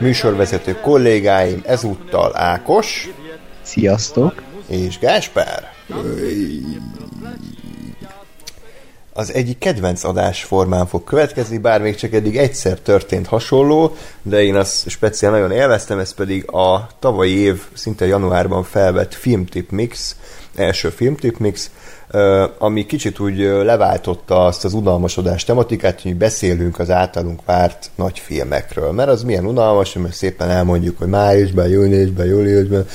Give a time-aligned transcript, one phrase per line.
[0.00, 3.08] Műsorvezető kollégáim ezúttal Ákos.
[3.62, 4.42] Sziasztok!
[4.66, 5.72] És Gáspár.
[9.12, 14.42] Az egyik kedvenc adás formán fog következni, bár még csak eddig egyszer történt hasonló, de
[14.42, 20.16] én azt speciál nagyon élveztem, ez pedig a tavalyi év, szinte januárban felvett filmtip mix,
[20.54, 21.70] első filmtip mix,
[22.58, 28.92] ami kicsit úgy leváltotta azt az unalmasodás tematikát, hogy beszélünk az általunk várt nagy filmekről.
[28.92, 32.86] Mert az milyen unalmas, mert szépen elmondjuk, hogy májusban, júniusban, júliusban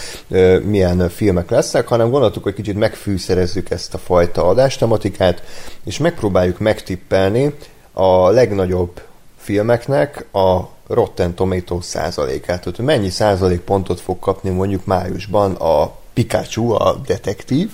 [0.64, 5.44] milyen filmek lesznek, hanem gondoltuk, hogy kicsit megfűszerezzük ezt a fajta adástematikát,
[5.86, 7.54] és megpróbáljuk megtippelni
[7.94, 9.02] a legnagyobb
[9.38, 12.60] filmeknek a Rotten Tomatoes százalékát.
[12.60, 17.72] Tehát, hogy mennyi százalék pontot fog kapni mondjuk májusban a Pikachu, a detektív.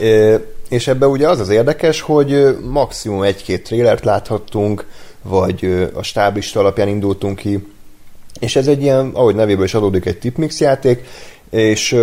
[0.00, 4.86] Oh és ebben ugye az az érdekes, hogy maximum egy-két trélert láthattunk,
[5.22, 7.66] vagy a stáblista alapján indultunk ki,
[8.40, 11.06] és ez egy ilyen, ahogy nevéből is adódik, egy tipmix játék,
[11.50, 11.96] és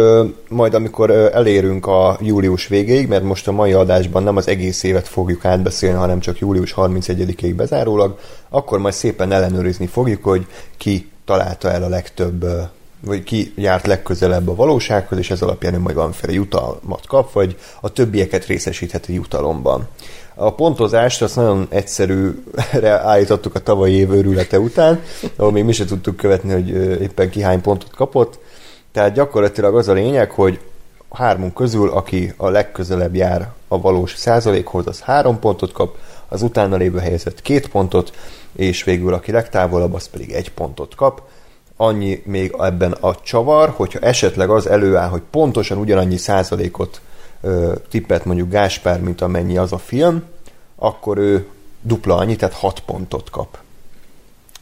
[0.49, 5.07] majd amikor elérünk a július végéig, mert most a mai adásban nem az egész évet
[5.07, 10.45] fogjuk átbeszélni, hanem csak július 31-ig bezárólag, akkor majd szépen ellenőrizni fogjuk, hogy
[10.77, 12.45] ki találta el a legtöbb
[13.01, 17.55] vagy ki járt legközelebb a valósághoz, és ez alapján ő majd valamiféle jutalmat kap, vagy
[17.81, 19.87] a többieket részesítheti jutalomban.
[20.35, 25.01] A pontozást azt nagyon egyszerűre állítottuk a tavalyi év őrülete után,
[25.35, 26.69] ahol még mi sem tudtuk követni, hogy
[27.01, 28.39] éppen ki hány pontot kapott.
[28.91, 30.59] Tehát gyakorlatilag az a lényeg, hogy
[31.09, 35.97] hármunk közül, aki a legközelebb jár a valós százalékhoz, az három pontot kap,
[36.27, 38.13] az utána lévő helyzet két pontot,
[38.55, 41.21] és végül aki legtávolabb, az pedig egy pontot kap
[41.81, 47.01] annyi még ebben a csavar, hogyha esetleg az előáll, hogy pontosan ugyanannyi százalékot
[47.41, 50.23] ö, tippet mondjuk Gáspár, mint amennyi az a film,
[50.75, 51.47] akkor ő
[51.81, 53.57] dupla annyi, tehát 6 pontot kap.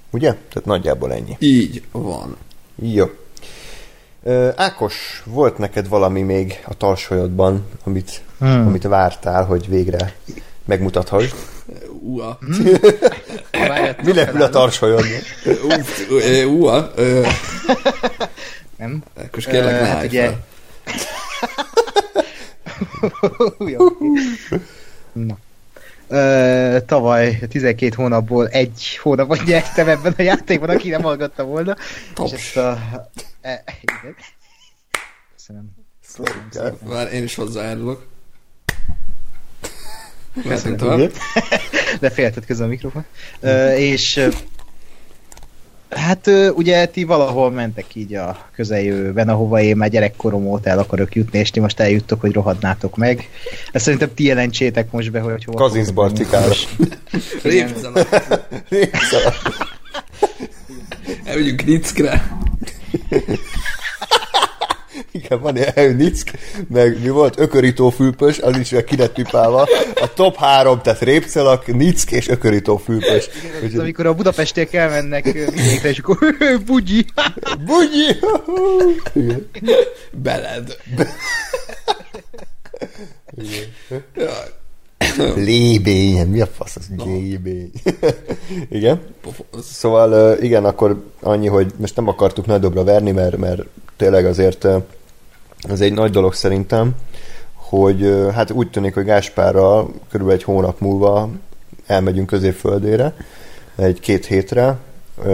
[0.09, 0.29] Ugye?
[0.29, 1.35] Tehát nagyjából ennyi.
[1.39, 2.35] Így van.
[2.75, 3.05] Jó.
[4.23, 8.67] Ö, Ákos, volt neked valami még a talsolyodban, amit, hmm.
[8.67, 10.15] amit vártál, hogy végre
[10.65, 11.33] megmutathass?
[12.01, 12.39] Ua.
[14.03, 15.05] Mi lepül a tarsolyod?
[16.47, 16.93] Ua.
[18.77, 19.03] Nem?
[19.15, 20.31] Akkor kérlek, ne hát ugye...
[25.11, 25.37] Na.
[26.07, 31.75] Ö, tavaly 12 hónapból egy hónapot nyertem ebben a játékban, aki nem hallgatta volna.
[32.13, 32.31] Tops.
[32.31, 32.77] És ezt a...
[33.41, 34.15] E, igen.
[35.35, 35.69] Köszönöm.
[36.49, 38.07] Köszönöm Már én is hozzájárulok.
[41.99, 43.05] De féltett közben a mikrofon.
[43.41, 44.29] Uh, és
[45.89, 51.15] Hát ugye ti valahol mentek így a közeljövőben, ahova én már gyerekkorom óta el akarok
[51.15, 53.29] jutni, és ti most eljuttok, hogy rohadnátok meg.
[53.71, 55.57] Ezt szerintem ti jelentsétek most be, hogy hova...
[55.57, 56.53] Kazinsz Bartikára.
[61.23, 62.37] Elmegyünk Nickre.
[65.11, 66.31] Igen, van ilyen Nick,
[66.67, 69.67] meg mi volt, ökörító fülpös, az is ki lett pipálva.
[69.95, 73.29] A top három, tehát Répcelak, Nick és ökörító fülpös.
[73.43, 76.17] Igen, Úgy, amikor a budapestiek elmennek vidékre, és akkor
[76.65, 77.05] bugyi.
[77.65, 78.17] bugyi!
[79.13, 79.47] Igen.
[80.11, 80.77] Beled.
[83.37, 84.03] Igen.
[85.35, 87.71] Lébény, mi a fasz az lébény?
[88.69, 89.01] igen.
[89.61, 93.61] Szóval igen, akkor annyi, hogy most nem akartuk nagy dobra verni, mert, mert
[93.99, 94.67] tényleg azért
[95.69, 96.95] ez egy nagy dolog szerintem,
[97.53, 101.29] hogy hát úgy tűnik, hogy Gáspárral körülbelül egy hónap múlva
[101.85, 103.13] elmegyünk középföldére,
[103.75, 104.77] egy-két hétre,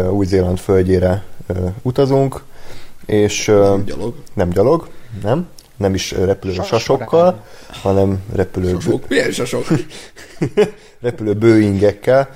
[0.09, 1.23] Új-Zéland földjére
[1.81, 2.43] utazunk,
[3.05, 4.13] és nem gyalog.
[4.33, 4.87] Nem gyalog,
[5.21, 5.47] nem
[5.77, 8.69] nem is repülő Sas sasokkal, hanem repülő...
[8.69, 9.07] Sasok?
[9.07, 9.65] Milyen sasok?
[11.01, 12.29] repülő bőingekkel,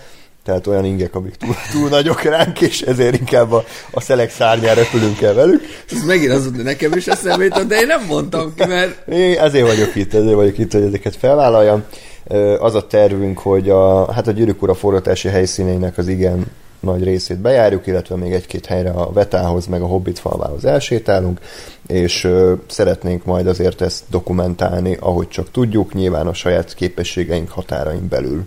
[0.50, 4.76] tehát olyan ingek, amik túl, túl nagyok ránk, és ezért inkább a, a szelek szárnyán
[4.76, 5.62] repülünk el velük.
[5.92, 9.08] Ez megint az, hogy nekem is eszembe jutott, de én nem mondtam ki, mert...
[9.08, 11.84] Én ezért vagyok itt, ezért vagyok itt, hogy ezeket felvállaljam.
[12.60, 16.46] Az a tervünk, hogy a, hát a Gyűrűk Ura forgatási helyszíneinek az igen
[16.80, 21.40] nagy részét bejárjuk, illetve még egy-két helyre a Vetához, meg a Hobbit falvához elsétálunk,
[21.88, 28.08] és ö, szeretnénk majd azért ezt dokumentálni, ahogy csak tudjuk, nyilván a saját képességeink határain
[28.08, 28.44] belül.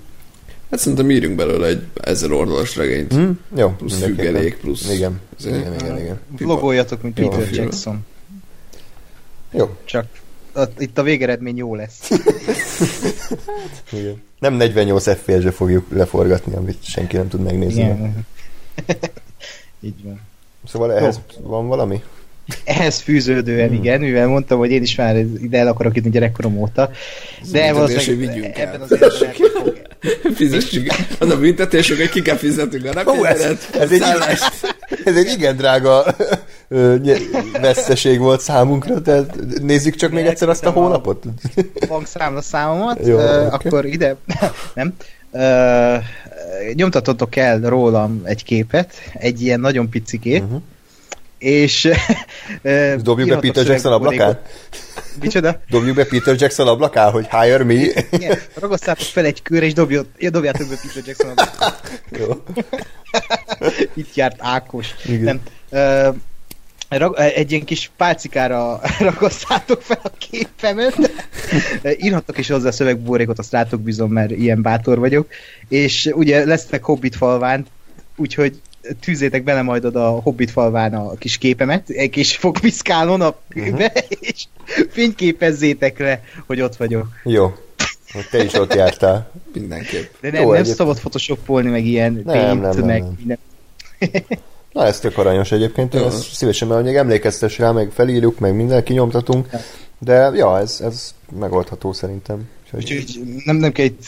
[0.73, 3.15] Hát szerintem írjunk belőle egy ezer oldalas regényt.
[3.17, 3.69] Mm, jó.
[3.69, 4.91] Plusz függelék, plusz...
[4.91, 6.21] Igen, igen, igen, igen.
[6.39, 8.07] Logoljatok, mint Peter Jackson.
[9.51, 9.77] Jó.
[9.85, 10.07] Csak
[10.55, 12.11] ott, itt a végeredmény jó lesz.
[13.93, 14.23] Igen.
[14.39, 17.83] Nem 48 FPS-re fogjuk leforgatni, amit senki nem tud megnézni.
[17.83, 18.27] Igen.
[19.81, 20.21] Így van.
[20.65, 22.03] Szóval ehhez van valami?
[22.65, 23.77] Ehhez fűződően Hmm.
[23.77, 26.91] igen, mivel mondtam, hogy én is már ide el akarok jutni gyerekkorom óta.
[27.51, 29.91] De valószínűleg ebben az évben.
[30.35, 30.87] Fizessük.
[31.19, 34.03] Az a büntetés, hogy ki kell fizetnünk a Ó, ez, ez, egy,
[35.05, 36.05] ez egy igen drága
[37.61, 41.25] veszteség volt számunkra, tehát nézzük csak még egyszer azt a Megköszönöm a- hónapot.
[41.89, 43.23] bankszámla számomat, Jó, uh,
[43.55, 43.69] oké.
[43.69, 44.17] akkor ide,
[44.75, 44.95] nem,
[45.31, 46.05] uh,
[46.75, 50.45] nyomtatotok el rólam egy képet, egy ilyen nagyon picikét, Mhm.
[50.53, 50.63] uh-huh.
[51.43, 51.89] És
[53.03, 54.41] Dobjuk be Peter Jackson ablakán?
[55.21, 55.61] Micsoda?
[55.71, 58.05] Dobjuk be Peter Jackson ablakán, hogy hire me.
[58.11, 61.75] Igen, ragasztátok fel egy körre, és dobjot, dobjátok be Peter Jackson ablakán.
[62.11, 62.43] Jó.
[64.03, 64.95] Itt járt Ákos.
[65.05, 65.41] Igen.
[65.71, 66.09] Nem.
[66.09, 66.15] Uh,
[66.99, 71.11] rag, egy ilyen kis pálcikára ragasztátok fel a képemet.
[71.97, 75.29] Írhattok is hozzá szövegbuborékot, azt rátok bízom, mert ilyen bátor vagyok.
[75.69, 77.67] És ugye lesznek Hobbit falván,
[78.17, 78.61] úgyhogy
[79.01, 83.93] tűzétek bele majd oda a Hobbit falván a kis képemet, egy kis fogpiszkálon a kőbe,
[84.21, 84.45] és
[84.91, 87.07] fényképezzétek le, hogy ott vagyok.
[87.25, 87.53] Jó.
[88.31, 89.31] Te is ott jártál.
[89.53, 90.13] Mindenképp.
[90.21, 93.15] De nem, Jó, nem egyéb- szabad photoshopolni, meg ilyen Nem, paint, nem, nem, meg nem.
[93.19, 93.39] minden.
[94.73, 98.55] Na, ez tök aranyos egyébként, én ezt szívesen, mert még emlékeztes rá, meg felírjuk, meg
[98.55, 99.49] mindenki nyomtatunk,
[99.99, 102.49] de ja, ez, ez megoldható szerintem.
[102.73, 104.07] Úgyhogy Úgyhogy nem, nem kell itt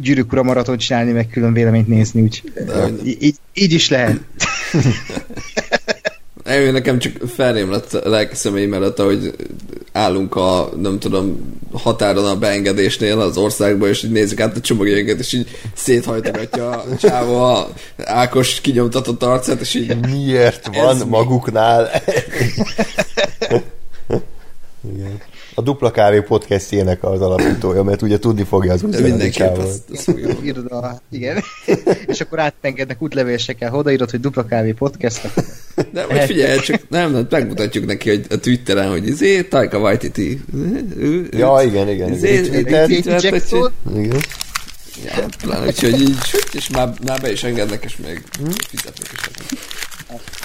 [0.00, 2.42] gyűrűk ura maraton csinálni, meg külön véleményt nézni, úgy
[3.04, 4.20] így, így, így is lehet.
[6.44, 9.34] Eljön nekem csak felrém lett a lelki személy mellett, ahogy
[9.92, 15.18] állunk a, nem tudom, határon a beengedésnél az országba, és így nézzük át a csomagjainkat,
[15.18, 21.04] és így széthajtogatja a csávó a Ákos kinyomtatott arcát, és így miért van mi?
[21.04, 21.90] maguknál?
[24.94, 25.20] Igen.
[25.58, 30.36] A Dupla Kávé podcastjének az alapítója, mert ugye tudni fogja az úgy mindenképp azt fogja.
[30.44, 31.42] Írod a, igen.
[32.06, 35.28] és akkor átengednek útlevélsekkel, ha odaírod, hogy dupla kávé podcast,
[35.92, 40.40] De vagy figyelj, csak nem, nem, megmutatjuk neki hogy a Twitteren, hogy izé, Taika Waititi.
[41.30, 42.12] Ja, igen, igen.
[42.12, 42.86] Izé, igen.
[42.86, 44.20] Twitter- Jackson, igen.
[45.04, 46.18] Ja, pláne, úgyhogy így,
[46.52, 48.22] és már, már be is engednek, és még
[48.68, 49.30] fizetnek is.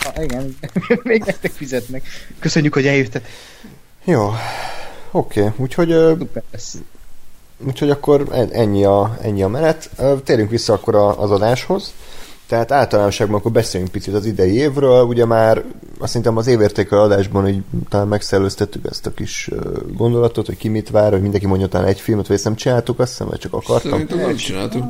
[0.03, 0.57] ah, igen,
[1.03, 2.03] még nektek fizetnek.
[2.39, 3.29] Köszönjük, hogy eljöttetek.
[4.03, 4.31] Jó.
[5.11, 5.51] Oké, okay.
[5.57, 5.89] úgyhogy,
[6.51, 6.77] lesz.
[7.67, 9.89] úgyhogy akkor en- ennyi a, ennyi a menet.
[10.23, 11.93] Térjünk vissza akkor a- az adáshoz.
[12.47, 15.03] Tehát általánosságban akkor beszéljünk picit az idei évről.
[15.05, 15.63] Ugye már
[15.99, 19.49] azt hiszem az évértékelő adásban így talán megszellőztettük ezt a kis
[19.93, 22.99] gondolatot, hogy ki mit vár, hogy mindenki mondja talán egy filmet, vagy ezt nem csináltuk,
[22.99, 23.91] azt hiszem, vagy csak akartam.
[23.91, 24.83] Szerintem nem csináltuk.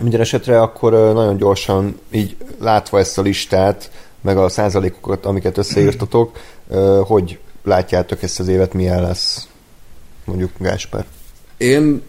[0.00, 3.90] Minden esetre akkor nagyon gyorsan így látva ezt a listát,
[4.20, 6.38] meg a százalékokat, amiket összeírtatok,
[7.02, 9.48] hogy látjátok ezt az évet, milyen lesz?
[10.24, 11.06] Mondjuk Gáspár.
[11.56, 12.02] Én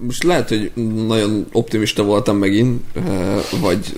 [0.00, 0.72] most lehet, hogy
[1.06, 3.96] nagyon optimista voltam megint, eh, vagy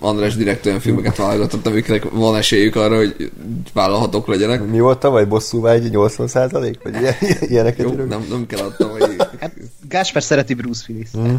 [0.00, 3.32] András direkt olyan filmeket válogatott, amiknek van esélyük arra, hogy
[3.72, 4.66] vállalhatók legyenek.
[4.66, 6.78] Mi volt tavaly bosszúvágy 80 százalék?
[6.82, 9.52] Vagy ilyen, ilyeneket Jó, nem, nem kell adtam, hogy Hát
[9.88, 11.08] Gáspár szereti Bruce Willis.
[11.18, 11.34] Mm.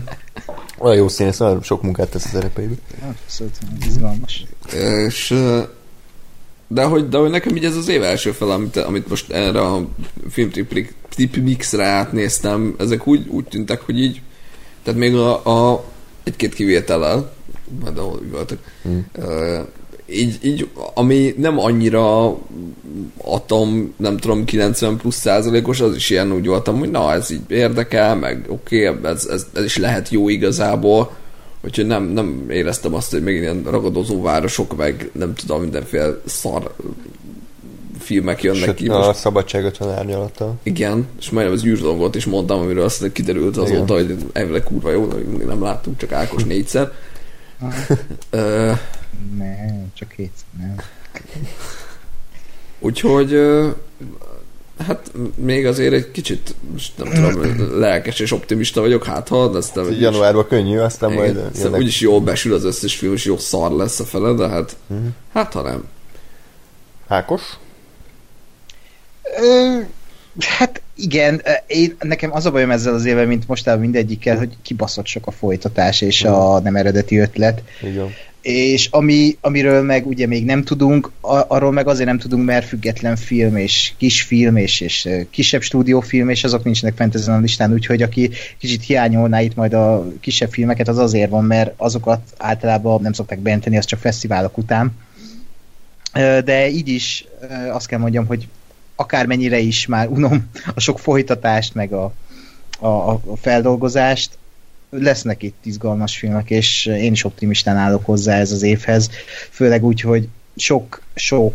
[0.77, 2.73] Olyan jó színész, nagyon sok munkát tesz a szerepeibe.
[3.09, 3.53] Abszolút
[3.87, 4.45] izgalmas.
[4.73, 5.63] És eh,
[6.67, 9.61] de hogy, de hogy nekem így ez az év első fel, amit, amit most erre
[9.61, 9.87] a
[10.29, 10.87] filmtip
[11.41, 14.21] mixre átnéztem, ezek úgy, úgy tűntek, hogy így
[14.83, 15.83] tehát még a, a
[16.23, 17.33] egy-két kivétellel,
[17.81, 19.05] majd ahol üvöltök, Hmm.
[19.17, 19.59] uh,
[20.09, 22.37] így, így, ami nem annyira
[23.17, 27.41] atom, nem tudom, 90 plusz százalékos, az is ilyen úgy voltam, hogy na, ez így
[27.47, 31.15] érdekel, meg oké, okay, ez, ez, ez, is lehet jó igazából,
[31.63, 36.73] úgyhogy nem, nem éreztem azt, hogy megint ilyen ragadozó városok, meg nem tudom, mindenféle szar
[37.99, 39.19] filmek jönnek Sőt, ki a most.
[39.19, 40.55] szabadság 50 árnyalata.
[40.63, 44.15] Igen, és majdnem az űrdolgot is mondtam, amiről aztán kiderült azóta, Igen.
[44.17, 46.91] hogy elvileg kurva jó, de még nem láttunk, csak Ákos négyszer.
[48.29, 48.71] Ö,
[49.37, 50.75] Nem, csak kétszer, nem.
[52.79, 53.69] Úgyhogy ö,
[54.85, 56.55] hát még azért egy kicsit,
[56.97, 61.29] nem tudom, lelkes és optimista vagyok, hát ha, de aztán úgyis- januárban könnyű, aztán majd
[61.29, 61.79] igen, aztán jönnek.
[61.79, 65.05] úgyis jól besül az összes film, és jó szar lesz a fele, de hát, Mhm.
[65.33, 65.83] hát ha nem.
[67.07, 67.41] Ákos?
[69.41, 69.79] Ö,
[70.39, 75.05] hát igen, én, nekem az a bajom ezzel az évvel, mint mostában mindegyikkel, hogy kibaszott
[75.05, 77.61] sok a folytatás és a nem eredeti ötlet.
[77.81, 78.09] Igen.
[78.47, 83.15] És ami, amiről meg ugye még nem tudunk, arról meg azért nem tudunk, mert független
[83.15, 87.73] film és kisfilm és, és ö, kisebb stúdiófilm, és azok nincsenek fent ezen a listán,
[87.73, 93.01] úgyhogy aki kicsit hiányolná itt majd a kisebb filmeket, az azért van, mert azokat általában
[93.01, 94.91] nem szokták bejelenteni, az csak fesztiválok után.
[96.43, 97.25] De így is
[97.71, 98.47] azt kell mondjam, hogy
[98.95, 102.13] akármennyire is már unom a sok folytatást, meg a,
[102.79, 104.37] a, a feldolgozást,
[104.89, 109.09] lesznek itt izgalmas filmek, és én is optimistán állok hozzá ez az évhez,
[109.49, 111.53] főleg úgy, hogy sok, sok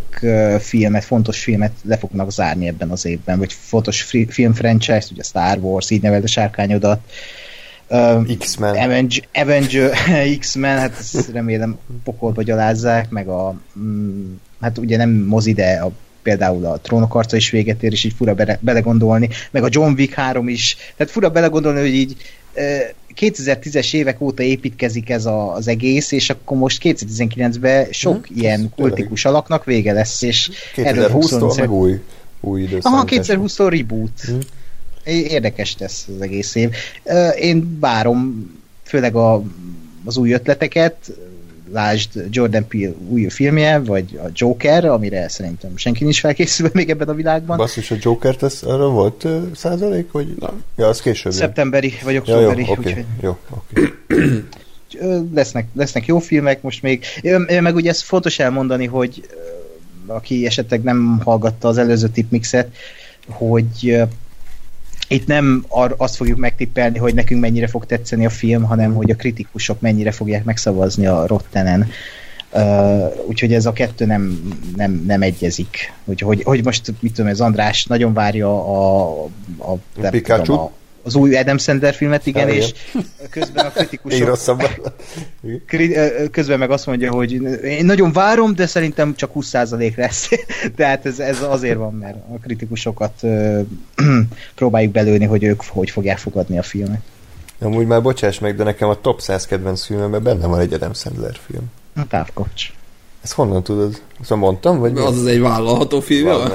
[0.58, 5.58] filmet, fontos filmet le fognak zárni ebben az évben, vagy fontos film franchise, ugye Star
[5.58, 7.00] Wars, így neveld a sárkányodat,
[7.88, 8.76] uh, X-Men.
[8.76, 9.90] Avenger, Avenger
[10.38, 15.92] X-Men, hát ezt remélem pokolba gyalázzák, meg a, mm, hát ugye nem mozi, de a
[16.22, 19.92] például a trónok arca is véget ér, és így fura bele, belegondolni, meg a John
[19.92, 22.16] Wick 3 is, tehát fura belegondolni, hogy így
[23.20, 28.72] 2010-es évek óta építkezik ez a, az egész, és akkor most 2019-ben sok hmm, ilyen
[28.76, 32.00] kultikus alaknak vége lesz, és 2020-tól meg új,
[32.40, 32.68] új.
[32.80, 34.20] Aha, 2020-tól reboot.
[34.20, 34.38] Hmm.
[35.04, 36.70] Érdekes lesz az egész év.
[37.38, 38.50] Én várom
[38.82, 39.42] főleg a,
[40.04, 41.12] az új ötleteket,
[41.72, 47.08] lásd Jordan Peele új filmje, vagy a Joker, amire szerintem senki nincs felkészülve még ebben
[47.08, 47.56] a világban.
[47.56, 50.34] Basszus, a Joker ez arra volt uh, százalék, vagy?
[50.38, 50.62] Nem.
[50.76, 51.32] Ja, az később.
[51.32, 52.60] Szeptemberi, vagy októberi.
[52.60, 55.22] Ja, jó, oké, okay, jó, okay.
[55.34, 57.04] lesznek, lesznek jó filmek most még.
[57.60, 59.28] Meg ugye ez fontos elmondani, hogy
[60.06, 62.76] aki esetleg nem hallgatta az előző tipmixet,
[63.28, 64.02] hogy
[65.12, 69.10] itt nem ar- azt fogjuk megtippelni, hogy nekünk mennyire fog tetszeni a film, hanem hogy
[69.10, 71.88] a kritikusok mennyire fogják megszavazni a Rottenen.
[72.54, 75.92] Uh, úgyhogy ez a kettő nem, nem, nem egyezik.
[76.04, 79.10] Hogy, hogy, most, mit tudom, ez András nagyon várja a,
[79.58, 80.52] a, a, Pikachu?
[80.52, 82.72] a az új Adam Sandler filmet, igen, Há, és
[83.30, 84.38] közben a kritikusok
[86.30, 87.32] közben meg azt mondja, hogy
[87.64, 90.28] én nagyon várom, de szerintem csak 20% lesz.
[90.76, 93.22] Tehát ez, ez azért van, mert a kritikusokat
[94.54, 97.00] próbáljuk belőni, hogy ők hogy fogják fogadni a filmet.
[97.60, 100.94] Amúgy már bocsáss meg, de nekem a top 100 kedvenc filmemben benne van egy Adam
[100.94, 101.64] Sandler film.
[101.96, 102.72] A távkocs.
[103.22, 104.02] Ezt honnan tudod?
[104.20, 104.78] Azt mondtam?
[104.78, 106.28] Vagy az az egy vállalható film,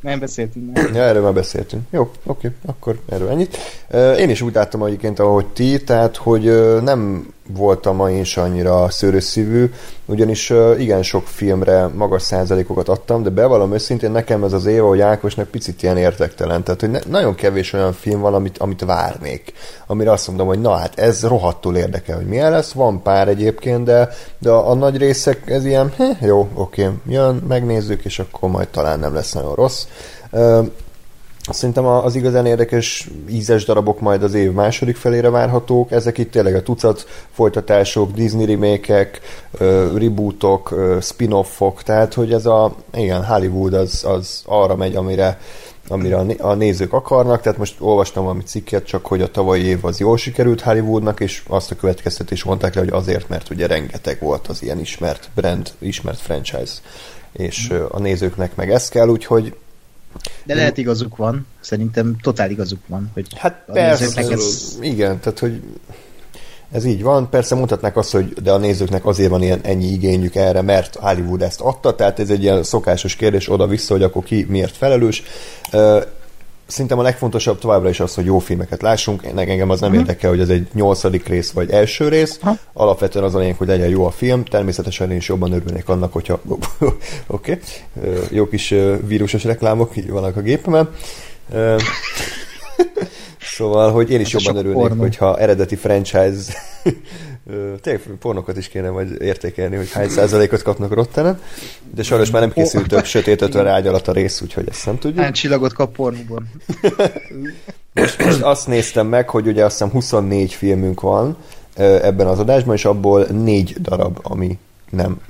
[0.00, 0.90] Nem beszéltünk már.
[0.94, 1.82] Ja, erről már beszéltünk.
[1.90, 3.56] Jó, oké, akkor erről ennyit.
[4.18, 6.42] Én is úgy láttam egyébként, ahogy ti, tehát, hogy
[6.82, 9.70] nem voltam én is annyira szőrösszívű,
[10.04, 15.00] ugyanis igen sok filmre magas százalékokat adtam, de bevallom őszintén nekem ez az év, hogy
[15.00, 19.52] Ákosnak picit ilyen értektelen, tehát hogy ne, nagyon kevés olyan film van, amit, amit várnék,
[19.86, 23.84] amire azt mondom, hogy na hát ez rohadtul érdekel, hogy milyen lesz, van pár egyébként,
[23.84, 28.50] de, de a, a nagy részek ez ilyen, heh, jó, oké, jön, megnézzük, és akkor
[28.50, 29.86] majd talán nem lesz nagyon rossz.
[31.50, 35.90] Szerintem az igazán érdekes ízes darabok majd az év második felére várhatók.
[35.90, 39.20] Ezek itt tényleg a tucat folytatások, Disney remékek,
[39.94, 45.38] rebootok, spin-offok, tehát hogy ez a, igen, Hollywood az, az arra megy, amire
[45.90, 50.00] amire a nézők akarnak, tehát most olvastam valami cikket, csak hogy a tavalyi év az
[50.00, 54.46] jól sikerült Hollywoodnak, és azt a következtetést mondták le, hogy azért, mert ugye rengeteg volt
[54.46, 56.72] az ilyen ismert brand, ismert franchise,
[57.32, 59.54] és a nézőknek meg ez kell, úgyhogy
[60.44, 63.10] de lehet igazuk van, szerintem totál igazuk van.
[63.14, 64.78] Hogy hát persze, ez...
[64.80, 65.62] igen, tehát hogy
[66.72, 70.34] ez így van, persze mutatnák azt, hogy de a nézőknek azért van ilyen ennyi igényük
[70.34, 74.46] erre, mert Hollywood ezt adta, tehát ez egy ilyen szokásos kérdés oda-vissza, hogy akkor ki
[74.48, 75.22] miért felelős
[76.68, 79.22] szerintem a legfontosabb továbbra is az, hogy jó filmeket lássunk.
[79.22, 80.06] Én engem az nem uh-huh.
[80.06, 82.36] érdekel, hogy ez egy nyolcadik rész vagy első rész.
[82.36, 82.58] Uh-huh.
[82.72, 84.44] Alapvetően az a lényeg, hogy legyen jó a film.
[84.44, 86.92] Természetesen én is jobban örülnék annak, hogyha oké,
[87.26, 87.58] okay.
[88.30, 88.74] jó kis
[89.06, 90.88] vírusos reklámok így vannak a gépemen.
[93.40, 95.00] Szóval, hogy én is Ez jobban örülnék, pornó.
[95.00, 96.52] hogyha eredeti franchise
[97.82, 101.40] tényleg pornokat is kéne majd értékelni, hogy hány százalékot kapnak Rottenen,
[101.94, 104.98] de sajnos már nem készült több sötét 50 rágy alatt a rész, úgyhogy ezt nem
[104.98, 105.22] tudjuk.
[105.22, 106.50] Hány csillagot kap pornóban?
[107.94, 111.36] most, most azt néztem meg, hogy ugye azt hiszem 24 filmünk van
[111.76, 114.58] ebben az adásban, és abból négy darab, ami
[114.90, 115.20] nem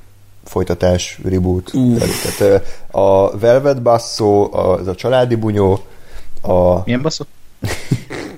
[0.45, 1.73] folytatás, reboot.
[2.39, 5.81] Tehát, a Velvet Basso, az a családi bunyó,
[6.43, 6.83] a...
[6.85, 7.25] Milyen basszó?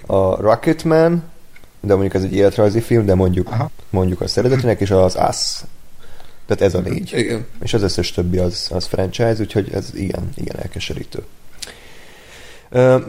[0.07, 1.23] A Rocketman,
[1.81, 3.71] de mondjuk ez egy életrajzi film, de mondjuk, Aha.
[3.91, 5.61] mondjuk a szeretetűnek, és az Us.
[6.47, 7.13] Tehát ez a négy.
[7.15, 7.47] Igen.
[7.63, 11.23] És az összes többi az, az franchise, úgyhogy ez igen, igen elkeserítő.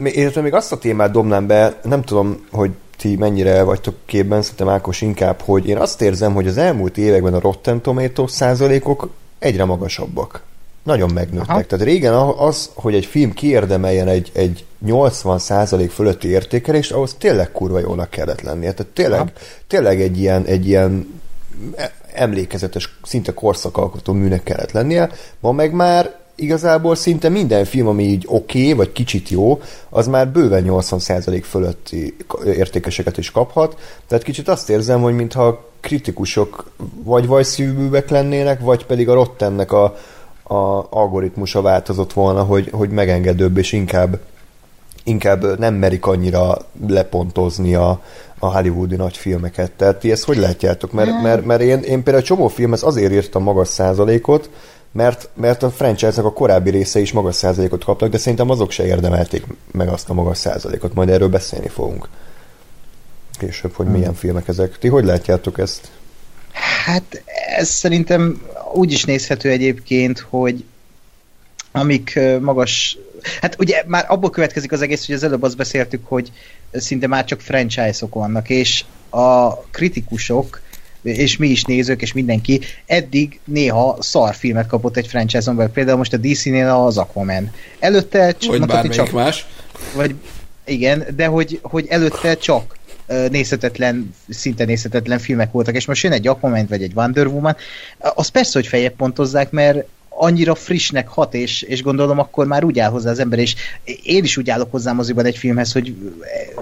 [0.04, 4.70] Illetve még azt a témát dobnám be, nem tudom, hogy ti mennyire vagytok képben, szerintem
[4.70, 9.66] Ákos inkább, hogy én azt érzem, hogy az elmúlt években a Rotten Tomatoes százalékok egyre
[9.66, 10.44] magasabbak
[10.84, 11.50] nagyon megnőttek.
[11.50, 11.62] Aha.
[11.62, 17.80] Tehát régen az, hogy egy film kiérdemeljen egy, egy 80% fölötti értékelést, ahhoz tényleg kurva
[17.80, 18.74] jónak kellett lennie.
[18.74, 19.32] Tehát tényleg,
[19.68, 21.22] tényleg egy ilyen, egy ilyen
[22.14, 25.10] emlékezetes, szinte korszakalkotó műnek kellett lennie.
[25.40, 30.08] Ma meg már igazából szinte minden film, ami így oké, okay, vagy kicsit jó, az
[30.08, 33.78] már bőven 80% fölötti értékeseket is kaphat.
[34.08, 36.72] Tehát kicsit azt érzem, hogy mintha kritikusok
[37.04, 39.98] vagy vajszívűbbek lennének, vagy pedig a Rottennek a,
[40.44, 44.20] a algoritmusa változott volna, hogy, hogy megengedőbb és inkább
[45.04, 46.58] inkább nem merik annyira
[46.88, 48.02] lepontozni a,
[48.40, 49.72] a hollywoodi nagy filmeket.
[49.72, 50.92] Tehát ti ezt hogy látjátok?
[50.92, 54.50] Mert, mert, mert én, én például a csomó filmhez azért írtam magas százalékot,
[54.92, 58.86] mert, mert a franchise-nak a korábbi része is magas százalékot kaptak, de szerintem azok se
[58.86, 60.94] érdemelték meg azt a magas százalékot.
[60.94, 62.08] Majd erről beszélni fogunk.
[63.40, 64.78] Később, hogy milyen filmek ezek.
[64.78, 65.92] Ti hogy látjátok ezt?
[66.54, 67.24] Hát
[67.56, 68.42] ez szerintem
[68.74, 70.64] úgy is nézhető egyébként, hogy
[71.72, 72.98] amik magas...
[73.42, 76.32] Hát ugye már abból következik az egész, hogy az előbb azt beszéltük, hogy
[76.74, 80.62] szinte már csak franchise-ok vannak, és a kritikusok
[81.04, 85.72] és mi is nézők, és mindenki eddig néha szar filmet kapott egy franchise-on belül.
[85.72, 87.52] Például most a DC-nél az Aquaman.
[87.80, 88.36] Előtte.
[88.48, 89.46] Vagy bármelyik csak, más.
[89.96, 90.16] Vagy
[90.66, 92.78] igen, de hogy, hogy előtte csak
[93.30, 97.56] nézhetetlen, szinte nézhetetlen filmek voltak, és most jön egy Aquaman vagy egy Wonder Woman,
[97.98, 102.80] az persze, hogy fejebb pontozzák, mert annyira frissnek hat, és, és gondolom akkor már úgy
[102.80, 103.56] áll hozzá az ember, és
[104.04, 105.96] én is úgy állok hozzá moziban egy filmhez, hogy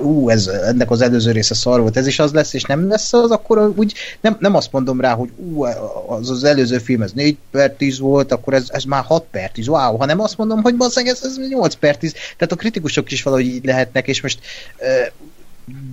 [0.02, 3.14] ú, ez, ennek az előző része szar volt, ez is az lesz, és nem lesz
[3.14, 5.64] az, akkor úgy nem, nem azt mondom rá, hogy ú,
[6.08, 9.52] az az előző film, ez 4 per 10 volt, akkor ez, ez már 6 per
[9.52, 13.12] 10, wow, hanem azt mondom, hogy basszeg, ez, ez 8 per 10, tehát a kritikusok
[13.12, 14.40] is valahogy így lehetnek, és most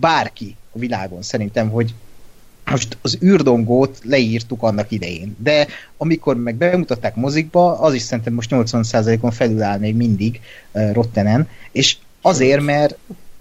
[0.01, 1.95] bárki a világon szerintem, hogy
[2.71, 5.67] most az űrdongót leírtuk annak idején, de
[5.97, 10.41] amikor meg bemutatták mozikba, az is szerintem most 80%-on felül áll még mindig
[10.73, 12.97] uh, Rottenen, és azért, mert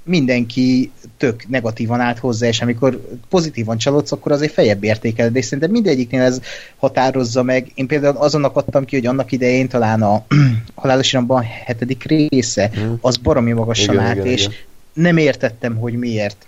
[0.06, 5.72] mindenki tök negatívan állt hozzá, és amikor pozitívan csalódsz, akkor azért fejebb értékeled, és szerintem
[5.72, 6.42] mindegyiknél ez
[6.75, 7.72] határozza meg.
[7.75, 10.25] Én például azon akadtam ki, hogy annak idején talán a
[10.75, 12.98] halálos iramban hetedik része, hmm.
[13.01, 14.56] az baromi magasan igen, állt, igen, és igen.
[14.96, 16.46] Nem értettem, hogy miért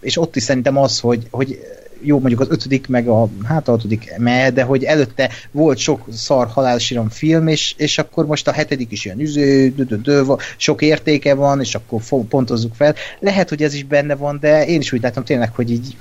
[0.00, 1.58] és ott is szerintem az, hogy, hogy
[2.04, 6.06] jó, mondjuk az ötödik, meg a, hát a hatodik me, de hogy előtte volt sok
[6.12, 10.34] szar halálsiram film, és, és akkor most a hetedik is ilyen üző, dö, dö, dö,
[10.56, 12.94] sok értéke van, és akkor pontozzuk fel.
[13.18, 15.96] Lehet, hogy ez is benne van, de én is úgy látom tényleg, hogy így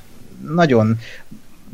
[0.54, 0.98] nagyon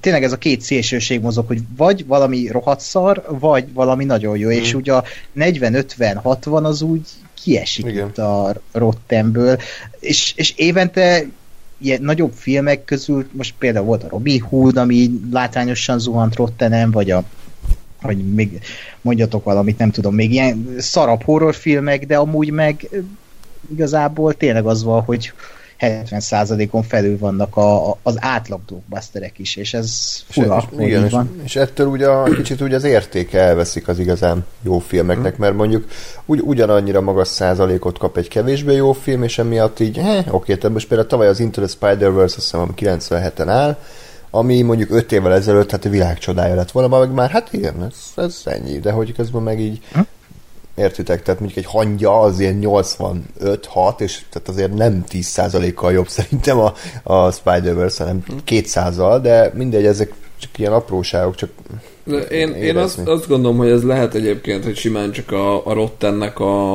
[0.02, 4.48] tényleg ez a két szélsőség mozog, hogy vagy valami rohadt szar, vagy valami nagyon jó,
[4.48, 4.52] mm.
[4.52, 5.04] és ugye a
[5.38, 7.02] 40-50-60 az úgy
[7.44, 8.08] kiesik Igen.
[8.08, 9.58] itt a Rottenből,
[10.00, 11.26] és, és évente
[11.78, 17.12] ilyen nagyobb filmek közül, most például volt a Robin Hood, ami látványosan zuhant Rottenem, vagy
[17.12, 17.24] a
[18.02, 18.60] vagy még
[19.02, 22.90] mondjatok valamit, nem tudom, még ilyen szarab horrorfilmek, de amúgy meg
[23.72, 25.32] igazából tényleg az van, hogy
[25.80, 30.64] 70%-on felül vannak a, a, az átlag blockbusterek is, és ez fura.
[30.72, 31.42] És, igen, és, van.
[31.44, 35.44] és ettől ugye a, kicsit ugye az értéke elveszik az igazán jó filmeknek, hmm.
[35.44, 35.88] mert mondjuk
[36.26, 40.74] ugy, ugyanannyira magas százalékot kap egy kevésbé jó film, és emiatt így, eh, oké, tehát
[40.74, 43.78] most például tavaly az Into the Spider-Verse azt hiszem 97-en áll,
[44.30, 47.84] ami mondjuk 5 évvel ezelőtt hát a világ csodája lett volna, meg már hát igen,
[47.84, 50.00] ez, ez ennyi, de hogy közben meg így hm?
[50.78, 51.24] Értitek?
[51.24, 56.74] Tehát mondjuk egy hangya az ilyen 85-6, és tehát azért nem 10%-kal jobb szerintem a,
[57.04, 61.50] a Spider-Verse, hanem 200-al, de mindegy, ezek csak ilyen apróságok, csak
[62.04, 65.74] de én, én azt, azt gondolom, hogy ez lehet egyébként, hogy simán csak a, a
[65.74, 66.74] Rottennek a,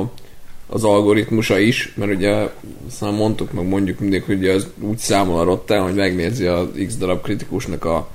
[0.67, 2.49] az algoritmusa is, mert ugye
[2.89, 6.97] aztán mondtuk, meg mondjuk mindig, hogy az úgy számol a Rotten, hogy megnézi a X
[6.97, 8.09] darab kritikusnak a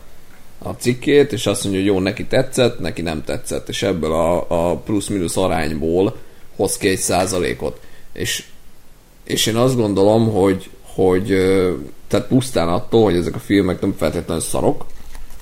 [0.60, 4.46] a cikkét, és azt mondja, hogy jó, neki tetszett, neki nem tetszett, és ebből a,
[4.50, 6.16] a plusz-minusz arányból
[6.56, 7.80] hoz ki egy százalékot.
[8.14, 8.44] És,
[9.24, 11.26] és én azt gondolom, hogy, hogy
[12.08, 14.86] tehát pusztán attól, hogy ezek a filmek nem feltétlenül szarok,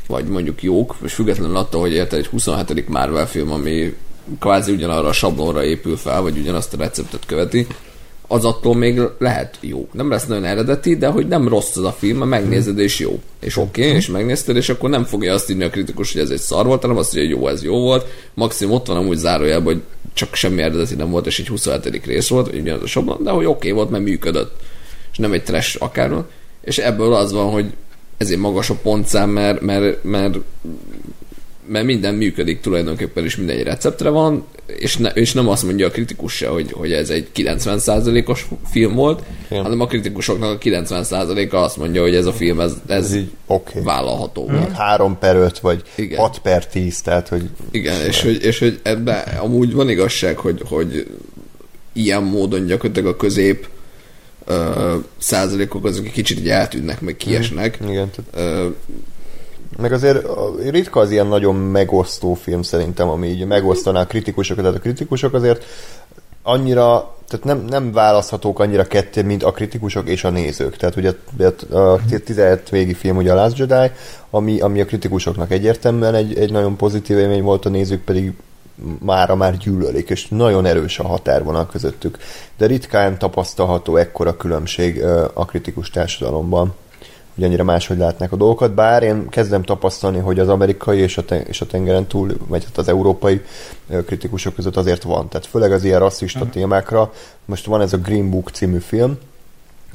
[0.07, 2.89] vagy mondjuk jók, és függetlenül attól, hogy érted egy 27.
[2.89, 3.95] Marvel film, ami
[4.39, 7.67] kvázi ugyanarra a sablonra épül fel, vagy ugyanazt a receptet követi,
[8.27, 9.87] az attól még lehet jó.
[9.91, 13.19] Nem lesz nagyon eredeti, de hogy nem rossz az a film, mert megnézed és jó.
[13.39, 16.29] És oké, okay, és megnézted, és akkor nem fogja azt írni a kritikus, hogy ez
[16.29, 18.05] egy szar volt, hanem azt hogy jó, ez jó volt.
[18.33, 19.81] Maximum ott van amúgy zárójelben, hogy
[20.13, 22.05] csak semmi eredeti nem volt, és egy 27.
[22.05, 24.55] rész volt, vagy ugyanaz a sobban, de hogy oké okay volt, mert működött.
[25.11, 26.27] És nem egy trash akárról.
[26.61, 27.65] És ebből az van, hogy
[28.17, 30.37] ezért magas a pontszám, mert, mert, mert
[31.67, 35.89] mert minden működik tulajdonképpen, és mindegy receptre van, és, ne, és nem azt mondja a
[35.89, 39.63] kritikus se, hogy, hogy ez egy 90%-os film volt, Igen.
[39.63, 43.31] hanem a kritikusoknak a 90%-a azt mondja, hogy ez a film, ez, ez, ez így
[43.45, 43.83] okay.
[43.83, 44.73] vállalható hmm.
[44.73, 46.19] 3 per 5, vagy Igen.
[46.19, 47.49] 6 per 10, tehát hogy...
[47.71, 51.07] Igen, és hogy, és hogy ebben amúgy van igazság, hogy, hogy
[51.93, 53.67] ilyen módon gyakorlatilag a közép
[54.47, 54.55] uh,
[55.17, 57.77] százalékok azok egy kicsit így eltűnnek, meg kiesnek.
[57.77, 57.89] Hmm.
[57.89, 58.73] Igen, tehát...
[59.77, 60.27] meg azért
[60.69, 65.33] ritka az ilyen nagyon megosztó film szerintem, ami így megosztaná a kritikusokat, tehát a kritikusok
[65.33, 65.65] azért
[66.43, 70.77] annyira, tehát nem, nem választhatók annyira ketté, mint a kritikusok és a nézők.
[70.77, 71.13] Tehát ugye
[71.71, 73.91] a 17 végi film ugye a Last Jedi,
[74.29, 78.33] ami, ami a kritikusoknak egyértelműen egy, egy nagyon pozitív élmény volt, a nézők pedig
[78.99, 82.17] mára már gyűlölik, és nagyon erős a határvonal közöttük.
[82.57, 86.73] De ritkán tapasztalható ekkora különbség a kritikus társadalomban
[87.35, 91.25] hogy annyira máshogy látnák a dolgokat, bár én kezdem tapasztalni, hogy az amerikai és a,
[91.25, 93.41] te- és a tengeren túl, vagy hát az európai
[94.05, 95.29] kritikusok között azért van.
[95.29, 96.53] Tehát főleg az ilyen rasszista uh-huh.
[96.53, 97.13] témákra.
[97.45, 99.17] Most van ez a Green Book című film,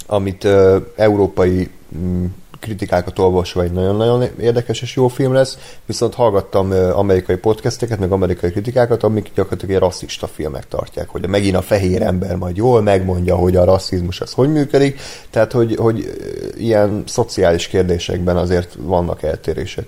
[0.07, 2.25] amit uh, európai mm,
[2.61, 8.51] kritikákat olvasva egy nagyon-nagyon érdekes és jó film lesz, viszont hallgattam amerikai podcasteket, meg amerikai
[8.51, 13.37] kritikákat, amik gyakorlatilag egy rasszista filmek tartják, hogy megint a fehér ember majd jól megmondja,
[13.37, 16.15] hogy a rasszizmus az hogy működik, tehát hogy, hogy
[16.57, 19.87] ilyen szociális kérdésekben azért vannak eltérések.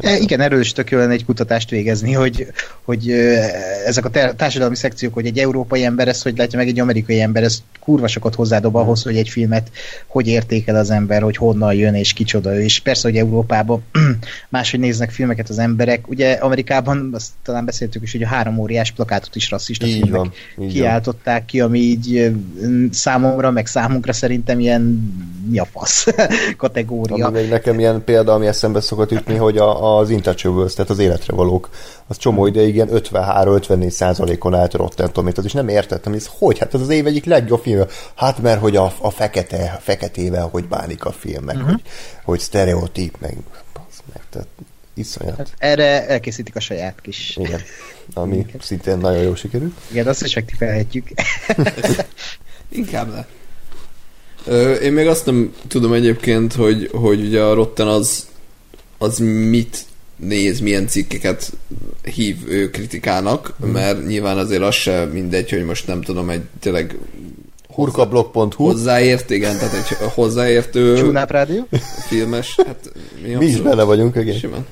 [0.00, 2.46] E, igen, erről is tök lenne egy kutatást végezni, hogy,
[2.84, 3.10] hogy
[3.86, 7.42] ezek a társadalmi szekciók, hogy egy európai ember ezt hogy látja meg egy amerikai ember,
[7.42, 9.70] ez kurva sokat hozzádob ahhoz, hogy egy filmet
[10.06, 12.62] hogy értékel az ember, hogy honnan jön és kicsoda ő.
[12.62, 13.82] És persze, hogy Európában
[14.48, 16.08] máshogy néznek filmeket az emberek.
[16.08, 20.16] Ugye Amerikában, azt talán beszéltük is, hogy a három óriás plakátot is rasszista így filmek
[20.16, 21.44] van, így kiáltották van.
[21.46, 22.32] ki, ami így
[22.90, 25.12] számomra, meg számunkra szerintem ilyen
[25.50, 26.06] mi a fasz
[26.56, 27.26] kategória.
[27.26, 30.98] Ami még nekem ilyen példa, ami eszembe szokott jutni, hogy a, az Intouchables, tehát az
[30.98, 31.68] életre valók,
[32.06, 36.58] az csomó ideig ilyen 53-54 százalékon állt Rotten Tomatoes, is nem értettem, hogy ez hogy,
[36.58, 37.73] hát ez az év egyik legjobb film.
[38.14, 41.70] Hát mert hogy a, a fekete, a feketével hogy bánik a film, meg uh-huh.
[41.70, 41.82] hogy,
[42.24, 43.36] hogy sztereotíp, meg,
[44.12, 44.48] meg tehát
[44.94, 45.36] iszonyat.
[45.36, 47.36] Hát erre elkészítik a saját kis...
[47.36, 47.60] Igen,
[48.14, 48.60] ami Igen.
[48.60, 49.74] szintén nagyon jó sikerült.
[49.90, 51.08] Igen, azt is megtipelhetjük.
[52.68, 53.26] Inkább le.
[54.46, 58.28] Ö, én még azt nem tudom egyébként, hogy, hogy ugye a Rotten az,
[58.98, 59.84] az mit
[60.16, 61.52] néz, milyen cikkeket
[62.02, 63.70] hív ő kritikának, mm.
[63.70, 66.96] mert nyilván azért az se mindegy, hogy most nem tudom, egy tényleg
[67.74, 71.68] hurkablog.hu Hozzáért, igen, tehát egy hozzáértő Csúnáp rádió?
[72.08, 74.38] filmes, hát mi, mi is bele vagyunk, igen.
[74.38, 74.66] Simán.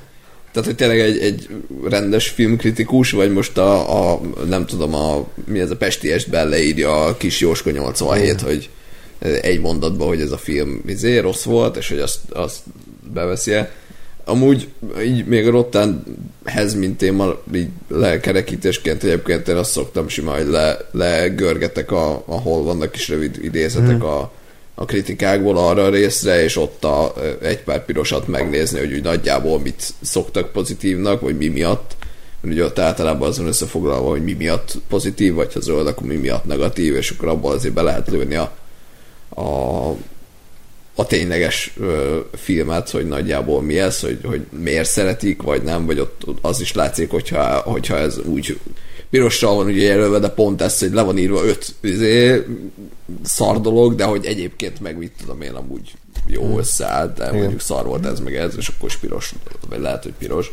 [0.53, 1.49] Tehát, hogy tényleg egy, egy
[1.89, 7.05] rendes filmkritikus, vagy most a, a nem tudom, a, mi ez a Pesti estben leírja
[7.05, 8.47] a kis Jóska 87, mm.
[8.47, 8.69] hogy
[9.43, 12.59] egy mondatban, hogy ez a film izé, rossz volt, és hogy azt, azt
[13.13, 13.71] beveszi -e.
[14.25, 14.69] Amúgy
[15.05, 20.77] így még a Rottenhez, mint téma, így lekerekítésként egyébként én azt szoktam sima, hogy le,
[20.93, 24.03] legörgetek, a, ahol vannak kis rövid idézetek mm.
[24.03, 24.33] a,
[24.75, 29.61] a kritikákból arra a részre, és ott a, egy pár pirosat megnézni, hogy úgy nagyjából
[29.61, 31.97] mit szoktak pozitívnak, vagy mi miatt.
[32.45, 36.45] Ugye ott általában azon összefoglalva, hogy mi miatt pozitív, vagy ha zöld, akkor mi miatt
[36.45, 38.53] negatív, és akkor abban azért be lehet lőni a,
[39.41, 39.97] a
[40.95, 45.99] a tényleges ö, filmet, hogy nagyjából mi ez, hogy, hogy miért szeretik, vagy nem, vagy
[45.99, 48.59] ott az is látszik, hogyha, hogyha ez úgy
[49.11, 52.45] pirossal van ugye jelölve, de pont ez, hogy le van írva öt izé,
[53.23, 55.93] szar dolog, de hogy egyébként meg mit tudom én amúgy
[56.27, 56.59] jó hmm.
[56.59, 57.39] összeállt, de Igen.
[57.39, 59.35] mondjuk szar volt ez meg ez, és akkor is piros,
[59.69, 60.53] vagy lehet, hogy piros.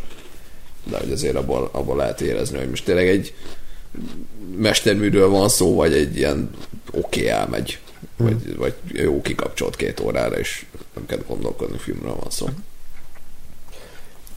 [0.89, 3.33] De hogy azért abban, abban lehet érezni, hogy most tényleg egy
[4.57, 6.49] mesterműről van szó, vagy egy ilyen
[6.91, 7.79] oké okay, elmegy
[8.23, 12.47] vagy, vagy jó kikapcsolt két órára, és nem kell gondolkodni, filmről van szó.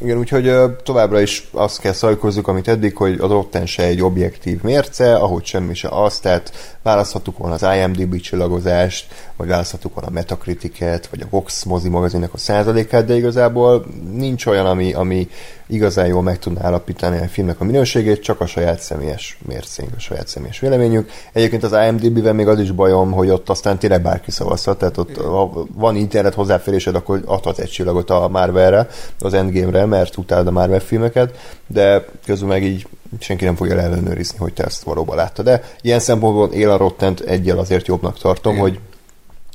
[0.01, 4.63] Igen, úgyhogy továbbra is azt kell szajkozzuk, amit eddig, hogy az Rotten se egy objektív
[4.63, 10.13] mérce, ahogy semmi se az, tehát választhattuk volna az IMDb csillagozást, vagy választhattuk volna a
[10.13, 15.29] Metacritiket, vagy a Vox mozi magazinnak a százalékát, de igazából nincs olyan, ami, ami
[15.67, 20.01] igazán jól meg tudná állapítani a filmnek a minőségét, csak a saját személyes mércénk, a
[20.01, 21.11] saját személyes véleményünk.
[21.33, 25.17] Egyébként az IMDb-ben még az is bajom, hogy ott aztán tényleg bárki szavazhat, tehát ott
[25.17, 30.51] ha van internet hozzáférésed, akkor adhat egy csillagot a Marvelre, az Endgame-re, mert utálod a
[30.51, 32.87] Marvel filmeket, de közül meg így
[33.19, 35.45] senki nem fogja ellenőrizni, hogy te ezt valóban láttad.
[35.45, 38.65] De ilyen szempontból él a Rottent egyel azért jobbnak tartom, Igen.
[38.65, 38.79] hogy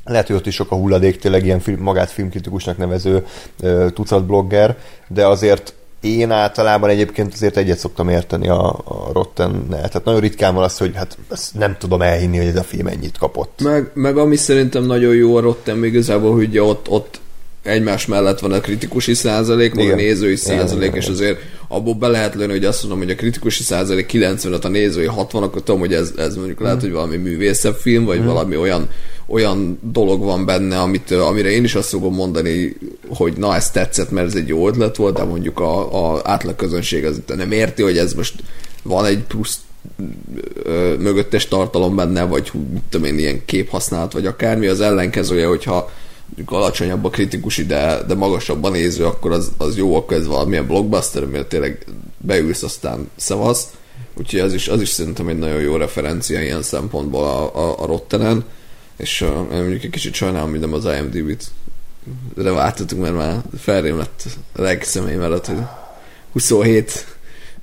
[0.04, 3.26] lehet, hogy ott is sok a hulladék, tényleg ilyen film, magát filmkritikusnak nevező
[3.62, 4.76] uh, tucat blogger,
[5.08, 10.54] de azért én általában egyébként azért egyet szoktam érteni a, a rotten Tehát nagyon ritkán
[10.54, 13.60] van az, hogy hát ezt nem tudom elhinni, hogy ez a film ennyit kapott.
[13.62, 17.20] Meg, meg ami szerintem nagyon jó a Rotten, még igazából, hogy ott, ott
[17.68, 22.08] egymás mellett van a kritikusi százalék, meg a nézői százalék, igen, és azért abból be
[22.08, 25.80] lehet lőni, hogy azt mondom, hogy a kritikusi százalék 95, a nézői 60, akkor tudom,
[25.80, 26.80] hogy ez, ez mondjuk lehet, mm.
[26.80, 28.24] hogy valami művészebb film, vagy mm.
[28.24, 28.88] valami olyan,
[29.26, 32.76] olyan dolog van benne, amit, amire én is azt fogom mondani,
[33.08, 36.56] hogy na, ez tetszett, mert ez egy jó ötlet volt, de mondjuk a, a átlag
[36.56, 38.34] közönség az nem érti, hogy ez most
[38.82, 39.58] van egy plusz
[40.62, 42.52] ö, mögöttes tartalom benne, vagy
[42.90, 45.90] tudom én, ilyen képhasználat, vagy akármi, az ellenkezője, hogyha
[46.44, 50.66] alacsonyabb a kritikus de, de magasabb a néző, akkor az, az jó, akkor ez valamilyen
[50.66, 51.86] blockbuster, mert tényleg
[52.18, 53.66] beülsz, aztán szavasz.
[54.14, 57.86] Úgyhogy az is, az is szerintem egy nagyon jó referencia ilyen szempontból a, a, a
[57.86, 58.44] Rottenen,
[58.96, 61.44] és uh, mondjuk egy kicsit sajnálom, hogy nem az IMDb-t
[62.36, 65.58] reváltatunk, mert már felrém lett a legszemély mellett, hogy
[66.32, 67.17] 27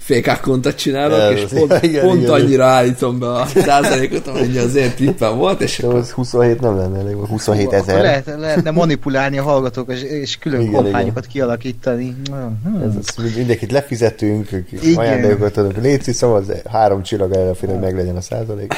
[0.06, 4.58] fékákkontat csinálok, Ez és az- pont, igen, pont igen, annyira állítom be a százalékot, amennyi
[4.58, 8.02] az én tippem volt, és De az 27 nem lenne elég, vagy 27 Akkor ezer.
[8.02, 12.16] Lehet, lehetne manipulálni a hallgatók, és, és külön Igen, kampányokat kialakítani.
[12.30, 12.82] Hmm.
[12.90, 14.50] Ez az, mind- mindenkit lefizetünk,
[14.82, 14.96] Igen.
[14.98, 15.78] ajándékokat adunk.
[15.82, 18.74] Léci szavaz, három csillag elfér, hogy meglegyen a százalék.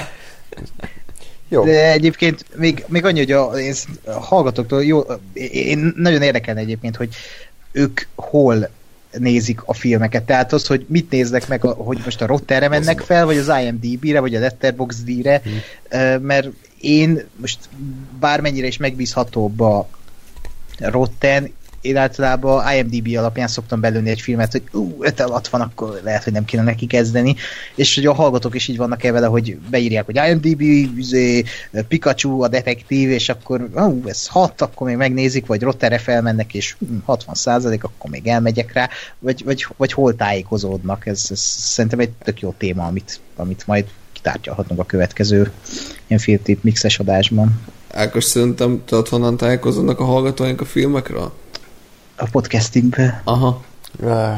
[1.49, 1.63] Jó.
[1.65, 3.73] De egyébként még, még annyi, hogy a, én
[4.05, 5.03] a hallgatóktól jó,
[5.51, 7.09] én nagyon érdekelne egyébként, hogy
[7.71, 8.69] ők hol
[9.11, 10.23] nézik a filmeket.
[10.23, 14.19] Tehát az, hogy mit néznek meg, hogy most a Rotterre mennek fel, vagy az IMDB-re,
[14.19, 16.21] vagy a Letterboxd-re, hmm.
[16.21, 16.47] mert
[16.81, 17.59] én most
[18.19, 19.87] bármennyire is megbízhatóbb a
[20.79, 25.99] Rotten, én általában IMDB alapján szoktam belőni egy filmet, hogy ú, 5 alatt van, akkor
[26.03, 27.35] lehet, hogy nem kéne neki kezdeni,
[27.75, 30.61] és hogy a hallgatók is így vannak el vele, hogy beírják, hogy IMDB,
[30.97, 31.43] üzé,
[31.87, 36.75] Pikachu a detektív, és akkor ú, ez 6, akkor még megnézik, vagy Rotterre felmennek, és
[36.79, 41.05] hm, 60 százalék, akkor még elmegyek rá, vagy, vagy, vagy hol tájékozódnak.
[41.05, 45.51] Ez, ez szerintem egy tök jó téma, amit, amit majd kitárgyalhatunk a következő
[46.07, 47.61] ilyen filmtip mixes adásban.
[47.91, 51.31] Ákos szerintem tudod honnan tájékozódnak a hallgatóink a filmekről?
[52.19, 53.21] A podcastingbe.
[53.23, 53.61] Aha.
[54.03, 54.37] Ah.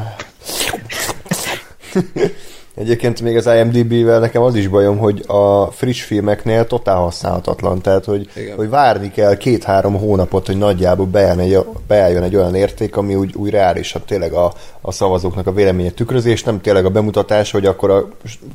[2.74, 8.04] Egyébként még az IMDB-vel nekem az is bajom, hogy a friss filmeknél totál használhatatlan, tehát
[8.04, 8.56] hogy, Igen.
[8.56, 13.34] hogy várni kell két-három hónapot, hogy nagyjából beálljon egy, beálljon egy olyan érték, ami úgy,
[13.34, 17.90] úgy reálisabb tényleg a, a szavazóknak a véleménye tükrözés, nem tényleg a bemutatás, hogy akkor
[17.90, 18.08] a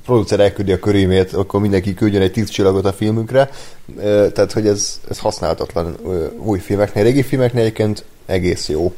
[0.05, 3.49] producer elküldi a körülmét, akkor mindenki küldjön egy tíz csillagot a filmükre,
[3.97, 5.97] Ö, tehát hogy ez, ez használhatatlan
[6.37, 8.93] új filmeknél, régi filmeknél egyébként egész jó.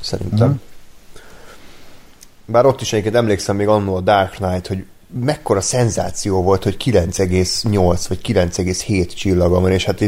[0.00, 0.48] Szerintem.
[0.48, 0.54] Mm.
[2.46, 4.84] Bár ott is egyébként emlékszem még annól a Dark Knight, hogy
[5.20, 10.04] mekkora szenzáció volt, hogy 9,8 vagy 9,7 csillaga van, és hát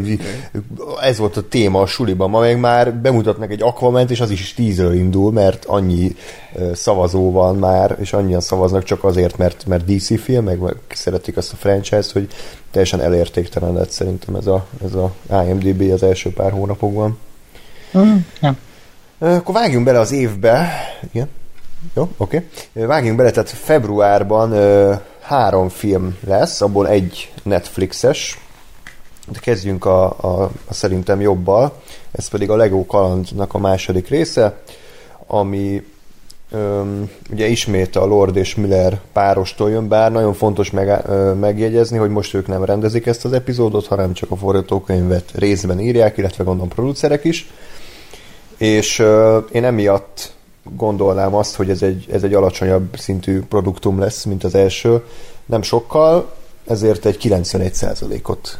[1.00, 2.30] ez volt a téma a suliban.
[2.30, 6.16] Ma meg már bemutatnak egy Aquament, és az is 10-ről indul, mert annyi
[6.72, 11.36] szavazó van már, és annyian szavaznak csak azért, mert, mert DC film, meg, meg szeretik
[11.36, 12.28] azt a franchise-t, hogy
[12.70, 17.18] teljesen elértéktelen lett szerintem ez a, ez a IMDB az első pár hónapokban.
[17.98, 18.56] Mm, ja.
[19.22, 20.70] Akkor vágjunk bele az évbe.
[21.12, 21.28] Igen.
[21.94, 22.46] Jó, oké.
[22.72, 22.86] Okay.
[22.86, 28.38] Vágjunk bele, tehát februárban ö, három film lesz, abból egy Netflixes.
[29.28, 31.72] De kezdjünk a, a, a szerintem jobbal.
[32.12, 34.60] Ez pedig a Lego kalandnak a második része,
[35.26, 35.82] ami
[36.52, 41.98] Öm, ugye ismét a Lord és Miller párostól jön, bár nagyon fontos meg, ö, megjegyezni,
[41.98, 46.44] hogy most ők nem rendezik ezt az epizódot, hanem csak a forgatókönyvet részben írják, illetve
[46.44, 47.50] gondolom producerek is.
[48.60, 50.32] És ö, én emiatt
[50.76, 55.04] gondolnám azt, hogy ez egy, ez egy alacsonyabb szintű produktum lesz, mint az első.
[55.46, 56.32] Nem sokkal,
[56.66, 58.58] ezért egy 91%-ot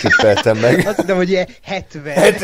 [0.00, 0.86] tippeltem meg.
[0.86, 2.34] Azt hiszem, hogy ilyen 70.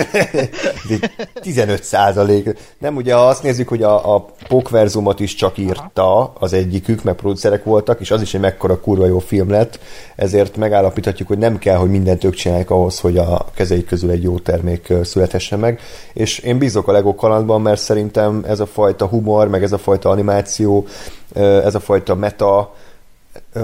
[1.40, 2.55] 15 százalék.
[2.79, 7.16] Nem, ugye ha azt nézzük, hogy a, a Pokverzumot is csak írta az egyikük, mert
[7.16, 9.79] producerek voltak, és az is egy mekkora kurva jó film lett,
[10.16, 14.22] ezért megállapíthatjuk, hogy nem kell, hogy mindent ők csinálják ahhoz, hogy a kezeik közül egy
[14.22, 15.81] jó termék születhessen meg.
[16.12, 19.79] És én bízok a Lego kalandban, mert szerintem ez a fajta humor, meg ez a
[19.79, 20.87] fajta animáció,
[21.35, 22.72] ez a fajta meta,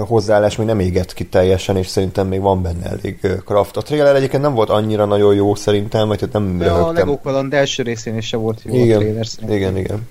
[0.07, 3.77] hozzáállás még nem égett ki teljesen, és szerintem még van benne elég kraft.
[3.77, 7.07] A trailer egyébként nem volt annyira nagyon jó szerintem, vagy hát nem De a röhögtem.
[7.07, 9.57] Lego Kaland első részén is se volt jó a Igen, trailer szerintem.
[9.57, 10.07] igen, igen.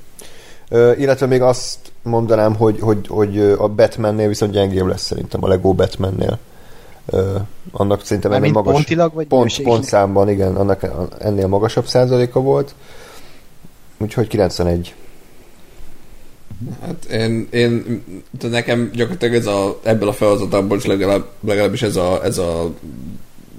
[0.68, 5.48] Ö, illetve még azt mondanám, hogy, hogy, hogy a Batmannél viszont gyengébb lesz szerintem a
[5.48, 6.38] Lego Batmannél.
[7.06, 7.36] Ö,
[7.72, 8.72] annak szerintem ennél magas...
[8.74, 9.72] pontilag, vagy pont, minőségileg?
[9.72, 10.86] pontszámban, igen, annak
[11.18, 12.74] ennél magasabb százaléka volt.
[13.98, 14.94] Úgyhogy 91.
[16.80, 18.02] Hát én, én
[18.40, 22.72] de nekem gyakorlatilag ez a, ebből a felhozatából is legalább, legalábbis ez a, ez a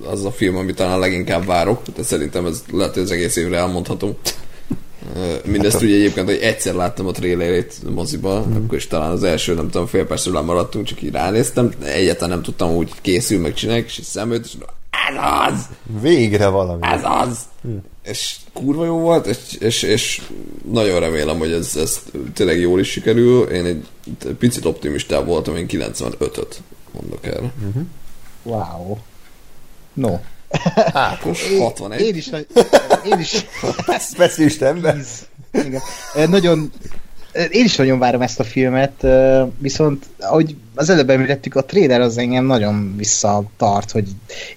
[0.06, 3.58] az a film, amit talán leginkább várok, de szerintem ez lehet, hogy az egész évre
[3.58, 4.18] elmondhatom.
[5.16, 8.56] Ö, Mindezt ugye egyébként, hogy egyszer láttam a trailerét moziba, mm.
[8.56, 12.42] akkor is talán az első, nem tudom, fél percről lemaradtunk, csak így ránéztem, egyáltalán nem
[12.42, 14.52] tudtam úgy készül, meg csinálják, és szemült, és
[15.10, 15.16] ez
[15.48, 15.66] az!
[16.02, 16.80] Végre valami.
[16.82, 17.40] Ez az!
[18.10, 20.22] És kurva jó volt, és, és, és
[20.72, 22.02] nagyon remélem, hogy ez, ez
[22.34, 23.50] tényleg jól is sikerül.
[23.50, 23.86] Én egy
[24.40, 27.54] picit optimistább voltam, én 95-öt mondok erre.
[28.44, 28.98] Wow.
[29.94, 30.20] No.
[30.92, 31.50] Ákos.
[31.52, 32.02] Én, 61.
[32.02, 32.30] én is,
[33.12, 33.46] én is
[34.00, 34.98] Specialist ember.
[35.52, 35.82] Igen.
[36.30, 36.72] Nagyon,
[37.34, 39.06] én is nagyon várom ezt a filmet,
[39.58, 44.08] viszont ahogy az előbb említettük, a trailer az engem nagyon visszatart, hogy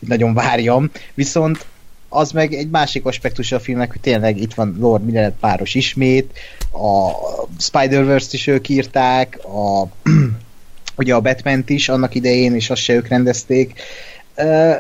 [0.00, 1.66] nagyon várjam, viszont
[2.12, 6.38] az meg egy másik aspektus a filmnek, hogy tényleg itt van Lord Miller páros ismét,
[6.72, 7.10] a
[7.58, 9.88] Spider-Verse-t is ők írták, a,
[10.96, 13.80] ugye a batman is annak idején, és azt se ők rendezték,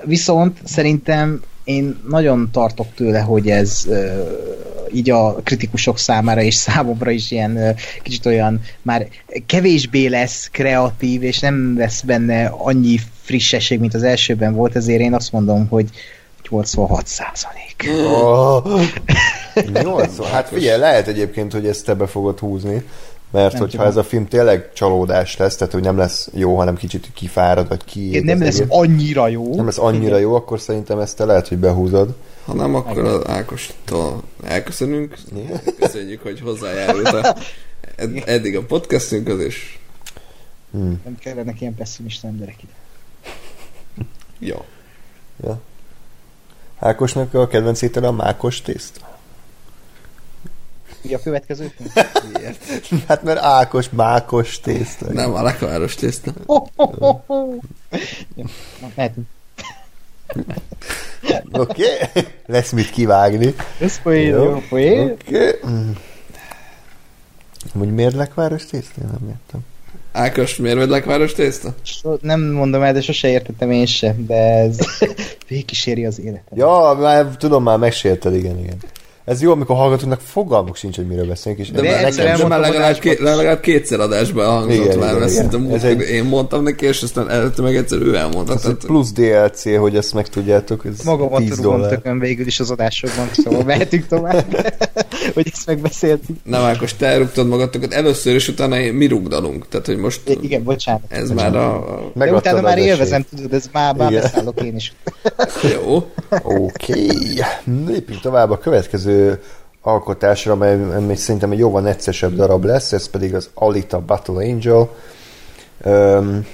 [0.04, 3.86] viszont szerintem én nagyon tartok tőle, hogy ez
[4.94, 9.08] így a kritikusok számára és számomra is ilyen kicsit olyan már
[9.46, 15.14] kevésbé lesz kreatív, és nem lesz benne annyi frissesség, mint az elsőben volt, ezért én
[15.14, 15.90] azt mondom, hogy
[16.50, 17.90] 86 százalék.
[18.06, 18.80] Oh,
[19.82, 20.26] 80.
[20.30, 22.82] Hát figyelj, lehet egyébként, hogy ezt te be fogod húzni,
[23.30, 23.86] mert Nem hogyha tudom.
[23.86, 27.84] ez a film tényleg csalódás lesz, tehát hogy nem lesz jó, hanem kicsit kifárad, vagy
[27.84, 28.20] ki.
[28.22, 29.54] Nem lesz annyira jó.
[29.54, 32.14] nem lesz annyira jó, akkor szerintem ezt te lehet, hogy behúzod.
[32.44, 35.16] Ha nem, akkor az Ákostól elköszönünk.
[35.78, 37.36] Köszönjük, hogy hozzájárult a,
[37.96, 39.78] ed- eddig a podcastünkhöz, és
[40.70, 42.72] Nem kellenek ilyen pessimista emberek ide.
[44.38, 44.64] jó.
[45.44, 45.60] Ja.
[46.82, 49.00] Ákosnak a kedvenc étele a mákos tészta.
[51.02, 51.72] Mi a következő?
[52.32, 52.64] Miért?
[53.08, 55.12] Hát mert Ákos, mákos tészta.
[55.12, 56.32] Nem, a lekváros tészta.
[56.46, 56.70] Jó,
[58.94, 59.26] mehetünk.
[61.52, 61.52] Oké?
[61.52, 62.26] Okay?
[62.46, 63.54] Lesz mit kivágni.
[63.80, 65.10] Ez poén, jó poén.
[65.10, 65.48] Oké.
[65.48, 65.92] Okay.
[67.78, 69.00] Hogy miért lekváros tészta?
[69.00, 69.60] Én nem értem.
[70.12, 71.74] Ákos, miért vagy lekváros tészta?
[71.82, 74.78] So, nem mondom el, de sose értettem én sem, de ez
[75.48, 76.58] végigkíséri az életem.
[76.58, 78.76] Ja, már tudom, már megsérted, igen, igen.
[79.24, 82.60] Ez jó, amikor hallgatóknak fogalmuk sincs, hogy miről beszélünk, és De, egyszer sem már elmondtam
[82.60, 85.70] legalább, ké, legalább kétszer adásban hangzott Igen, már, igen, mert igen.
[85.74, 88.52] Ez egy- én mondtam neki, és aztán előtte meg egyszer ő elmondta.
[88.52, 91.90] Ez egy Tehát, plusz DLC, hogy ezt megtudjátok, ez Magamat 10 rúgom dollár.
[91.94, 94.56] tökön végül is az adásokban, szóval mehetünk tovább,
[95.34, 96.36] hogy ezt megbeszéltük.
[96.44, 99.68] nem, Ákos, te elrúgtad magatokat először, és utána én- mi rugdalunk.
[99.68, 101.00] Tehát, hogy most I- Igen, bocsánat.
[101.08, 101.52] ez bocsánat.
[101.52, 101.94] már a...
[101.94, 104.92] a De utána már élvezem, tudod, ez már, már beszállok én is.
[105.74, 106.06] Jó.
[106.42, 107.06] Oké,
[107.86, 109.10] lépjünk tovább a következő
[109.82, 114.88] alkotásra, amely, amely szerintem egy jóval neccesebb darab lesz, ez pedig az Alita Battle Angel.
[115.82, 116.46] Öm,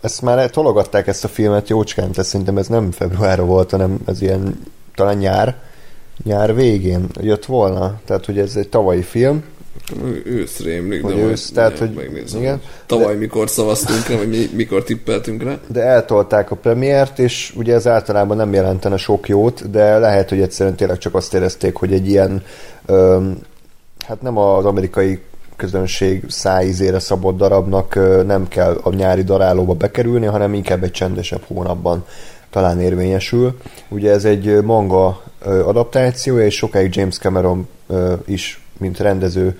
[0.00, 4.22] ezt már tologatták ezt a filmet jócskán, tehát szerintem ez nem februárra volt, hanem ez
[4.22, 4.60] ilyen
[4.94, 5.56] talán nyár,
[6.24, 9.44] nyár végén jött volna, tehát hogy ez egy tavalyi film,
[10.24, 12.40] Őszre émlik, Hogy de majd ősz, tehát, hogy- megnézem.
[12.40, 12.60] igen.
[12.86, 15.58] Tavaly mikor szavaztunk rá, vagy mi, mikor tippeltünk rá.
[15.66, 20.40] de eltolták a premiért, és ugye ez általában nem jelentene sok jót, de lehet, hogy
[20.40, 22.42] egyszerűen tényleg csak azt érezték, hogy egy ilyen,
[22.86, 23.38] öm,
[24.06, 25.20] hát nem az amerikai
[25.56, 27.94] közönség szájízére szabott darabnak
[28.26, 32.04] nem kell a nyári darálóba bekerülni, hanem inkább egy csendesebb hónapban
[32.50, 33.56] talán érvényesül.
[33.88, 37.68] Ugye ez egy manga ö, adaptációja, és sokáig James Cameron
[38.26, 39.58] is, mint rendező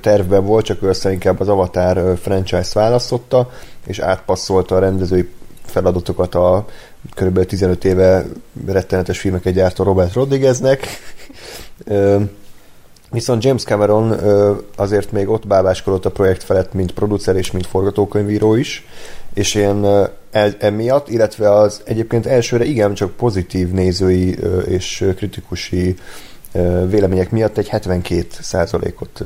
[0.00, 3.50] tervben volt, csak ő aztán inkább az Avatar ö, franchise-t választotta,
[3.86, 5.28] és átpasszolta a rendezői
[5.64, 6.66] feladatokat a
[7.14, 7.44] kb.
[7.44, 8.24] 15 éve
[8.66, 10.86] rettenetes filmeket gyártó Robert Rodrigueznek.
[13.10, 14.16] Viszont James Cameron
[14.76, 18.86] azért még ott bábáskodott a projekt felett, mint producer és mint forgatókönyvíró is,
[19.34, 19.86] és én
[20.58, 25.96] emiatt, illetve az egyébként elsőre igen csak pozitív nézői és kritikusi
[26.86, 29.22] vélemények miatt egy 72 százalékot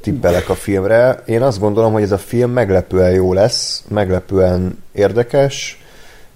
[0.00, 1.22] tippelek a filmre.
[1.26, 5.84] Én azt gondolom, hogy ez a film meglepően jó lesz, meglepően érdekes,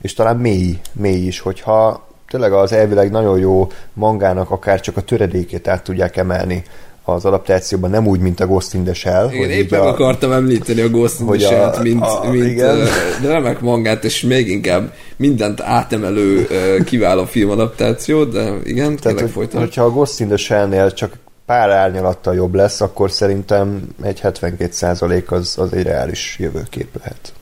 [0.00, 5.00] és talán mély, mély is, hogyha tényleg az elvileg nagyon jó mangának akár csak a
[5.00, 6.64] töredékét át tudják emelni
[7.06, 9.28] az adaptációban, nem úgy, mint a Ghost in the Shell.
[9.32, 12.30] Igen, hogy épp így meg a- akartam említeni a Ghost in the Shell-t, mint, a-
[12.30, 12.76] mint igen.
[13.22, 19.22] de remek mangát, és még inkább mindent átemelő ö, kiváló filmadaptáció, de igen, Tehát, tényleg
[19.22, 19.58] hogy, folytasd.
[19.64, 25.26] hogyha a Ghost in the Shell-nél csak pár árnyalattal jobb lesz, akkor szerintem egy 72%
[25.26, 27.32] az, az egy reális jövőkép lehet.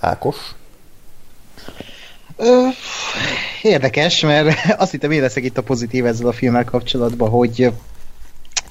[0.00, 0.36] Ákos?
[2.36, 2.66] Ö,
[3.62, 7.72] érdekes, mert azt hittem én leszek itt a pozitív ezzel a filmmel kapcsolatban, hogy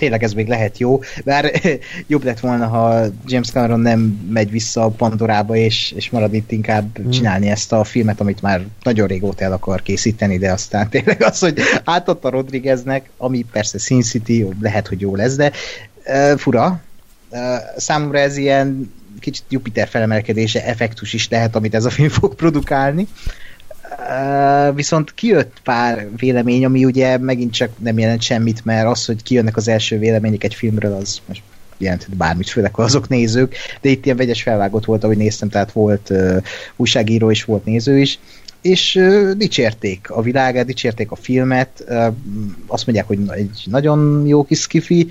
[0.03, 1.51] tényleg ez még lehet jó, bár
[2.07, 6.51] jobb lett volna, ha James Cameron nem megy vissza a Pandorába, és, és marad itt
[6.51, 7.09] inkább hmm.
[7.09, 11.39] csinálni ezt a filmet, amit már nagyon régóta el akar készíteni, de aztán tényleg az,
[11.39, 15.51] hogy átadta Rodrigueznek, ami persze Sin City, lehet, hogy jó lesz, de
[16.05, 16.81] uh, fura.
[17.29, 17.39] Uh,
[17.77, 23.01] számomra ez ilyen kicsit Jupiter felemelkedése effektus is lehet, amit ez a film fog produkálni.
[23.01, 23.33] Uh,
[24.73, 29.57] viszont kijött pár vélemény, ami ugye megint csak nem jelent semmit, mert az, hogy kijönnek
[29.57, 31.41] az első vélemények egy filmről, az most
[31.77, 36.09] jelenthet bármit, főleg azok nézők, de itt ilyen vegyes felvágott volt, ahogy néztem, tehát volt
[36.09, 36.37] uh,
[36.75, 38.19] újságíró is, volt néző is,
[38.61, 42.05] és uh, dicsérték a világát, dicsérték a filmet, uh,
[42.67, 45.07] azt mondják, hogy egy nagyon jó kis skifi,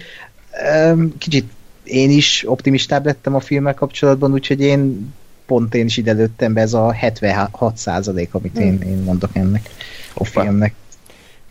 [0.75, 1.51] uh, kicsit
[1.85, 5.13] én is optimistább lettem a filmmel kapcsolatban, úgyhogy én
[5.53, 9.69] pont én is ide lőttem be ez a 76 százalék, amit én, én mondok ennek
[9.69, 10.43] a Hoppá.
[10.43, 10.75] filmnek.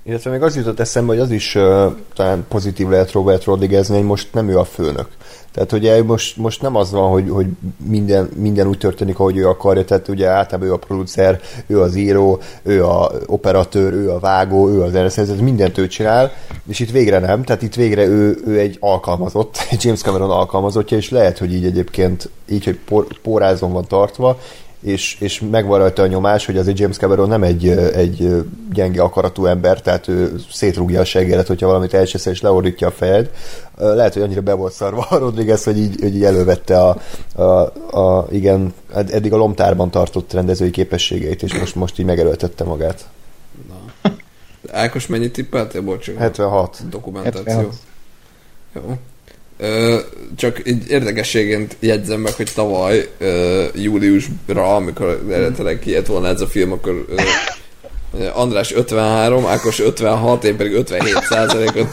[0.04, 4.06] Illetve még az jutott eszembe, hogy az is uh, talán pozitív lehet Robert Rodriguezni, hogy
[4.06, 5.08] most nem ő a főnök.
[5.52, 7.46] Tehát ugye most, most nem az van, hogy, hogy
[7.86, 11.96] minden, minden úgy történik, ahogy ő akarja, tehát ugye általában ő a producer, ő az
[11.96, 16.32] író, ő a operatőr, ő a vágó, ő az zeneszerző, mindent ő csinál,
[16.68, 21.10] és itt végre nem, tehát itt végre ő, ő egy alkalmazott, James Cameron alkalmazottja, és
[21.10, 24.40] lehet, hogy így egyébként így, hogy por, pórázon van tartva,
[24.82, 29.46] és, és megvan rajta a nyomás, hogy azért James Cameron nem egy, egy gyenge akaratú
[29.46, 33.32] ember, tehát ő szétrúgja a segélet, hogyha valamit elsőszer és leordítja a fejed.
[33.76, 36.98] Lehet, hogy annyira be volt szarva a Rodriguez, hogy így, hogy így elővette a,
[37.36, 37.44] a,
[38.00, 43.06] a, igen, eddig a lomtárban tartott rendezői képességeit, és most, most így megerőltette magát.
[43.68, 44.12] Na.
[44.72, 45.82] Ákos mennyit tippeltél?
[45.82, 46.22] Bocsánat.
[46.22, 46.90] 76.
[46.90, 47.44] Dokumentáció.
[47.44, 47.76] 76.
[48.74, 48.98] Jó.
[50.36, 53.10] Csak egy érdekességként jegyzem meg, hogy tavaly
[53.76, 57.06] júliusra, amikor eredetileg kijött volna ez a film, akkor
[58.34, 61.88] András 53, Ákos 56, én pedig 57 százalékot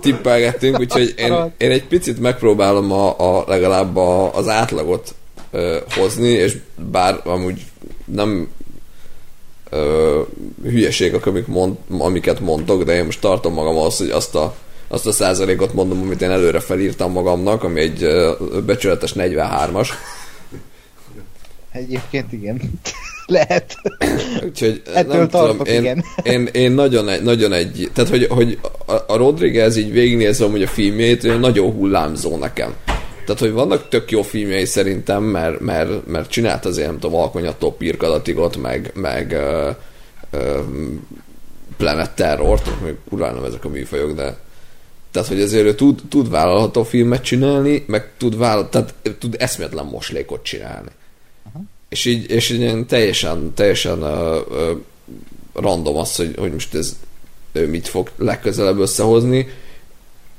[0.00, 5.14] tippelgettünk, úgyhogy én, én egy picit megpróbálom a, a legalább a, az átlagot
[5.50, 6.56] ö, hozni, és
[6.90, 7.60] bár amúgy
[8.04, 8.48] nem
[9.70, 10.20] ö,
[10.62, 14.54] hülyeségek, amik mond, amiket mondtok, de én most tartom magam az, hogy azt a
[14.92, 18.06] azt a százalékot mondom, amit én előre felírtam magamnak, ami egy
[18.66, 19.88] becsületes 43-as.
[21.72, 22.60] Egyébként igen.
[23.26, 23.76] Lehet.
[24.44, 26.04] Úgyhogy Ettől nem tartok, tudom, én, igen.
[26.34, 28.58] Én, én nagyon, nagyon egy, tehát hogy, hogy
[29.06, 32.74] a, Rodriguez így végignézve hogy a filmjét, nagyon hullámzó nekem.
[33.24, 37.72] Tehát, hogy vannak tök jó filmjei szerintem, mert, mert, mert csinált azért, nem tudom, Alkonyattól
[37.72, 39.36] Pirkadatigot, meg, meg
[40.32, 40.64] uh, uh,
[41.76, 42.70] Planet Terror-t,
[43.08, 44.36] kurva nem ezek a műfajok, de
[45.10, 49.84] tehát, hogy azért ő tud, tud vállalható filmet csinálni, meg tud, vállal, tehát tud eszméletlen
[49.84, 50.88] moslékot csinálni.
[51.46, 51.62] Uh-huh.
[51.88, 54.70] És így, és így teljesen, teljesen uh, uh,
[55.52, 56.96] random az, hogy, hogy most ez
[57.52, 59.48] ő mit fog legközelebb összehozni.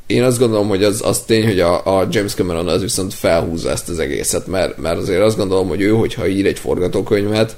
[0.06, 3.70] Én azt gondolom, hogy az, az tény, hogy a, a James Cameron az viszont felhúzza
[3.70, 7.58] ezt az egészet, mert, mert azért azt gondolom, hogy ő, hogyha ír egy forgatókönyvet,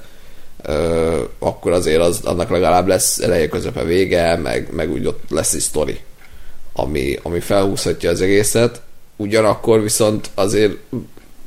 [0.67, 5.53] uh, akkor azért az, annak legalább lesz eleje, közepe, vége, meg, meg úgy ott lesz
[5.53, 5.99] egy sztori
[6.73, 8.81] ami, ami felhúzhatja az egészet.
[9.15, 10.73] Ugyanakkor viszont azért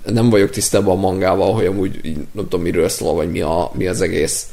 [0.05, 2.01] nem vagyok tisztában a mangával, hogy amúgy
[2.33, 4.47] nem tudom miről szól, vagy mi, a, mi az egész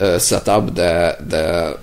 [0.00, 1.74] uh, setup, de, de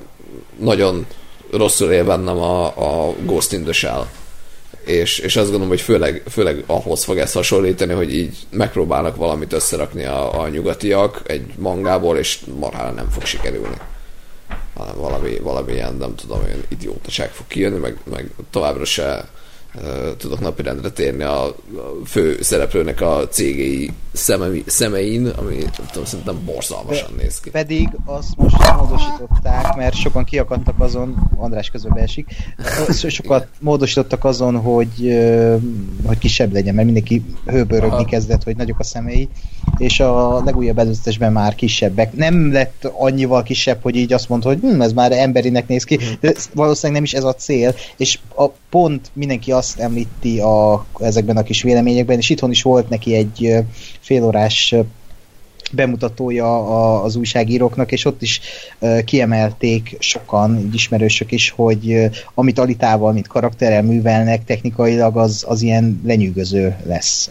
[0.59, 1.05] nagyon
[1.51, 4.05] rosszul él bennem a, a Ghost in the Shell.
[4.85, 9.53] És, és azt gondolom, hogy főleg, főleg ahhoz fog ezt hasonlítani, hogy így megpróbálnak valamit
[9.53, 13.77] összerakni a, a nyugatiak egy mangából, és marhára nem fog sikerülni
[14.73, 19.29] hanem valami, valami ilyen, nem tudom, olyan idiótaság fog kijönni, meg, meg továbbra se
[20.17, 21.55] tudok napirendre térni a
[22.05, 25.55] fő szereplőnek a cégei szemei, szemein, ami
[25.87, 27.49] tudom, szerintem borzalmasan néz ki.
[27.49, 32.27] Pedig azt most módosították, mert sokan kiakadtak azon, András közben esik,
[33.07, 35.17] sokat módosítottak azon, hogy,
[36.05, 39.29] hogy kisebb legyen, mert mindenki hőbörögni kezdett, hogy nagyok a szemei,
[39.77, 42.13] és a legújabb előzetesben már kisebbek.
[42.13, 45.99] Nem lett annyival kisebb, hogy így azt mondta, hogy hm, ez már emberinek néz ki,
[46.19, 51.37] de valószínűleg nem is ez a cél, és a pont mindenki azt említi a, ezekben
[51.37, 53.55] a kis véleményekben, és itthon is volt neki egy
[53.99, 54.75] félórás
[55.73, 58.41] bemutatója az újságíróknak, és ott is
[59.05, 66.01] kiemelték sokan, így ismerősök is, hogy amit Alitával, mint karakterrel művelnek, technikailag az, az ilyen
[66.05, 67.29] lenyűgöző lesz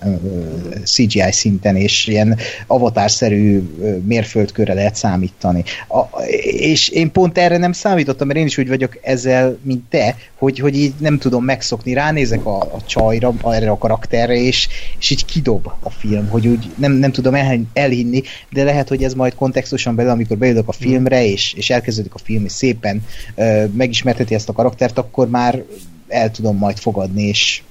[0.85, 3.63] CGI szinten, és ilyen avatárszerű
[4.05, 5.65] mérföldkörre lehet számítani.
[5.89, 10.17] A, és én pont erre nem számítottam, mert én is úgy vagyok ezzel, mint te,
[10.43, 14.69] hogy, hogy így nem tudom megszokni, ránézek a, a csajra, erre a karakterre, és,
[14.99, 19.03] és így kidob a film, hogy úgy nem, nem tudom el, elhinni, de lehet, hogy
[19.03, 23.05] ez majd kontextuson belül, amikor beülök a filmre, és, és elkezdődik a film, és szépen
[23.35, 25.63] ö, megismerteti ezt a karaktert, akkor már
[26.09, 27.63] el tudom majd fogadni, és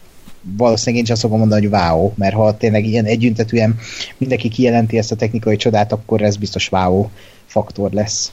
[0.58, 3.80] valószínűleg én azt fogom mondani, hogy wow, mert ha tényleg ilyen együntetően
[4.18, 7.08] mindenki kijelenti ezt a technikai csodát, akkor ez biztos wow
[7.46, 8.32] faktor lesz.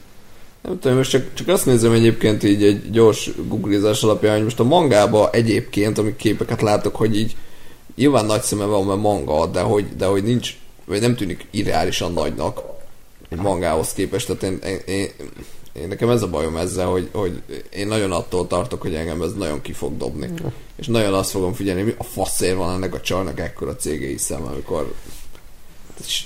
[0.68, 4.60] Nem tudom, most csak, csak azt nézem egyébként így egy gyors googlizás alapján, hogy most
[4.60, 7.36] a mangába egyébként, amik képeket látok, hogy így
[7.96, 12.12] nyilván nagy szeme van, mert manga, de hogy, de hogy nincs vagy nem tűnik irreálisan
[12.12, 12.60] nagynak
[13.28, 15.10] egy mangához képest, tehát én, én, én,
[15.72, 19.32] én nekem ez a bajom ezzel, hogy, hogy én nagyon attól tartok, hogy engem ez
[19.34, 20.26] nagyon ki fog dobni.
[20.26, 20.46] Mm.
[20.76, 24.42] És nagyon azt fogom figyelni, mi a faszér van ennek a csajnak ekkora cégei szem,
[24.42, 24.94] amikor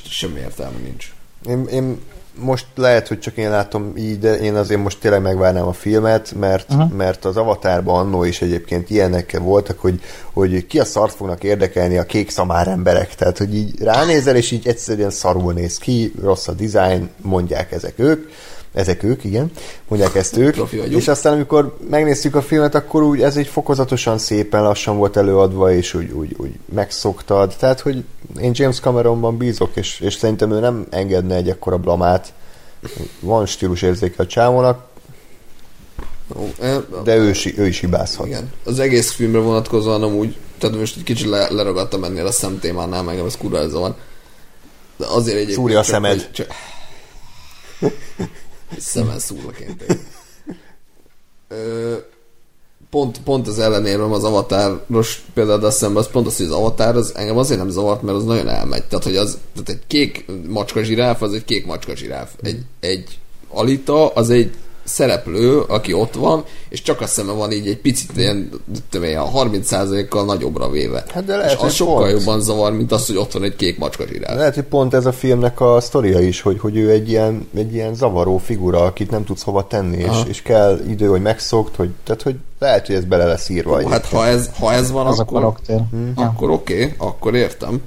[0.08, 1.12] semmi értelme nincs.
[1.46, 1.98] Én, én
[2.34, 6.32] most lehet, hogy csak én látom így, de én azért most tényleg megvárnám a filmet,
[6.34, 6.92] mert, uh-huh.
[6.92, 10.00] mert az Avatárban annó is egyébként ilyenek voltak, hogy,
[10.32, 13.14] hogy ki a szart fognak érdekelni a kék szamár emberek.
[13.14, 17.94] Tehát, hogy így ránézel, és így egyszerűen szarul néz ki, rossz a design, mondják ezek
[17.96, 18.30] ők,
[18.72, 19.50] Ezek ők, igen.
[19.88, 20.56] Mondják ezt ők.
[20.88, 25.72] És aztán, amikor megnéztük a filmet, akkor úgy ez egy fokozatosan szépen lassan volt előadva,
[25.72, 27.54] és úgy, úgy, úgy megszoktad.
[27.58, 28.04] Tehát, hogy
[28.40, 32.32] én James Cameronban bízok, és, és szerintem ő nem engedne egy ekkora blamát.
[33.20, 34.90] Van stílus érzéke a csávónak,
[37.04, 38.26] de ő, ő is hibázhat.
[38.26, 38.52] Igen.
[38.64, 43.18] Az egész filmre vonatkozóan amúgy, tehát most egy kicsit le, leragadtam ennél a szemtémánál, meg
[43.18, 43.96] ez kurva ez van.
[44.96, 46.30] De azért egyébként Szúrja a szemed.
[46.32, 46.46] Csak...
[48.78, 49.76] Szemen szúrlak én
[52.92, 57.12] pont, pont az ellenérem az avatáros például hiszem, az pont az, hogy az avatár az
[57.14, 58.84] engem azért nem zavart, mert az nagyon elmegy.
[58.84, 62.32] Tehát, hogy az, tehát egy kék macska zsiráf, az egy kék macska zsiráf.
[62.42, 63.18] Egy, egy
[63.48, 64.50] alita, az egy
[64.92, 68.50] szereplő, aki ott van, és csak a szeme van így egy picit ilyen,
[68.90, 71.04] tudom én, a 30%-kal nagyobbra véve.
[71.08, 72.10] Hát de lehet, és az sokkal pont.
[72.10, 74.36] jobban zavar, mint az, hogy ott van egy kék macska zsiráf.
[74.36, 77.74] Lehet, hogy pont ez a filmnek a sztoria is, hogy, hogy ő egy ilyen, egy
[77.74, 80.28] ilyen zavaró figura, akit nem tudsz hova tenni, és, Aha.
[80.28, 83.80] és kell idő, hogy megszokt, hogy, tehát, hogy lehet, hogy ez bele lesz írva.
[83.80, 85.80] Jó, hát ha ez, ha ez van, Az a akkor, karakter.
[86.16, 86.22] Ja.
[86.22, 87.82] akkor oké, okay, akkor értem.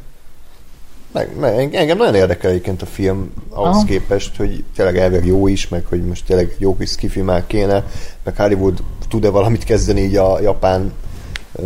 [1.16, 3.86] Meg, meg, engem nagyon érdekel egyébként a film ahhoz Aha.
[3.86, 7.48] képest, hogy tényleg elvileg jó is, meg hogy most tényleg egy jó kis skifi már
[7.48, 7.86] kéne,
[8.24, 10.94] meg Hollywood tud-e valamit kezdeni így a japán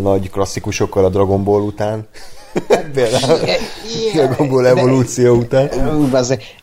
[0.01, 2.07] nagy klasszikusokkal a Dragon Ball után.
[2.93, 3.37] Például a
[4.13, 5.69] Dragon Ball evolúció után.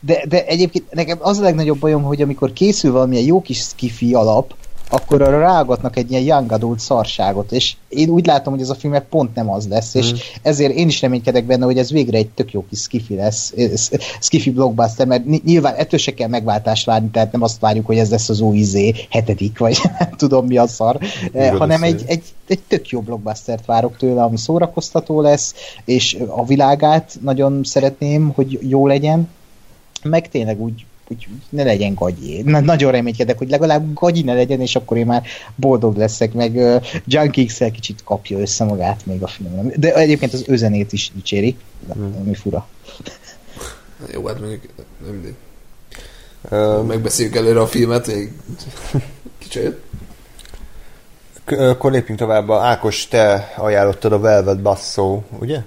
[0.01, 4.13] De, de egyébként nekem az a legnagyobb bajom, hogy amikor készül valamilyen jó kis skifi
[4.13, 4.53] alap,
[4.89, 8.75] akkor arra ráagatnak egy ilyen young adult szarságot, és én úgy látom, hogy ez a
[8.75, 12.17] film meg pont nem az lesz, és ezért én is reménykedek benne, hogy ez végre
[12.17, 13.53] egy tök jó kis skifi lesz,
[14.19, 17.97] skifi blockbuster, mert ny- nyilván ettől se kell megváltást várni, tehát nem azt várjuk, hogy
[17.97, 20.97] ez lesz az új izé, hetedik, vagy nem tudom mi a szar,
[21.33, 25.53] eh, Igaz, hanem ez egy, egy, egy tök jó blockbustert várok tőle, ami szórakoztató lesz,
[25.85, 29.29] és a világát nagyon szeretném, hogy jó legyen,
[30.03, 32.41] meg tényleg úgy, úgy ne legyen gagyi.
[32.41, 35.23] Na, nagyon reménykedek, hogy legalább gagyi ne legyen, és akkor én már
[35.55, 39.71] boldog leszek, meg uh, Junkie x kicsit kapja össze magát még a film.
[39.75, 41.57] De egyébként az özenét is dicséri,
[42.23, 42.67] ami fura.
[44.13, 44.61] Jó, hát mondjuk
[45.05, 45.35] nem mindegy.
[46.49, 48.31] Ö, Megbeszéljük előre a filmet, még
[49.37, 49.75] kicsit.
[51.43, 52.51] k- Akkor lépjünk tovább.
[52.51, 55.59] Ákos, te ajánlottad a Velvet Basso, ugye?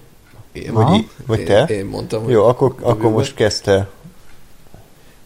[0.52, 1.64] Én, Vagy, vagy én, te?
[1.68, 2.22] Én mondtam.
[2.22, 3.88] hogy- Jó, akkor, akkor most kezdte.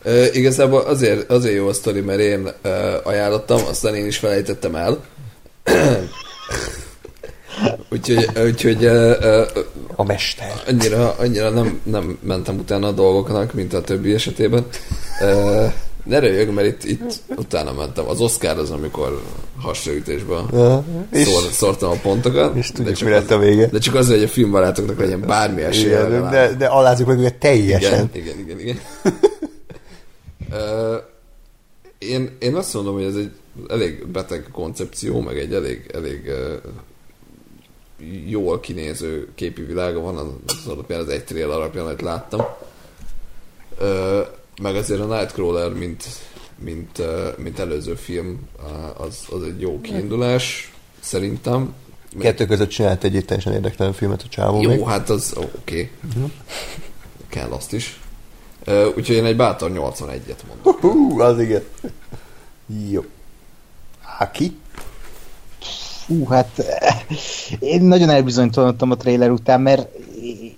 [0.04, 4.74] Ö, igazából azért, azért jó a sztori, mert én ö, ajánlottam, aztán én is felejtettem
[4.74, 5.04] el.
[7.90, 9.42] úgyhogy úgyhogy ö, ö,
[9.94, 10.52] A mester.
[10.68, 14.66] annyira, annyira nem, nem mentem utána a dolgoknak, mint a többi esetében.
[15.20, 15.64] Ö,
[16.04, 17.00] ne röhög, mert itt, itt
[17.36, 18.08] utána mentem.
[18.08, 19.20] Az Oscar az, amikor
[19.60, 22.56] hasraütésben Ja, szor, szórtam a pontokat.
[22.56, 23.66] és de tudjuk, csak mi lett az- a vége.
[23.66, 26.06] De csak azért, hogy a filmbarátoknak legyen bármi esélye.
[26.06, 28.10] Igen, de, de alázzuk meg őket teljesen.
[28.12, 28.78] Igen, igen, igen, igen.
[31.98, 33.30] Én, én azt mondom, hogy ez egy
[33.68, 36.62] elég beteg koncepció, meg egy elég, elég uh,
[38.26, 42.40] jól kinéző képi világa van, az, alapján, az egy trail alapján, amit láttam.
[43.78, 44.20] Ö,
[44.62, 46.04] meg azért a Nightcrawler, mint,
[46.58, 51.74] mint, uh, mint előző film, uh, az, az egy jó kiindulás, szerintem.
[52.18, 54.84] Kettő között csinált egy teljesen érdektelen filmet a csávó Jó, még.
[54.84, 55.90] hát az oké.
[56.12, 56.30] Okay.
[57.28, 57.98] Kell azt is.
[58.96, 60.80] Úgyhogy én egy bátor 81-et mondok.
[60.80, 61.62] Hú, az igen.
[62.90, 63.04] Jó.
[64.18, 64.56] Aki?
[66.06, 67.00] Fú, hát eh,
[67.58, 69.88] én nagyon elbizonytalanodtam a trailer után, mert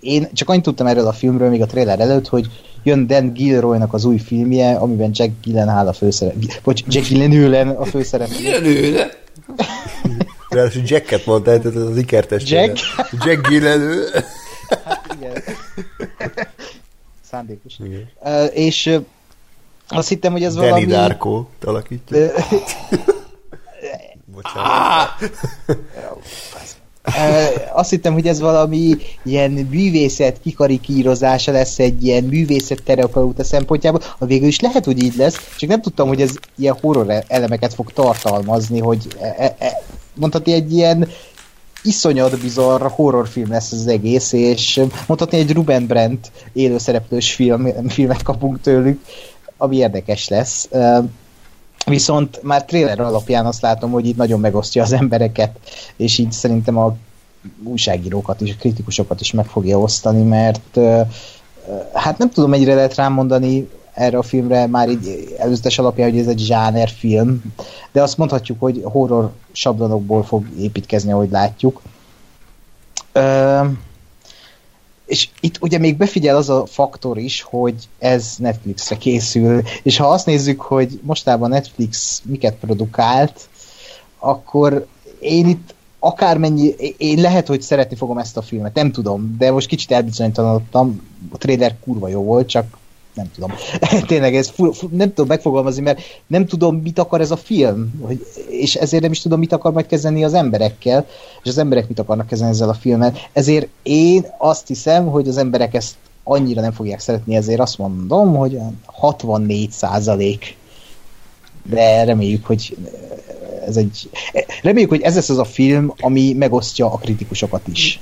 [0.00, 2.46] én csak annyit tudtam erről a filmről még a trailer előtt, hogy
[2.82, 7.84] jön Dan Gilroynak az új filmje, amiben Jack Gyllenhaal a főszerep, vagy Jack Gyllenhaal a
[7.84, 8.28] főszerep.
[8.38, 9.09] Milyen nőne?
[10.48, 12.50] Ráadásul Jacket mondtál, tehát ez az ikertes.
[12.50, 12.78] Jack?
[13.24, 14.24] Jack Gyllenhaal.
[17.37, 17.78] Szándékos.
[17.78, 18.09] Igen.
[18.20, 19.05] Uh, és uh,
[19.89, 20.87] azt hittem, hogy ez Danny valami...
[20.87, 22.16] Darko alakítja.
[22.16, 22.26] Ö,
[24.34, 25.09] Bocsánat.
[27.72, 34.01] Azt hittem, hogy ez valami ilyen művészet kikarikírozása lesz egy ilyen művészet terapeuta szempontjából.
[34.18, 37.74] A végül is lehet, hogy így lesz, csak nem tudtam, hogy ez ilyen horror elemeket
[37.74, 39.82] fog tartalmazni, hogy e, e, e,
[40.14, 41.09] mondhatni egy ilyen
[41.87, 48.61] iszonyat bizarr horrorfilm lesz az egész, és mondhatni egy Ruben Brandt élőszereplős film, filmet kapunk
[48.61, 49.01] tőlük,
[49.57, 50.68] ami érdekes lesz.
[51.87, 55.59] Viszont már trailer alapján azt látom, hogy itt nagyon megosztja az embereket,
[55.97, 56.97] és így szerintem a
[57.64, 60.78] újságírókat is, a kritikusokat is meg fogja osztani, mert
[61.93, 66.18] hát nem tudom, mennyire lehet rám mondani erre a filmre már így előzetes alapján, hogy
[66.18, 67.42] ez egy zsánerfilm,
[67.92, 71.82] de azt mondhatjuk, hogy horror sablonokból fog építkezni, ahogy látjuk.
[73.12, 73.61] Ö,
[75.07, 80.09] és itt ugye még befigyel az a faktor is, hogy ez Netflixre készül, és ha
[80.09, 83.49] azt nézzük, hogy mostában Netflix miket produkált,
[84.18, 84.86] akkor
[85.20, 89.66] én itt akármennyi, én lehet, hogy szeretni fogom ezt a filmet, nem tudom, de most
[89.66, 92.76] kicsit elbizonytalanodtam, a trailer kurva jó volt, csak
[93.17, 93.53] nem tudom.
[94.07, 98.01] Tényleg ez full, full, nem tudom megfogalmazni, mert nem tudom, mit akar ez a film,
[98.03, 101.07] hogy, és ezért nem is tudom, mit akar majd kezdeni az emberekkel,
[101.43, 103.14] és az emberek mit akarnak kezdeni ezzel a filmmel.
[103.33, 105.95] Ezért én azt hiszem, hogy az emberek ezt
[106.25, 110.57] annyira nem fogják szeretni, ezért azt mondom, hogy 64 százalék.
[111.62, 112.77] De reméljük, hogy
[113.67, 114.11] ez egy...
[114.62, 118.01] Reméljük, hogy ez lesz az a film, ami megosztja a kritikusokat is.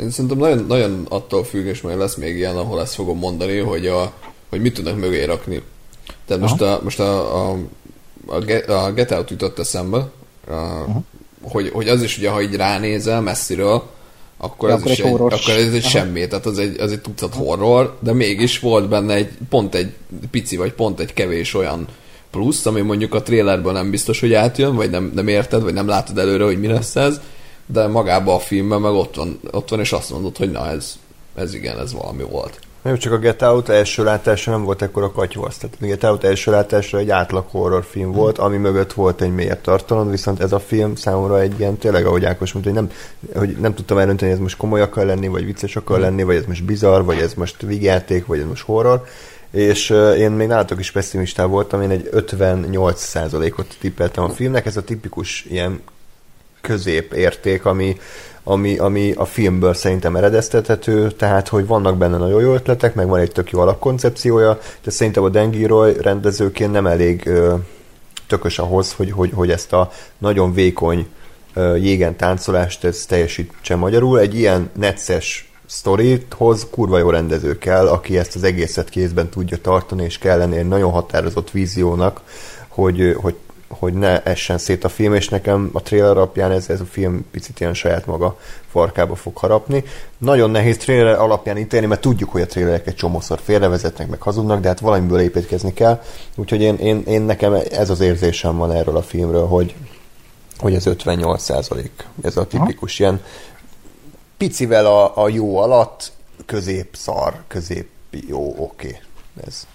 [0.00, 3.58] Én szerintem nagyon, nagyon attól függ, és majd lesz még ilyen, ahol ezt fogom mondani,
[3.58, 4.12] hogy, a,
[4.48, 5.62] hogy mit tudnak mögé rakni.
[6.26, 7.56] Tehát most a, most a, a,
[8.26, 9.98] a, Get, a Get Out jutott eszembe,
[10.48, 10.84] a,
[11.42, 13.82] hogy, hogy az is ugye, ha így ránézel messziről,
[14.36, 15.88] akkor, ez akkor is egy akkor ez egy Aha.
[15.88, 19.92] semmi, tehát az egy, az egy tucat horror, de mégis volt benne egy pont egy
[20.30, 21.86] pici, vagy pont egy kevés olyan
[22.30, 25.88] plusz, ami mondjuk a trailerben nem biztos, hogy átjön, vagy nem, nem érted, vagy nem
[25.88, 27.20] látod előre, hogy mi lesz ez,
[27.72, 30.98] de magában a filmben meg ott van, ott van és azt mondod, hogy na ez,
[31.34, 32.58] ez igen, ez valami volt.
[32.82, 35.56] Nem csak a Get Out első látásra nem volt ekkora katyvasz.
[35.58, 39.60] Tehát a Get Out első látásra egy átlag horrorfilm volt, ami mögött volt egy mélyebb
[39.60, 42.90] tartalom, viszont ez a film számomra egy ilyen, tényleg ahogy Ákos mondta, hogy nem,
[43.34, 46.36] hogy nem tudtam eldönteni, hogy ez most komoly akar lenni, vagy vicces akar lenni, vagy
[46.36, 49.04] ez most bizarr, vagy ez most vigyáték, vagy ez most horror.
[49.50, 54.82] És én még nálatok is pessimistá voltam, én egy 58%-ot tippeltem a filmnek, ez a
[54.82, 55.80] tipikus ilyen
[56.60, 57.96] középérték, ami,
[58.42, 63.20] ami, ami a filmből szerintem eredeztethető, tehát hogy vannak benne nagyon jó ötletek, meg van
[63.20, 67.54] egy tök jó alapkoncepciója, de szerintem a Dengiroy rendezőként nem elég ö,
[68.26, 71.06] tökös ahhoz, hogy, hogy, hogy ezt a nagyon vékony
[71.54, 74.20] ö, jégen táncolást ez teljesítse magyarul.
[74.20, 80.04] Egy ilyen necces sztorithoz kurva jó rendező kell, aki ezt az egészet kézben tudja tartani,
[80.04, 82.20] és kell lenni egy nagyon határozott víziónak,
[82.68, 83.34] hogy, hogy
[83.68, 87.26] hogy ne essen szét a film, és nekem a trailer alapján ez, ez a film
[87.30, 88.38] picit ilyen saját maga
[88.70, 89.84] farkába fog harapni.
[90.18, 94.60] Nagyon nehéz trailer alapján ítélni, mert tudjuk, hogy a trailerek egy csomószor félrevezetnek, meg hazudnak,
[94.60, 96.02] de hát valamiből építkezni kell.
[96.36, 99.74] Úgyhogy én, én, én nekem ez az érzésem van erről a filmről, hogy,
[100.58, 102.06] hogy ez 58 százalék.
[102.22, 103.22] Ez a tipikus ilyen
[104.36, 106.12] picivel a, a jó alatt,
[106.46, 108.88] közép szar, közép jó, oké.
[108.88, 109.00] Okay.
[109.46, 109.66] Ez.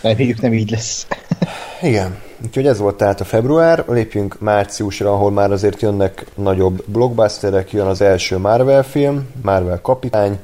[0.00, 1.06] Reméljük nem így lesz.
[1.82, 7.72] Igen, úgyhogy ez volt tehát a február, lépjünk márciusra, ahol már azért jönnek nagyobb blockbusterek,
[7.72, 10.38] jön az első Marvel film, Marvel kapitány,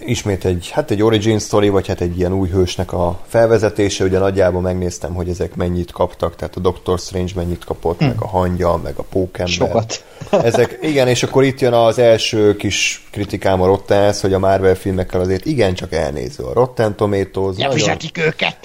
[0.00, 4.18] Ismét egy, hát egy origin story, vagy hát egy ilyen új hősnek a felvezetése, ugye
[4.18, 8.04] nagyjából megnéztem, hogy ezek mennyit kaptak, tehát a Doctor Strange mennyit kapott, hm.
[8.04, 9.54] meg a hangya, meg a pókember.
[9.54, 10.04] Sokat.
[10.30, 14.74] Ezek, igen, és akkor itt jön az első kis kritikám a Rottenhez, hogy a Marvel
[14.74, 17.56] filmekkel azért igencsak elnéző a Rotten Tomatoes.
[17.58, 18.56] Ja, nagyon- őket!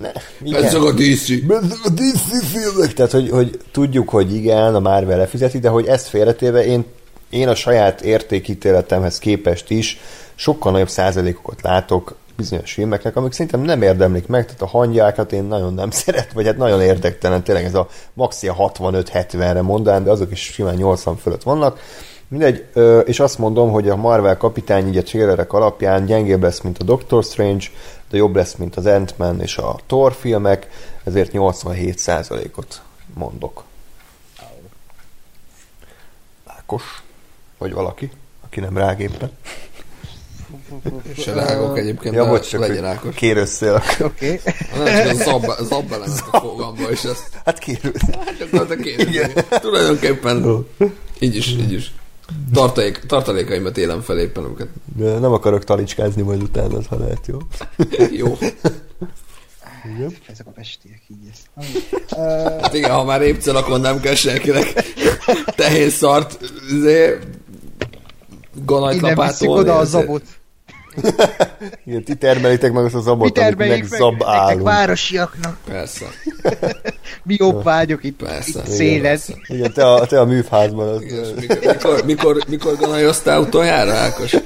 [0.00, 0.10] Ne,
[0.58, 1.46] Ez csak a DC.
[1.46, 2.92] Bezzeg a DC filmek.
[2.92, 6.84] Tehát, hogy, hogy tudjuk, hogy igen, a Marvel lefizeti, de hogy ezt félretéve én,
[7.30, 10.00] én a saját értékítéletemhez képest is
[10.34, 15.44] sokkal nagyobb százalékokat látok bizonyos filmeknek, amik szerintem nem érdemlik meg, tehát a hangyákat én
[15.44, 20.10] nagyon nem szeret, vagy hát nagyon érdektelen, tényleg ez a maxi a 65-70-re mondanám, de
[20.10, 21.80] azok is simán 80 fölött vannak.
[22.28, 22.66] Mindegy,
[23.04, 26.84] és azt mondom, hogy a Marvel kapitány így a trailerek alapján gyengébb lesz, mint a
[26.84, 27.66] Doctor Strange,
[28.10, 30.68] de jobb lesz, mint az Ant-Man és a Thor filmek,
[31.04, 32.82] ezért 87%-ot
[33.14, 33.64] mondok.
[36.46, 37.02] Ákos,
[37.58, 38.10] vagy valaki,
[38.44, 39.30] aki nem rág éppen.
[41.16, 43.14] Se rágok egyébként, Ja, bocs, csak legyen Ákos.
[43.14, 43.82] kérőszél.
[44.00, 44.40] Oké.
[44.76, 47.92] Nem csak a zab, zab belemet a fogamba, és ezt Hát kérő.
[48.38, 49.32] csak a kérdezni.
[49.48, 50.66] Tulajdonképpen
[51.18, 51.92] így is, így is.
[52.52, 54.68] Tartalék, tartalékaimat élem fel éppen őket.
[54.96, 57.38] De nem akarok talicskázni majd utána, ha lehet, jó?
[58.12, 58.36] Jó.
[60.26, 61.46] Ezek a pestiek így ezt.
[62.62, 64.72] Hát igen, ha már épcel, akkor nem kell senkinek
[65.56, 66.38] tehén szart
[66.72, 67.18] izé,
[68.64, 70.22] ganajt Innen oda a zabot.
[71.86, 74.62] Igen, ti termelitek meg azt a Mi zabot, amit termeljük meg meg zab nektek állunk.
[74.62, 75.56] városiaknak.
[75.66, 76.06] Persze.
[77.24, 78.58] Mi jobb vágyok itt, Persze.
[78.66, 79.20] itt széles.
[79.46, 80.88] Igen, te a, te a műfházban.
[80.88, 84.36] Az, Igen, mikor, mikor, mikor, mikor ganajoztál utoljára, Ákos?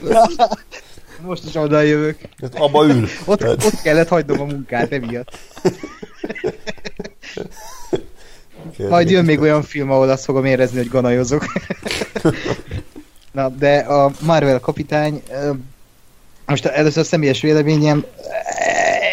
[1.26, 2.16] Most is oda jövök.
[2.40, 3.08] az abba ül.
[3.24, 5.38] Ott, Tehát- ott kellett hagynom a munkát emiatt.
[8.88, 11.44] Majd jön még olyan film, ahol azt fogom érezni, hogy ganajozok.
[13.33, 15.22] Na, de a Marvel kapitány,
[16.47, 18.05] most először a személyes véleményem,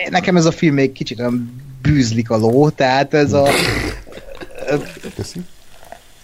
[0.09, 3.47] nekem ez a film még kicsit olyan bűzlik a ló, tehát ez a
[5.15, 5.39] Köszi.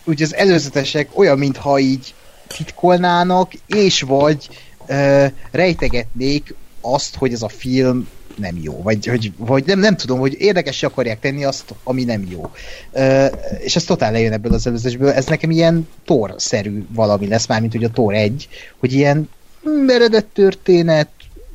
[0.03, 2.13] úgy az előzetesek olyan, mintha így
[2.47, 4.49] titkolnának, és vagy
[4.87, 10.19] ö, rejtegetnék azt, hogy ez a film nem jó, vagy, vagy, vagy nem, nem tudom,
[10.19, 12.51] hogy érdekes akarják tenni azt, ami nem jó.
[12.91, 13.25] Ö,
[13.59, 17.83] és ez totál lejön ebből az előzésből, ez nekem ilyen Thor-szerű valami lesz, mármint hogy
[17.83, 19.29] a Thor 1, hogy ilyen
[19.85, 21.09] meredett történet,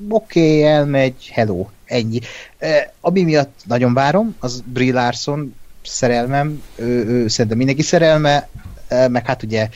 [0.08, 2.18] oké, okay, elmegy, hello, ennyi.
[2.58, 2.68] Ö,
[3.00, 8.48] ami miatt nagyon várom, az Brie Larson szerelmem, ő, ő szerintem mindenki szerelme,
[9.08, 9.68] meg hát ugye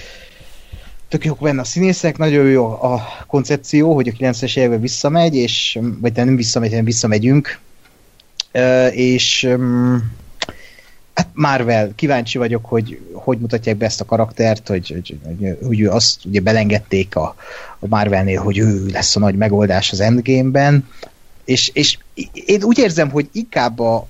[1.15, 5.79] tök jók benne a színészek, nagyon jó a koncepció, hogy a 90-es években visszamegy, és,
[6.01, 7.59] vagy nem visszamegy, hanem visszamegyünk,
[8.91, 9.49] és
[11.15, 15.81] hát Marvel, kíváncsi vagyok, hogy hogy mutatják be ezt a karaktert, hogy, hogy, hogy, hogy
[15.81, 17.35] ő azt ugye belengedték a,
[17.79, 20.89] a Marvelnél, hogy ő lesz a nagy megoldás az Endgame-ben,
[21.45, 21.99] és, és
[22.33, 24.09] én úgy érzem, hogy inkább a,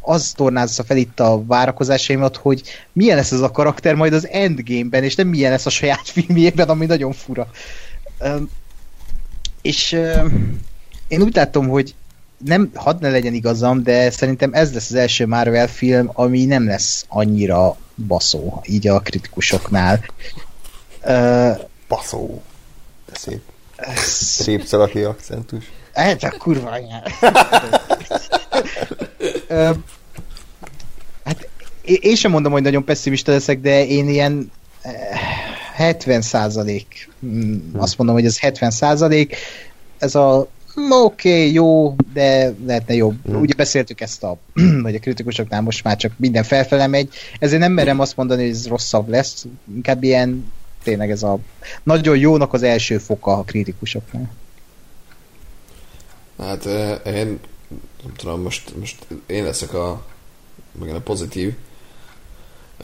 [0.00, 2.62] az tornázza fel itt a várakozásaimat, hogy
[2.92, 6.68] milyen lesz ez a karakter majd az Endgame-ben, és nem milyen lesz a saját filmjében,
[6.68, 7.50] ami nagyon fura.
[9.62, 9.92] És
[11.08, 11.94] én úgy látom, hogy
[12.44, 16.66] nem, hadd ne legyen igazam, de szerintem ez lesz az első Marvel film, ami nem
[16.66, 17.76] lesz annyira
[18.06, 20.04] baszó, így a kritikusoknál.
[21.88, 22.42] baszó.
[23.06, 23.40] De szép.
[24.04, 25.64] Szép szalaki akcentus.
[25.92, 26.70] Ez a kurva
[31.24, 31.48] hát
[31.82, 34.50] én sem mondom, hogy nagyon pessimista leszek, de én ilyen
[35.74, 39.36] 70 százalék, mm, azt mondom, hogy ez 70 százalék,
[39.98, 40.48] ez a
[40.90, 43.16] oké, okay, jó, de lehetne jobb.
[43.24, 43.40] Hmm.
[43.40, 44.36] Ugye beszéltük ezt a,
[44.82, 47.08] vagy a kritikusoknál most már csak minden felfele megy,
[47.38, 50.52] ezért nem merem azt mondani, hogy ez rosszabb lesz, inkább ilyen
[50.82, 51.38] tényleg ez a
[51.82, 54.30] nagyon jónak az első foka a kritikusoknál.
[56.38, 56.64] Hát
[57.06, 57.38] én
[58.02, 60.02] nem tudom, most, most én leszek a,
[60.78, 61.54] meg a pozitív,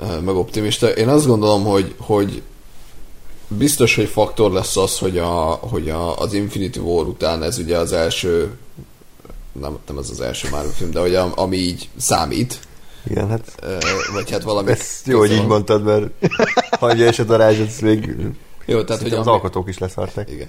[0.00, 0.88] meg optimista.
[0.88, 2.42] Én azt gondolom, hogy, hogy
[3.48, 7.76] biztos, hogy faktor lesz az, hogy, a, hogy a, az Infinity War után ez ugye
[7.76, 8.56] az első
[9.52, 12.58] nem, nem ez az első Marvel film, de hogy a, ami így számít.
[13.10, 13.60] Igen, hát...
[14.12, 14.70] Vagy hát valami...
[14.70, 16.10] Ezt jó, hogy így mondtad, mert
[16.80, 18.16] hagyja és a darázs, ez még...
[18.64, 19.36] Jó, tehát hogy az ami...
[19.36, 20.30] alkotók is leszarták.
[20.30, 20.48] Igen.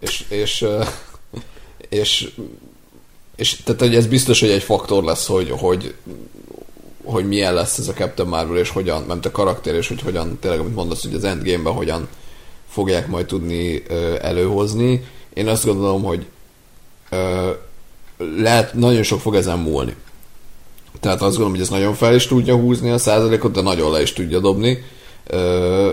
[0.00, 0.66] És, és,
[1.88, 2.34] és és
[3.64, 5.94] tehát hogy ez biztos, hogy egy faktor lesz, hogy, hogy,
[7.04, 10.38] hogy milyen lesz ez a Captain Marvel, és hogyan, nem a karakter, és hogy hogyan,
[10.40, 12.08] tényleg, amit mondasz, hogy az Endgame-ben hogyan
[12.68, 15.04] fogják majd tudni ö, előhozni.
[15.34, 16.26] Én azt gondolom, hogy
[17.10, 17.50] ö,
[18.36, 19.94] lehet, nagyon sok fog ezen múlni.
[21.00, 24.02] Tehát azt gondolom, hogy ez nagyon fel is tudja húzni a százalékot, de nagyon le
[24.02, 24.84] is tudja dobni.
[25.26, 25.90] Ö,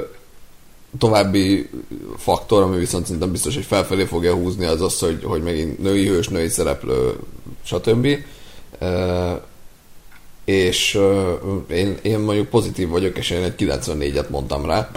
[0.98, 1.70] további
[2.18, 6.08] faktor, ami viszont szerintem biztos, hogy felfelé fogja húzni, az az, hogy, hogy megint női
[6.08, 7.14] hős, női szereplő,
[7.64, 8.08] stb.
[8.82, 9.32] Uh,
[10.46, 14.92] és uh, én, én mondjuk pozitív vagyok, és én egy 94-et mondtam rá,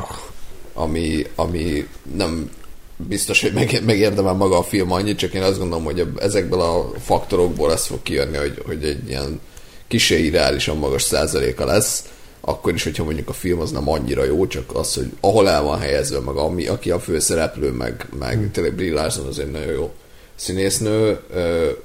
[0.75, 2.51] ami, ami nem
[2.97, 6.91] biztos, hogy meg, megérdemel maga a film annyit, csak én azt gondolom, hogy ezekből a
[7.01, 9.41] faktorokból ez fog kijönni, hogy, hogy egy ilyen
[9.89, 12.05] kisé irreálisan magas százaléka lesz,
[12.49, 15.63] akkor is, hogyha mondjuk a film az nem annyira jó, csak az, hogy ahol el
[15.63, 18.51] van helyezve, meg ami, aki a főszereplő, meg, meg hmm.
[18.51, 19.95] tényleg Brie Larson az egy nagyon jó
[20.35, 21.21] színésznő,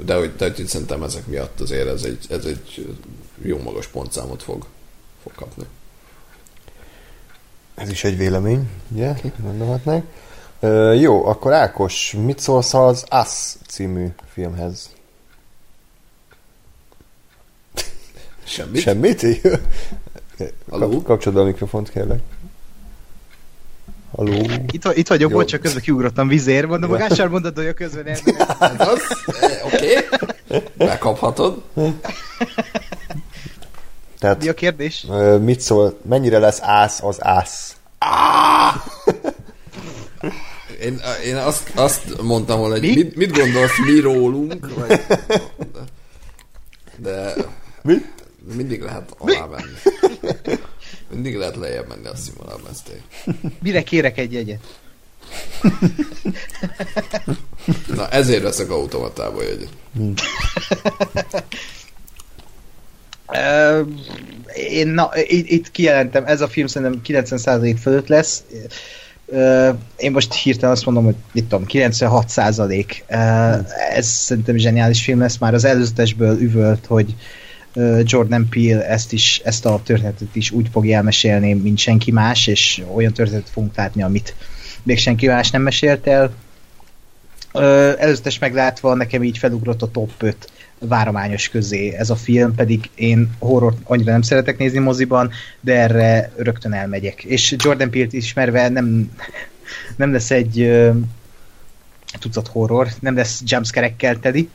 [0.06, 2.96] de hogy, de hogy szerintem ezek miatt azért ez egy, ez egy
[3.42, 4.66] jó magas pontszámot fog,
[5.24, 5.64] fog kapni.
[7.76, 9.14] Ez is egy vélemény, ugye?
[9.42, 10.06] Gondolhatnánk.
[10.60, 14.90] Uh, jó, akkor Ákos, mit szólsz az Us című filmhez?
[18.44, 18.82] Semmit.
[18.82, 19.26] Semmit?
[20.70, 22.20] Kap, kapcsolod a mikrofont, kérlek.
[24.16, 24.34] Halló.
[24.72, 26.98] Itt, itt vagyok, bocs, csak közben kiugrottam vizér, mondom, ja.
[26.98, 28.36] magásár mondod, hogy a közben nem.
[28.60, 29.02] Hát az,
[29.42, 29.98] eh, oké,
[30.48, 30.64] okay.
[30.78, 31.62] megkaphatod.
[34.20, 35.08] Tehát, Mi a kérdés?
[35.40, 37.76] Mit szól, mennyire lesz ász az ász?
[40.82, 42.96] Én, én azt, azt mondtam volna, hogy Mi?
[42.96, 44.74] mit, mit gondolsz mi rólunk?
[44.76, 45.02] Vagy,
[46.98, 47.34] de...
[47.82, 47.94] Mi?
[48.56, 50.58] Mindig lehet alá menni.
[51.12, 52.92] Mindig lehet lejjebb menni a színvonalban, ezt
[53.62, 54.80] Mire kérek egy jegyet?
[57.96, 59.70] Na, ezért veszek automatába jegyet.
[63.28, 63.88] Uh,
[64.54, 68.44] én na, itt, itt kijelentem, ez a film szerintem 90% fölött lesz.
[69.26, 72.86] Uh, én most hirtelen azt mondom, hogy mit tudom, 96%.
[73.10, 77.16] Uh, ez szerintem zseniális film lesz, már az előzetesből üvölt, hogy
[78.04, 82.84] Jordan Peele ezt, is, ezt a történetet is úgy fogja elmesélni, mint senki más, és
[82.94, 84.36] olyan történetet fogunk látni, amit
[84.84, 86.34] még senki más nem mesélt el.
[88.00, 93.30] Előzetes meglátva nekem így felugrott a top 5 várományos közé ez a film, pedig én
[93.40, 97.24] horror annyira nem szeretek nézni moziban, de erre rögtön elmegyek.
[97.24, 99.12] És Jordan Peele-t ismerve nem,
[99.96, 100.82] nem lesz egy
[102.20, 104.50] tucat horror, nem lesz jumpscare-ekkel teli,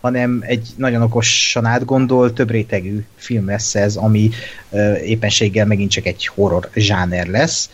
[0.00, 4.30] hanem egy nagyon okosan átgondolt, több rétegű film lesz ez, ami
[5.02, 7.70] éppenséggel megint csak egy horror zsáner lesz.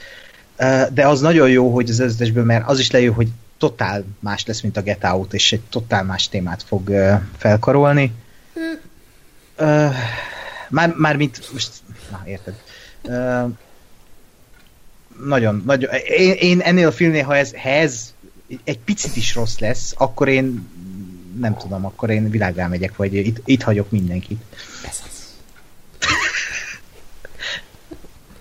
[0.93, 4.61] De az nagyon jó, hogy az összesből, mert az is lejön, hogy totál más lesz,
[4.61, 6.91] mint a Get Out, és egy totál más témát fog
[7.37, 8.13] felkarolni.
[9.57, 9.87] Ö,
[10.69, 11.71] már, már mint, most,
[12.11, 12.55] na érted.
[15.25, 18.15] Nagyon, nagyon, én, én ennél a filmnél, ha ez, ha ez
[18.65, 20.69] egy picit is rossz lesz, akkor én
[21.41, 24.41] nem tudom, akkor én világrá megyek, vagy itt, itt hagyok mindenkit.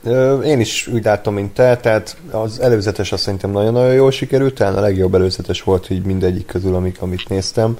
[0.03, 4.53] Ö, Én is úgy látom, mint te, tehát az előzetes azt szerintem nagyon-nagyon jól sikerült,
[4.53, 7.77] talán a legjobb előzetes volt így mindegyik közül, amik, amit néztem.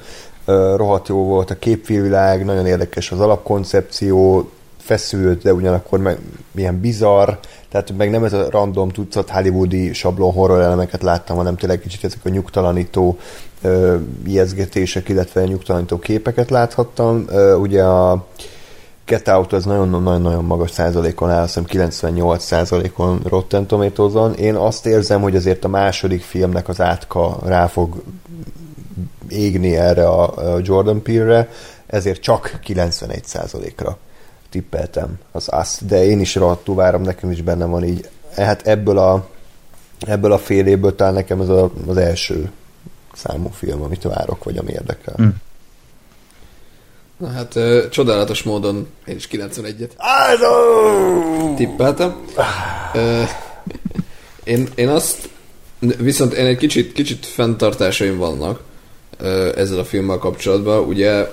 [0.76, 4.50] Rohadt jó volt a képvilág, nagyon érdekes az alapkoncepció,
[4.86, 6.18] feszült, de ugyanakkor meg
[6.52, 7.30] milyen bizarr,
[7.76, 12.04] tehát meg nem ez a random tucat hollywoodi sablon horror elemeket láttam, hanem tényleg kicsit
[12.04, 13.18] ezek a nyugtalanító
[13.62, 13.96] ö,
[14.26, 17.26] ijeszgetések, illetve nyugtalanító képeket láthattam.
[17.30, 18.26] Ö, ugye a
[19.06, 24.86] Get Out az nagyon-nagyon magas százalékon áll, azt hiszem 98 százalékon Rotten tomatoes Én azt
[24.86, 28.04] érzem, hogy azért a második filmnek az átka rá fog
[29.28, 31.50] égni erre a Jordan Peele-re,
[31.88, 33.98] ezért csak 91 százalékra
[34.56, 38.10] tippeltem az azt, de én is rohadtul várom, nekem is benne van így.
[38.36, 39.28] Hát ebből a,
[40.00, 42.52] ebből a fél évből talán nekem ez a, az első
[43.14, 45.14] számú film, amit várok, vagy ami érdekel.
[45.18, 45.28] Hm.
[47.18, 51.56] Na hát ö, csodálatos módon én is 91-et Áldó!
[51.56, 52.26] tippeltem.
[52.94, 53.24] Ö,
[54.44, 55.30] én, én azt,
[55.80, 58.64] viszont én egy kicsit, kicsit fenntartásaim vannak
[59.18, 60.88] ö, ezzel a filmmel kapcsolatban.
[60.88, 61.28] Ugye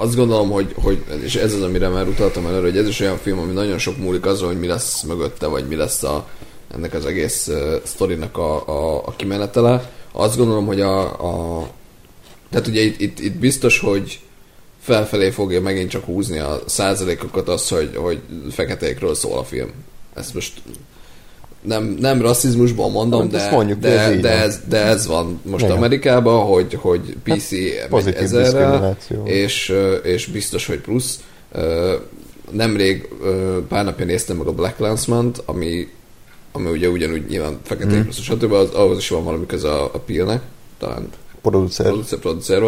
[0.00, 3.18] azt gondolom, hogy, hogy és ez az, amire már utaltam előre, hogy ez is olyan
[3.18, 6.28] film, ami nagyon sok múlik azon, hogy mi lesz mögötte, vagy mi lesz a,
[6.74, 9.92] ennek az egész uh, sztorinak a, a, a kimenetele.
[10.12, 11.00] Azt gondolom, hogy a,
[11.60, 11.68] a
[12.50, 14.20] tehát ugye itt, itt, itt biztos, hogy
[14.80, 18.20] felfelé fogja megint csak húzni a százalékokat az, hogy, hogy
[18.50, 19.70] feketékről szól a film.
[20.14, 20.62] Ezt most
[21.62, 24.38] nem, nem rasszizmusban mondom, Hát de, mondjuk, de, ez de, van.
[24.38, 25.76] ez, de ez van most Igen.
[25.76, 29.24] Amerikában, hogy, hogy PC megy pozitív ezerrel, diszkrimináció.
[29.26, 31.20] és, és biztos, hogy plusz.
[32.50, 33.08] Nemrég
[33.68, 35.88] pár napja néztem meg a Black Landsman-t, ami,
[36.52, 37.98] ami ugye ugyanúgy nyilván feketék Mhm.
[38.00, 38.02] mm.
[38.02, 38.52] plusz, stb.
[38.52, 40.42] Az, ahhoz is van valami köze a, a Pillnek,
[40.78, 41.08] talán
[41.42, 41.92] Producer.
[42.20, 42.62] producer.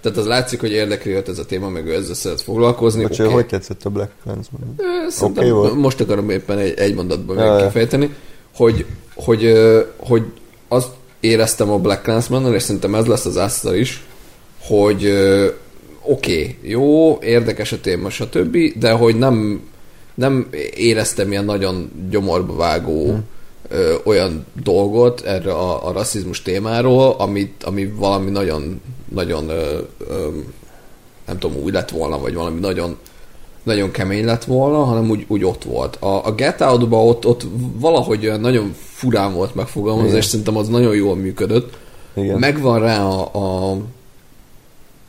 [0.00, 3.02] Tehát az látszik, hogy érdekli őt ez a téma, meg ő ezzel szeret foglalkozni.
[3.02, 3.32] Bocsi, Oké.
[3.32, 4.74] hogy tetszett a Black Clansman?
[5.08, 5.74] Szerintem volt.
[5.74, 7.66] most akarom éppen egy, egy mondatban ja.
[7.66, 8.14] kifejteni,
[8.54, 9.52] hogy, hogy,
[9.96, 10.22] hogy
[10.68, 10.90] azt
[11.20, 14.04] éreztem a Black Clansman-nal, és szerintem ez lesz az Astra is,
[14.60, 15.06] hogy
[16.02, 19.62] oké, okay, jó, érdekes a téma, stb., de hogy nem,
[20.14, 23.06] nem éreztem ilyen nagyon gyomorba vágó
[23.70, 23.76] Hm.
[23.76, 29.78] ö, olyan dolgot erre a, a rasszizmus témáról, amit, ami valami nagyon, nagyon ö,
[30.08, 30.28] ö,
[31.26, 32.96] nem tudom, új lett volna, vagy valami nagyon
[33.62, 35.96] nagyon kemény lett volna, hanem úgy, úgy ott volt.
[35.96, 40.20] A, a Get out ott, ott valahogy olyan nagyon furán volt megfogalmazva, Igen.
[40.20, 41.76] és szerintem az nagyon jól működött.
[42.14, 42.38] Igen.
[42.38, 43.76] Megvan rá a, a,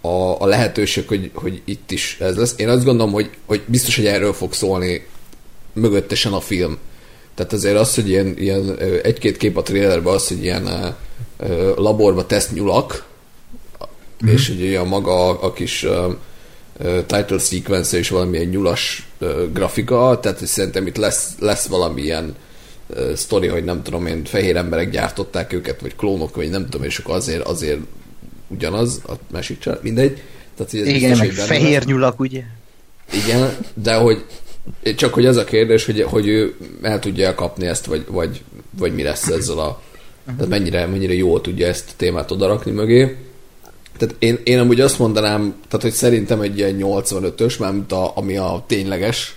[0.01, 2.53] a, a lehetőség, hogy, hogy itt is ez lesz.
[2.57, 5.07] Én azt gondolom, hogy, hogy biztos, hogy erről fog szólni
[5.73, 6.77] mögöttesen a film.
[7.35, 10.95] Tehát azért az, hogy ilyen, ilyen egy-két kép a trailerben az, hogy ilyen
[11.37, 13.05] ö, laborba teszt nyulak,
[14.25, 14.33] mm-hmm.
[14.33, 16.07] és hogy a maga a, a kis ö,
[17.05, 19.07] title sequence is valamilyen nyulas
[19.53, 22.35] grafika, tehát szerintem itt lesz, lesz valamilyen
[23.15, 26.97] sztori, hogy nem tudom én, fehér emberek gyártották őket, vagy klónok, vagy nem tudom, és
[26.97, 27.79] akkor azért, azért
[28.47, 30.21] ugyanaz, a másik család, mindegy.
[30.55, 31.85] Tehát, hogy ez Igen, meg fehér lesz.
[31.85, 32.43] nyulak, ugye?
[33.25, 34.25] Igen, de hogy
[34.95, 38.41] csak hogy az a kérdés, hogy, hogy ő el tudja kapni ezt, vagy, vagy,
[38.77, 39.81] vagy mi lesz ezzel a...
[40.25, 43.15] Tehát mennyire, mennyire jól tudja ezt a témát odarakni mögé.
[44.01, 48.37] Tehát én, én amúgy azt mondanám, tehát hogy szerintem egy ilyen 85-ös, mármint a, ami
[48.37, 49.35] a tényleges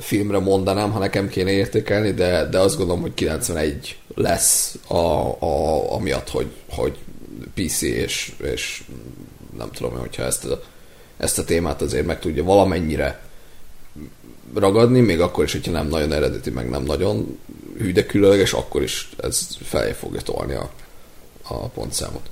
[0.00, 5.92] filmre mondanám, ha nekem kéne értékelni, de, de azt gondolom, hogy 91 lesz a, a,
[5.92, 6.98] amiatt, hogy, hogy
[7.54, 8.82] PC és, és
[9.56, 10.62] nem tudom, hogyha ezt a,
[11.16, 13.20] ezt a témát azért meg tudja valamennyire
[14.54, 17.38] ragadni, még akkor is, hogyha nem nagyon eredeti, meg nem nagyon
[17.78, 20.70] hű, de különleges, akkor is ez felé fogja tolni a,
[21.42, 22.30] a pontszámot.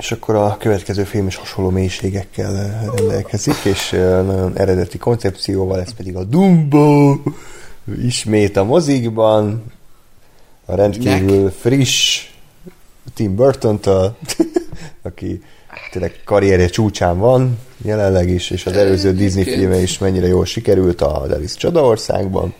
[0.00, 5.80] És akkor a következő film is hasonló mélységekkel eh, rendelkezik, és eh, nagyon eredeti koncepcióval,
[5.80, 7.16] ez pedig a Dumbo
[8.02, 9.64] ismét a mozikban,
[10.64, 12.26] a rendkívül friss
[13.14, 13.80] Tim burton
[15.02, 15.42] aki
[15.90, 21.00] tényleg karrierje csúcsán van jelenleg is, és az előző Disney filme is mennyire jól sikerült
[21.00, 22.54] a Alice Csodaországban.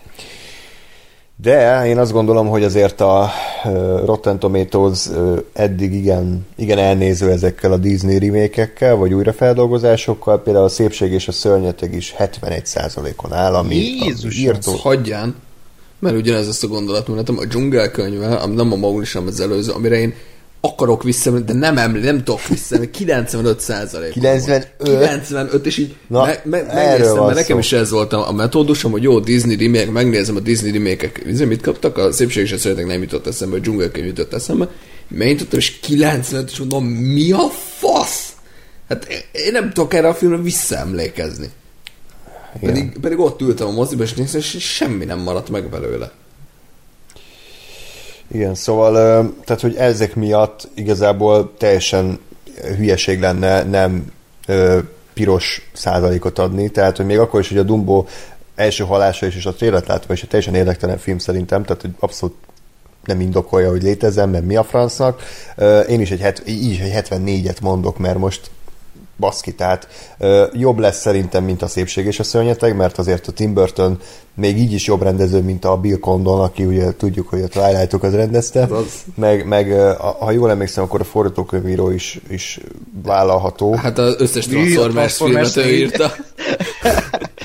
[1.43, 3.31] De én azt gondolom, hogy azért a
[4.05, 5.09] Rotten Tomatoes
[5.53, 11.33] eddig igen, igen elnéző ezekkel a Disney remékekkel, vagy újrafeldolgozásokkal, például a Szépség és a
[11.33, 14.45] Szörnyeteg is 71%-on áll, ami Jézusom!
[14.45, 14.73] írtó.
[14.73, 15.35] Hagyján.
[15.99, 19.97] Mert ugyanez ezt a gondolatmenetem, a dzsungelkönyve, ami nem a Mowgli sem az előző, amire
[19.97, 20.15] én
[20.61, 24.13] akarok visszamenni, de nem emlé, nem tudok visszamenni, 95 százalék.
[24.13, 24.73] 95?
[24.83, 27.59] 95, és így Na, me, me, megnéztem, mert nekem szó.
[27.59, 31.45] is ez volt a, a metódusom, hogy jó, Disney remake, megnézem a Disney remake-ek, Izé,
[31.45, 34.69] mit kaptak, a szépség és a szeretek nem jutott eszembe, a dzsungelkönyv jutott eszembe,
[35.09, 37.49] megnyitottam, és 95, és mondom, mi a
[37.79, 38.33] fasz?
[38.89, 41.51] Hát én nem tudok erre a filmre visszaemlékezni.
[42.61, 42.75] Igen.
[42.75, 46.13] Pedig, pedig ott ültem a moziba, és néztem, és semmi nem maradt meg belőle.
[48.33, 48.93] Igen, szóval,
[49.45, 52.19] tehát, hogy ezek miatt igazából teljesen
[52.77, 54.13] hülyeség lenne nem
[55.15, 58.05] piros százalékot adni, tehát, hogy még akkor is, hogy a Dumbo
[58.55, 61.95] első halása is, és a trélet látva is egy teljesen érdektelen film szerintem, tehát, hogy
[61.99, 62.37] abszolút
[63.05, 65.23] nem indokolja, hogy létezem, mert mi a francnak.
[65.89, 68.51] Én is egy, het, így is egy 74-et mondok, mert most
[69.19, 69.89] baszki, tehát
[70.53, 74.01] jobb lesz szerintem, mint a Szépség és a Szörnyeteg, mert azért a Tim Burton
[74.35, 78.15] még így is jobb rendező, mint a Bill Condon, aki ugye tudjuk, hogy a Twilight-okat
[78.15, 78.85] rendezte, Az.
[79.15, 82.61] meg, meg a- ha jól emlékszem, akkor a forgatókönyvíró is, is
[83.03, 83.75] vállalható.
[83.75, 84.47] Hát az összes?
[84.47, 85.81] A Transformers Transformers filmet ő négy?
[85.81, 86.13] írta.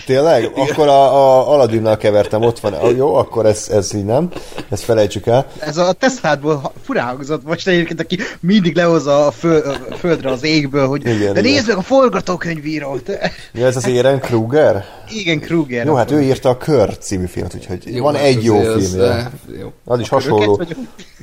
[0.05, 0.51] Tényleg?
[0.55, 2.73] Akkor a, a Aladinnal kevertem, ott van.
[2.73, 4.29] Ah, Jó, akkor ez, ez így nem.
[4.69, 5.47] Ezt felejtsük el.
[5.59, 10.43] Ez a Tesládból furán hangzott most egyébként, aki mindig lehozza a, föl, a földre az
[10.43, 11.43] égből, hogy Igen, de igen.
[11.43, 13.11] nézd meg a forgatókönyvírót.
[13.53, 14.85] Ja, ez az Éren Kruger?
[15.09, 15.85] Igen, Kruger.
[15.85, 19.03] Jó, hát ő írta a Kör című filmet, úgyhogy Jó, van hát egy jó filmje.
[19.03, 19.25] eh,
[19.59, 19.71] jó.
[19.85, 20.61] Az is hasonló.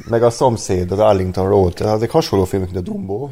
[0.08, 1.80] Meg a szomszéd, az Arlington Road.
[1.80, 3.28] Azok hasonló filmek, mint a Dumbo.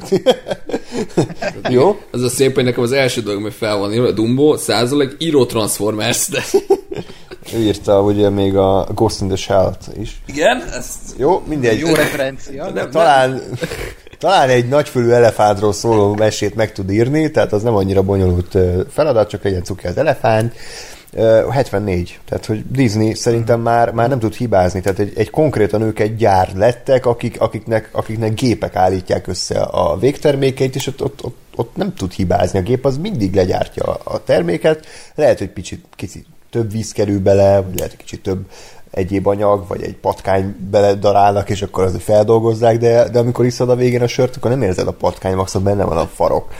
[1.68, 1.96] Jó?
[2.10, 5.16] Az a szép, hogy nekem az első dolog, ami fel van írva, a Dumbo, százalék,
[5.18, 6.42] író Transformers, de...
[7.54, 10.22] Ő írta ugye még a Ghost in the Shell-t is.
[10.26, 10.62] Igen?
[10.72, 10.98] Ezt...
[11.16, 11.78] Jó, mindegy.
[11.78, 12.70] Jó referencia.
[12.70, 13.42] Nem, Talán,
[14.18, 18.80] talán egy nagyfülű elefántról szóló mesét meg tud írni, tehát az nem annyira bonyolult ö,
[18.90, 20.54] feladat, csak egy ilyen cuki az elefánt.
[21.12, 22.20] Ö, 74.
[22.24, 24.80] Tehát, hogy Disney szerintem már, már nem tud hibázni.
[24.80, 29.98] Tehát egy, egy konkrétan ők egy gyár lettek, akik, akiknek, akiknek gépek állítják össze a
[29.98, 32.58] végtermékeit, és ott, ott, ott, ott nem tud hibázni.
[32.58, 34.86] A gép az mindig legyártja a, terméket.
[35.14, 38.46] Lehet, hogy kicsit, kicsit több víz kerül bele, vagy lehet, hogy kicsit több
[38.90, 43.76] egyéb anyag, vagy egy patkány beledarálnak, és akkor azért feldolgozzák, de, de amikor iszod a
[43.76, 46.52] végén a sört, akkor nem érzed a patkány, maximum benne van a farok.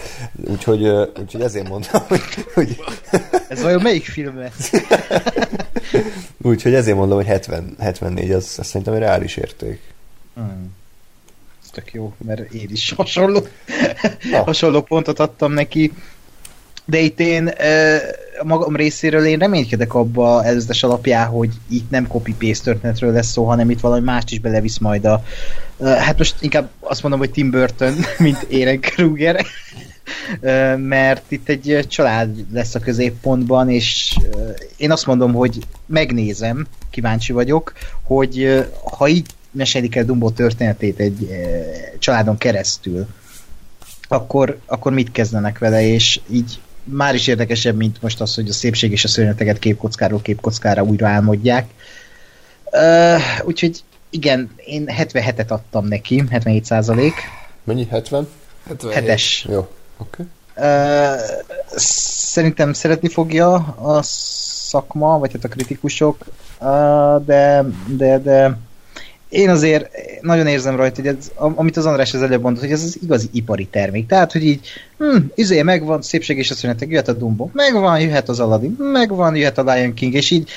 [0.48, 0.86] Úgyhogy,
[1.20, 2.20] úgyhogy ezért mondom, hogy,
[2.54, 2.80] hogy
[3.48, 4.70] Ez vajon melyik film lesz?
[6.42, 9.80] úgyhogy ezért mondom, hogy 70, 74, az, az szerintem egy reális érték.
[10.34, 10.74] Hmm.
[11.62, 13.46] Ez tök jó, mert én is hasonló,
[14.44, 15.92] hasonló pontot adtam neki.
[16.90, 17.52] De itt én
[18.38, 23.44] a magam részéről én reménykedek abba előzetes alapján, hogy itt nem copy-paste történetről lesz szó,
[23.44, 25.22] hanem itt valami mást is belevisz majd a...
[25.82, 29.44] Hát most inkább azt mondom, hogy Tim Burton, mint Eren Kruger.
[30.76, 34.16] Mert itt egy család lesz a középpontban, és
[34.76, 37.72] én azt mondom, hogy megnézem, kíváncsi vagyok,
[38.02, 38.64] hogy
[38.96, 41.28] ha így mesélik el Dumbo történetét egy
[41.98, 43.06] családon keresztül,
[44.08, 48.52] akkor, akkor mit kezdenek vele, és így már is érdekesebb, mint most az, hogy a
[48.52, 51.70] szépség és a szörnyeteget képkockáról képkockára újra álmodják.
[52.72, 57.14] Uh, úgyhogy igen, én 77-et adtam neki, 77 százalék.
[57.64, 57.86] Mennyi?
[57.90, 58.28] 70?
[58.66, 59.04] 77.
[59.04, 59.50] 7-es.
[59.50, 60.22] Jó, oké.
[60.56, 61.20] Uh,
[61.76, 66.24] szerintem szeretni fogja a szakma, vagy hát a kritikusok,
[66.60, 68.58] uh, de, de, de
[69.30, 72.72] én azért nagyon érzem rajta, hogy ez, am- amit az András az előbb mondott, hogy
[72.72, 74.06] ez az igazi ipari termék.
[74.06, 74.60] Tehát, hogy így,
[74.98, 79.36] hm, izé, megvan, szépség és a szünetek, jöhet a Dumbo, megvan, jöhet az Aladdin, megvan,
[79.36, 80.50] jöhet a Lion King, és így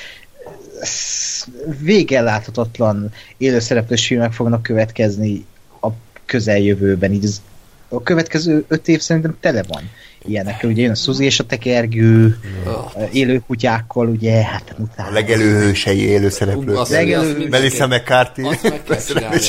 [0.82, 1.48] sz-
[1.80, 5.46] végen láthatatlan élőszereplős filmek fognak következni
[5.82, 5.88] a
[6.26, 7.12] közeljövőben.
[7.12, 7.42] Így az,
[7.90, 9.82] a következő öt év szerintem tele van
[10.26, 10.70] ilyenekkel.
[10.70, 13.10] Ugye jön a Suzi és a tekergő, Oh.
[13.12, 15.10] élő kutyákkal, ugye, hát utána.
[15.10, 16.78] A legelőhősei élőszereplők.
[16.78, 18.44] Azt- Legelő- azt Melissa McCarthy.
[18.44, 19.40] Azt meg kell csinálni.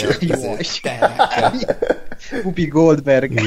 [2.43, 3.41] Whoopi Goldberg.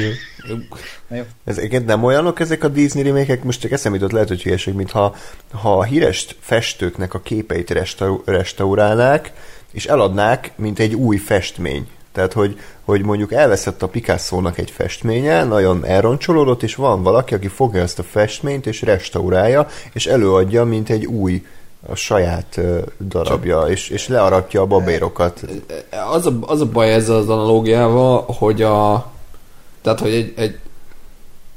[1.44, 4.74] Ez egyébként nem olyanok ezek a Disney remékek, most csak eszembe jutott, lehet, hogy hülyeség,
[4.74, 5.16] mintha
[5.52, 9.32] ha a híres festőknek a képeit restau- restaurálnák,
[9.72, 11.86] és eladnák, mint egy új festmény.
[12.12, 12.58] Tehát, hogy,
[12.88, 17.98] hogy mondjuk elveszett a Picasso-nak egy festménye, nagyon elroncsolódott, és van valaki, aki fogja ezt
[17.98, 21.46] a festményt, és restaurálja, és előadja, mint egy új
[21.86, 22.60] a saját
[23.00, 25.40] darabja, és, és learatja a babérokat.
[26.12, 29.10] Az a, az a baj ezzel az analógiával, hogy a...
[29.82, 30.58] Tehát, hogy egy, egy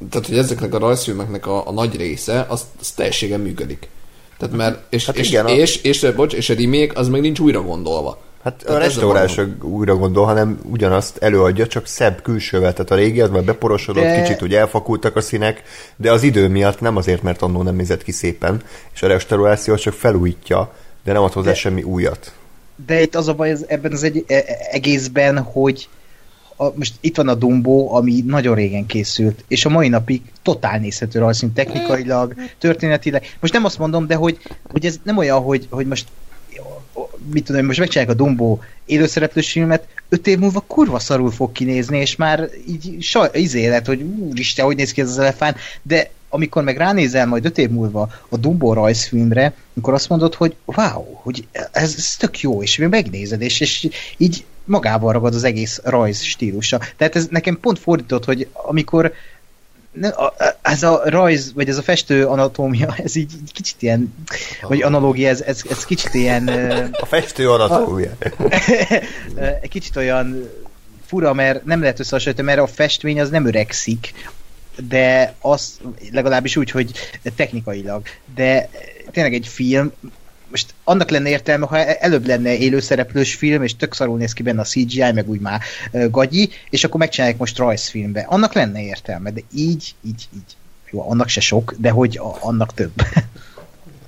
[0.09, 3.89] tehát, hogy ezeknek a rajzfilmeknek a, a nagy része, az, az teljességen működik.
[4.37, 7.07] Tehát mert, és, Hát és, igen, a- és, és, és, bocs, és a remake az
[7.07, 8.29] meg nincs újra gondolva.
[8.43, 12.73] Hát a Tehát ez restaurálásra újra gondol, hanem ugyanazt előadja, csak szebb külsővel.
[12.73, 15.63] Tehát a régi az már beporosodott, De- kicsit úgy elfakultak a színek,
[15.95, 18.61] de az idő miatt nem azért, mert annó nem nézett ki szépen,
[18.93, 20.73] és a restauráció csak felújítja,
[21.03, 22.33] de nem ad hozzá De- semmi újat.
[22.85, 25.89] De itt az a baj az, ebben az egy, e- egészben, hogy
[26.55, 30.79] a, most itt van a Dumbo, ami nagyon régen készült, és a mai napig totál
[30.79, 33.35] nézhető rajzszín technikailag, történetileg.
[33.39, 34.37] Most nem azt mondom, de hogy,
[34.71, 36.05] hogy ez nem olyan, hogy, hogy most
[37.33, 41.99] mit tudom, most megcsinálják a Dumbo élőszereplős filmet, öt év múlva kurva szarul fog kinézni,
[41.99, 46.11] és már így saj, izé lett, hogy úristen, hogy néz ki ez az elefánt, de
[46.29, 51.03] amikor meg ránézel majd öt év múlva a Dumbo rajzfilmre, akkor azt mondod, hogy wow,
[51.13, 55.79] hogy ez, ez tök jó, és még megnézed, és, és így magával ragad az egész
[55.83, 56.79] rajz stílusa.
[56.97, 59.13] Tehát ez nekem pont fordított, hogy amikor
[59.99, 64.13] a, ez a rajz, vagy ez a festő anatómia, ez így, kicsit ilyen,
[64.61, 66.47] vagy analógia, ez, ez, ez kicsit ilyen
[66.91, 68.11] A festő anatómia.
[69.61, 70.49] egy kicsit olyan
[71.05, 74.13] fura, mert nem lehet összehasonlítani, mert a festmény az nem öregszik,
[74.87, 75.79] de az
[76.11, 76.91] legalábbis úgy, hogy
[77.35, 78.03] technikailag.
[78.35, 78.69] De
[79.11, 79.91] tényleg egy film,
[80.51, 84.61] most annak lenne értelme, ha előbb lenne élőszereplős film, és tök szarul néz ki benne
[84.61, 88.25] a CGI, meg úgy már gagyi, és akkor megcsinálják most rajzfilmbe.
[88.29, 90.55] Annak lenne értelme, de így, így, így.
[90.91, 92.91] Jó, annak se sok, de hogy a, annak több.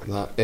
[0.06, 0.44] Na, é,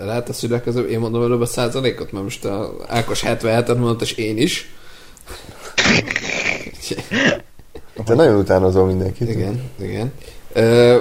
[0.00, 4.12] lehet a születkező, én mondom előbb a százalékot, mert most a Ákos 77-et mondott, és
[4.12, 4.70] én is.
[8.04, 9.28] Te nagyon utánozol mindenkit.
[9.28, 10.12] Igen, igen.
[10.52, 11.00] Ö,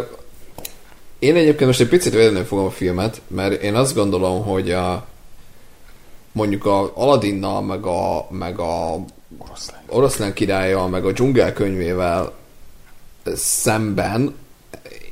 [1.25, 5.05] én egyébként most egy picit védeni fogom a filmet, mert én azt gondolom, hogy a
[6.31, 9.05] mondjuk a Aladinnal, meg a, meg a
[9.87, 12.33] oroszlán királlyal, meg a dzsungel könyvével
[13.35, 14.35] szemben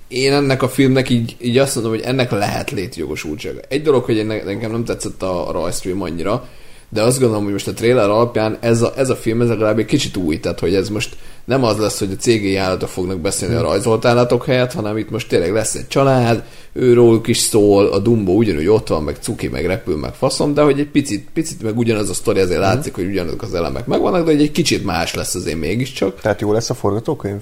[0.07, 3.59] én ennek a filmnek így, így azt mondom, hogy ennek lehet létjogosultsága.
[3.67, 6.47] Egy dolog, hogy én ne- nekem nem tetszett a rajzfilm annyira,
[6.93, 9.79] de azt gondolom, hogy most a trailer alapján ez a, ez a film ez legalább
[9.79, 11.15] egy kicsit új, tehát hogy ez most
[11.45, 15.09] nem az lesz, hogy a cégi állatok fognak beszélni a rajzolt állatok helyett, hanem itt
[15.09, 19.47] most tényleg lesz egy család, őróluk is szól, a Dumbo ugyanúgy ott van, meg cuki,
[19.47, 22.95] meg repül, meg faszom, de hogy egy picit, picit meg ugyanaz a sztori, azért látszik,
[22.95, 26.69] hogy ugyanazok az elemek megvannak, de egy kicsit más lesz azért mégiscsak Tehát jó lesz
[26.69, 27.41] a forgatókönyv?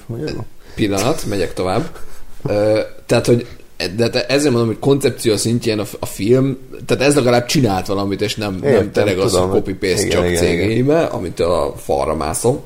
[0.75, 1.89] Pillanat, megyek tovább.
[3.05, 3.47] Tehát, hogy
[3.95, 8.21] de te- ezért mondom, hogy koncepció szintjén a, a film, tehát ez legalább csinált valamit,
[8.21, 10.67] és nem, nem tényleg az, hogy copy-paste igen, csak igen, igen.
[10.67, 12.59] cégébe, amit a falra mászom.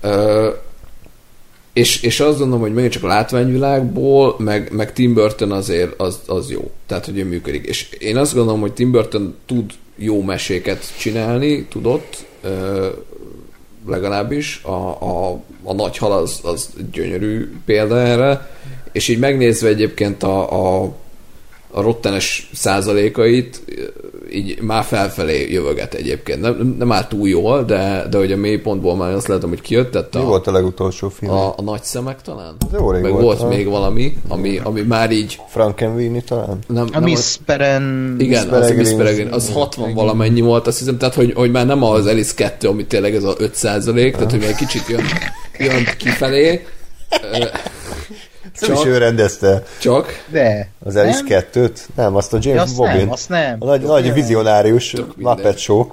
[0.00, 0.48] Ö,
[1.72, 6.20] és, és azt gondolom, hogy megint csak a látványvilágból, meg, meg Tim Burton azért az,
[6.26, 6.70] az jó.
[6.86, 7.66] Tehát, hogy ő működik.
[7.66, 12.88] És én azt gondolom, hogy Tim Burton tud jó meséket csinálni, tudott, ö,
[13.86, 14.60] legalábbis.
[14.64, 18.50] A, a, a nagy hal az, az gyönyörű példa erre.
[18.92, 20.92] És így megnézve egyébként a, a,
[21.70, 23.60] a rottenes százalékait,
[24.32, 26.40] így már felfelé jövöget egyébként.
[26.40, 29.90] Nem, nem áll túl jól, de, de hogy a mélypontból már azt látom, hogy kijött,
[29.90, 31.32] tehát Mi a, volt a legutolsó film?
[31.32, 32.56] a, a nagy szemek talán?
[32.72, 33.48] Jó rég Meg volt, volt, ha.
[33.48, 36.58] még valami, ami, ami már így Frankenweenie talán?
[36.68, 38.16] nem, A nem Miss Peren...
[38.18, 38.92] igen, Miss az a Miss.
[38.92, 42.68] Peregrine, az 60 valamennyi volt, azt hiszem, tehát hogy, hogy már nem az Alice 2,
[42.68, 45.02] ami tényleg ez a 5 százalék, tehát hogy már egy kicsit jön,
[45.58, 46.66] jön kifelé,
[48.60, 50.68] Nem is Csak- ő rendezte Csak, de.
[50.84, 51.42] az Alice nem?
[51.52, 51.78] 2-t?
[51.96, 52.96] Nem, azt a Ja, James azt Bobin.
[52.96, 53.56] nem, azt nem.
[53.58, 54.94] A nagy, nagy vizionárius.
[55.16, 55.86] Muppet Show.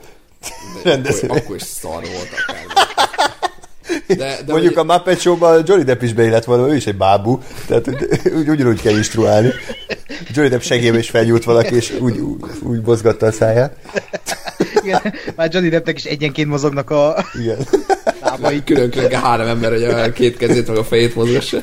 [0.84, 1.26] de Rendezi.
[1.26, 2.58] akkor, akkor is szar volt akár.
[4.08, 6.98] De, de Mondjuk hogy- a Muppet Show-ban Johnny Depp is beillett volna, ő is egy
[6.98, 9.50] bábú, tehát úgy, ugyanúgy kell instruálni.
[10.34, 13.76] Johnny Depp segélybe is felgyújt valaki, és úgy, úgy, úgy mozgatta a száját.
[14.84, 15.02] Igen,
[15.36, 17.58] már Johnny Deppnek is egyenként mozognak a Igen.
[18.22, 18.64] lábai.
[18.64, 21.58] külön-külön három ember, hogy a két kezét meg a fejét mozgassa.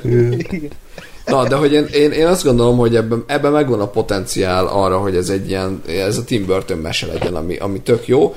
[1.27, 4.99] Na, de hogy én, én, én azt gondolom, hogy ebben, ebben megvan a potenciál arra,
[4.99, 8.35] hogy ez egy ilyen, ez a Tim Burton mese legyen, ami, ami tök jó.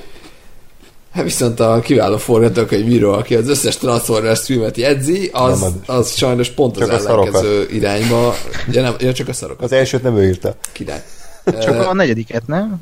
[1.12, 6.50] Hát viszont a kiváló forgatókönyvíró, aki az összes Transformers filmet jegyzi, az, Nem az sajnos
[6.50, 8.34] pont Csak az ellenkező irányba.
[8.70, 9.64] Ja, nem, ja, csak a szarokat.
[9.64, 10.54] Az elsőt nem ő írta.
[10.72, 11.02] Király.
[11.60, 12.80] Csak a negyediket, nem?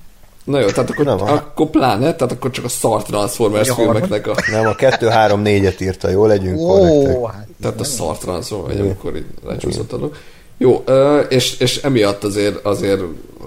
[0.49, 4.27] Na jó, tehát akkor, Nem, akkor pláne, tehát akkor csak a szar Transformers a filmeknek
[4.27, 4.35] a...
[4.51, 7.17] Nem, a 2-3-4-et írta, jó legyünk korrektek.
[7.17, 7.47] Ó, hát.
[7.63, 10.11] Tehát a szar Transformers, vagy amikor így lecsúszott a.
[10.59, 10.85] Jó,
[11.29, 13.01] és, és emiatt azért, azért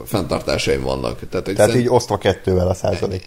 [0.06, 1.20] fenntartásaim vannak.
[1.30, 3.24] Tehát, hogy Tehát így osztva kettővel a százalék.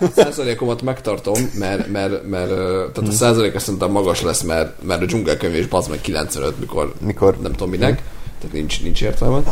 [0.00, 2.48] a százalékomat megtartom, mert, mert, mert
[2.92, 6.60] tehát a százalék azt szerintem magas lesz, mert, mert a dzsungelkönyv és bazd meg 95,
[6.60, 7.38] mikor, Mikor?
[7.40, 8.02] nem tudom minek,
[8.38, 9.42] tehát nincs, nincs értelme.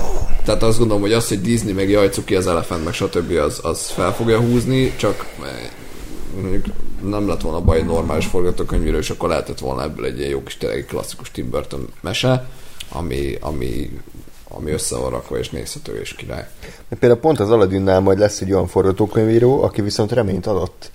[0.44, 3.30] Tehát azt gondolom, hogy az, hogy Disney meg jajcuk ki az elefánt, meg stb.
[3.30, 5.70] Az, az fel fogja húzni, csak eh,
[6.42, 6.64] mondjuk
[7.02, 10.42] nem lett volna baj egy normális forgatókönyvíró, és akkor lehetett volna ebből egy ilyen jó
[10.42, 12.48] kis tényleg klasszikus Tim Burton mese,
[12.92, 13.90] ami, ami
[14.48, 16.48] ami össze van rakva, és nézhető, és király.
[16.98, 20.90] Például pont az Aladinnál majd lesz egy olyan forgatókönyvíró, aki viszont reményt adott.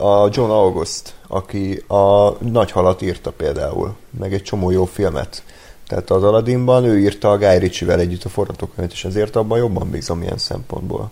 [0.00, 5.42] A John August, aki a Nagy Halat írta például, meg egy csomó jó filmet.
[5.90, 9.90] Tehát az Aladdinban ő írta a Guy Ritchie-vel együtt a forgatókönyvet, és ezért abban jobban
[9.90, 11.10] bízom ilyen szempontból.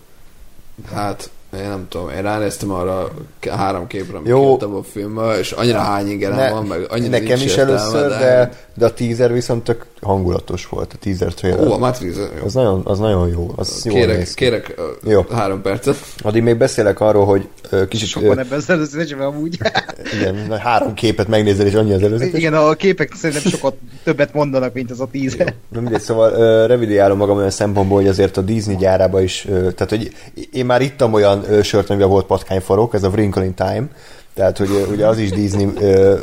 [0.92, 3.10] Hát, én nem tudom, én ránéztem arra
[3.40, 4.60] a három képre, amit Jó.
[4.60, 8.18] a filmben, és annyira hány ingerem ne, van, meg annyira Nekem is először, de...
[8.18, 11.66] de, de a teaser viszont tök hangulatos volt, a teaser trailer.
[11.66, 12.44] Ó, a Matrix, jó.
[12.44, 15.24] Az nagyon, az nagyon jó, az kérek, néz Kérek jó.
[15.30, 15.96] három percet.
[16.18, 17.48] Addig még beszélek arról, hogy
[17.88, 18.08] kicsit...
[18.08, 19.58] Sokan ebben az előzőzésben amúgy.
[20.18, 22.24] Igen, három képet megnézel, és annyi az előző.
[22.24, 25.54] Igen, a képek szerintem sokat többet mondanak, mint az a teaser.
[25.72, 25.80] Jó.
[25.80, 29.88] Mindegy, szóval uh, revidiálom magam olyan szempontból, hogy azért a Disney gyárába is, uh, tehát
[29.88, 30.12] hogy
[30.52, 33.88] én már ittam olyan uh, sört, amiben volt patkányforok, ez a Wrinkle in Time,
[34.38, 36.20] tehát, hogy ugye az is Disney uh,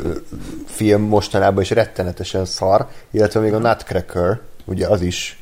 [0.66, 5.38] film mostanában is rettenetesen szar, illetve még a Nutcracker, ugye az is.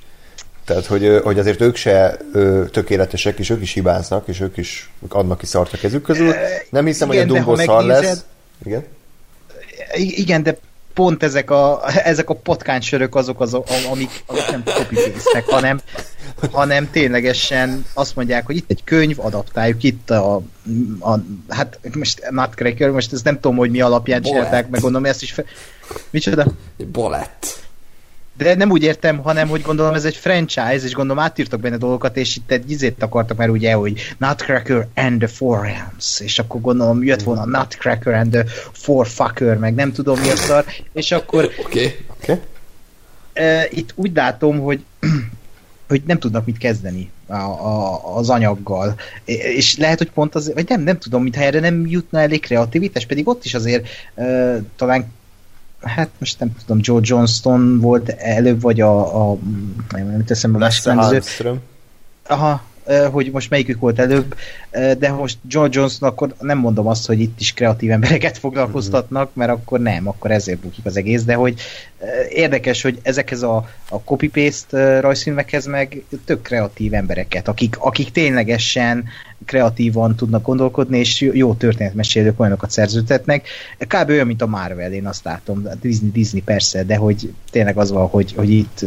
[0.64, 2.16] Tehát, hogy, hogy azért ők se
[2.70, 6.32] tökéletesek, és ők is hibáznak, és ők is adnak ki szart a kezük közül.
[6.70, 8.24] Nem hiszem, Igen, hogy a Dumbo szar lesz.
[8.64, 8.84] Igen?
[9.94, 10.56] Igen, de
[10.94, 13.54] pont ezek a, ezek a patkánysörök azok, az,
[13.90, 14.96] amik, amik nem copy
[15.46, 15.80] hanem,
[16.52, 20.34] hanem ténylegesen azt mondják, hogy itt egy könyv, adaptáljuk itt a,
[21.00, 21.18] a
[21.48, 25.32] hát most Nutcracker, most ezt nem tudom, hogy mi alapján csinálták, meg gondolom ezt is
[25.32, 25.44] fel...
[26.10, 26.46] Micsoda?
[26.92, 27.63] Balett.
[28.36, 32.16] De nem úgy értem, hanem hogy gondolom ez egy franchise, és gondolom átírtak benne dolgokat,
[32.16, 36.60] és itt egy izét akartak, mert ugye, hogy Nutcracker and the Four Realms, és akkor
[36.60, 41.12] gondolom jött volna Nutcracker and the Four Fucker, meg nem tudom mi a szar, és
[41.12, 42.38] akkor Oké, okay.
[43.32, 43.68] okay.
[43.70, 44.84] Itt úgy látom, hogy
[45.88, 48.94] hogy nem tudnak mit kezdeni a, a, az anyaggal.
[49.24, 53.06] És lehet, hogy pont az, vagy nem, nem tudom, mintha erre nem jutna elég kreativitás,
[53.06, 55.12] pedig ott is azért uh, talán
[55.84, 59.36] hát most nem tudom, Joe Johnston volt előbb, vagy a, a
[59.90, 60.82] nem teszem a másik
[62.26, 62.62] Aha,
[63.10, 64.34] hogy most melyikük volt előbb,
[64.98, 69.50] de most John Johnson akkor nem mondom azt, hogy itt is kreatív embereket foglalkoztatnak, mert
[69.50, 71.60] akkor nem, akkor ezért bukik az egész, de hogy
[72.28, 79.04] érdekes, hogy ezekhez a, a copy-paste rajzfilmekhez meg tök kreatív embereket, akik, akik ténylegesen
[79.44, 83.48] kreatívan tudnak gondolkodni, és jó történetmesélők olyanokat szerződtetnek.
[83.78, 84.08] Kb.
[84.08, 85.68] olyan, mint a Marvel, én azt látom.
[85.80, 88.86] Disney, Disney persze, de hogy tényleg az van, hogy, hogy itt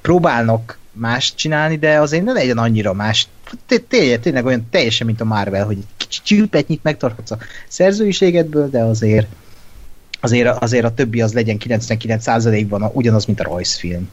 [0.00, 3.28] próbálnak más csinálni, de azért ne legyen annyira más.
[3.88, 9.26] Tényleg, tényleg olyan teljesen, mint a Marvel, hogy kicsit csülpetnyit megtarthatsz a szerzőiségedből, de azért
[10.20, 14.10] azért, azért a többi az legyen 99%-ban ugyanaz, mint a rajzfilm.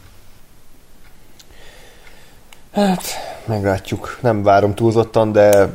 [2.71, 3.03] Hát,
[3.45, 4.17] meglátjuk.
[4.21, 5.69] Nem várom túlzottan, de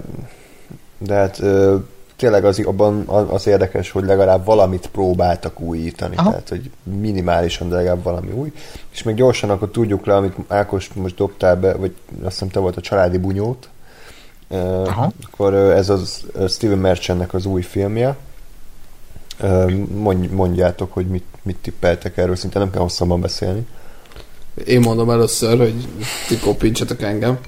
[0.99, 1.77] de hát ö,
[2.19, 6.31] tényleg az, abban az érdekes, hogy legalább valamit próbáltak újítani, Aha.
[6.31, 8.53] tehát hogy minimálisan, de legalább valami új.
[8.91, 12.59] És még gyorsan akkor tudjuk le, amit Ákos most dobtál be, vagy azt hiszem te
[12.59, 13.69] volt a családi bunyót,
[14.87, 15.13] Aha.
[15.27, 18.17] akkor ez az Steven Merchantnek az új filmje.
[19.95, 23.67] Mondj, mondjátok, hogy mit, mit tippeltek erről, szinte nem kell hosszabban beszélni.
[24.65, 25.89] Én mondom először, hogy
[26.29, 27.39] ti kopintsatok engem.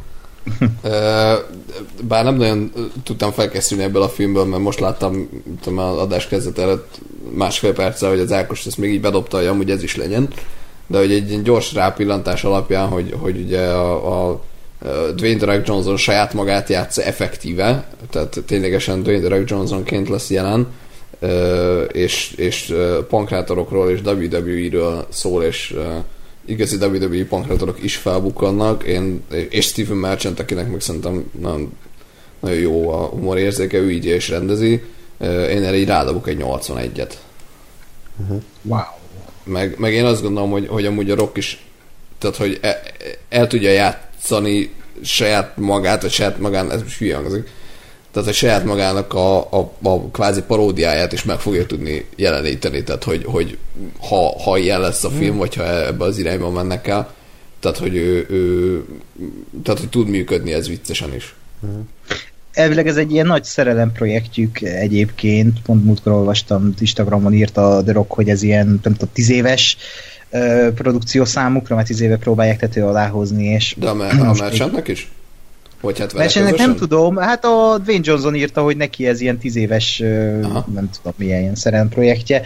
[2.03, 2.73] Bár nem nagyon
[3.05, 5.29] tudtam felkészülni ebből a filmből, mert most láttam
[5.63, 7.01] tudom, az adás kezdet előtt
[7.31, 10.29] másfél perccel, hogy az Ákos ezt még így bedobta, hogy amúgy ez is legyen.
[10.87, 14.41] De hogy egy gyors rápillantás alapján, hogy, hogy ugye a, a
[15.15, 20.67] Dwayne The Johnson saját magát játsza effektíve, tehát ténylegesen Dwayne The Rock Johnsonként lesz jelen,
[21.93, 22.75] és, és
[23.09, 25.75] pankrátorokról és WWE-ről szól, és
[26.51, 31.73] igazi WWE pankrátorok is felbukkannak, én, és Stephen Merchant, akinek meg szerintem nagyon,
[32.41, 34.83] nagyon jó a humorérzéke, ő így is rendezi,
[35.21, 37.13] én erre így rádobok egy 81-et.
[38.17, 38.43] Uh-huh.
[38.63, 38.81] Wow.
[39.45, 41.65] Meg, meg én azt gondolom, hogy, hogy amúgy a Rock is
[42.21, 42.81] tehát, hogy el,
[43.29, 47.49] el tudja játszani saját magát, vagy saját magán, ez most hülye hangzik,
[48.13, 53.05] tehát a saját magának a, a, a kvázi paródiáját is meg fogja tudni jeleníteni, tehát
[53.05, 53.59] hogy, hogy
[54.01, 55.39] ha, ha ilyen lesz a film, mm.
[55.39, 57.15] vagy ha ebbe az irányba mennek el,
[57.61, 58.85] tehát hogy ő, ő
[59.63, 61.35] tehát hogy tud működni ez viccesen is.
[61.67, 61.81] Mm.
[62.53, 67.93] Elvileg ez egy ilyen nagy szerelem projektjük egyébként, pont múltkor olvastam, Instagramon írta a The
[67.93, 69.77] Rock, hogy ez ilyen, nem tudom, tíz éves
[70.75, 73.75] produkció számukra, mert tíz éve próbálják tető alá hozni, és...
[73.79, 75.11] De a, a Merchantnek is?
[75.81, 79.57] Vagy hát vele nem tudom, hát a Dwayne Johnson írta, hogy neki ez ilyen tíz
[79.57, 80.03] éves,
[80.43, 80.67] Aha.
[80.75, 82.43] nem tudom milyen ilyen szerelem projektje.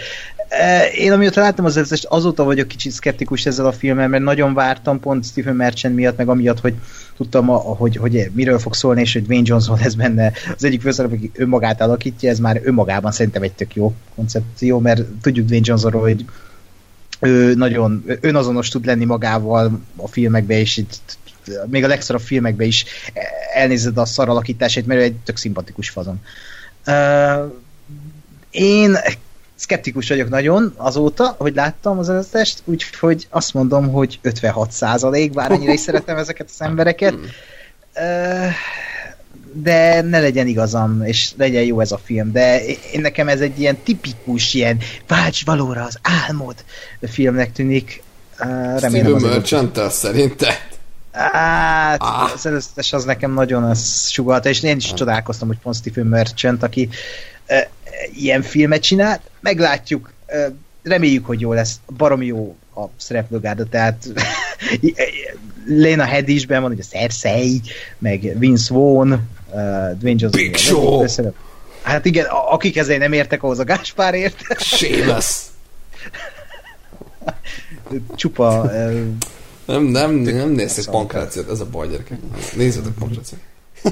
[0.99, 5.01] Én amióta láttam az összes, azóta vagyok kicsit szkeptikus ezzel a filmmel, mert nagyon vártam
[5.01, 6.75] pont Stephen Merchant miatt, meg amiatt, hogy
[7.17, 11.13] tudtam, hogy, hogy miről fog szólni, és hogy Dwayne Johnson lesz benne az egyik főszerep,
[11.13, 15.93] aki önmagát alakítja, ez már önmagában szerintem egy tök jó koncepció, mert tudjuk Dwayne Johnson,
[15.93, 16.25] hogy
[17.21, 21.17] ő nagyon önazonos tud lenni magával a filmekbe, és itt,
[21.67, 22.85] még a legszarabb filmekbe is
[23.55, 26.21] elnézed a szaralakítását, mert ő egy tök szimpatikus fazon.
[26.87, 27.53] Uh,
[28.51, 28.99] én
[29.55, 35.53] szkeptikus vagyok nagyon azóta, hogy láttam az előttest, úgyhogy azt mondom, hogy 56 százalék, bár
[35.53, 37.15] annyira is szeretem ezeket az embereket.
[37.15, 38.51] Uh,
[39.57, 43.61] de ne legyen igazam, és legyen jó ez a film, de én nekem ez egy
[43.61, 46.55] ilyen tipikus, ilyen válts valóra az álmod
[47.03, 48.03] filmnek tűnik.
[48.41, 50.55] Uh, remélem Steven merchant szerintem.
[51.15, 52.33] Hát, ah.
[52.33, 54.97] az előzetes az nekem nagyon az sugalta, és én is ah.
[54.97, 56.89] csodálkoztam, hogy pont Stephen Merchant, aki
[57.49, 57.59] uh,
[58.15, 64.09] ilyen filmet csinált, meglátjuk, uh, reméljük, hogy jó lesz, barom jó a szereplőgárda, tehát
[65.67, 67.61] Lena Headey is van, ugye Cersei,
[67.99, 69.19] meg Vince Vaughn, uh,
[69.99, 70.31] Dwayne Johnson.
[70.31, 71.05] Big Show!
[71.83, 74.43] Hát igen, akik ezzel nem értek, ahhoz a Gáspár ért.
[74.59, 75.41] Sémes!
[78.17, 78.61] Csupa...
[78.63, 79.07] Uh,
[79.67, 82.19] nem, nem, nem néztek pankrációt, ez a baj gyerekek.
[82.57, 83.41] Nézzetek pankrációt.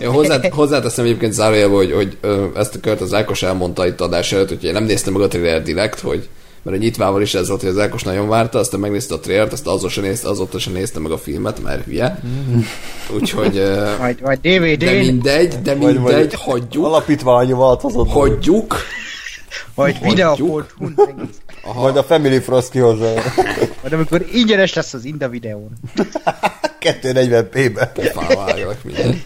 [0.01, 4.01] Én hozzá, hozzáteszem egyébként zárójelben, hogy, hogy ö, ezt a kört az Ákos elmondta itt
[4.01, 6.29] adás előtt, hogy én nem néztem meg a trailer direkt, hogy
[6.63, 9.53] mert a nyitvával is ez volt, hogy az Ákos nagyon várta, aztán megnézte a trailert,
[9.53, 12.19] azt azóta sem nézte, azóta sem nézte meg a filmet, mert hülye.
[13.17, 13.59] Úgyhogy...
[13.59, 14.85] Uh, majd, majd DVD.
[14.85, 16.85] De mindegy, de mindegy, majd, majd hagyjuk.
[16.85, 18.09] Alapítványi változott.
[18.09, 18.77] Hagyjuk.
[19.75, 19.97] Majd
[21.63, 23.13] videó Majd a Family Frost kihozza.
[23.83, 25.71] Majd amikor ingyenes lesz az Inda videón.
[26.81, 27.91] 240p-be.
[27.95, 28.37] Pofán
[28.83, 29.23] minden.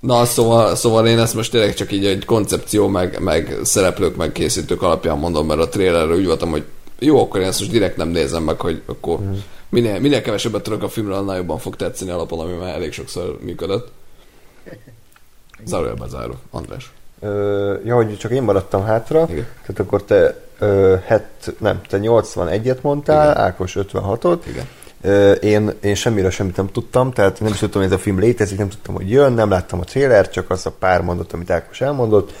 [0.00, 4.32] Na, szóval, szóval én ezt most tényleg csak így egy koncepció, meg, meg szereplők, meg
[4.32, 6.64] készítők alapján mondom, mert a trailerről úgy voltam, hogy
[6.98, 9.32] jó, akkor én ezt most direkt nem nézem meg, hogy akkor mm.
[9.68, 13.38] minél, minél kevesebbet tudok a filmről, annál jobban fog tetszeni alapon, ami már elég sokszor
[13.42, 13.92] működött.
[15.64, 16.34] Zárójelben záró.
[16.50, 16.90] András.
[17.26, 19.46] Ö, ja, hogy csak én maradtam hátra, Igen.
[19.60, 23.42] tehát akkor te, ö, het, nem, te 81-et mondtál, Igen.
[23.42, 24.38] Ákos 56-ot.
[24.46, 24.66] Igen.
[25.40, 28.58] Én, én semmire semmit nem tudtam, tehát nem is tudtam, hogy ez a film létezik,
[28.58, 31.80] nem tudtam, hogy jön, nem láttam a trailer, csak az a pár mondat, amit Ákos
[31.80, 32.32] elmondott.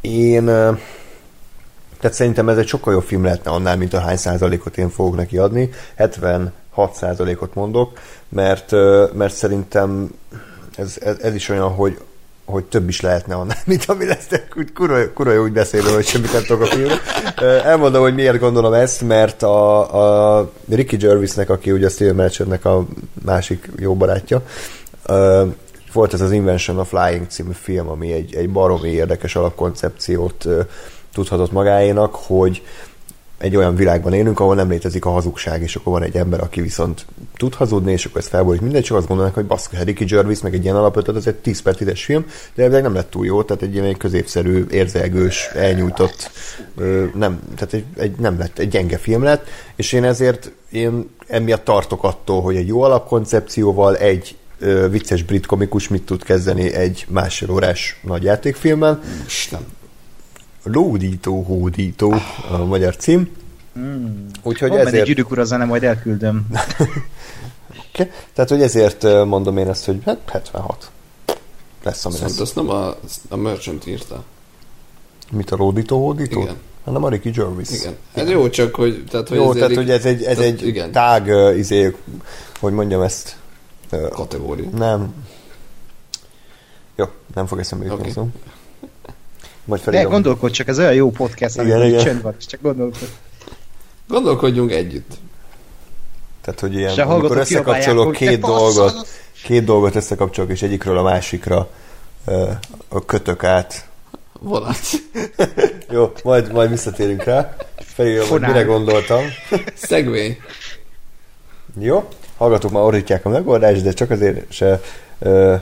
[0.00, 0.44] Én
[2.00, 5.16] tehát szerintem ez egy sokkal jobb film lehetne annál, mint a hány százalékot én fogok
[5.16, 5.70] neki adni.
[5.94, 6.52] 76
[6.92, 7.98] százalékot mondok,
[8.28, 8.70] mert,
[9.12, 10.10] mert szerintem
[10.76, 11.98] ez, ez, ez is olyan, hogy
[12.50, 16.06] hogy több is lehetne annál, mint ami lesz, de kurva, kurva jó úgy beszélő, hogy
[16.06, 17.00] semmit nem tudok a filmre.
[17.64, 22.86] Elmondom, hogy miért gondolom ezt, mert a, a Ricky Gervaisnek, aki ugye Steven Merchantnek a
[23.24, 24.42] másik jó barátja,
[25.92, 30.46] volt ez az Invention of Flying című film, ami egy, egy baromi érdekes alapkoncepciót
[31.12, 32.62] tudhatott magáénak, hogy
[33.40, 36.60] egy olyan világban élünk, ahol nem létezik a hazugság, és akkor van egy ember, aki
[36.60, 37.06] viszont
[37.36, 40.54] tud hazudni, és akkor ez felborít mindegy, csak azt gondolnak, hogy ha Ricky Gervais, meg
[40.54, 43.42] egy ilyen alapötlet, az egy 10 per 10 film, de ebben nem lett túl jó,
[43.42, 46.30] tehát egy ilyen középszerű, érzelgős, elnyújtott,
[47.14, 51.64] nem, tehát egy, egy, nem lett, egy gyenge film lett, és én ezért én emiatt
[51.64, 54.36] tartok attól, hogy egy jó alapkoncepcióval egy
[54.90, 59.00] vicces brit komikus mit tud kezdeni egy másfél órás nagy játékfilmben.
[59.26, 59.78] Isten
[60.62, 62.14] Lódító, hódító
[62.50, 63.36] a magyar cím.
[63.78, 64.26] Mm.
[64.42, 65.06] Úgyhogy Van ezért...
[65.06, 66.46] Gyűrűk ura zene, majd elküldöm.
[67.92, 68.10] okay.
[68.32, 70.90] Tehát, hogy ezért mondom én ezt, hogy hát 76.
[71.82, 72.96] Lesz, ami Szóval ezt nem a,
[73.28, 74.24] a Merchant írta.
[75.30, 76.40] Mit a Lódító, hódító?
[76.40, 76.56] Igen.
[76.84, 77.70] Hanem a Ricky Gervais.
[77.70, 77.96] Igen.
[78.12, 79.04] Ez jó, csak hogy...
[79.10, 80.92] Tehát, hogy jó, tehát, hogy ez egy, ez tehát, egy igen.
[80.92, 81.96] tág, uh, izé,
[82.60, 83.36] hogy mondjam ezt...
[83.92, 84.68] Uh, Kategória.
[84.70, 85.14] Nem.
[86.96, 87.04] Jó,
[87.34, 88.12] nem fog eszembe jutni okay.
[88.12, 88.28] szó.
[89.64, 90.04] Majd felírom.
[90.04, 92.04] Ne, gondolkodj csak, ez olyan jó podcast, igen, igen.
[92.04, 93.12] csönd van, csak gondolkodj.
[94.08, 95.10] Gondolkodjunk együtt.
[96.40, 99.06] Tehát, hogy ilyen, Se amikor összekapcsolok két dolgot,
[99.44, 101.68] két dolgot összekapcsolok, és egyikről a másikra
[102.26, 102.50] uh,
[103.06, 103.88] kötök át.
[104.40, 104.78] Vonat.
[105.90, 107.56] jó, majd, majd visszatérünk rá.
[107.76, 109.20] Felírom, hogy mire gondoltam.
[109.88, 110.36] Segway.
[111.78, 114.80] Jó, hallgatók már orrítják a megoldást, de csak azért se
[115.18, 115.60] uh,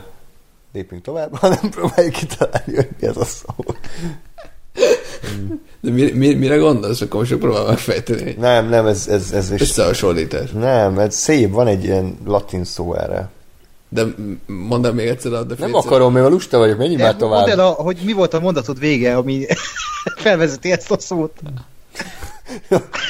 [0.72, 3.54] lépünk tovább, hanem próbáljuk kitalálni, hogy mi ez a szó.
[5.80, 8.36] De mi, mi, mire gondolsz, akkor most próbál megfejteni?
[8.38, 9.08] Nem, nem, ez...
[9.08, 10.50] ez, ez is, Összehasonlítás.
[10.50, 13.30] Nem, ez szép, van egy ilyen latin szó erre.
[13.88, 14.04] De
[14.46, 15.84] mondd el még egyszer a definíciót.
[15.84, 17.38] Nem akarom, a lusta vagyok, menjünk már tovább.
[17.38, 19.46] Mondd el, a, hogy mi volt a mondatod vége, ami
[20.16, 21.32] felvezeti ezt a szót.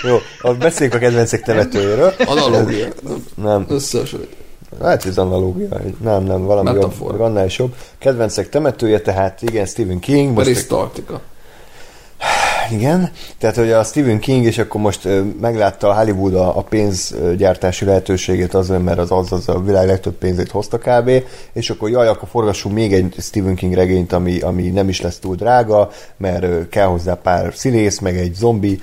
[0.02, 2.12] jó, jó, beszéljünk a kedvencek temetőjéről.
[2.26, 2.88] Analógia.
[3.34, 3.66] Nem.
[3.68, 4.37] Összehasonlítás.
[4.82, 5.68] Hát ez analógia,
[6.00, 7.10] nem, nem, valami Metafor.
[7.10, 7.74] jobb, annál is jobb.
[7.98, 10.36] Kedvencek temetője, tehát igen, Stephen King.
[10.36, 11.20] Peristaltika.
[12.70, 15.08] Igen, tehát hogy a Stephen King, és akkor most
[15.40, 20.14] meglátta a Hollywood a, a pénzgyártási lehetőségét azért, mert az, az, az a világ legtöbb
[20.14, 21.10] pénzét hozta kb.
[21.52, 25.18] És akkor jaj, akkor forgassunk még egy Stephen King regényt, ami, ami nem is lesz
[25.18, 28.80] túl drága, mert kell hozzá pár színész, meg egy zombi,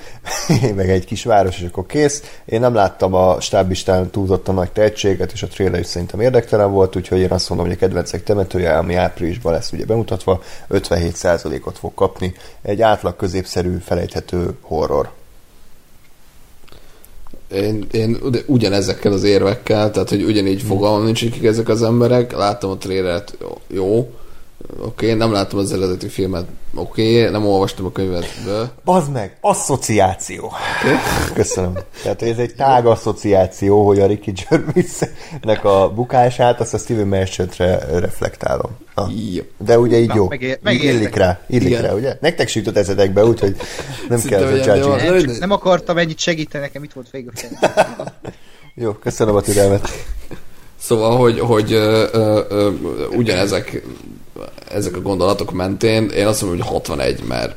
[0.76, 2.40] meg egy kis város, és akkor kész.
[2.46, 6.96] Én nem láttam a stábistán túlzottan nagy tehetséget, és a trailer is szerintem érdektelen volt,
[6.96, 11.94] úgyhogy én azt mondom, hogy a kedvencek temetője, ami áprilisban lesz ugye bemutatva, 57%-ot fog
[11.94, 12.34] kapni.
[12.62, 15.10] Egy átlag középszerű, felejthető horror.
[17.52, 22.32] Én, én ugyanezekkel az érvekkel, tehát hogy ugyanígy fogalmam nincs, kik ezek az emberek.
[22.32, 24.10] Láttam a trailert, jó,
[24.80, 28.72] oké, nem láttam az eredeti filmet, oké, nem olvastam a könyvet, de...
[28.84, 30.52] Bazd meg, asszociáció.
[31.34, 31.74] Köszönöm.
[32.04, 38.00] Tehát ez egy tág asszociáció, hogy a Ricky Gervaisnek a bukását, azt a Steven Merchant-re
[38.00, 38.72] reflektálom.
[38.96, 39.08] Na.
[39.58, 40.28] De ugye így Na, jó.
[40.28, 41.82] megér- illik rá, illik Igen.
[41.82, 42.18] rá, ugye?
[42.22, 43.56] Nektek se jutott eszetekbe, úgyhogy
[44.10, 47.32] nem Szinte kell ez a Nem, csak nem akartam ennyit segíteni, nekem itt volt végül.
[48.76, 49.90] Jó, köszönöm a türelmet.
[50.80, 52.72] Szóval, hogy, hogy ö, ö, ö,
[53.16, 53.84] ugyanezek
[54.70, 57.56] ezek a gondolatok mentén, én azt mondom, hogy 61, mert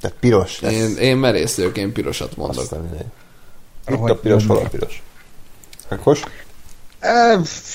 [0.00, 0.72] Tehát piros lesz.
[0.72, 2.62] én, én merész vagyok, én pirosat mondok.
[2.62, 2.88] Aztán.
[3.88, 5.02] Itt Ahogy a piros, hol a piros?
[5.88, 6.22] Ákos?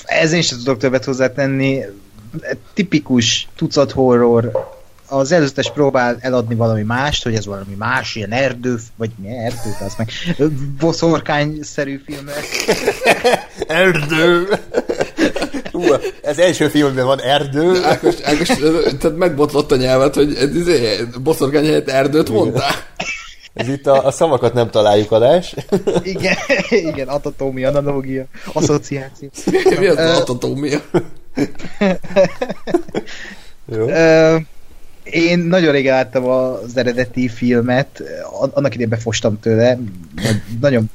[0.06, 1.82] Ez én sem tudok többet hozzátenni.
[2.74, 4.68] Tipikus tucat horror.
[5.07, 9.76] Az előzetes próbál eladni valami mást, hogy ez valami más, ilyen erdő, vagy mi erdő,
[9.86, 10.10] az meg
[10.80, 12.68] boszorkány-szerű film lesz.
[13.68, 14.48] Erdő!
[15.80, 17.84] Hú, ez első filmben van erdő.
[17.84, 18.47] Ákos, Ákos,
[18.99, 22.72] tehát megbotlott a nyelvet, hogy ez izé, boszorkány helyett erdőt mondtál.
[23.53, 25.56] Ez itt a, a szavakat nem találjuk adás.
[26.03, 26.35] Igen,
[26.69, 29.30] igen, anatómia, analógia, asszociáció.
[29.80, 30.80] Mi az Ö, az anatómia?
[33.65, 33.88] Jó.
[33.88, 34.35] Ö,
[35.03, 38.03] én nagyon régen láttam az eredeti filmet,
[38.53, 39.80] annak idején befostam tőle,
[40.15, 40.91] nagy- nagyon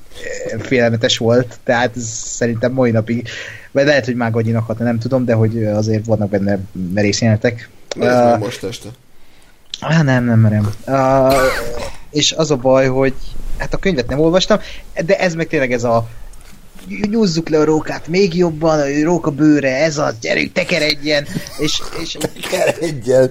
[0.59, 3.28] félelmetes volt, tehát szerintem mai napig,
[3.75, 6.59] vagy lehet, hogy már gagyinak hatna, nem tudom, de hogy azért vannak benne
[6.95, 7.69] merész jelenetek.
[7.97, 8.89] Nézd Ö, meg most este.
[9.81, 10.71] Á, nem, nem merem.
[10.87, 11.35] Uh,
[12.11, 13.15] és az a baj, hogy
[13.59, 14.59] hát a könyvet nem olvastam,
[15.05, 16.09] de ez meg tényleg ez a
[17.11, 21.27] nyúzzuk le a rókát még jobban, a róka bőre, ez az, gyerünk, tekeredjen,
[21.59, 22.17] és, és
[22.81, 23.31] Egyen.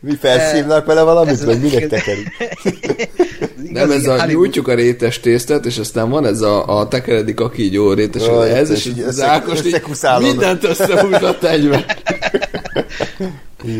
[0.00, 2.28] Mi felszívnak vele valamit, Ez vagy minek tekerünk?
[3.74, 7.40] Nem, ez a Hollywood- nyújtjuk a rétes tésztet, és aztán van ez a, a tekeredik
[7.40, 9.60] a kígyó rétes, Jaj, ez, és és így az Ákos
[10.18, 11.84] mindent összehúzott egybe.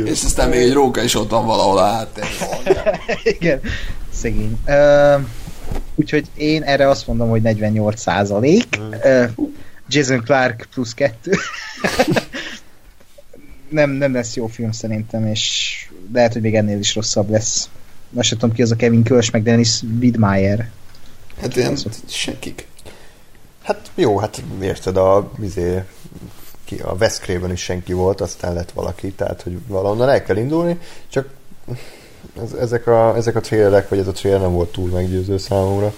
[0.05, 2.99] és aztán még egy róka is ott van valahol a háttérben.
[3.39, 3.61] Igen,
[4.13, 4.59] szegény.
[4.67, 5.21] Uh,
[5.95, 8.79] úgyhogy én erre azt mondom, hogy 48 százalék.
[9.05, 9.31] Uh,
[9.89, 11.33] Jason Clark plusz kettő.
[13.69, 15.73] nem, nem lesz jó film szerintem, és
[16.13, 17.69] lehet, hogy még ennél is rosszabb lesz.
[18.15, 20.71] Most tudom ki az a Kevin Kölsch, meg Dennis Widmeyer.
[21.41, 21.77] Hát ilyen
[22.07, 22.67] senkik.
[23.63, 25.83] Hát jó, hát érted, a, izé,
[26.65, 30.37] ki, a Wes Craven is senki volt, aztán lett valaki, tehát hogy valahonnan el kell
[30.37, 30.79] indulni,
[31.09, 31.29] csak
[32.43, 35.93] ez, ezek, a, ezek a trailerek, vagy ez a trailer nem volt túl meggyőző számomra.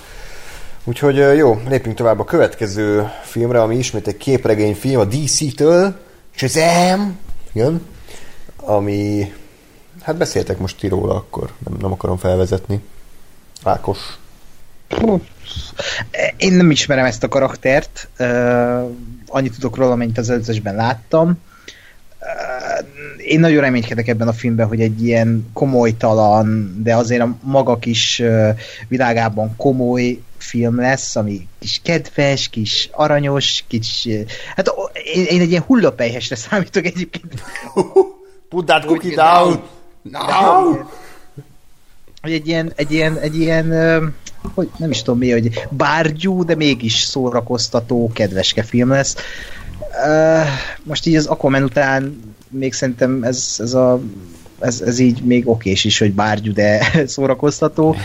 [0.85, 5.97] Úgyhogy jó, lépjünk tovább a következő filmre, ami ismét egy képregényfilm a DC-től,
[6.31, 7.19] Shazam!
[7.53, 7.81] Jön,
[8.57, 9.33] ami,
[10.07, 12.81] hát beszéltek most ti róla, akkor nem, nem akarom felvezetni.
[13.63, 13.99] Ákos.
[16.37, 18.91] Én nem ismerem ezt a karaktert, uh,
[19.27, 21.43] annyit tudok róla, amennyit az előzősben láttam.
[22.21, 27.79] Uh, én nagyon reménykedek ebben a filmben, hogy egy ilyen komolytalan, de azért a maga
[27.79, 28.49] kis uh,
[28.89, 34.09] világában komoly film lesz, ami kis kedves, kis aranyos, kis...
[34.57, 34.73] Hát
[35.15, 37.43] én, én egy ilyen hullapelyhesre számítok egyébként.
[38.49, 39.75] Put that cookie down!
[40.11, 40.21] No!
[42.23, 43.73] egy ilyen, egy ilyen, egy ilyen
[44.55, 49.17] hogy nem is tudom mi, hogy bárgyú, de mégis szórakoztató, kedveske film lesz.
[50.83, 54.01] Most így az Aquaman után még szerintem ez, ez, a,
[54.59, 57.97] ez, ez így még okés is, hogy bárgyú, de szórakoztató.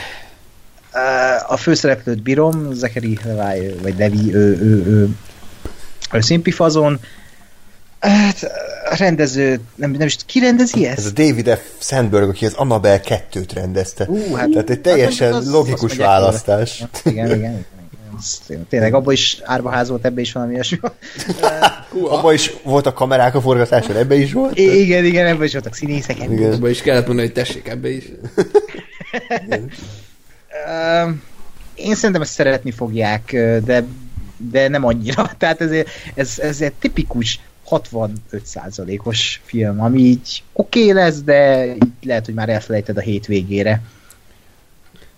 [1.47, 5.09] A főszereplőt bírom, Zachary Levi, vagy Levi, ő, ő, ő,
[6.13, 6.99] ő szimpifazon.
[8.01, 8.43] Hát,
[8.91, 10.97] a rendező, nem, nem is ki rendezi ezt?
[10.97, 11.59] Ez a David F.
[11.85, 14.05] Sandberg, aki az Annabelle 2-t rendezte.
[14.07, 16.83] Ú, hát- Tehát egy teljesen hát az- logikus mondják választás.
[17.05, 17.37] Igen, igen.
[17.37, 17.65] igen.
[18.47, 20.79] Tény- Tényleg, abban is árvaház volt, ebbe is valami ilyesmi.
[22.09, 24.57] Abban is voltak kamerák a forgatáson, ebbe is volt.
[24.57, 26.17] I- igen, igen, ebben is voltak színészek.
[26.29, 26.53] Igen.
[26.53, 28.03] Abba is kellett mondani, hogy tessék ebbe is.
[31.75, 33.31] Én szerintem ezt szeretni fogják,
[33.65, 33.83] de,
[34.37, 35.31] de nem annyira.
[35.37, 35.71] Tehát ez,
[36.15, 37.39] ez, ez egy tipikus
[37.71, 43.81] 65%-os film, ami így oké okay lesz, de így lehet, hogy már elfelejted a hétvégére.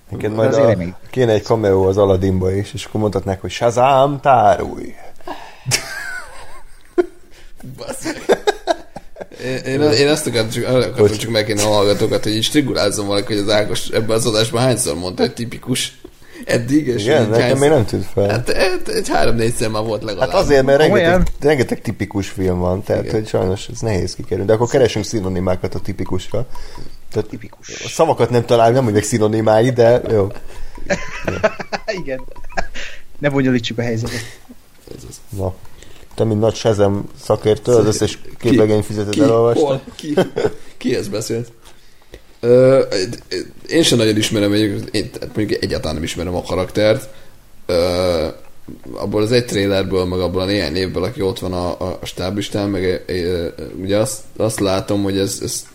[0.09, 0.93] Neked majd Azért a, remény.
[1.09, 4.93] kéne egy cameo az Aladdinba is, és akkor mondhatnák, hogy Shazam, tárulj!
[9.43, 13.33] Én, én, én ezt akartam csak, akartam csak megkérni a hallgatókat, hogy így strigulázzon valaki,
[13.33, 16.01] hogy az Ákos ebben az adásban hányszor mondta, hogy tipikus
[16.45, 18.29] eddig, és Igen, nekem hányszor- még nem tűnt fel.
[18.29, 20.29] Hát, hát egy három-négyszer már volt legalább.
[20.29, 20.93] Hát azért, mert Olyan?
[20.95, 23.15] rengeteg, rengeteg tipikus film van, tehát Igen.
[23.15, 24.45] hogy sajnos ez nehéz kikerülni.
[24.45, 26.45] De akkor keresünk szinonimákat a tipikusra.
[27.11, 27.69] Tehát Tipikus.
[27.83, 30.31] a szavakat nem találjuk, nem mondjuk szinonimái, de jó.
[32.01, 32.21] Igen.
[33.19, 34.39] Ne bonyolítsuk a helyzetet.
[34.97, 35.19] Ez az.
[35.37, 35.53] Na.
[36.15, 39.21] Te, mint nagy Shazam szakértő, az összes képregény fizetet Ki?
[39.21, 39.65] elolvastad.
[39.65, 39.81] Hol?
[39.95, 40.13] Ki?
[40.77, 41.51] Ki ez beszélt?
[42.43, 42.81] Ö,
[43.69, 47.09] én sem nagyon ismerem, én mondjuk egyáltalán nem ismerem a karaktert.
[47.65, 48.27] Ö,
[48.93, 52.69] abból az egy trailerből, meg abból a néhány névből, aki ott van a, a, stáblistán,
[52.69, 53.47] meg ö,
[53.81, 55.65] ugye azt, azt látom, hogy ez, ez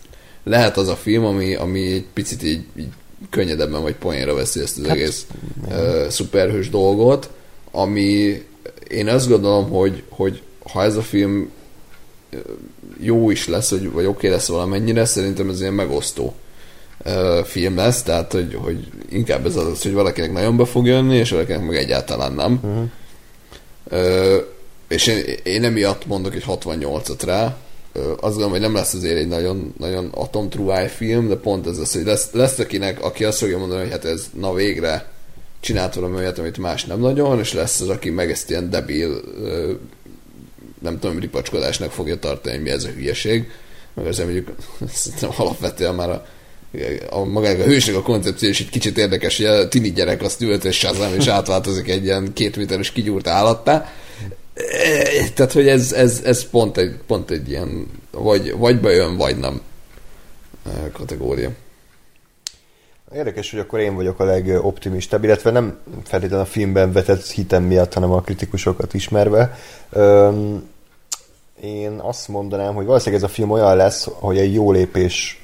[0.45, 2.93] lehet az a film, ami, ami egy picit így, így
[3.31, 5.27] könnyedebben vagy poénra veszi ezt az hát, egész
[5.71, 7.31] ö, szuperhős dolgot,
[7.71, 8.43] ami
[8.89, 10.43] én azt gondolom, hogy, hogy
[10.73, 11.51] ha ez a film
[13.01, 16.35] jó is lesz, vagy, vagy oké okay lesz valamennyire, szerintem ez ilyen megosztó
[17.45, 21.31] film lesz, tehát hogy, hogy inkább ez az, hogy valakinek nagyon be fog jönni, és
[21.31, 22.61] valakinek meg egyáltalán nem.
[22.63, 22.89] Uh-huh.
[23.89, 24.37] Ö,
[24.89, 27.57] és én, én emiatt mondok egy 68-at rá.
[27.93, 31.67] Ö, azt gondolom, hogy nem lesz azért egy nagyon, nagyon atom true film, de pont
[31.67, 35.11] ez az, hogy lesz, lesz akinek, aki azt fogja mondani, hogy hát ez na végre
[35.61, 39.21] csinált valami olyat, amit más nem nagyon, és lesz az, aki meg ezt ilyen debil
[39.43, 39.73] ö,
[40.83, 43.51] nem tudom, ripacskodásnak fogja tartani, hogy mi ez a hülyeség.
[43.95, 44.57] Meg azért mondjuk
[44.93, 46.27] szerintem alapvetően már a,
[47.11, 50.41] a magának a hősnek a koncepció is egy kicsit érdekes, hogy a tini gyerek azt
[50.41, 53.93] ült és Shazam, és átváltozik egy ilyen két méteres kigyúrt állattá.
[54.55, 59.39] E, Tehát, hogy ez, ez, ez pont, egy, pont egy ilyen vagy, vagy bejön, vagy
[59.39, 59.61] nem
[60.67, 61.51] e, kategória.
[63.15, 67.93] Érdekes, hogy akkor én vagyok a legoptimistább, illetve nem feltétlenül a filmben vetett hitem miatt,
[67.93, 69.59] hanem a kritikusokat ismerve.
[69.91, 70.69] Öm,
[71.63, 75.43] én azt mondanám, hogy valószínűleg ez a film olyan lesz, hogy egy jó lépés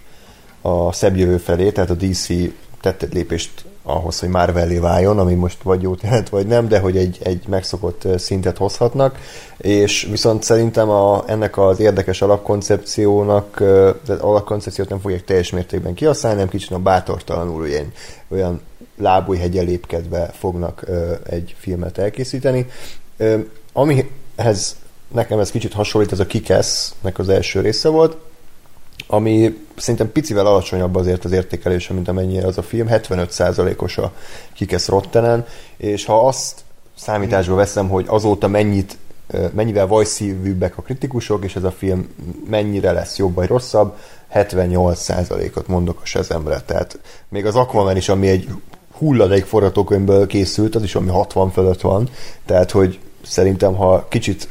[0.67, 2.27] a szebb jövő felé, tehát a DC
[2.81, 6.79] tett egy lépést ahhoz, hogy Marvel váljon, ami most vagy jót jelent, vagy nem, de
[6.79, 9.19] hogy egy, egy megszokott szintet hozhatnak,
[9.57, 13.61] és viszont szerintem a, ennek az érdekes alapkoncepciónak,
[14.07, 17.93] az alapkoncepciót nem fogják teljes mértékben kihasználni, nem kicsit a bátortalanul olyan,
[18.29, 18.61] olyan
[18.97, 20.85] lábújhegyen lépkedve fognak
[21.27, 22.67] egy filmet elkészíteni.
[23.73, 24.77] Amihez
[25.13, 28.17] nekem ez kicsit hasonlít, ez a Kikesznek az első része volt,
[29.07, 34.13] ami szerintem picivel alacsonyabb azért az értékelése, mint amennyire az a film, 75%-os a
[34.55, 36.61] Kikesz Rottenen, és ha azt
[36.97, 38.97] számításba veszem, hogy azóta mennyit,
[39.53, 42.09] mennyivel vajszívűbbek a kritikusok, és ez a film
[42.49, 43.97] mennyire lesz jobb vagy rosszabb,
[44.35, 46.99] 78%-ot mondok a Shazamre, tehát
[47.29, 48.49] még az Aquaman is, ami egy
[48.99, 52.09] hulladék forgatókönyvből készült, az is ami 60 fölött van,
[52.47, 54.49] tehát hogy szerintem ha kicsit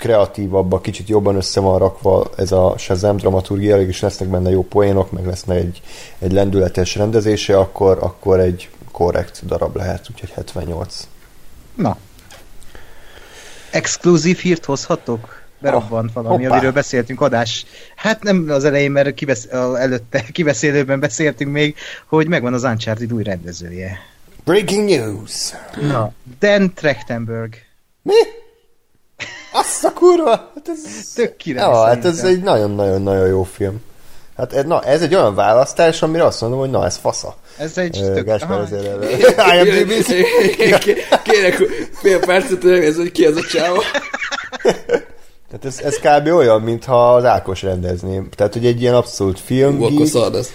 [0.00, 5.10] kreatívabb, kicsit jobban össze van rakva ez a Shazam dramaturgia, és lesznek benne jó poénok,
[5.12, 5.80] meg lesznek egy,
[6.18, 11.08] egy lendületes rendezése, akkor, akkor egy korrekt darab lehet, úgyhogy 78.
[11.74, 11.96] Na.
[13.70, 15.38] Exkluzív hírt hozhatok?
[15.58, 16.54] Berobbant valami, hoppá.
[16.54, 17.66] amiről beszéltünk adás.
[17.96, 23.12] Hát nem az elején, mert kivesz, a- előtte kiveszélőben beszéltünk még, hogy megvan az Uncharted
[23.12, 23.98] új rendezője.
[24.44, 25.52] Breaking news!
[25.80, 27.54] Na, Dan Trachtenberg.
[28.02, 28.14] Mi?
[29.52, 30.30] Azt a kurva!
[30.30, 31.12] Hát ez...
[31.14, 33.80] Tök király Ja, hát ez egy nagyon-nagyon-nagyon jó film.
[34.36, 37.36] Hát na, ez egy olyan választás, amire azt mondom, hogy na, ez fasza.
[37.56, 38.24] Ez egy Ö, tök...
[38.26, 38.84] Gáspár ezért.
[39.54, 39.92] IMDb.
[41.22, 41.54] Kérek
[41.92, 43.82] fél percet, ez, hogy ki ez a csáva.
[45.50, 46.26] Tehát ez, ez kb.
[46.34, 48.22] olyan, mintha az Ákos rendezné.
[48.36, 50.50] Tehát, hogy egy ilyen abszolút Hú, filmgeek, akkor szar ez.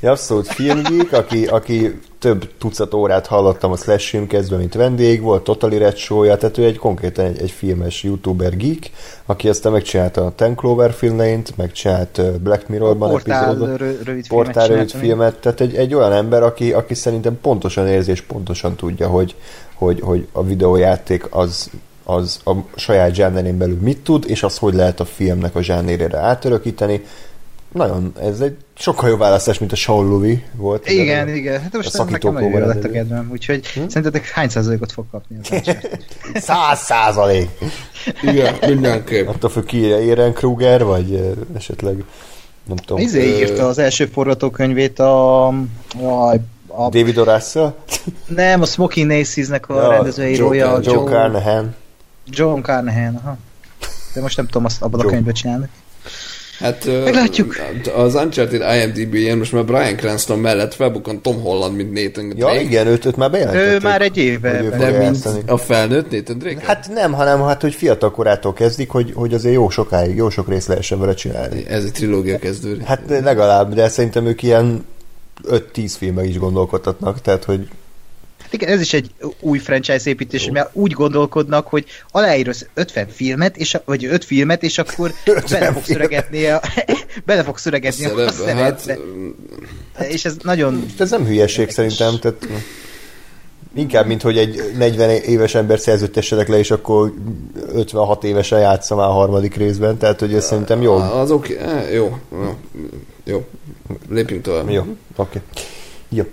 [0.00, 5.44] Egy abszolút filmgeek, aki, aki több tucat órát hallottam a Slash filmkezdben, mint vendég, volt
[5.44, 8.90] Totally Red show tehát ő egy konkrétan egy, egy filmes youtuber geek,
[9.26, 14.46] aki aztán megcsinálta a Ten Cloverfield Lane-t, megcsinált Black Mirrorban Portál epizódot, rö- rövid filmet
[14.46, 18.76] portál rövid filmet, tehát egy, egy olyan ember, aki, aki szerintem pontosan érzi és pontosan
[18.76, 19.34] tudja, hogy,
[19.74, 21.70] hogy, hogy a videójáték az,
[22.04, 26.18] az a saját zsánerén belül mit tud, és az hogy lehet a filmnek a zsánérére
[26.18, 27.04] átörökíteni.
[27.72, 30.90] Nagyon, ez egy sokkal jobb választás, mint a Louis volt.
[30.90, 31.60] Igen, igen.
[31.60, 33.28] Hát most a nekem nagyon lett a kedvem.
[33.32, 33.86] Úgyhogy hm?
[33.86, 35.38] szerintetek hány százalékot fog kapni?
[36.34, 37.48] Száz százalék!
[38.22, 39.28] Igen, mindenképp.
[39.28, 42.04] Attól függ ki Eren Kruger, vagy esetleg
[42.66, 43.02] nem tudom.
[43.02, 45.46] Izé ö, írta az első forgatókönyvét a...
[45.46, 46.32] a,
[46.66, 47.24] a David O.
[47.24, 47.74] Russell?
[48.26, 50.80] nem, a Smoking Aces-nek a Ja, rendezőírója.
[50.82, 51.74] Joe, Joe Carnahan.
[52.26, 53.36] John Carnahan, aha.
[54.14, 55.68] De most nem tudom azt abban a könyvben csinálni.
[56.58, 57.56] Hát Meglátjuk.
[57.96, 62.60] az Uncharted IMDb-jén most már Brian Cranston mellett felbukkant Tom Holland, mint Nathan Ja, Drake.
[62.60, 63.72] igen, őt, őt már bejelentették.
[63.72, 66.60] Ő már egy éve De mint a felnőtt Nathan Drake?
[66.66, 70.48] Hát nem, hanem hát, hogy fiatal korától kezdik, hogy, hogy azért jó sokáig, jó sok
[70.48, 71.64] részt lehessen vele csinálni.
[71.68, 72.84] Ez egy trilógia kezdődik.
[72.84, 74.84] Hát legalább, de szerintem ők ilyen
[75.48, 77.68] 5-10 filmek is gondolkodtatnak, tehát hogy
[78.46, 79.10] Hát igen, ez is egy
[79.40, 84.62] új franchise építés, mert úgy gondolkodnak, hogy aláírsz 50 filmet, és, a- vagy 5 filmet,
[84.62, 85.84] és akkor 50 bele fog filmet.
[85.84, 86.60] szöregetni a,
[87.26, 88.98] bele fog szöregetni a, a hát, szerepbe.
[90.08, 90.86] És ez nagyon...
[90.98, 92.46] ez nem hülyeség szerintem, tehát
[93.74, 97.14] inkább, mint hogy egy 40 éves ember szerződtessenek le, és akkor
[97.72, 100.94] 56 évesen játsza már a harmadik részben, tehát hogy ez szerintem jó.
[100.94, 101.94] Az oké, okay.
[101.94, 102.56] jó, jó,
[103.24, 103.46] jó,
[104.08, 104.70] lépjünk tovább.
[104.70, 104.84] Jó,
[105.16, 105.40] oké.
[106.08, 106.24] Jó.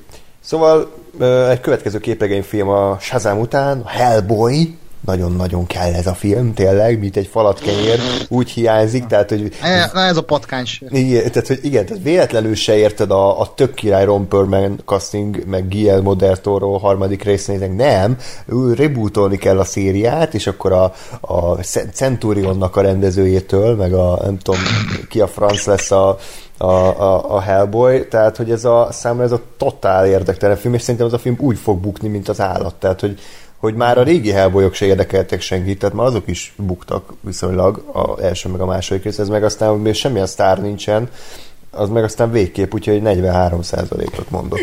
[0.41, 1.02] Szóval
[1.49, 7.17] egy következő képregényfilm a Shazam után, a Hellboy, nagyon-nagyon kell ez a film, tényleg, mint
[7.17, 7.99] egy falat kenyér,
[8.30, 9.51] úgy hiányzik, tehát, hogy
[9.93, 10.81] Na ez a patkáns.
[10.89, 15.45] igen, tehát, hogy igen, tehát véletlenül se érted a, a tök király Ron Perlman casting,
[15.45, 20.93] meg Guillermo del Toro harmadik résznének, nem, ő rebootolni kell a szériát, és akkor a,
[21.21, 21.55] a
[21.93, 24.59] Centurionnak a rendezőjétől, meg a nem tudom,
[25.09, 26.17] ki a franc lesz a,
[26.57, 30.81] a, a, a Hellboy, tehát hogy ez a számomra ez a totál érdektelen film, és
[30.81, 33.19] szerintem az a film úgy fog bukni, mint az állat, tehát hogy
[33.64, 38.22] hogy már a régi Hellboyok se érdekeltek senkit, tehát már azok is buktak viszonylag, a
[38.23, 41.10] első meg a második rész, ez meg aztán, hogy még semmilyen sztár nincsen,
[41.72, 44.60] az meg aztán végképp, úgyhogy 43%-ot mondok.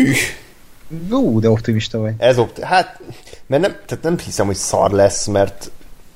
[1.11, 2.13] Ú, de optimista vagy.
[2.19, 3.01] Ez opt- hát,
[3.47, 5.71] mert nem, tehát nem hiszem, hogy szar lesz, mert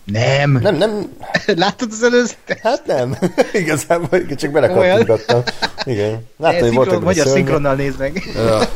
[0.04, 0.50] Nem.
[0.50, 1.16] nem, nem,
[1.56, 2.58] Láttad az előzetet?
[2.62, 3.16] hát nem,
[3.62, 5.42] igazából csak belekapcsolgattam.
[5.84, 6.26] Igen.
[6.36, 7.34] Láttam, hogy voltak Magyar szörnyek.
[7.34, 8.22] szinkronnal nézd meg.
[8.34, 8.60] Ja.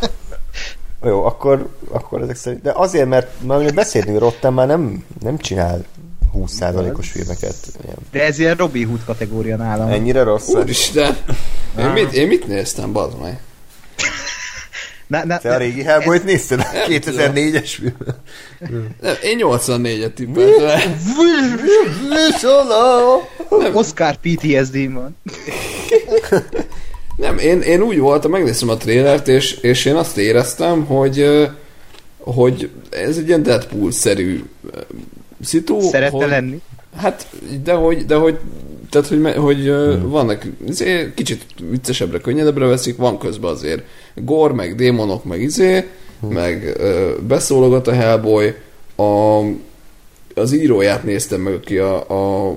[1.02, 5.38] Jó, akkor, akkor ezek szerint, de azért, mert már ugye beszéltünk, Rotten már nem, nem
[5.38, 5.84] csinál
[6.34, 7.54] 20%-os filmeket.
[7.84, 7.96] Ilyen.
[8.10, 9.88] De ez ilyen Robin Hood kategória nálam.
[9.88, 10.48] Ennyire rossz?
[10.48, 11.16] Úristen!
[11.78, 13.40] Én mit, én mit néztem, bazd meg?
[15.06, 16.60] Na, na, Te a régi Hellboyt nézted?
[16.60, 17.96] A 2004-es film?
[19.00, 21.00] Nem, én 84-et tippeltem.
[23.72, 25.16] Oscar PTSD van.
[27.18, 31.48] Nem, én, én úgy voltam, megnéztem a trélert, és, és én azt éreztem, hogy
[32.18, 34.44] hogy ez egy ilyen Deadpool-szerű
[35.42, 35.80] szitu.
[35.80, 36.60] Szerette hogy, lenni.
[36.96, 37.26] Hát,
[37.62, 38.38] de hogy, de hogy
[38.90, 40.08] tehát, hogy, me- hogy hmm.
[40.08, 43.82] vannak, izé, kicsit viccesebbre, könnyedebbre veszik, van közben azért
[44.14, 45.84] gor, meg démonok, meg izé,
[46.20, 46.32] hmm.
[46.32, 48.54] meg ö, beszólogat a Hellboy,
[48.96, 49.40] a,
[50.34, 51.96] az íróját néztem meg, aki a,
[52.48, 52.56] a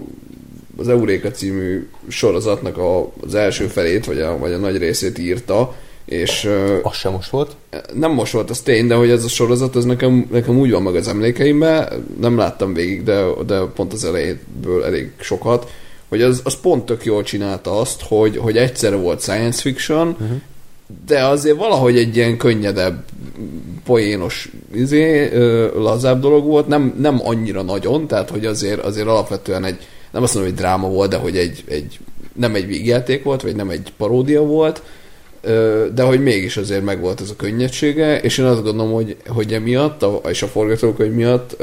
[0.82, 5.76] az Euréka című sorozatnak a, az első felét, vagy a, vagy a nagy részét írta,
[6.06, 6.50] és
[6.82, 7.56] Az sem most volt.
[7.94, 10.82] nem most volt az tény, de hogy ez a sorozat, ez nekem, nekem úgy van
[10.82, 15.72] meg az emlékeimben, nem láttam végig, de, de pont az elejéből elég sokat,
[16.08, 20.38] hogy az, az pont tök jól csinálta azt, hogy, hogy egyszerre volt science fiction, uh-huh.
[21.06, 23.04] de azért valahogy egy ilyen könnyedebb,
[23.84, 25.30] poénos, izé,
[25.76, 29.78] lazább dolog volt, nem, nem annyira nagyon, tehát hogy azért, azért alapvetően egy,
[30.12, 32.00] nem azt mondom, hogy dráma volt, de hogy egy, egy
[32.34, 34.82] nem egy vígjáték volt, vagy nem egy paródia volt,
[35.94, 40.04] de hogy mégis azért megvolt ez a könnyedsége, és én azt gondolom, hogy, hogy emiatt,
[40.04, 41.56] a, és a forgatókönyv miatt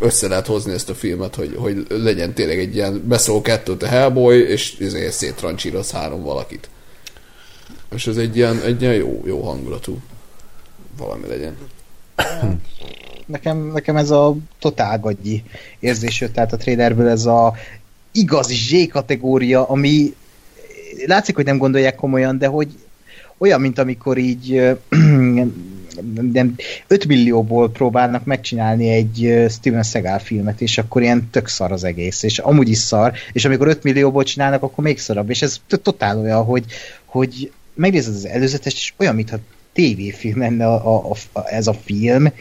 [0.00, 3.86] össze lehet hozni ezt a filmet, hogy, hogy legyen tényleg egy ilyen beszól kettőt a
[3.86, 6.68] Hellboy, és ezért széttrancsíroz három valakit.
[7.94, 9.98] És ez egy ilyen, egy ilyen jó, jó hangulatú
[10.98, 11.56] valami legyen.
[13.28, 15.42] Nekem, nekem ez a totál gagyi
[15.78, 17.54] érzés jött át a trailerből, ez a
[18.12, 20.14] igazi Z kategória, ami
[21.06, 22.68] látszik, hogy nem gondolják komolyan, de hogy
[23.38, 24.76] olyan, mint amikor így
[26.32, 26.54] nem,
[26.86, 32.22] 5 millióból próbálnak megcsinálni egy Steven Seagal filmet, és akkor ilyen tök szar az egész,
[32.22, 36.18] és amúgy is szar, és amikor 5 millióból csinálnak, akkor még szarabb, és ez totál
[36.18, 36.64] olyan, hogy,
[37.04, 39.38] hogy megnézed az előzetes, és olyan, mintha
[39.72, 42.32] tévéfilm lenne a, a, a, ez a film,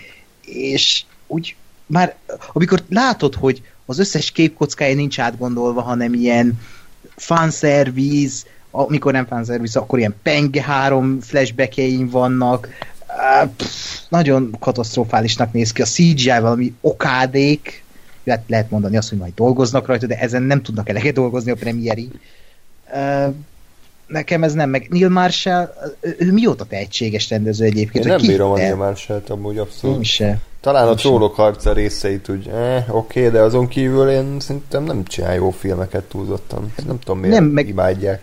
[0.47, 1.55] és úgy
[1.85, 2.15] már,
[2.53, 6.59] amikor látod, hogy az összes képkockája nincs átgondolva, hanem ilyen
[7.15, 12.69] fanszerviz, amikor nem fanszerviz, akkor ilyen penge három flashbackjeim vannak,
[13.55, 15.81] pff, nagyon katasztrofálisnak néz ki.
[15.81, 17.83] A CGI valami okádék,
[18.23, 21.55] lehet, lehet mondani azt, hogy majd dolgoznak rajta, de ezen nem tudnak eleget dolgozni a
[21.55, 22.09] premieri.
[24.07, 28.05] Nekem ez nem, meg Neil Marshall, ő, ő mióta tehetséges rendező egyébként?
[28.05, 28.57] Én hogy nem ki bírom a?
[28.57, 29.95] Neil Marshall-t amúgy abszolút.
[29.95, 30.37] Én se.
[30.61, 31.11] Talán a Én sem.
[31.11, 35.49] trónok harca részeit úgy, eh, oké, okay, de azon kívül én szerintem nem csinál jó
[35.49, 36.73] filmeket túlzottan.
[36.87, 38.21] Nem tudom miért Nem, meg- imádják.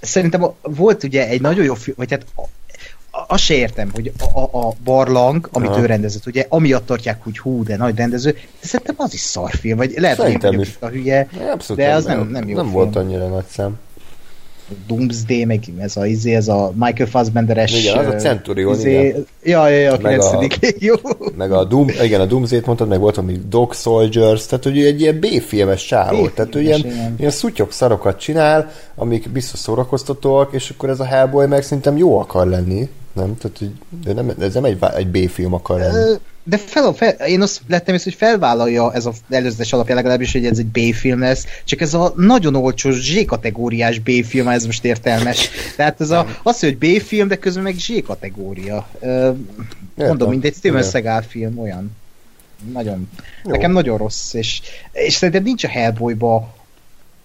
[0.00, 2.48] Szerintem a- volt ugye egy nagyon jó film, vagy hát a-
[3.28, 5.80] azt se értem, hogy a, a, a barlang, amit Aha.
[5.80, 9.76] ő rendezett, ugye, amiatt tartják, hogy hú, de nagy rendező, de szerintem az is szarfilm,
[9.76, 10.68] vagy lehet, hogy Szerintem is.
[10.68, 11.28] itt a hülye,
[11.74, 12.76] de az nem, nem jó nem film.
[12.76, 13.78] volt annyira nagy szám.
[14.86, 17.78] Doomsday, meg ez a, izé, ez a Michael Fassbenderes...
[17.84, 19.26] Igen, az a Centurion, izé, igen.
[19.42, 20.56] Ja, ja, ja, a Meg a- 9.
[20.78, 20.94] Jó.
[21.36, 25.00] Meg a Doom, igen, a Doomsday-t mondtad, meg volt ami Dog Soldiers, tehát hogy egy
[25.00, 27.14] ilyen B-filmes csávó, tehát ilyen, igen.
[27.18, 32.18] ilyen szutyok szarokat csinál, amik biztos szórakoztatóak, és akkor ez a Hellboy meg szerintem jó
[32.18, 33.36] akar lenni, nem?
[33.36, 33.70] Tehát, hogy
[34.06, 36.18] ő nem, ez nem egy, egy B-film akar lenni.
[36.46, 40.46] De fel, fel, én azt lettem észre, hogy felvállalja ez a előzetes alapja legalábbis, hogy
[40.46, 45.48] ez egy B-film lesz, csak ez a nagyon olcsó Z-kategóriás B-film, ez most értelmes.
[45.76, 48.88] Tehát ez a, az, hogy B-film, de közben meg Z-kategória.
[49.94, 50.82] Mondom, mindegy, Steven.
[50.82, 51.96] Seagal film olyan.
[52.72, 53.08] Nagyon.
[53.44, 53.50] Jó.
[53.50, 54.60] Nekem nagyon rossz, és,
[54.92, 56.54] és szerintem nincs a Hellboyba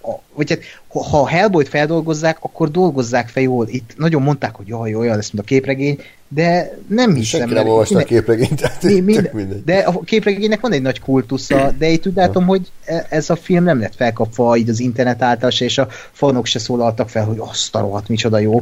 [0.02, 3.68] a, vagy hát, ha ha a Hellboyt feldolgozzák, akkor dolgozzák fel jól.
[3.68, 6.02] Itt nagyon mondták, hogy jaj, olyan lesz, mint a képregény,
[6.32, 7.40] de nem hiszem.
[7.40, 9.64] Senki nem olvasta a minden- képregényt, tehát mi, mind, mindegy.
[9.64, 13.36] de a képregénynek van egy nagy kultusza, de itt úgy látom, hogy e- ez a
[13.36, 17.26] film nem lett felkapva így az internet által se, és a fanok se szólaltak fel,
[17.26, 18.62] hogy azt a rohadt, micsoda jó.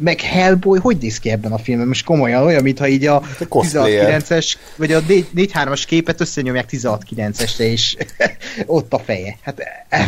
[0.00, 1.88] Meg Hellboy, hogy néz ki ebben a filmben?
[1.88, 4.22] Most komolyan olyan, mintha így a egy cosplayer.
[4.22, 7.96] 16-9-es, vagy a 4-3-as képet összenyomják 16-9-esre, és
[8.66, 9.36] ott a feje.
[9.42, 10.06] Hát eh,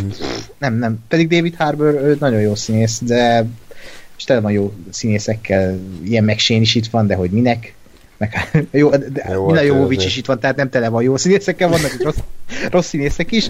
[0.58, 0.98] nem, nem.
[1.08, 3.46] Pedig David Harbour nagyon jó színész, de
[4.20, 7.74] és tele van jó színészekkel, ilyen McShane is itt van, de hogy minek?
[8.16, 11.02] Meg, jó, de Jó, jó, Mila hát Jovovics is itt van, tehát nem tele van
[11.02, 12.16] jó színészekkel, vannak itt rossz,
[12.70, 13.48] rossz színészek is,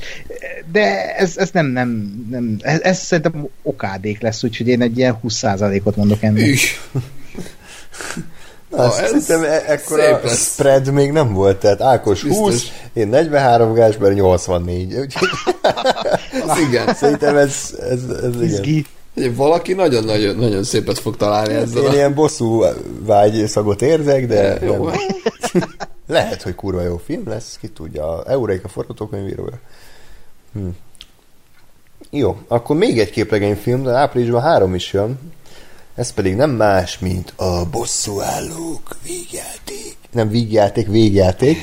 [0.73, 1.89] de ez, ez nem, nem,
[2.31, 6.59] nem ez, ez szerintem okádék lesz, úgyhogy én egy ilyen 20%-ot mondok ennek.
[8.71, 10.53] Na, Na, azt ez szerintem e- ekkora lesz.
[10.53, 12.71] spread még nem volt, tehát Ákos 20, Biztos.
[12.93, 14.95] én 43, Gásper 84.
[14.95, 15.29] Úgyhogy
[16.69, 16.95] Igen.
[16.95, 18.87] szerintem ez, ez, ez igen.
[19.15, 21.83] Valaki nagyon-nagyon nagyon szépet fog találni ezzel.
[21.83, 21.93] Én A...
[21.93, 22.65] ilyen bosszú
[23.01, 24.89] vágy szagot érzek, de Jó.
[24.89, 24.99] nem.
[26.07, 28.25] lehet, hogy kurva jó film lesz, ki tudja.
[28.27, 29.59] Eureika forgatókönyvírója.
[30.53, 30.69] Hm.
[32.11, 35.19] Jó, akkor még egy képregényfilm, de áprilisban három is jön.
[35.95, 39.97] Ez pedig nem más, mint a bosszúállók vígjáték.
[40.13, 41.59] Nem vígjáték, végjáték.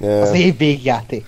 [0.00, 1.26] Az év végjáték.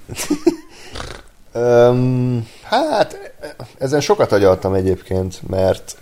[1.52, 3.32] Öm, hát,
[3.78, 5.96] ezen sokat agyaltam egyébként, mert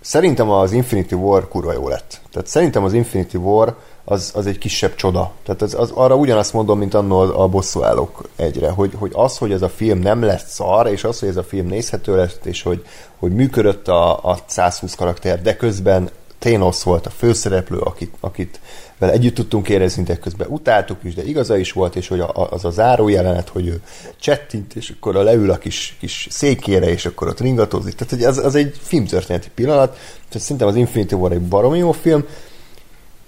[0.00, 2.20] szerintem az Infinity War kurva jó lett.
[2.32, 5.32] Tehát szerintem az Infinity War az, az egy kisebb csoda.
[5.42, 9.52] Tehát az, az, arra ugyanazt mondom, mint annól a bosszúállók egyre, hogy, hogy az, hogy
[9.52, 12.62] ez a film nem lett szar, és az, hogy ez a film nézhető lett, és
[12.62, 12.84] hogy,
[13.18, 16.10] hogy működött a, a 120 karakter, de közben
[16.44, 18.60] Thanos volt a főszereplő, akit, akit
[18.98, 22.48] vele együtt tudtunk érezni, de közben utáltuk is, de igaza is volt, és hogy a,
[22.50, 23.80] az a záró jelenet, hogy ő
[24.20, 27.94] csettint, és akkor a leül a kis, kis székére, és akkor ott ringatozik.
[27.94, 29.90] Tehát hogy az, az egy filmtörténeti pillanat,
[30.28, 32.24] tehát szerintem az Infinity War egy baromi jó film,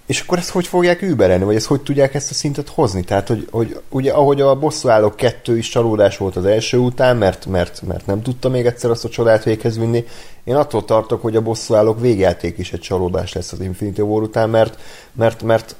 [0.07, 3.05] és akkor ezt hogy fogják überelni, vagy ezt hogy tudják ezt a szintet hozni?
[3.05, 7.47] Tehát, hogy, hogy ugye ahogy a bosszúállók kettő is csalódás volt az első után, mert,
[7.47, 10.05] mert, mert nem tudta még egyszer azt a csodát véghez vinni,
[10.45, 14.51] én attól tartok, hogy a bosszúállók végjáték is egy csalódás lesz az Infinity War után,
[14.51, 14.79] mert,
[15.13, 15.77] mert, mert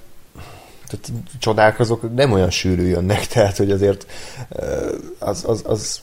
[0.87, 4.07] tehát csodák azok nem olyan sűrű jönnek, tehát hogy azért
[5.19, 6.01] az, az, az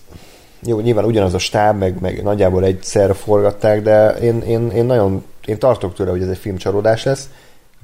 [0.65, 5.23] jó, nyilván ugyanaz a stáb, meg, meg nagyjából egyszer forgatták, de én, én, én nagyon
[5.45, 7.29] én tartok tőle, hogy ez egy filmcsalódás lesz,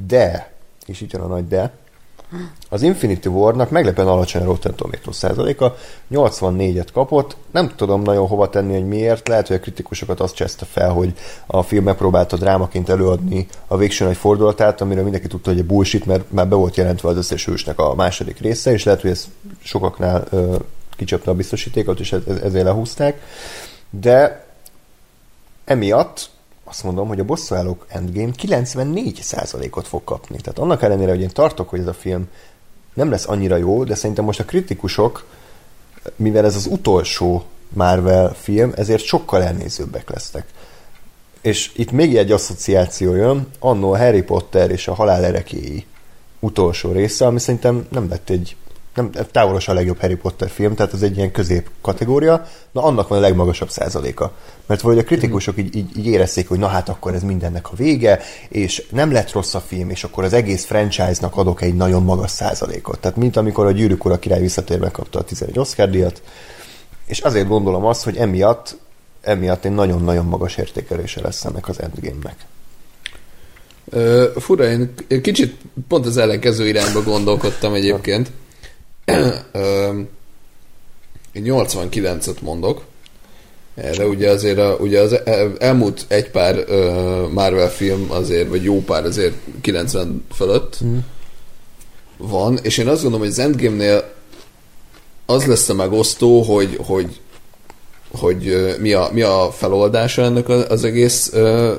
[0.07, 0.51] de,
[0.85, 1.71] és itt jön a nagy de,
[2.69, 5.75] az Infinity War-nak meglepően alacsony a Rotten Tomatoes százaléka,
[6.11, 10.65] 84-et kapott, nem tudom nagyon hova tenni, hogy miért, lehet, hogy a kritikusokat azt cseszte
[10.65, 11.13] fel, hogy
[11.45, 16.05] a film megpróbálta drámaként előadni a végső nagy fordulatát, amiről mindenki tudta, hogy egy bullshit,
[16.05, 19.27] mert már be volt jelentve az összes hősnek a második része, és lehet, hogy ez
[19.63, 20.55] sokaknál ö,
[20.95, 23.21] kicsapta a biztosítékot, és ez, ezért lehúzták,
[23.89, 24.45] de
[25.65, 26.29] emiatt
[26.69, 30.37] azt mondom, hogy a bosszúállók Endgame 94%-ot fog kapni.
[30.37, 32.27] Tehát annak ellenére, hogy én tartok, hogy ez a film
[32.93, 35.25] nem lesz annyira jó, de szerintem most a kritikusok,
[36.15, 40.45] mivel ez az utolsó Marvel film, ezért sokkal elnézőbbek lesznek.
[41.41, 45.85] És itt még egy asszociáció jön, annó Harry Potter és a Halál erekéi
[46.39, 48.55] utolsó része, ami szerintem nem lett egy
[48.99, 53.07] nem, távolosan a legjobb Harry Potter film, tehát ez egy ilyen közép kategória, na annak
[53.07, 54.31] van a legmagasabb százaléka.
[54.65, 57.75] Mert valahogy a kritikusok így, így, így érezték, hogy na hát akkor ez mindennek a
[57.75, 58.19] vége,
[58.49, 62.31] és nem lett rossz a film, és akkor az egész franchise-nak adok egy nagyon magas
[62.31, 62.99] százalékot.
[62.99, 66.21] Tehát mint amikor a Gyűrűk Ura király visszatérve kapta a 11 Oscar díjat,
[67.05, 68.77] és azért gondolom azt, hogy emiatt,
[69.21, 72.35] emiatt egy nagyon-nagyon magas értékelése lesz ennek az Endgame-nek.
[73.91, 75.55] Ö, fura, én én kicsit
[75.87, 78.31] pont az ellenkező irányba gondolkodtam egyébként.
[79.51, 79.99] Ö,
[81.31, 82.81] én 89-et mondok.
[83.75, 85.19] De ugye azért a, ugye az
[85.59, 86.65] elmúlt egy pár
[87.31, 90.97] Marvel film azért, vagy jó pár azért 90 fölött mm.
[92.17, 94.13] van, és én azt gondolom, hogy az Endgame-nél
[95.25, 97.19] az lesz a megosztó, hogy, hogy
[98.17, 101.71] hogy mi a, mi a feloldása ennek az egész uh,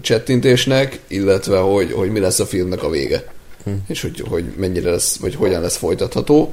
[0.00, 3.24] csettintésnek, illetve hogy, hogy mi lesz a filmnek a vége.
[3.66, 3.72] Hm.
[3.86, 6.52] És hogy, hogy mennyire lesz, vagy hogyan lesz folytatható.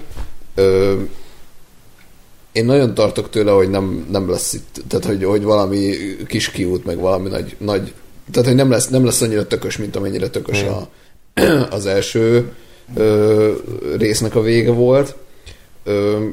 [0.56, 1.02] Ö,
[2.52, 5.96] én nagyon tartok tőle, hogy nem, nem lesz itt, tehát hogy, hogy valami
[6.28, 7.94] kis kiút, meg valami nagy, nagy
[8.32, 10.68] tehát hogy nem lesz, nem lesz annyira tökös, mint amennyire tökös hm.
[10.68, 10.88] a,
[11.76, 12.52] az első
[12.96, 13.52] ö,
[13.98, 15.16] résznek a vége volt.
[15.84, 16.26] Ö,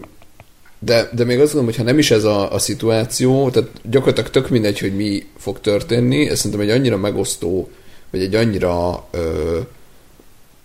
[0.79, 4.31] de, de még azt gondolom, hogy ha nem is ez a, a szituáció, tehát gyakorlatilag
[4.31, 7.69] tök mindegy, hogy mi fog történni, ez szerintem egy annyira megosztó,
[8.11, 9.59] vagy egy annyira ö,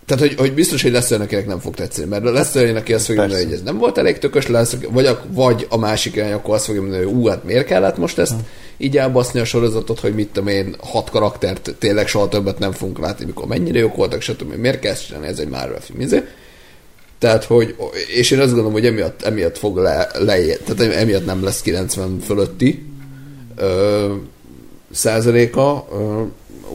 [0.05, 2.93] tehát, hogy, hogy biztos, hogy lesz olyan, akinek nem fog tetszeni, mert lesz olyan, aki
[2.93, 6.15] azt fogja mondani, hogy ez nem volt elég tökös, lesz, vagy a, vagy a másik
[6.15, 8.35] olyan, akkor azt fogja mondani, hogy ú, hát miért kellett most ezt
[8.77, 12.99] így elbaszni a sorozatot, hogy mit tudom én, hat karaktert tényleg soha többet nem fogunk
[12.99, 14.53] látni, mikor mennyire jók voltak, stb.
[14.53, 15.99] Miért kell csinálni, ez egy Marvel film.
[15.99, 16.25] Ezért?
[17.19, 17.75] Tehát, hogy,
[18.07, 22.19] és én azt gondolom, hogy emiatt, emiatt fog le, le tehát emiatt nem lesz 90
[22.19, 22.85] fölötti
[23.55, 24.13] ö,
[24.91, 25.87] százaléka.
[25.91, 26.21] Ö,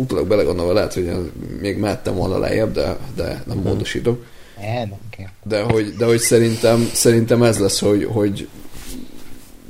[0.00, 4.18] utólag belegondolva lehet, hogy még mehettem volna lejjebb, de, de nem módosítom.
[4.56, 5.28] Nem kell.
[5.42, 8.48] De hogy, de hogy szerintem, szerintem ez lesz, hogy, hogy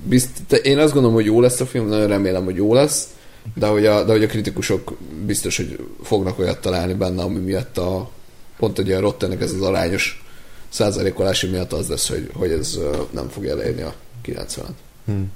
[0.04, 3.08] bizt, én azt gondolom, hogy jó lesz a film, nagyon remélem, hogy jó lesz,
[3.54, 4.96] de hogy a, de hogy a kritikusok
[5.26, 8.10] biztos, hogy fognak olyat találni benne, ami miatt a
[8.58, 10.24] pont ugye a Rottennek ez az arányos
[10.68, 12.78] százalékolási miatt az lesz, hogy, hogy ez
[13.10, 13.94] nem fogja elérni a
[14.26, 14.64] 90-et.
[15.04, 15.32] Hmm.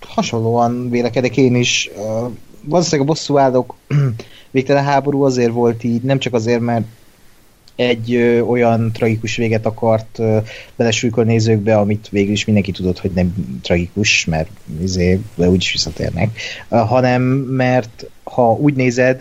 [0.00, 1.90] Hasonlóan vélekedek én is.
[2.64, 3.74] Valószínűleg a bosszú állók
[4.50, 6.84] végtelen háború azért volt így, nem csak azért, mert
[7.76, 10.38] egy ö, olyan tragikus véget akart ö,
[10.76, 14.50] belesújkolni a nézőkbe, amit végül is mindenki tudott, hogy nem tragikus, mert
[14.80, 16.38] izé, de úgyis visszatérnek,
[16.68, 19.20] uh, hanem mert ha úgy nézed,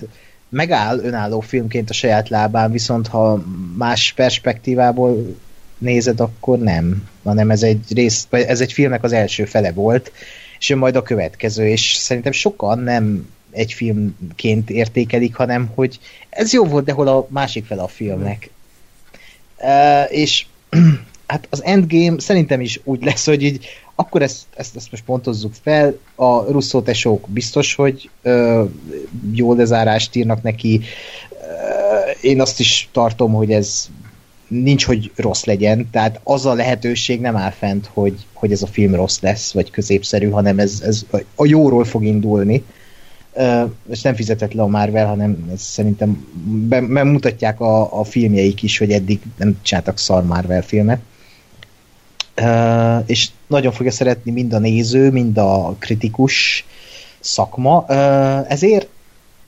[0.49, 3.43] megáll önálló filmként a saját lábán, viszont ha
[3.77, 5.35] más perspektívából
[5.81, 7.09] nézed, akkor nem.
[7.23, 10.11] Hanem ez egy rész, ez egy filmnek az első fele volt,
[10.59, 15.99] és majd a következő, és szerintem sokan nem egy filmként értékelik, hanem hogy
[16.29, 18.49] ez jó volt, de hol a másik fele a filmnek.
[18.49, 19.69] Mm.
[19.69, 20.45] Uh, és
[21.27, 25.53] hát az Endgame szerintem is úgy lesz, hogy így akkor ezt, ezt, ezt most pontozzuk
[25.63, 28.63] fel, a Russo tesók biztos, hogy ö,
[29.33, 30.81] jó lezárást írnak neki,
[31.29, 33.89] ö, én azt is tartom, hogy ez
[34.51, 38.67] nincs, hogy rossz legyen, tehát az a lehetőség nem áll fent, hogy, hogy ez a
[38.67, 41.05] film rossz lesz, vagy középszerű, hanem ez, ez
[41.35, 42.63] a jóról fog indulni.
[43.89, 46.27] És nem fizetett le a Marvel, hanem ez szerintem
[46.87, 50.99] bemutatják a, a filmjeik is, hogy eddig nem csináltak szar Marvel filmet.
[53.05, 56.65] És nagyon fogja szeretni mind a néző, mind a kritikus
[57.19, 57.85] szakma.
[58.47, 58.87] Ezért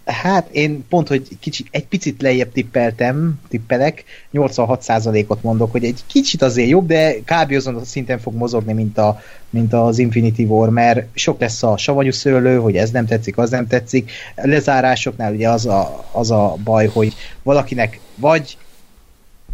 [0.06, 4.04] Hát én pont, hogy kicsit, egy picit lejjebb tippeltem, tippelek,
[4.34, 7.52] 86%-ot mondok, hogy egy kicsit azért jobb, de kb.
[7.52, 9.20] azon a szinten fog mozogni, mint, a,
[9.50, 13.50] mint az Infinity War, mert sok lesz a savanyú szőlő, hogy ez nem tetszik, az
[13.50, 14.12] nem tetszik.
[14.36, 17.14] Lezárásoknál ugye az a, az a baj, hogy
[17.44, 18.58] valakinek vagy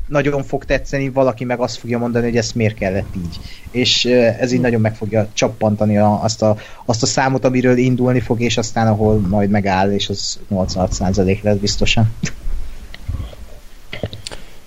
[0.10, 3.40] nagyon fog tetszeni, valaki meg azt fogja mondani, hogy ezt miért kellett így.
[3.72, 4.06] És
[4.40, 8.42] ez így nagyon meg fogja csappantani a, azt, a, azt a számot, amiről indulni fog,
[8.42, 12.14] és aztán ahol majd megáll, és az 86% lesz biztosan.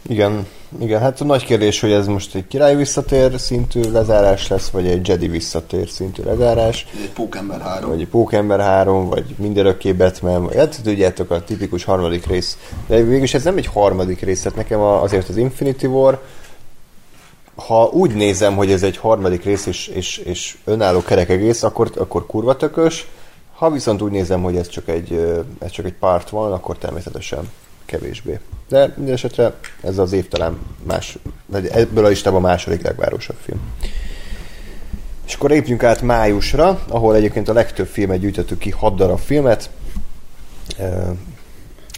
[0.08, 0.46] Igen,
[0.80, 4.86] igen, hát a nagy kérdés, hogy ez most egy király visszatér szintű lezárás lesz, vagy
[4.86, 6.86] egy Jedi visszatér szintű lezárás.
[7.02, 7.90] Egy Pókember 3.
[7.90, 12.58] Vagy egy Pókember 3, vagy mindörökké Batman, vagy hát tudjátok a tipikus harmadik rész.
[12.86, 16.22] De végülis ez nem egy harmadik rész, tehát nekem azért az Infinity War,
[17.54, 21.90] ha úgy nézem, hogy ez egy harmadik rész és, és, és önálló kerek egész, akkor,
[21.96, 23.06] akkor kurva tökös.
[23.54, 27.50] Ha viszont úgy nézem, hogy ez csak egy, ez csak egy part van, akkor természetesen
[27.92, 28.38] kevésbé.
[28.68, 33.36] De minden esetre ez az év talán más, vagy ebből a listában a második legvárosabb
[33.44, 33.60] film.
[35.26, 39.70] És akkor lépjünk át májusra, ahol egyébként a legtöbb filmet gyűjtöttük ki, 6 darab filmet.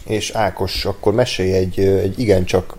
[0.05, 2.75] És Ákos, akkor mesélj egy, egy igencsak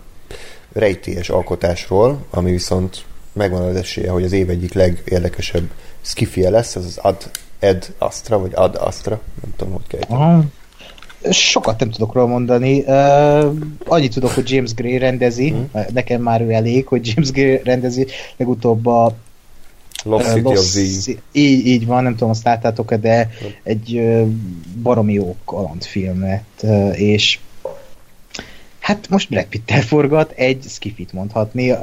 [0.73, 5.69] rejtélyes alkotásról, ami viszont megvan az esélye, hogy az év egyik legérdekesebb
[6.01, 10.17] skifie lesz, az az Ad, Ed Astra, vagy Ad Astra, nem tudom, hogy kell.
[11.31, 12.79] Sokat nem tudok róla mondani.
[12.79, 13.53] Uh,
[13.85, 15.51] annyit tudok, hogy James Gray rendezi.
[15.51, 15.79] Mm.
[15.93, 18.07] Nekem már ő elég, hogy James Gray rendezi.
[18.37, 19.15] Legutóbb a
[20.03, 21.07] Lost City Lost of Z.
[21.31, 23.29] Így, így van, nem tudom, azt láttátok de
[23.63, 24.01] egy
[24.81, 27.39] baromi jó kalandfilmet, és
[28.87, 31.73] Hát most Brad Pitt forgat, egy skifit mondhatni.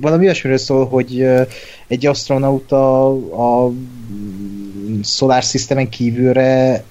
[0.00, 1.26] Valami olyasmiről szól, hogy
[1.86, 3.08] egy astronauta
[3.64, 3.72] a
[5.02, 6.82] Solar Systemen kívülre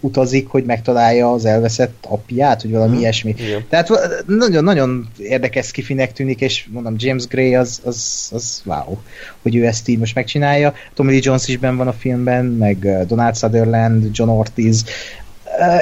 [0.00, 3.00] utazik, hogy megtalálja az elveszett apját, vagy valami hmm.
[3.00, 3.34] ilyesmi.
[3.38, 3.64] Igen.
[3.68, 3.90] Tehát
[4.26, 8.96] nagyon-nagyon érdekes skifinek tűnik, és mondom, James Gray az, az, az wow,
[9.42, 10.74] hogy ő ezt így most megcsinálja.
[10.94, 14.84] Tommy Lee Jones is ben van a filmben, meg Donald Sutherland, John Ortiz.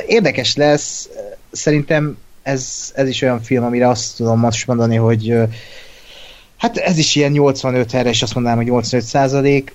[0.06, 1.08] Érdekes lesz,
[1.50, 5.34] szerintem ez, ez is olyan film, amire azt tudom most mondani, hogy
[6.56, 9.74] hát ez is ilyen 85 erre, és azt mondanám, hogy 85 százalék.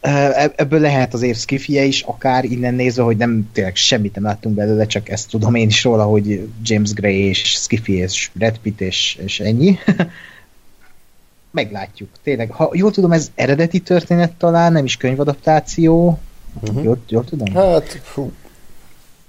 [0.00, 4.86] Ebből lehet azért skifie is, akár innen nézve, hogy nem tényleg semmit nem láttunk belőle,
[4.86, 9.18] csak ezt tudom én is róla, hogy James Gray és Skiffy és Brad Pitt és,
[9.24, 9.78] és ennyi.
[11.50, 12.08] Meglátjuk.
[12.22, 16.18] Tényleg, ha jól tudom, ez eredeti történet talán, nem is könyvadaptáció.
[16.60, 16.84] Uh-huh.
[16.84, 17.54] Jól, jól tudom?
[17.54, 18.32] Hát, fú,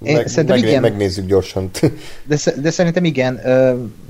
[0.02, 0.80] én meg, szerintem meg, igen.
[0.80, 1.70] Megnézzük gyorsan.
[2.26, 3.40] De, de szerintem igen,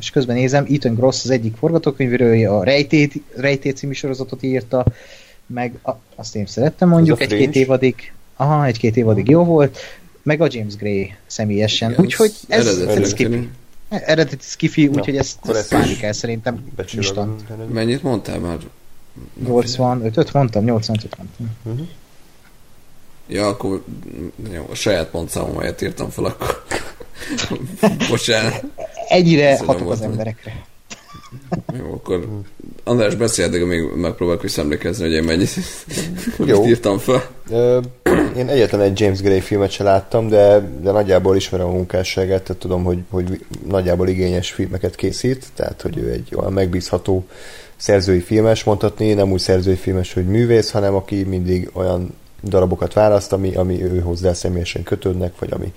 [0.01, 4.85] és közben nézem, Ethan Gross az egyik forgatókönyvírője, a Rejtét, Rejtét című sorozatot írta,
[5.53, 9.79] meg a, azt én szerettem mondjuk, egy-két évadig, aha, egy-két évadig jó volt,
[10.23, 13.49] meg a James Gray személyesen, úgyhogy ez, ez skifi.
[13.89, 17.43] Eredeti skifi, úgyhogy ezt, ezt várni kell szerintem instant.
[17.73, 18.59] Mennyit mondtál már?
[19.45, 21.57] 85 5 mondtam, 85 mondtam.
[21.63, 21.89] Uh-huh.
[23.29, 23.85] Ja, akkor
[24.53, 26.65] jó, a saját pontszámomat írtam fel, akkor
[28.11, 28.65] bocsánat.
[29.09, 30.65] Ennyire hatok az emberekre.
[31.79, 32.29] Jó, akkor
[32.85, 35.51] András beszél, de még megpróbálok visszaemlékezni, hogy én mennyit
[36.45, 36.67] Jó.
[36.67, 37.31] írtam fel.
[38.37, 42.63] Én egyetlen egy James Gray filmet se láttam, de, de nagyjából ismerem a munkásságát, tehát
[42.63, 47.25] tudom, hogy, hogy nagyjából igényes filmeket készít, tehát hogy ő egy olyan megbízható
[47.77, 53.33] szerzői filmes mondhatni, nem úgy szerzői filmes, hogy művész, hanem aki mindig olyan darabokat választ,
[53.33, 55.73] ami, ami ő hozzá személyesen kötődnek, vagy ami,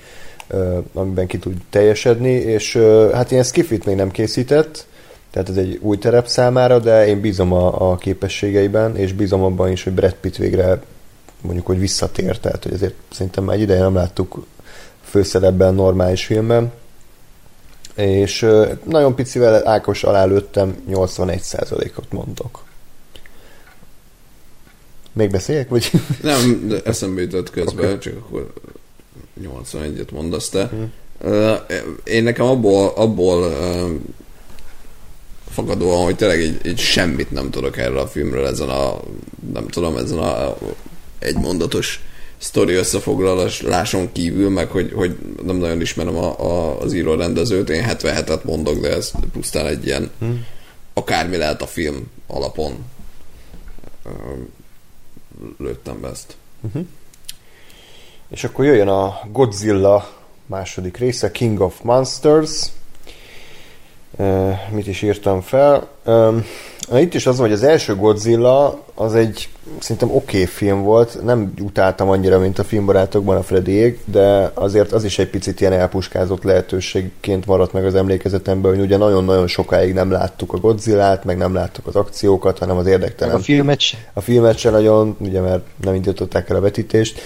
[0.93, 2.75] amiben ki tud teljesedni, és
[3.13, 4.85] hát ilyen skifit még nem készített,
[5.33, 9.71] tehát ez egy új terep számára, de én bízom a, a képességeiben, és bízom abban
[9.71, 10.81] is, hogy Brad Pitt végre
[11.41, 14.45] mondjuk, hogy visszatér, tehát hogy ezért szerintem már egy ideje nem láttuk
[15.03, 16.71] főszerepben, normális filmben,
[17.95, 18.47] és
[18.83, 22.63] nagyon picivel Ákos alá lőttem, 81%-ot mondok.
[25.13, 25.91] Még beszéljek, vagy?
[26.21, 27.97] Nem, de eszembe jutott közben, okay.
[27.97, 28.53] csak akkor
[29.41, 30.67] 81-et mondasz te.
[30.67, 30.91] Hmm.
[32.03, 33.53] Én nekem abból, abból
[35.53, 38.99] fakadóan, hogy tényleg így, így semmit nem tudok erről a filmről ezen a,
[39.53, 40.57] nem tudom, ezen a
[41.19, 42.01] egymondatos
[42.37, 47.85] sztori összefoglaláson kívül, meg hogy, hogy nem nagyon ismerem a, a, az író rendezőt, én
[47.87, 50.45] 77-et mondok, de ez pusztán egy ilyen hmm.
[50.93, 52.85] akármi lehet a film alapon
[55.57, 56.35] lőttem be ezt.
[56.61, 56.85] Uh-huh.
[58.29, 62.65] És akkor jöjjön a Godzilla második része, King of Monsters.
[64.71, 65.87] Mit is írtam fel?
[66.95, 69.49] Itt is az hogy az első Godzilla az egy
[69.79, 74.91] szerintem oké okay film volt, nem utáltam annyira, mint a filmbarátokban a Freddyék, de azért
[74.91, 79.93] az is egy picit ilyen elpuskázott lehetőségként maradt meg az emlékezetemben, hogy ugye nagyon-nagyon sokáig
[79.93, 83.35] nem láttuk a Godzillát, meg nem láttuk az akciókat, hanem az érdektelen.
[83.35, 83.97] A filmet se.
[84.13, 87.19] A filmet se nagyon, ugye mert nem indították el a vetítést.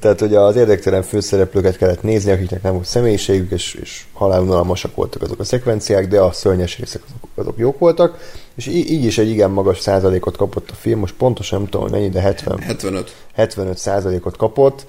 [0.00, 5.22] Tehát, hogy az érdektelen főszereplőket kellett nézni, akiknek nem volt személyiségük, és, és halálunalmasak voltak
[5.22, 8.18] azok a szekvenciák, de a szörnyes részek azok, azok jók voltak,
[8.54, 11.88] és így, így is egy igen magas százalékot kapott a film, most pontosan nem tudom,
[11.88, 13.14] hogy mennyi, de 70, 75.
[13.34, 14.86] 75 százalékot kapott,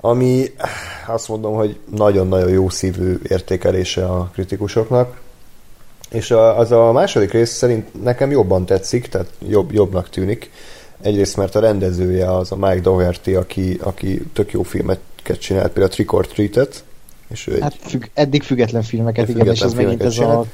[0.00, 0.44] ami
[1.06, 5.20] azt mondom, hogy nagyon-nagyon jó szívű értékelése a kritikusoknak.
[6.10, 10.50] És a, az a második rész szerint nekem jobban tetszik, tehát jobb, jobbnak tűnik.
[11.02, 15.86] Egyrészt, mert a rendezője az a Mike Doherty, aki, aki tök jó filmeket csinált, például
[15.86, 16.84] a Trick or Treat-et.
[17.28, 20.46] És ő egy, hát függ, eddig független filmeket, igen, független és ez megint ez a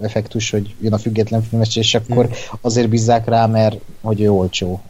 [0.00, 2.34] effektus, hogy jön a független filmes, és akkor hmm.
[2.60, 4.80] azért bízzák rá, mert hogy ő olcsó.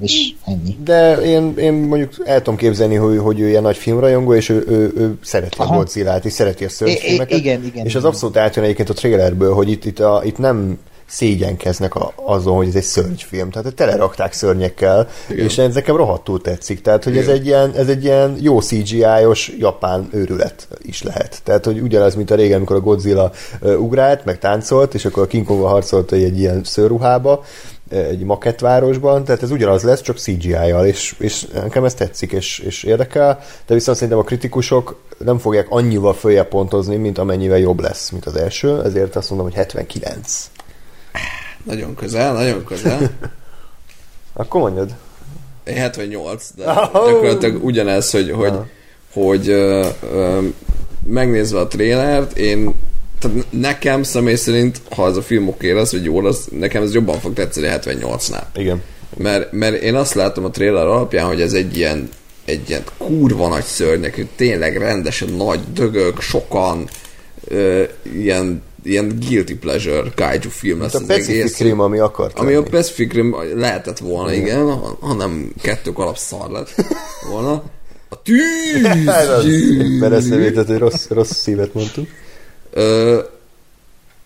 [0.00, 0.76] És ennyi.
[0.84, 4.64] De én, én mondjuk el tudom képzelni, hogy, hogy ő ilyen nagy filmrajongó, és ő,
[4.68, 5.74] ő, ő szereti Aha.
[5.74, 7.38] a Godzilla-t, és szereti a szörnyfilmeket.
[7.38, 7.86] Igen, igen.
[7.86, 12.12] És az abszolút átjön egyébként a trailerből, hogy itt, itt, a, itt nem szégyenkeznek a,
[12.16, 13.50] azon, hogy ez egy szörnyfilm.
[13.50, 15.44] Tehát telerakták szörnyekkel, Igen.
[15.44, 16.82] és ez nekem rohadtul tetszik.
[16.82, 21.40] Tehát, hogy ez egy, ilyen, ez egy ilyen jó CGI-os japán őrület is lehet.
[21.44, 23.30] Tehát, hogy ugyanaz, mint a régen, amikor a Godzilla
[23.62, 27.44] ugrált, meg táncolt, és akkor a King Kong harcolt egy ilyen szőruhába,
[27.90, 32.82] egy makettvárosban, tehát ez ugyanaz lesz, csak CGI-jal, és, és nekem ez tetszik, és, és
[32.82, 38.10] érdekel, de viszont szerintem a kritikusok nem fogják annyival följebb pontozni, mint amennyivel jobb lesz,
[38.10, 40.50] mint az első, ezért azt mondom, hogy 79.
[41.64, 43.10] Nagyon közel, nagyon közel.
[44.32, 44.94] Akkor mondjad.
[45.64, 46.92] Én 78, de oh.
[46.92, 48.52] gyakorlatilag ugyanez, hogy, hogy,
[49.12, 50.44] hogy uh, uh,
[51.06, 52.74] megnézve a trélert, én
[53.18, 56.94] tehát nekem személy szerint, ha ez a film oké lesz, vagy jó lesz, nekem ez
[56.94, 58.42] jobban fog tetszeni 78-nál.
[58.54, 58.82] Igen.
[59.16, 62.08] Mert, mert én azt látom a trailer alapján, hogy ez egy ilyen,
[62.44, 66.88] egy ilyen kurva nagy szörnyek, hogy tényleg rendesen nagy dögök, sokan,
[67.44, 67.82] ö,
[68.14, 71.58] ilyen, ilyen guilty pleasure kaiju film lesz A az Pacific egész.
[71.58, 72.70] Rim, ami akart Ami a lenni.
[72.70, 76.74] Pacific Rim lehetett volna, igen, ha, ha nem kettő kalap szar lett
[77.30, 77.62] volna.
[78.08, 78.82] A tűz!
[80.44, 82.08] Jutott, hogy rossz, rossz szívet mondtuk.
[82.70, 83.20] Ö,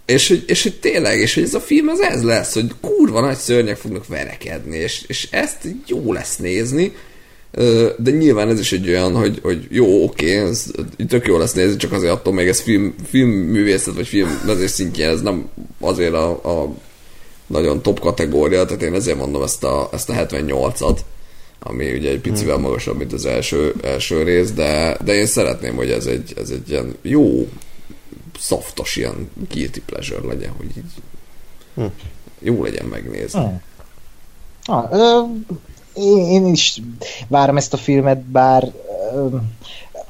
[0.07, 3.21] és, hogy, és hogy tényleg, és hogy ez a film az ez lesz, hogy kurva
[3.21, 6.93] nagy szörnyek fognak verekedni, és, és ezt jó lesz nézni,
[7.97, 10.71] de nyilván ez is egy olyan, hogy, hogy jó, oké, ez
[11.09, 15.21] tök jó lesz nézni, csak azért attól még ez film, filmművészet, vagy filmezés szintjén ez
[15.21, 15.49] nem
[15.81, 16.75] azért a, a
[17.47, 20.99] nagyon top kategória, tehát én ezért mondom ezt a, ezt a 78-at,
[21.61, 25.91] ami ugye egy picivel magasabb, mint az első, első rész, de, de én szeretném, hogy
[25.91, 27.49] ez egy, ez egy ilyen jó,
[28.39, 31.91] szaftos ilyen guilty pleasure legyen, hogy így
[32.39, 33.41] jó legyen megnézni.
[33.41, 33.63] Hmm.
[34.65, 35.21] Ah, ö,
[35.99, 36.83] én, én is
[37.29, 38.73] várom ezt a filmet, bár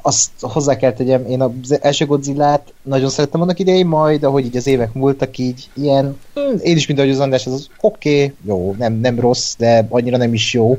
[0.02, 4.56] azt hozzá kell tegyem, én az első Godzilla-t nagyon szerettem annak idején, majd ahogy így
[4.56, 8.24] az évek múltak, így ilyen, hm, én is, mint ahogy az András, az, az oké,
[8.24, 10.78] okay, jó, nem, nem rossz, de annyira nem is jó.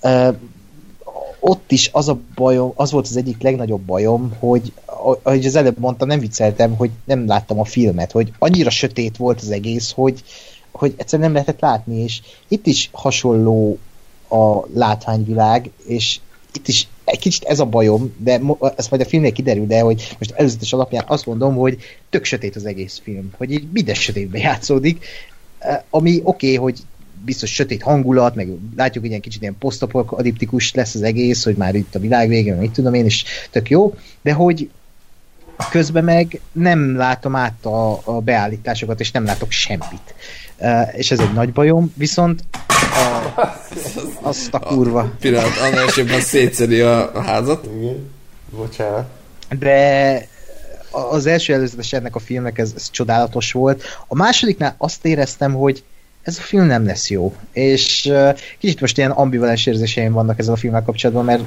[0.00, 0.28] Ö,
[1.40, 4.72] ott is az a bajom, az volt az egyik legnagyobb bajom, hogy
[5.22, 9.40] ahogy az előbb mondtam, nem vicceltem, hogy nem láttam a filmet, hogy annyira sötét volt
[9.40, 10.22] az egész, hogy,
[10.72, 13.78] hogy egyszerűen nem lehetett látni, és itt is hasonló
[14.28, 16.18] a látványvilág, és
[16.52, 18.40] itt is egy kicsit ez a bajom, de
[18.76, 21.78] ez majd a filmnél kiderül, de hogy most előzetes alapján azt mondom, hogy
[22.10, 25.04] tök sötét az egész film, hogy így minden sötétben játszódik,
[25.58, 26.78] Eh, ami oké, okay, hogy
[27.24, 31.74] biztos sötét hangulat, meg látjuk, hogy ilyen kicsit ilyen posztapokaliptikus lesz az egész, hogy már
[31.74, 34.70] itt a világ vége, mit tudom én, és tök jó, de hogy
[35.70, 40.14] közben meg nem látom át a, a beállításokat, és nem látok semmit.
[40.58, 42.44] Uh, és ez egy nagy bajom, viszont
[42.98, 43.62] a,
[44.22, 45.10] azt a kurva.
[45.20, 47.68] Pillanat, annál esetben szétszedi a, a házat.
[47.78, 48.10] Igen.
[48.56, 49.06] Bocsánat.
[49.58, 50.26] De
[50.90, 53.82] az első előzetes ennek a filmnek ez, ez csodálatos volt.
[54.06, 55.82] A másodiknál azt éreztem, hogy
[56.22, 57.34] ez a film nem lesz jó.
[57.52, 61.44] És uh, kicsit most ilyen ambivalens érzéseim vannak ezzel a filmmel kapcsolatban, mert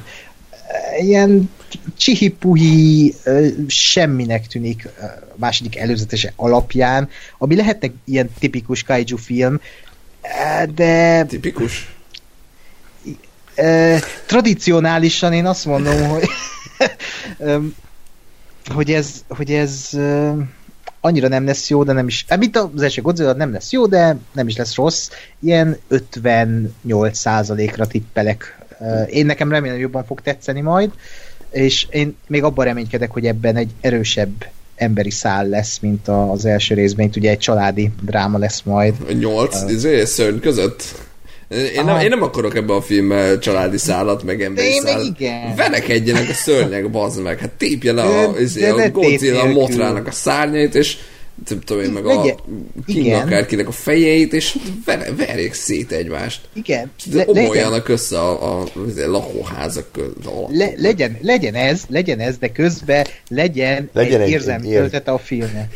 [0.99, 1.49] ilyen
[1.97, 4.89] csihipuhi uh, semminek tűnik
[5.31, 9.59] a második előzetese alapján, ami lehetne ilyen tipikus kaiju film,
[10.73, 11.95] de Tipikus.
[14.25, 16.29] tradicionálisan én azt mondom, hogy
[18.73, 19.89] hogy ez, hogy ez
[21.01, 23.85] annyira nem lesz jó, de nem is, hát mint az első Godzilla nem lesz jó,
[23.85, 25.09] de nem is lesz rossz.
[25.39, 28.59] Ilyen 58%-ra tippelek.
[29.07, 30.91] Én nekem remélem jobban fog tetszeni majd,
[31.49, 34.45] és én még abban reménykedek, hogy ebben egy erősebb
[34.81, 39.17] emberi szál lesz, mint az első részben, itt ugye egy családi dráma lesz majd.
[39.19, 40.83] Nyolc, izé, szörny között.
[41.75, 44.91] Én nem, én nem akarok ebbe a filmbe családi szállat, meg emberi De én meg
[44.91, 45.19] szállat.
[45.19, 45.55] igen.
[45.55, 47.39] Verekedjenek a szörnyek, bazd meg.
[47.39, 50.97] Hát tépje le a, De- izé, de a Godzilla motrának a szárnyait, és
[51.49, 52.39] nem tudom én, meg a Legyen-
[52.85, 53.21] King igen.
[53.21, 56.41] akárkinek a fejeit, és ver, verjék szét egymást.
[56.53, 60.47] Igen, De le, legyen, omoljanak össze a, a, a lakóházak között.
[60.49, 65.17] le, legyen, legyen ez, legyen ez, de közben legyen, Legyen egy érzelmi egy töltete a
[65.17, 65.73] filmnek.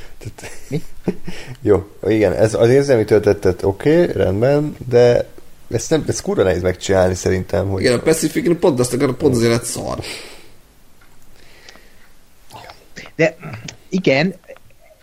[0.67, 0.81] Mi?
[1.61, 5.27] Jó, igen, ez az érzelmi töltetet oké, okay, rendben, de
[5.71, 9.35] ezt, nem, ezt kurva nehéz megcsinálni szerintem, hogy Igen, a Pacific pont azt akarom, pont
[9.35, 9.99] azért lett szar.
[13.15, 13.37] De
[13.89, 14.35] igen,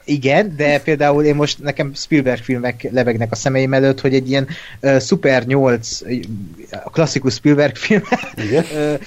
[0.04, 4.48] igen, de például én most nekem Spielberg filmek lebegnek a szemeim előtt, hogy egy ilyen
[4.80, 6.00] uh, Super 8
[6.84, 8.02] a klasszikus Spielberg film,
[8.36, 9.00] uh,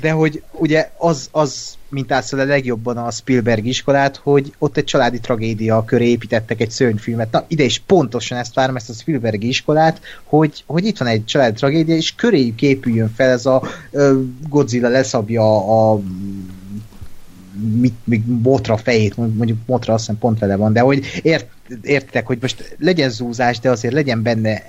[0.00, 5.20] de hogy ugye az, az mintázta a legjobban a Spielberg iskolát, hogy ott egy családi
[5.20, 7.30] tragédia köré építettek egy szörnyfilmet.
[7.30, 11.24] Na, ide is pontosan ezt várom, ezt a Spielberg iskolát, hogy, hogy itt van egy
[11.24, 14.12] családi tragédia, és köréjük épüljön fel ez a uh,
[14.48, 15.42] Godzilla leszabja
[15.92, 16.00] a
[17.80, 21.46] mit, még motra fejét, mondjuk motra azt hiszem pont vele van, de hogy ért,
[21.82, 24.62] értitek, hogy most legyen zúzás, de azért legyen benne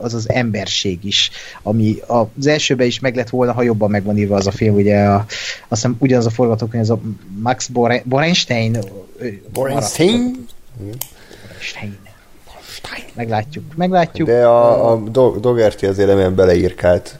[0.00, 1.30] az az emberség is,
[1.62, 4.74] ami az elsőben is meg lett volna, ha jobban meg van írva az a film,
[4.74, 5.26] ugye a, azt
[5.68, 7.00] hiszem ugyanaz a forgatókönyv, ez a
[7.42, 8.78] Max Bore- Borenstein
[9.52, 10.46] Borenstein?
[10.78, 11.98] Borenstein.
[13.14, 14.28] Meglátjuk, meglátjuk.
[14.28, 17.18] De a, a Do- Dogerty azért remélem beleírkált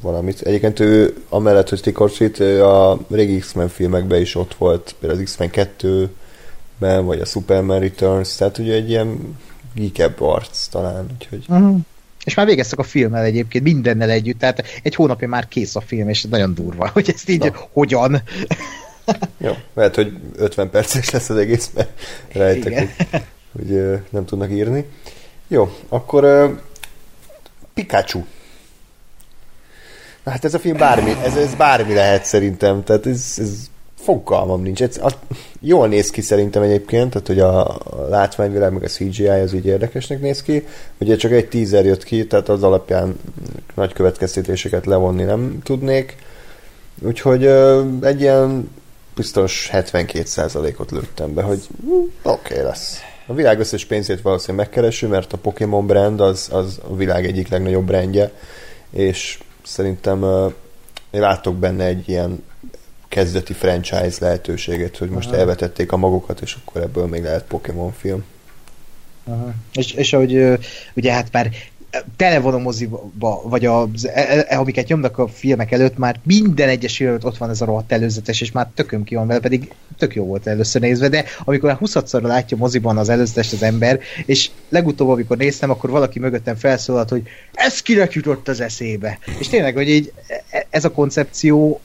[0.00, 0.40] valamit.
[0.40, 1.94] Egyébként ő, amellett, hogy
[2.38, 7.80] ő a régi X-Men filmekben is ott volt, például az X-Men 2-ben, vagy a Superman
[7.80, 9.38] Returns, tehát ugye egy ilyen
[9.74, 11.78] geekebb arc talán, úgyhogy Uh-huh.
[12.24, 16.08] És már végeztek a filmmel egyébként, mindennel együtt, tehát egy hónapja már kész a film,
[16.08, 17.68] és ez nagyon durva, hogy ezt így Na.
[17.72, 18.22] hogyan.
[19.38, 22.00] Jó, lehet, hogy 50 perces lesz az egész, mert
[22.32, 22.90] rájöttek, Igen.
[23.52, 24.84] hogy, hogy nem tudnak írni.
[25.48, 26.48] Jó, akkor ö,
[27.74, 28.24] Pikachu.
[30.24, 33.70] Hát ez a film bármi, ez, ez bármi lehet szerintem, tehát ez, ez
[34.02, 34.82] fogalmam nincs.
[34.82, 35.10] Ez, a,
[35.60, 39.66] jól néz ki szerintem egyébként, tehát hogy a, a látványvilág meg a CGI az így
[39.66, 40.66] érdekesnek néz ki.
[40.98, 43.18] Ugye csak egy teaser jött ki, tehát az alapján
[43.74, 46.16] nagy következtetéseket levonni nem tudnék.
[47.00, 47.46] Úgyhogy
[48.00, 48.70] egy ilyen
[49.14, 51.66] biztos 72%-ot lőttem be, hogy
[52.22, 53.00] oké okay lesz.
[53.26, 57.48] A világ összes pénzét valószínűleg megkereső, mert a Pokémon brand az, az a világ egyik
[57.48, 58.32] legnagyobb brandje,
[58.90, 60.52] és szerintem uh,
[61.10, 62.42] én látok benne egy ilyen
[63.08, 65.36] kezdeti franchise lehetőséget, hogy most Aha.
[65.36, 68.24] elvetették a magukat, és akkor ebből még lehet Pokémon film.
[69.24, 69.52] Aha.
[69.72, 70.58] És, és ahogy
[70.94, 71.50] ugye hát már
[72.16, 73.10] tele van a moziba,
[73.44, 77.50] vagy az, e, e, amiket nyomnak a filmek előtt, már minden egyes előtt ott van
[77.50, 80.80] ez a rohadt előzetes, és már tököm ki van vele, pedig tök jó volt először
[80.80, 85.70] nézve, de amikor már 20 látja moziban az előzetes az ember, és legutóbb, amikor néztem,
[85.70, 89.18] akkor valaki mögöttem felszólalt, hogy ez kinek jutott az eszébe.
[89.38, 90.12] És tényleg, hogy így
[90.50, 91.80] e- ez a koncepció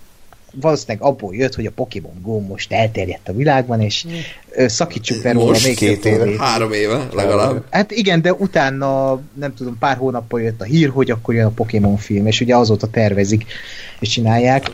[0.62, 4.06] valószínűleg abból jött, hogy a Pokémon Go most elterjedt a világban, és
[4.50, 6.38] ö, szakítsuk be róla még két éve.
[6.38, 7.64] Három éve legalább.
[7.70, 11.50] Hát igen, de utána, nem tudom, pár hónappal jött a hír, hogy akkor jön a
[11.50, 13.46] Pokémon film, és ugye azóta tervezik
[14.00, 14.72] és csinálják.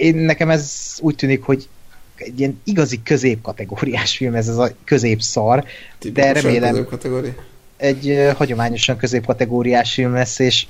[0.00, 1.68] Én nekem ez úgy tűnik, hogy
[2.16, 5.64] egy ilyen igazi középkategóriás film, ez az a középszar,
[6.12, 7.34] de remélem középkategória.
[7.76, 10.66] egy hagyományosan középkategóriás film lesz, és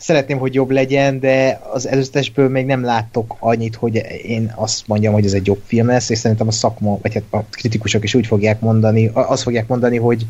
[0.00, 3.94] szeretném, hogy jobb legyen, de az előzetesből még nem látok annyit, hogy
[4.24, 7.22] én azt mondjam, hogy ez egy jobb film lesz, és szerintem a szakma, vagy hát
[7.30, 10.26] a kritikusok is úgy fogják mondani, azt fogják mondani, hogy,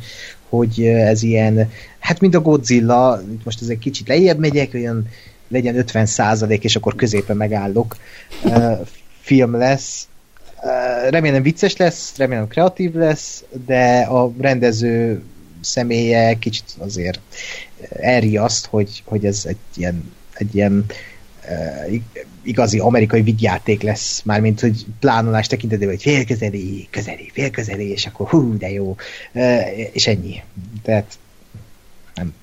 [0.49, 5.09] hogy ez ilyen, hát mint a Godzilla, itt most ez egy kicsit lejjebb megyek, olyan
[5.49, 7.97] legyen 50 százalék, és akkor középen megállok.
[9.21, 10.09] Film lesz.
[11.11, 15.23] Remélem vicces lesz, remélem kreatív lesz, de a rendező
[15.61, 17.21] személye kicsit azért
[17.89, 20.85] elriaszt, hogy, hogy ez egy ilyen, egy ilyen
[21.49, 21.95] uh,
[22.43, 28.57] igazi amerikai vigyáték lesz, mármint, hogy plánolás tekintetében, hogy félközeli, közeli, félközeli, és akkor hú,
[28.57, 28.97] de jó,
[29.33, 30.43] uh, és ennyi.
[30.83, 31.19] Tehát
[32.15, 32.35] nem.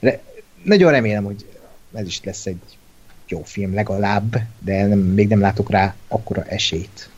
[0.00, 0.20] Re,
[0.64, 1.46] nagyon remélem, hogy
[1.94, 2.60] ez is lesz egy
[3.28, 7.10] jó film legalább, de nem, még nem látok rá akkora esélyt.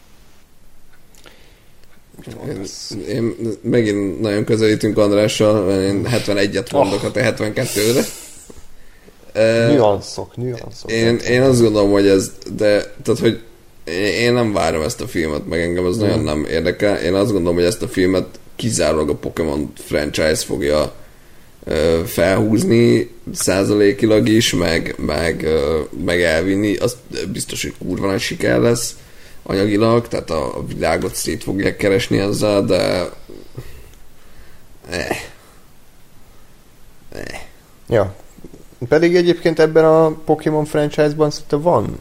[2.49, 2.65] Én,
[3.09, 7.05] én megint nagyon közelítünk Andrással, mert én 71-et mondok, Oh.
[7.07, 8.03] a te 72-re.
[9.33, 10.91] Ö, Nüanszok, nüanszok.
[10.93, 13.41] Én, én azt gondolom, hogy ez, de, tehát, hogy
[14.21, 16.97] én- nem várom ezt a filmet, meg engem ez nagyon nem érdekel.
[16.97, 18.27] Én azt gondolom, hogy ezt a filmet
[18.57, 20.95] kizárólag a Pokémon franchise fogja
[21.65, 26.77] ö, felhúzni százalékilag is, meg, meg, ö, meg elvinni.
[26.77, 26.97] Az
[27.33, 28.95] biztos, hogy kurva nagy siker lesz
[29.45, 33.11] anyagilag, tehát a, a világot szét fogják keresni ezzel, de
[34.91, 35.09] eh.
[37.13, 37.41] Eh.
[37.89, 38.15] Ja.
[38.89, 41.99] Pedig egyébként ebben a Pokémon franchise-ban szerintem van,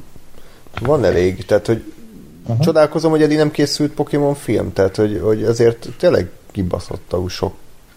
[0.81, 1.83] van elég, tehát hogy
[2.43, 2.59] uh-huh.
[2.59, 7.53] csodálkozom, hogy eddig nem készült Pokémon film, tehát hogy, hogy azért tényleg kibaszottul sok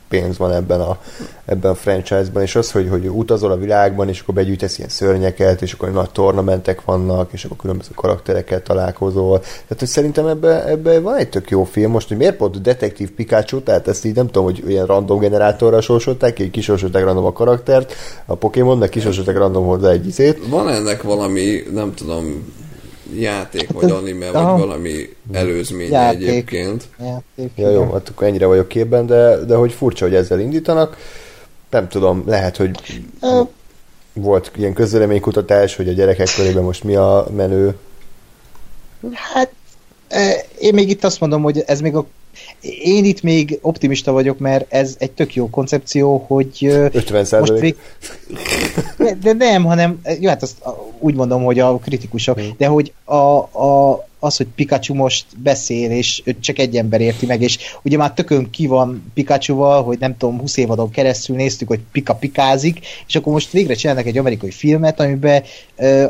[0.09, 0.99] pénz van ebben a,
[1.45, 5.63] ebben a franchise-ban, és az, hogy, hogy utazol a világban, és akkor begyűjtesz ilyen szörnyeket,
[5.63, 9.39] és akkor nagy tornamentek vannak, és akkor különböző karakterekkel találkozol.
[9.41, 11.91] Tehát, hogy szerintem ebbe, ebbe van egy tök jó film.
[11.91, 15.81] Most, hogy miért pont Detektív Pikachu, tehát ezt így nem tudom, hogy ilyen random generátorra
[15.81, 17.95] sorsolták ki, kisorsolták random a karaktert,
[18.27, 20.49] a Pokémonnak kisorsolták random hozzá egy izét.
[20.49, 22.55] Van ennek valami, nem tudom,
[23.15, 26.29] játék, vagy anime, vagy valami előzménye Játék.
[26.29, 26.85] egyébként.
[27.01, 30.97] Játék, Ja, jó, hát akkor ennyire vagyok képben, de, de hogy furcsa, hogy ezzel indítanak.
[31.71, 32.71] Nem tudom, lehet, hogy
[34.13, 37.77] volt ilyen közvéleménykutatás, hogy a gyerekek körében most mi a menő.
[39.13, 39.51] Hát
[40.59, 42.07] én még itt azt mondom, hogy ez még a
[42.83, 47.59] én itt még optimista vagyok, mert ez egy tök jó koncepció, hogy ö, 50 most
[47.59, 47.77] vég...
[48.99, 50.57] de, de nem, hanem, jó, hát azt
[50.99, 56.23] úgy mondom, hogy a kritikusok, de hogy a, a, az, hogy Pikachu most beszél, és
[56.25, 60.17] őt csak egy ember érti meg, és ugye már tökön ki van Pikachuval, hogy nem
[60.17, 64.51] tudom, 20 évadon keresztül néztük, hogy Pika pikázik, és akkor most végre csinálnak egy amerikai
[64.51, 65.43] filmet, amiben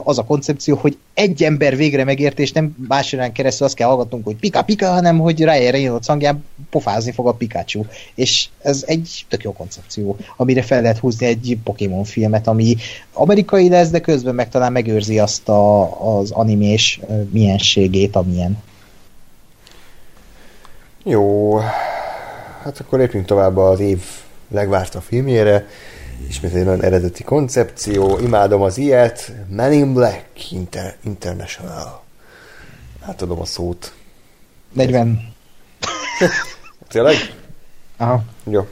[0.02, 4.24] az a koncepció, hogy egy ember végre megérti, és nem másodán keresztül azt kell hallgatnunk,
[4.24, 7.84] hogy Pika Pika, hanem hogy Ryan Reynolds hangján pofázni fog a Pikachu.
[8.14, 12.76] És ez egy tök jó koncepció, amire fel lehet húzni egy Pokémon filmet, ami
[13.12, 17.22] amerikai lesz, de közben meg talán megőrzi azt a, az animés ö,
[18.06, 18.62] mienségét, amilyen.
[21.04, 21.58] Jó,
[22.62, 24.02] hát akkor lépjünk tovább az év
[24.48, 25.66] legvárta filmjére.
[26.28, 29.32] Ismét egy nagyon eredeti koncepció, imádom az ilyet.
[29.48, 32.02] Men in Black Inter- International.
[33.00, 33.92] Átadom a szót.
[34.72, 35.34] 40.
[36.88, 37.14] Tényleg?
[37.96, 38.22] Aha.
[38.44, 38.66] Jó.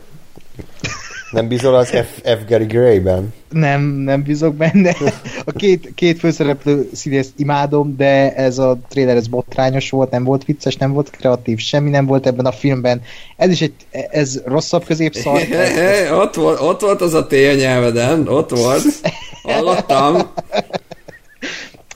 [1.35, 2.21] Nem bízol az F.
[2.23, 2.49] F.
[2.49, 3.33] Gary Gray-ben?
[3.51, 4.97] Nem, nem bízok benne.
[5.45, 10.45] A két, két főszereplő színészt imádom, de ez a trailer ez botrányos volt, nem volt
[10.45, 13.03] vicces, nem volt kreatív, semmi nem volt ebben a filmben.
[13.37, 15.39] Ez is egy, ez rosszabb középszar.
[15.39, 18.83] Hey, hey, ott, volt, ott volt az a tél nyelveden, ott volt.
[19.43, 20.17] Hallottam.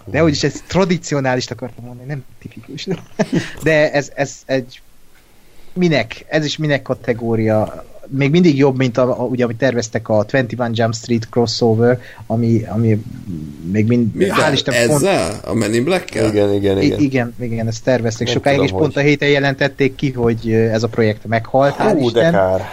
[0.04, 2.86] De úgyis ez tradicionális akartam mondani, nem tipikus.
[3.62, 4.80] De ez, ez egy
[5.72, 10.22] minek, ez is minek kategória még mindig jobb, mint a, a, ugye, amit terveztek a
[10.22, 13.02] 21 Jump Street crossover, ami, ami
[13.70, 14.14] még mind...
[14.14, 14.52] Mivel?
[14.64, 15.30] Ezzel?
[15.30, 16.28] Pont, a Men in black -kel?
[16.28, 17.00] Igen, igen, igen.
[17.00, 19.02] Igen, igen, ezt tervezték Nem sokáig, tudom, és pont hogy...
[19.02, 21.74] a héten jelentették ki, hogy ez a projekt meghalt.
[21.74, 22.64] Hú, de kár.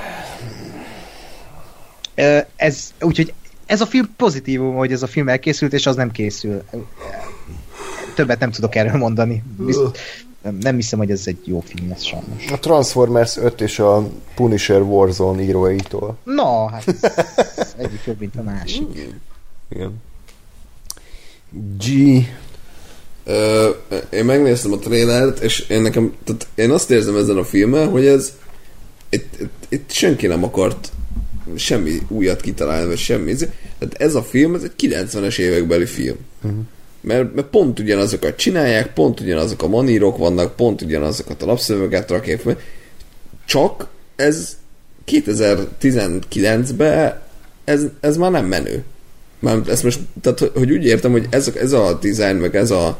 [2.56, 3.34] Ez, úgyhogy
[3.66, 6.64] ez a film pozitívum, hogy ez a film elkészült, és az nem készül.
[8.16, 9.44] Többet nem tudok erről mondani.
[9.58, 9.80] Bizt,
[10.46, 12.52] nem, nem hiszem, hogy ez egy jó film lesz sajnos.
[12.52, 16.18] A Transformers 5 és a Punisher Warzone íróitól.
[16.24, 16.88] Na, hát
[17.58, 18.88] ez egyik jobb, mint a másik.
[19.70, 20.02] Igen.
[21.78, 21.86] G.
[23.24, 23.70] Ö,
[24.10, 28.06] én megnéztem a trailert, és én nekem, tehát én azt érzem ezen a filmen, hogy
[28.06, 28.34] ez
[29.10, 30.92] itt, itt, itt senki nem akart
[31.56, 33.36] semmi újat kitalálni, vagy semmi.
[33.36, 36.18] Tehát ez a film, ez egy 90-es évekbeli film.
[36.42, 36.66] Uh-huh
[37.06, 42.40] mert, mert pont ugyanazokat csinálják, pont ugyanazok a manírok vannak, pont ugyanazokat a lapszövöget rakják
[42.40, 42.58] fel,
[43.46, 44.58] csak ez
[45.08, 47.24] 2019-ben
[47.66, 48.84] ez, ez már nem menő.
[49.40, 53.00] Már ezt most, tehát, hogy úgy értem, hogy ez, ez a design, meg ez a,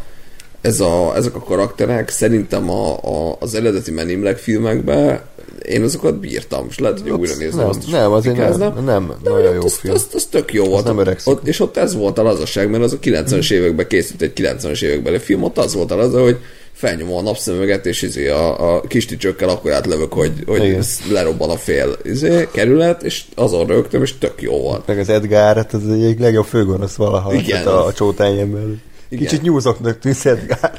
[0.66, 5.22] ez a, ezek a karakterek szerintem a, a, az eredeti Men in Black filmekben
[5.66, 8.84] én azokat bírtam, és lehet, hogy ott, újra nézem nem, azt Nem, azért nem, nem,
[8.84, 9.94] nem de nagyon jó az, film.
[9.94, 10.86] Az, az, az tök jó volt.
[10.86, 14.32] Nem ott, és ott ez volt a lazaság, mert az a 90-es években készült egy
[14.36, 16.38] 90-es években egy film, ott az volt a laza, hogy
[16.72, 20.78] felnyomom a napszemüveget, és izé a, a kis tücsökkel akkor átlövök, hogy, hogy
[21.12, 24.88] lerobban a fél izé, kerület, és azon rögtön, és tök jó volt.
[24.88, 27.68] Meg az Edgar, hát ez egy legjobb főgonosz valaha Igen.
[27.68, 28.78] a, a csótányem belül.
[29.16, 29.28] Igen.
[29.28, 30.72] Kicsit nyúzoknak tűnsz Edgar.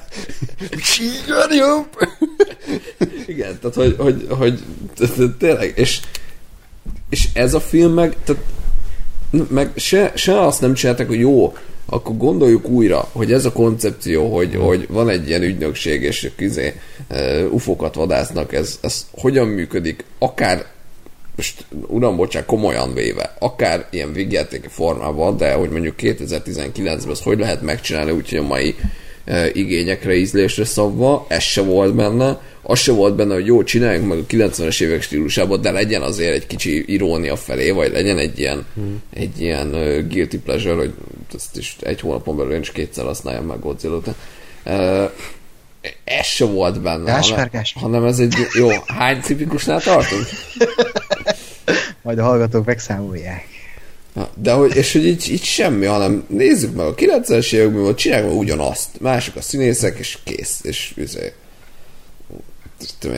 [0.83, 1.89] Sígyar jobb!
[3.27, 4.61] Igen, tehát hogy, hogy, hogy
[5.39, 6.01] tényleg, és,
[7.09, 8.43] és ez a film meg, tehát,
[9.49, 11.57] meg se, se azt nem csináltak, hogy jó,
[11.87, 14.65] akkor gondoljuk újra, hogy ez a koncepció, hogy, hmm.
[14.65, 16.81] hogy van egy ilyen ügynökség, és izé,
[17.11, 20.67] uh, ufokat vadásznak, ez, ez hogyan működik, akár
[21.37, 27.39] most uram, bocsánat, komolyan véve, akár ilyen végjátéki formában, de hogy mondjuk 2019-ben ezt hogy
[27.39, 28.75] lehet megcsinálni, úgyhogy a mai
[29.25, 34.09] e, igényekre, ízlésre szabva, ez se volt benne, az se volt benne, hogy jó, csináljunk
[34.09, 38.39] meg a 90-es évek stílusában, de legyen azért egy kicsi irónia felé, vagy legyen egy
[38.39, 39.03] ilyen, hmm.
[39.15, 40.93] egy ilyen uh, guilty pleasure, hogy
[41.35, 44.15] ezt is egy hónapon belül én is kétszer használjam meg Godzilla után.
[44.65, 45.11] Uh,
[46.05, 50.27] ez se volt benne, hanem, hanem ez egy jó, hány cipikusnál tartunk?
[52.03, 53.47] Majd a hallgatók megszámolják.
[54.35, 58.29] De hogy, és hogy így, így semmi, hanem nézzük meg a 90-es években, hogy csináljuk
[58.29, 58.89] meg ugyanazt.
[59.01, 60.61] Mások a színészek, és kész.
[60.63, 61.33] És üzé,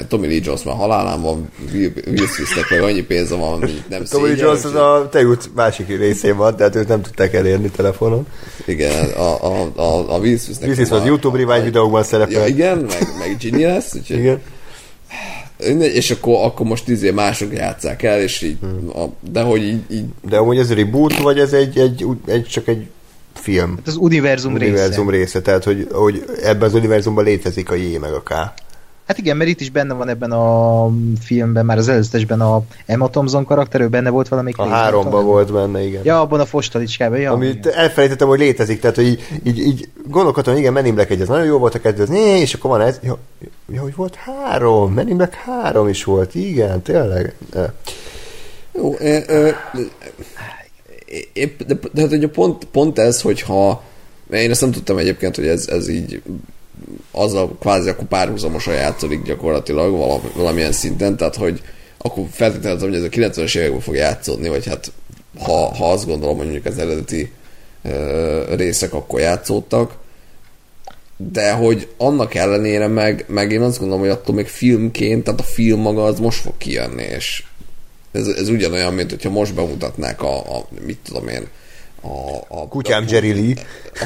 [0.08, 4.28] Tommy Lee Jones már halálán van, Will Smithnek meg annyi pénze van, hogy nem Tommy
[4.28, 8.26] Lee Jones az a tejút másik részén van, tehát őt nem tudták elérni telefonon.
[8.66, 10.68] Igen, a, a, a, a Will Smithnek...
[10.68, 12.40] Will Smith az YouTube rewind videókban szerepel.
[12.40, 14.18] Ja, igen, meg, meg Ginny lesz, úgyhogy...
[14.18, 14.40] Igen.
[15.80, 18.88] És akkor, akkor most izé mások játszák el, és így, hmm.
[18.88, 20.04] a, de hogy így, így...
[20.28, 22.86] De amúgy ez reboot, vagy ez egy, egy, egy csak egy
[23.34, 23.76] film?
[23.76, 25.22] Hát az univerzum, univerzum része.
[25.22, 25.40] része.
[25.40, 28.32] Tehát, hogy, hogy ebben az univerzumban létezik a J meg a K.
[29.08, 30.90] Hát igen, mert itt is benne van ebben a
[31.20, 35.52] filmben, már az előzetesben a Emma Thompson karakter, ő benne volt valamelyik A háromban volt
[35.52, 36.00] benne, igen.
[36.04, 37.32] Ja, abban a fostalicskában, ja.
[37.32, 37.78] Amit igen.
[37.78, 41.28] elfelejtettem, hogy létezik, tehát hogy így, így, így gondolkodtam, igen, Men in Black egy, ez
[41.28, 43.18] nagyon jó volt a kettő, és akkor van ez, ja,
[43.72, 47.34] ja, hogy volt három, Men in Black három is volt, igen, tényleg.
[47.50, 47.72] De.
[48.74, 49.56] Jó, e, e,
[51.32, 53.82] épp, de, de, de, de pont, pont ez, hogyha
[54.30, 56.22] én ezt nem tudtam egyébként, hogy ez, ez így
[57.12, 59.96] az a kvázi akkor párhuzamosan játszódik gyakorlatilag
[60.34, 61.62] valamilyen szinten, tehát hogy
[61.98, 64.92] akkor feltételezem, hogy ez a 90-es években fog játszódni, vagy hát
[65.38, 67.32] ha, ha azt gondolom, hogy mondjuk az eredeti
[67.82, 69.96] ö, részek akkor játszódtak,
[71.16, 75.44] de hogy annak ellenére meg, meg én azt gondolom, hogy attól még filmként, tehát a
[75.44, 77.44] film maga az most fog kijönni, és
[78.12, 81.46] ez, ez ugyanolyan, mint hogyha most bemutatnák a, a mit tudom én,
[82.02, 83.54] a, a Kutyám a, Jerry Lee.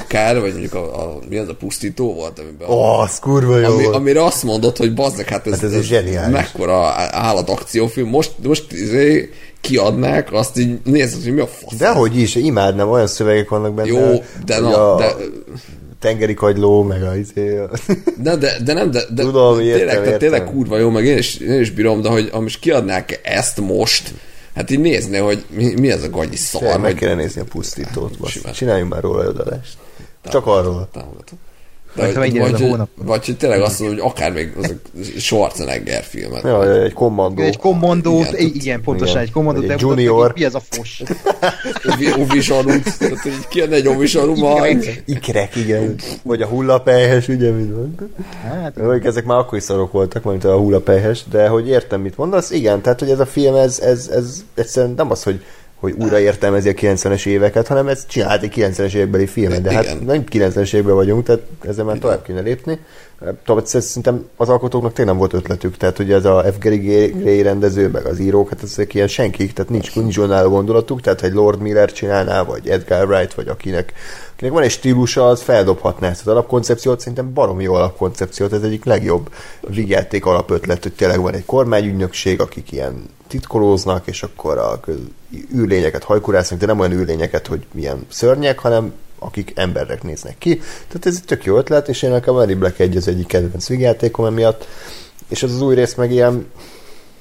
[0.05, 3.59] Akár, vagy mondjuk a, a, mi az a pusztító volt, amiben Ó, oh, az kurva
[3.59, 3.94] jó ami, volt.
[3.94, 6.35] amire azt mondod, hogy bazdnek, hát ez, Hát ez egy zseniális.
[6.35, 8.09] mekkora állatakciófilm.
[8.09, 11.78] Most, most izé, kiadnák, azt így nézed, hogy mi a fasz.
[11.78, 13.89] Dehogy is, imádnám, olyan szövegek vannak benne.
[13.89, 15.14] Jó, de na, a de,
[16.01, 17.59] Tengeri kagyló, meg a izé...
[18.23, 20.19] de, de, de nem, de, de Tudom, értem, tényleg, értem.
[20.19, 23.60] tényleg kurva jó, meg én is, én is bírom, de hogy ha most kiadnák ezt
[23.60, 24.12] most,
[24.55, 27.45] hát így nézni, hogy mi, mi ez a gagyi szar, meg hogy kéne nézni a
[27.45, 28.19] pusztítót.
[28.19, 28.33] basszus.
[28.33, 28.53] Simán.
[28.53, 29.77] Csináljunk már róla adást.
[30.24, 30.89] Csak arról.
[30.93, 31.39] támogatom.
[31.94, 36.43] De, vagy, vagy, vagy hogy tényleg azt mondom, hogy akár még az a Schwarzenegger filmet.
[36.43, 37.43] Ja, egy kommandó.
[37.43, 39.23] Egy kommandót, Igen, igen, igen pontosan, igen.
[39.27, 40.31] egy kommandót, Vagy egy de junior.
[40.31, 41.02] hogy Mi ez a fos?
[41.94, 45.02] Ovi, ovi zsarút, tehát hogy kijönne egy ovi zsaru majd.
[45.06, 45.94] Ikrek, igen.
[46.23, 47.94] Vagy a hullapelyhes, ugye, mit van?
[48.43, 52.16] Hát, Vagy ezek már akkor is szarok voltak, mint a hullapelyhes, de hogy értem, mit
[52.16, 55.43] mondasz, igen, tehát hogy ez a film, ez, ez, ez egyszerűen nem az, hogy
[55.83, 60.05] hogy újra értelmezi a 90-es éveket, hanem ez csinált egy 90-es évekbeli filmet, de hát
[60.05, 62.79] nem 90-es években vagyunk, tehát ezzel már tovább kéne lépni.
[63.45, 66.59] Tovább szerintem az alkotóknak tényleg nem volt ötletük, tehát ugye ez a F.
[66.61, 66.77] Gary
[67.07, 71.21] Gray rendező, meg az írók, hát ezek ilyen senkik, tehát nincs, nincs önálló gondolatuk, tehát
[71.21, 73.93] ha egy Lord Miller csinálná, vagy Edgar Wright, vagy akinek,
[74.33, 78.85] akinek van egy stílusa, az feldobhatná ezt az alapkoncepciót, szerintem baromi jó alapkoncepciót, ez egyik
[78.85, 79.31] legjobb
[79.69, 84.81] vigyáték alapötlet, hogy tényleg van egy kormányügynökség, akik ilyen titkolóznak, és akkor a
[85.55, 90.57] űrlényeket hajkurásznak, de nem olyan űrlényeket, hogy milyen szörnyek, hanem akik emberek néznek ki.
[90.89, 93.69] Tehát ez egy tök jó ötlet, és én nekem Mary Black egy az egyik kedvenc
[93.69, 94.67] vígjátékom emiatt,
[95.29, 96.47] és az az új rész meg ilyen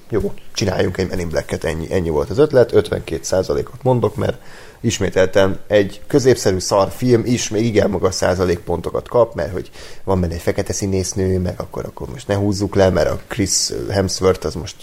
[0.10, 4.42] jó, csináljunk egy Men in Black-et, ennyi, ennyi volt az ötlet, 52%-ot mondok, mert
[4.82, 9.70] ismételten egy középszerű szar film is még igen magas százalékpontokat kap, mert hogy
[10.04, 13.70] van benne egy fekete színésznő, meg akkor, akkor most ne húzzuk le, mert a Chris
[13.90, 14.76] Hemsworth az most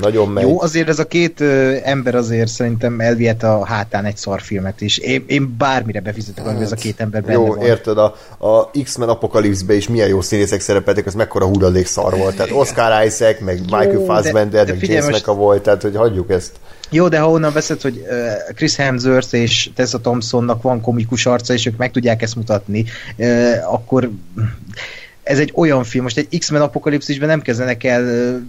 [0.00, 0.42] nagyon megy.
[0.44, 4.98] Jó, azért ez a két ö, ember azért szerintem elvihet a hátán egy szarfilmet is.
[4.98, 7.60] Én, én bármire befizetek, amiben ez a két ember benne Jó, van.
[7.60, 12.36] érted, a, a X-Men Apocalypse-be is milyen jó színészek szerepeltek, az mekkora hulladék szar volt.
[12.36, 15.96] Tehát Oscar Isaac, meg Michael de- Fassbender, de meg figyelj, James most- McAvoy, tehát hogy
[15.96, 16.52] hagyjuk ezt.
[16.92, 18.04] Jó, de ha onnan veszed, hogy
[18.54, 22.84] Chris Hemsworth és Tessa Thompsonnak van komikus arca, és ők meg tudják ezt mutatni,
[23.70, 24.10] akkor
[25.22, 28.04] ez egy olyan film, most egy X-Men apokalipszisben nem kezdenek el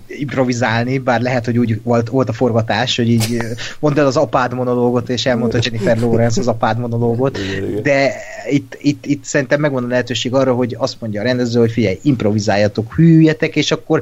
[0.07, 3.37] improvizálni, bár lehet, hogy úgy volt, volt a forgatás, hogy így
[3.79, 7.39] mondd el az apád monológot, és elmondta Jennifer Lawrence az apád monológot,
[7.81, 8.13] de
[8.49, 11.99] itt, itt, itt szerintem megvan a lehetőség arra, hogy azt mondja a rendező, hogy figyelj,
[12.01, 14.01] improvizáljatok, hűljetek, és akkor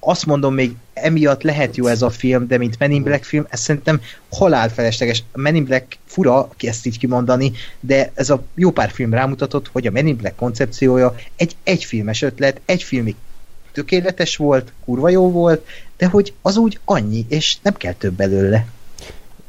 [0.00, 3.46] azt mondom, még emiatt lehet jó ez a film, de mint Men in Black film,
[3.48, 4.00] ez szerintem
[4.30, 5.22] halálfelesleges.
[5.32, 9.68] A Men in Black fura ezt így kimondani, de ez a jó pár film rámutatott,
[9.72, 13.14] hogy a Men in Black koncepciója egy egyfilmes ötlet, egy filmig
[13.72, 15.66] tökéletes volt, kurva jó volt,
[15.96, 18.66] de hogy az úgy annyi, és nem kell több belőle.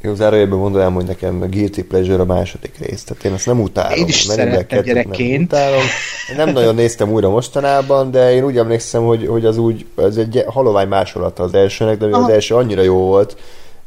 [0.04, 3.60] Jó, zárójelben mondanám, hogy nekem a Guilty Pleasure a második rész, tehát én azt nem
[3.60, 3.98] utálom.
[3.98, 5.52] Én is szerettem 2-t gyerekként.
[5.52, 5.82] Nem, utálom.
[6.30, 10.18] Én nem nagyon néztem újra mostanában, de én úgy emlékszem, hogy, hogy az úgy, ez
[10.18, 13.38] egy halovány másolata az elsőnek, de az első annyira jó volt,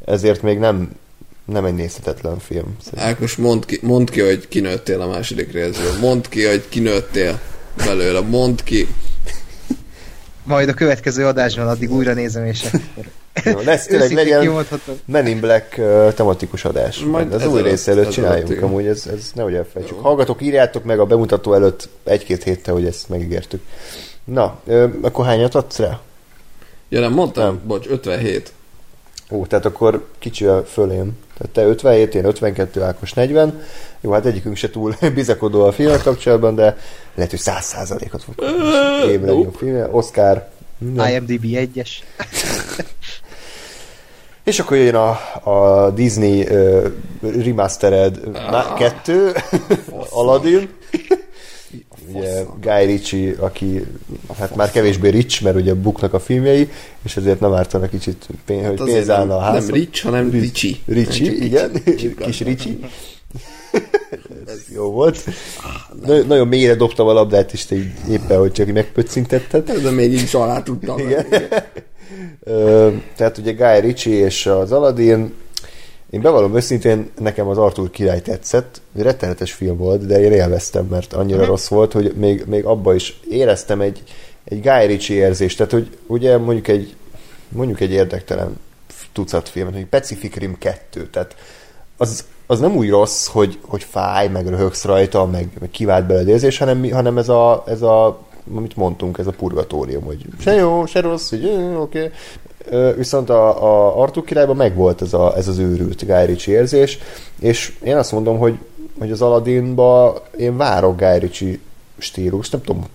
[0.05, 0.91] ezért még nem,
[1.45, 2.75] nem egy nézhetetlen film.
[2.83, 3.09] Szerintem.
[3.09, 5.99] Ákos, mondd ki, mondd ki, hogy kinőttél a második részből.
[5.99, 7.39] Mondd ki, hogy kinőttél
[7.85, 8.19] belőle.
[8.19, 8.87] Mondd ki.
[10.43, 13.05] Majd a következő adásban addig újra nézem, és akkor
[13.43, 14.65] Jó, lesz tényleg legyen.
[15.05, 16.99] Men in Black uh, tematikus adás.
[16.99, 18.63] Majd az új rész előtt igen.
[18.63, 19.99] amúgy ez, ez nehogy elfelejtsük.
[19.99, 23.61] Hallgatók, írjátok meg a bemutató előtt egy-két héttel, hogy ezt megígértük.
[24.23, 25.99] Na, ö, akkor hányat adsz rá?
[26.89, 27.43] Ja nem, mondtam?
[27.43, 27.61] Nem.
[27.65, 28.53] Bocs, 57.
[29.31, 31.17] Ó, tehát akkor kicsivel fölém.
[31.37, 33.61] Tehát te 57, én 52, Ákos 40.
[34.01, 36.77] Jó, hát egyikünk se túl bizakodó a filmek kapcsolatban, de
[37.15, 39.11] lehet, hogy 100%-ot fog kapni.
[39.11, 40.47] Év legjobb film, Oscar,
[40.77, 41.09] minden.
[41.09, 41.89] IMDb 1-es.
[44.45, 46.85] És akkor jön a, a Disney uh,
[47.21, 48.77] remastered ah.
[48.77, 49.31] kettő,
[50.09, 50.69] Aladdin.
[52.13, 53.85] Ugye Guy Ritchie, aki
[54.39, 56.69] hát már kevésbé rich, mert ugye buknak a filmjei,
[57.03, 59.63] és ezért nem ártana kicsit, pénz, hogy Hát azért pénz állna a házon.
[59.63, 60.81] nem Rich, hanem Ricsi.
[60.85, 61.71] Ricsi, igen,
[62.25, 62.79] kis Ricsi.
[64.47, 65.23] Ez jó volt.
[66.05, 67.75] Na, nagyon mélyre dobtam a labdát, és te
[68.09, 69.71] éppen, hogy csak megpöccintetted.
[69.71, 70.99] De még így is alá tudtam.
[70.99, 71.25] Igen.
[71.29, 71.37] Ö,
[73.15, 75.33] tehát ugye Guy Ritchie és az Aladdin,
[76.09, 81.13] én bevallom őszintén, nekem az Arthur király tetszett, rettenetes film volt, de én élveztem, mert
[81.13, 81.49] annyira uh-huh.
[81.49, 84.03] rossz volt, hogy még, még abba is éreztem egy,
[84.43, 86.95] egy Guy Ritchie érzést, tehát hogy ugye mondjuk egy,
[87.49, 88.59] mondjuk egy érdektelen
[89.13, 91.35] tucat filmet, hogy Pacific Rim 2, tehát
[91.97, 96.29] az, az nem úgy rossz, hogy, hogy fáj, meg röhögsz rajta, meg, meg kivált belőle
[96.29, 100.85] érzés, hanem, hanem ez a, ez a amit mondtunk, ez a purgatórium, hogy se jó,
[100.85, 102.11] se rossz, hogy oké.
[102.69, 106.99] Ö, viszont a, a Arthur királyban megvolt ez, a, ez az őrült Guy Ritchie érzés,
[107.39, 108.57] és én azt mondom, hogy,
[108.99, 111.59] hogy az Aladdinba én várok Guy Ritchie
[111.97, 112.85] stílus, nem tudom,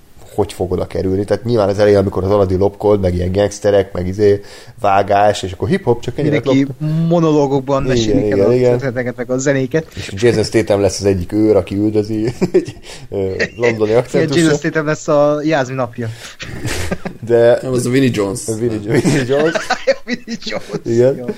[0.40, 1.24] hogy fog oda kerülni.
[1.24, 4.40] Tehát nyilván az elején, amikor az Aladdin lopkold, meg ilyen gangsterek, meg izé
[4.80, 6.72] vágás, és akkor hip-hop csak ennyire Mindenki
[7.08, 8.70] monológokban Igen, mesélik igen, el a igen.
[8.70, 9.86] történeteket, meg a zenéket.
[9.94, 12.74] és Jason Statham lesz az egyik őr, aki üldözi egy
[13.56, 16.08] londoni Ilyen Jason Statham lesz a Jászmi napja.
[17.26, 18.46] de Nem, az a Vinnie Jones.
[18.46, 19.54] Winnie Winnie Jones,
[20.04, 20.66] Vinnie Jones.
[20.84, 21.34] Igen.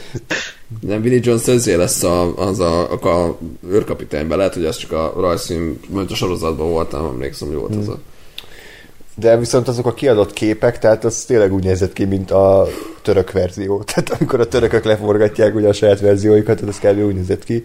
[0.81, 3.39] Nem, Vinnie Jones ezért lesz a, az a, a, a
[3.71, 7.75] őrkapitányban, lehet, hogy az csak a rajzfilm, mert a sorozatban volt, nem emlékszem, hogy volt
[7.75, 7.99] az a...
[9.15, 12.67] de viszont azok a kiadott képek, tehát az tényleg úgy nézett ki, mint a
[13.03, 13.83] török verzió.
[13.87, 17.05] Tehát amikor a törökök leforgatják ugye a saját verzióikat, az kb.
[17.05, 17.65] úgy nézett ki.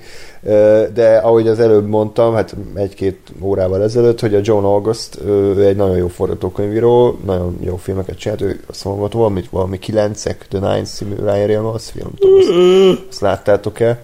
[0.94, 5.76] De ahogy az előbb mondtam, hát egy-két órával ezelőtt, hogy a John August, ő egy
[5.76, 10.60] nagyon jó forgatókönyvíró, nagyon jó filmeket csinált, ő azt mondom, hogy valamit, valami kilencek, The
[10.60, 14.00] Nine című Ryan Reynolds film, tudom, azt, azt láttátok-e?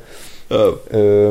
[0.88, 1.30] Ö,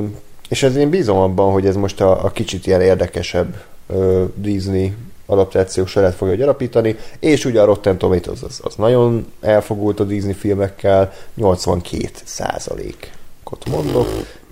[0.49, 3.57] és ez én bízom abban, hogy ez most a, a kicsit ilyen érdekesebb
[3.87, 4.93] ö, Disney
[5.27, 10.33] adaptáció sorát fogja gyarapítani, és ugye a Rotten Tomatoes az, az nagyon elfogult a Disney
[10.33, 14.09] filmekkel, 82 százalékot mondok.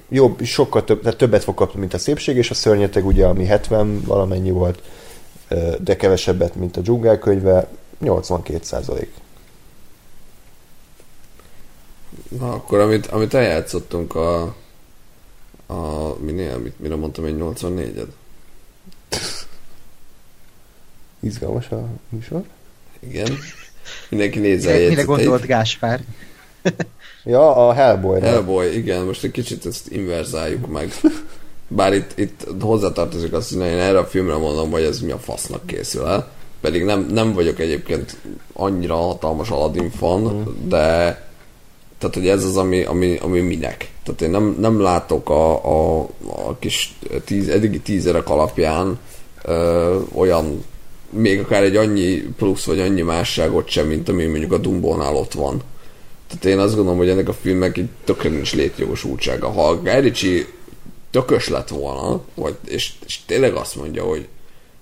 [0.08, 3.44] Jobb, sokkal több, tehát többet fog kapni, mint a szépség és a szörnyeteg, ugye, ami
[3.44, 4.82] 70 valamennyi volt,
[5.78, 7.68] de kevesebbet, mint a dzsungel könyve,
[8.00, 9.12] 82 százalék.
[12.38, 14.42] Na, akkor amit, amit eljátszottunk a,
[15.66, 18.06] a minél, mit, mire mondtam, egy 84-et?
[21.20, 22.42] Izgalmas a műsor.
[23.00, 23.38] Igen.
[24.08, 26.00] Mindenki nézze a Mire gondolt Gáspár?
[27.24, 28.20] Ja, a Hellboy.
[28.20, 30.92] Hellboy, igen, most egy kicsit ezt inverzáljuk meg.
[31.68, 35.18] Bár itt, itt hozzátartozik azt, hogy én erre a filmre mondom, hogy ez mi a
[35.18, 36.30] fasznak készül el.
[36.60, 38.16] Pedig nem, nem vagyok egyébként
[38.52, 41.18] annyira hatalmas Aladdin fan, de
[41.98, 43.90] tehát, hogy ez az, ami, ami, ami minek.
[44.02, 48.98] Tehát én nem, nem látok a, a, a kis tíz, eddigi tízerek alapján
[49.42, 50.64] ö, olyan,
[51.10, 55.32] még akár egy annyi plusz vagy annyi másságot sem, mint ami mondjuk a Dumbónál ott
[55.32, 55.62] van.
[56.28, 59.48] Tehát én azt gondolom, hogy ennek a filmnek egy tökre nincs létjogosultsága.
[59.48, 60.44] Ha Guy Ritchie
[61.10, 64.26] tökös lett volna, vagy, és, és tényleg azt mondja, hogy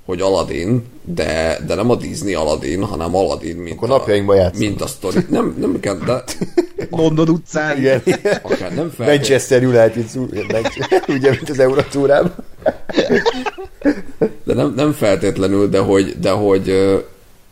[0.08, 4.58] hogy Aladdin, de, de nem a Disney Aladdin, hanem Aladdin, mint Akkor a, napjainkban játszom.
[4.66, 5.18] mint a sztori.
[5.28, 6.24] Nem, nem kell, de
[6.90, 7.76] London utcán.
[7.78, 8.02] Igen.
[8.42, 9.14] akár nem feltétlenül.
[9.14, 10.04] Manchester United,
[11.16, 12.34] ugye, mint az Euratúrában.
[14.44, 16.64] De nem, nem feltétlenül, de hogy, de hogy,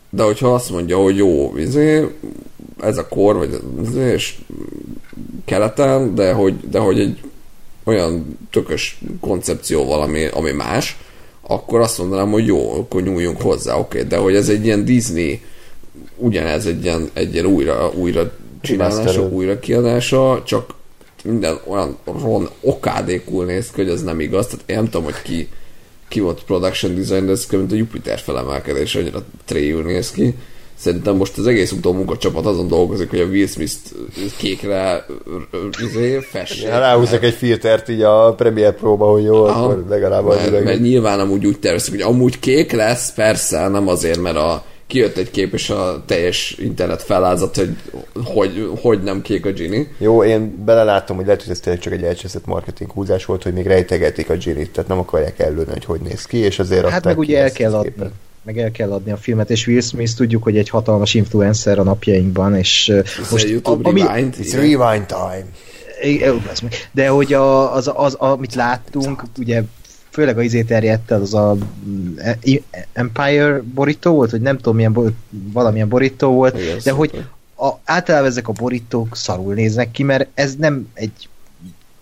[0.09, 2.07] de hogyha azt mondja, hogy jó, izé,
[2.81, 4.35] ez a kor, vagy izé, és
[5.45, 7.19] keleten, de hogy, de hogy egy
[7.83, 10.97] olyan tökös koncepció valami, ami más,
[11.41, 14.09] akkor azt mondanám, hogy jó, akkor nyúljunk hozzá, oké, okay.
[14.09, 15.41] de hogy ez egy ilyen Disney,
[16.15, 18.31] ugyanez egy ilyen, egy ilyen újra, újra
[18.61, 20.75] csinálása, újra kiadása, csak
[21.23, 25.21] minden olyan ron okádékul néz ki, hogy ez nem igaz, tehát én nem tudom, hogy
[25.21, 25.49] ki,
[26.07, 30.35] ki volt production design, de ez mint a Jupiter felemelkedés, annyira tréjül néz ki.
[30.79, 33.95] Szerintem most az egész utómunkacsapat azon dolgozik, hogy a Will Smith-t
[34.37, 35.05] kékre
[35.83, 36.73] izé, fesse.
[36.73, 39.63] Ha ráhúzok egy filtert így a Premiere Pro-ba, hogy jó, Aha.
[39.63, 40.81] akkor legalább az mert, mert üveg.
[40.81, 45.31] nyilván amúgy úgy tervezik, hogy amúgy kék lesz, persze, nem azért, mert a kijött egy
[45.31, 47.75] kép, és a teljes internet felázott, hogy
[48.25, 49.87] hogy, hogy nem kék a Gini.
[49.97, 53.53] Jó, én belelátom, hogy lehet, hogy ez tényleg csak egy elcseszett marketing húzás volt, hogy
[53.53, 57.03] még rejtegetik a Ginny-t, tehát nem akarják előni, hogy hogy néz ki, és azért Hát
[57.03, 57.89] meg ugye el kell a adni.
[57.89, 58.11] képet.
[58.43, 61.83] Meg el kell adni a filmet, és Will Smith tudjuk, hogy egy hatalmas influencer a
[61.83, 64.35] napjainkban, és uh, Most a YouTube ami, Rewind.
[64.41, 65.45] It's rewind time.
[66.91, 69.61] De hogy a, az, az, amit láttunk, ugye
[70.17, 71.57] főleg a izé terjedt az a
[71.87, 72.37] mm, e-
[72.93, 76.93] Empire borító volt, vagy nem tudom, milyen, bo- valamilyen borító volt, Igen, de szuper.
[76.95, 77.25] hogy
[77.55, 81.29] a, általában ezek a borítók szarul néznek ki, mert ez nem egy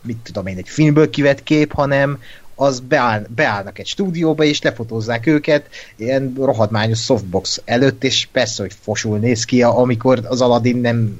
[0.01, 2.19] mit tudom én, egy filmből kivett kép, hanem
[2.55, 8.73] az beáll, beállnak egy stúdióba, és lefotózzák őket ilyen rohadmányos softbox előtt, és persze, hogy
[8.81, 11.19] fosul néz ki, amikor az Aladdin nem...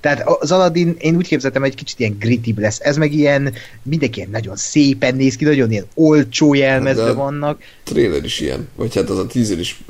[0.00, 2.80] Tehát az Aladdin, én úgy képzeltem, egy kicsit ilyen gritty lesz.
[2.80, 7.62] Ez meg ilyen, mindenki ilyen nagyon szépen néz ki, nagyon ilyen olcsó jelmezve vannak.
[7.84, 8.68] trailer is ilyen.
[8.74, 9.80] Vagy hát az a teaser is,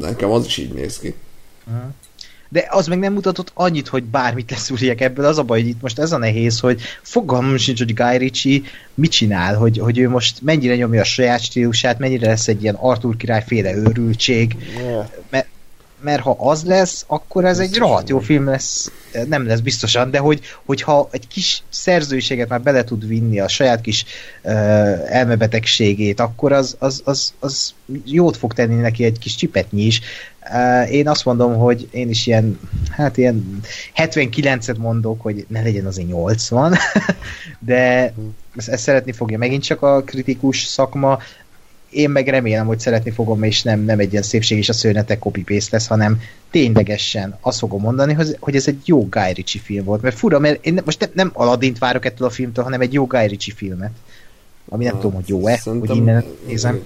[0.00, 1.14] nekem az is így néz ki.
[2.54, 5.24] De az meg nem mutatott annyit, hogy bármit leszúrják ebből.
[5.24, 8.60] Az a baj, hogy itt most ez a nehéz, hogy fogalmam sincs, hogy Guy Ritchie
[8.94, 12.74] mit csinál, hogy, hogy ő most mennyire nyomja a saját stílusát, mennyire lesz egy ilyen
[12.74, 15.06] Arthur király féle őrültség, Yeah.
[15.30, 15.46] mert,
[16.04, 18.90] mert ha az lesz, akkor ez egy rohadt jó film lesz,
[19.28, 23.80] nem lesz biztosan, de hogy, hogyha egy kis szerzőséget már bele tud vinni a saját
[23.80, 24.04] kis
[24.42, 24.52] uh,
[25.14, 27.74] elmebetegségét, akkor az, az, az, az
[28.04, 30.00] jót fog tenni neki egy kis csipetnyi is.
[30.50, 32.60] Uh, én azt mondom, hogy én is ilyen,
[32.90, 33.60] hát ilyen
[33.96, 36.76] 79-et mondok, hogy ne legyen azért 80,
[37.58, 38.14] de
[38.56, 41.18] ezt, ezt szeretni fogja megint csak a kritikus szakma,
[41.94, 45.18] én meg remélem, hogy szeretni fogom, és nem, nem egy ilyen szépség és a szőnetek
[45.18, 49.84] copy-paste lesz, hanem ténylegesen azt fogom mondani, hogy, hogy ez egy jó Guy Ritchie film
[49.84, 50.02] volt.
[50.02, 53.06] Mert fura, mert én most nem, nem Aladdint várok ettől a filmtől, hanem egy jó
[53.06, 53.92] Guy Ritchie filmet.
[54.68, 56.82] Ami nem hát, tudom, hogy jó-e, hogy innen nézem.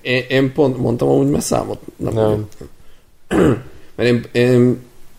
[0.00, 2.14] Én, én pont mondtam amúgy, mert számot nem.
[2.14, 2.48] nem.
[3.96, 4.78] Mert én, én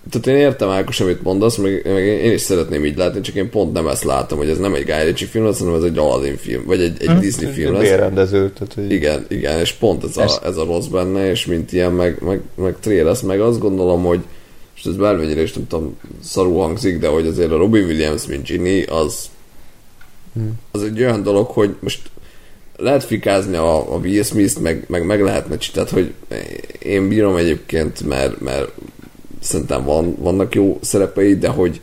[0.10, 3.50] tehát én értem Ákos, amit mondasz, meg, meg én is szeretném így látni, csak én
[3.50, 5.98] pont nem ezt látom, hogy ez nem egy Guy Ritchie film lesz, hanem ez egy
[5.98, 7.20] Aladdin film, vagy egy, egy hmm.
[7.20, 7.82] Disney film lesz.
[7.82, 8.92] Bérrendező, tehát hogy...
[8.92, 12.42] Igen, igen, és pont ez a, ez a rossz benne, és mint ilyen, meg, meg,
[12.56, 14.20] meg tré lesz, meg azt gondolom, hogy
[14.76, 18.44] és ez bármennyire is nem tudom, szarul hangzik, de hogy azért a Robin Williams, mint
[18.44, 19.30] Ginny, az
[20.34, 20.52] hmm.
[20.72, 22.00] az egy olyan dolog, hogy most
[22.78, 26.14] lehet fikázni a, a Will Smith-t, meg, meg, meg lehetne tehát hogy
[26.80, 28.72] én bírom egyébként, mert, mert
[29.44, 31.82] szerintem van, vannak jó szerepei, de hogy,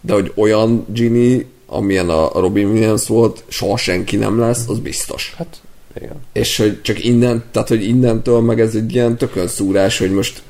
[0.00, 5.34] de hogy olyan Ginny, amilyen a Robin Williams volt, soha senki nem lesz, az biztos.
[5.36, 5.60] Hát,
[5.96, 6.16] igen.
[6.32, 10.42] És hogy csak innen, tehát hogy innentől meg ez egy ilyen tökön szúrás, hogy most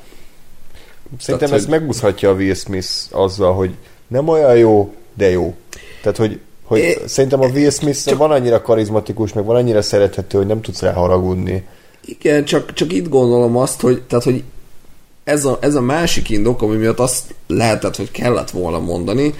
[1.19, 1.79] Szerintem tehát, ezt hogy...
[1.79, 3.71] megúszhatja a Will Smith azzal, hogy
[4.07, 5.55] nem olyan jó, de jó.
[6.01, 8.17] Tehát, hogy, hogy é, szerintem a Will Smith csak...
[8.17, 11.67] van annyira karizmatikus, meg van annyira szerethető, hogy nem tudsz rá haragudni.
[12.05, 14.43] Igen, csak, csak itt gondolom azt, hogy, tehát, hogy
[15.23, 19.33] ez a, ez a másik indok, ami miatt azt lehetett, hogy kellett volna mondani,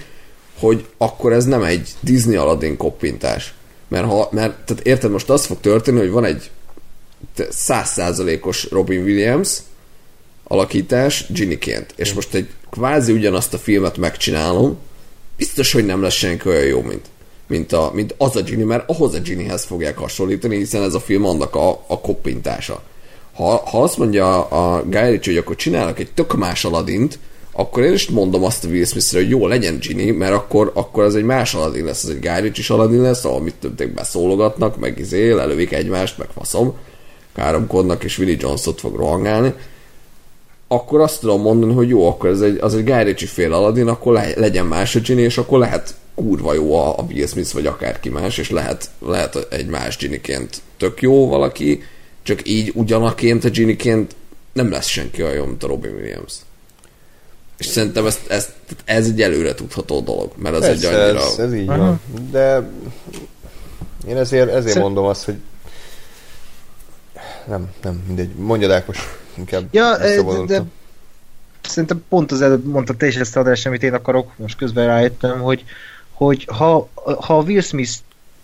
[0.58, 3.54] hogy akkor ez nem egy Disney Aladdin koppintás.
[3.88, 6.50] Mert, ha, mert tehát érted, most az fog történni, hogy van egy
[7.50, 9.58] százszázalékos Robin Williams
[10.44, 14.78] alakítás Ginnyként, és most egy kvázi ugyanazt a filmet megcsinálom,
[15.36, 17.06] biztos, hogy nem lesz senki olyan jó, mint,
[17.46, 21.00] mint, a, mint az a Ginny, mert ahhoz a Ginnyhez fogják hasonlítani, hiszen ez a
[21.00, 22.82] film annak a, a koppintása
[23.34, 27.18] ha, ha azt mondja a Guy Ritchie, hogy akkor csinálnak egy tök más Aladint,
[27.52, 31.04] akkor én is mondom azt a Will smith hogy jó, legyen Ginny, mert akkor, akkor
[31.04, 34.78] az egy más Aladdin lesz, ez egy Guy Ritchie Aladdin lesz, ahol mit többek beszólogatnak,
[34.78, 36.74] meg izé, lelövik egymást, meg faszom,
[37.34, 39.54] káromkodnak, és Willie Jones-ot fog rohangálni,
[40.68, 43.88] akkor azt tudom mondani, hogy jó, akkor ez egy, az egy Guy Ritchie fél Aladdin,
[43.88, 47.52] akkor le, legyen más a Ginny, és akkor lehet kurva jó a, a Will Smith,
[47.52, 51.82] vagy akárki más, és lehet, lehet egy más Ginnyként tök jó valaki,
[52.22, 54.14] csak így ugyanaként a Ginnyként
[54.52, 56.32] nem lesz senki olyan, mint a Robin Williams.
[57.58, 58.52] És szerintem ez, ez,
[58.84, 61.20] ez egy előre tudható dolog, mert ez Persze, egy annyira...
[61.20, 61.78] Ez, ez így Aha.
[61.78, 62.00] van.
[62.30, 62.70] De
[64.08, 64.82] én ezért, ezért Szerint...
[64.82, 65.36] mondom azt, hogy
[67.46, 68.34] nem, nem, mindegy.
[68.34, 68.98] Mondjad Ákos,
[69.34, 70.62] inkább ja, de, de,
[71.68, 75.40] szerintem pont az előbb mondta te is ezt adást, amit én akarok, most közben rájöttem,
[75.40, 75.64] hogy,
[76.12, 76.88] hogy ha,
[77.20, 77.92] ha Will Smith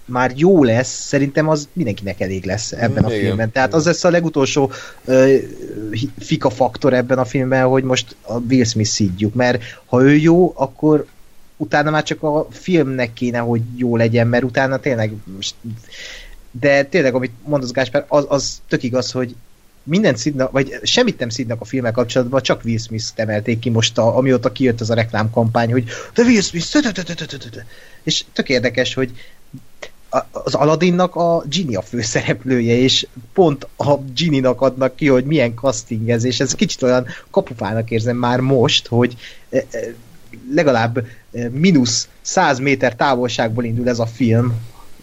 [0.08, 3.20] már jó lesz, szerintem az mindenkinek elég lesz ebben a Igen.
[3.20, 3.52] filmben.
[3.52, 4.70] Tehát az lesz a legutolsó
[5.04, 5.34] uh,
[6.18, 10.52] fika faktor ebben a filmben, hogy most a Will Smith szídjuk, mert ha ő jó,
[10.56, 11.06] akkor
[11.56, 15.54] utána már csak a filmnek kéne, hogy jó legyen, mert utána tényleg most
[16.50, 19.34] de tényleg, amit mondasz Gáspár, az, az tök igaz, hogy
[19.82, 23.98] mindent szidnak, vagy semmit nem szidnak a filmek kapcsolatban, csak Will Smith-t emelték ki most,
[23.98, 26.76] a, amióta kijött az a reklámkampány, hogy de Will Smith,
[28.02, 29.10] és tök érdekes, hogy
[30.30, 36.10] az Aladdinnak a Gini a főszereplője, és pont a Gini-nak adnak ki, hogy milyen casting
[36.10, 39.16] ez, és ez kicsit olyan kapufának érzem már most, hogy
[39.50, 39.78] e, e,
[40.54, 44.54] legalább e, mínusz 100 méter távolságból indul ez a film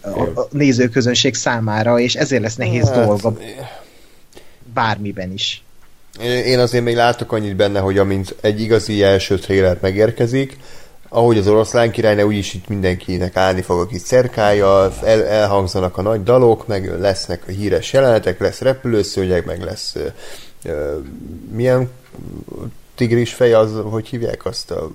[0.02, 3.36] a nézőközönség számára, és ezért lesz nehéz hát, dolga
[4.74, 5.64] bármiben is.
[6.22, 10.56] Én azért még látok annyit benne, hogy amint egy igazi első trailer megérkezik,
[11.16, 16.22] ahogy az oroszlán királynál, úgyis itt mindenkinek állni fog, aki szerkálja, el, elhangzanak a nagy
[16.22, 20.02] dalok, meg lesznek a híres jelenetek, lesz repülőszőnyeg, meg lesz uh,
[20.64, 21.04] uh,
[21.52, 21.90] milyen
[22.94, 24.90] tigris fej az, hogy hívják azt, a,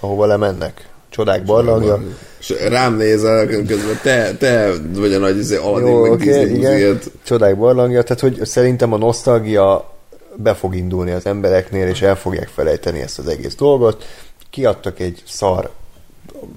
[0.00, 0.88] ahova lemennek?
[1.08, 2.02] Csodák barlangja.
[2.40, 6.98] És rám nézel, közben te, te vagy a nagy izé, Aladdin, Jó, meg okay, igen.
[7.22, 9.90] Csodák barlangja, tehát hogy szerintem a nosztalgia
[10.36, 14.04] be fog indulni az embereknél, és el fogják felejteni ezt az egész dolgot
[14.52, 15.70] kiadtak egy szar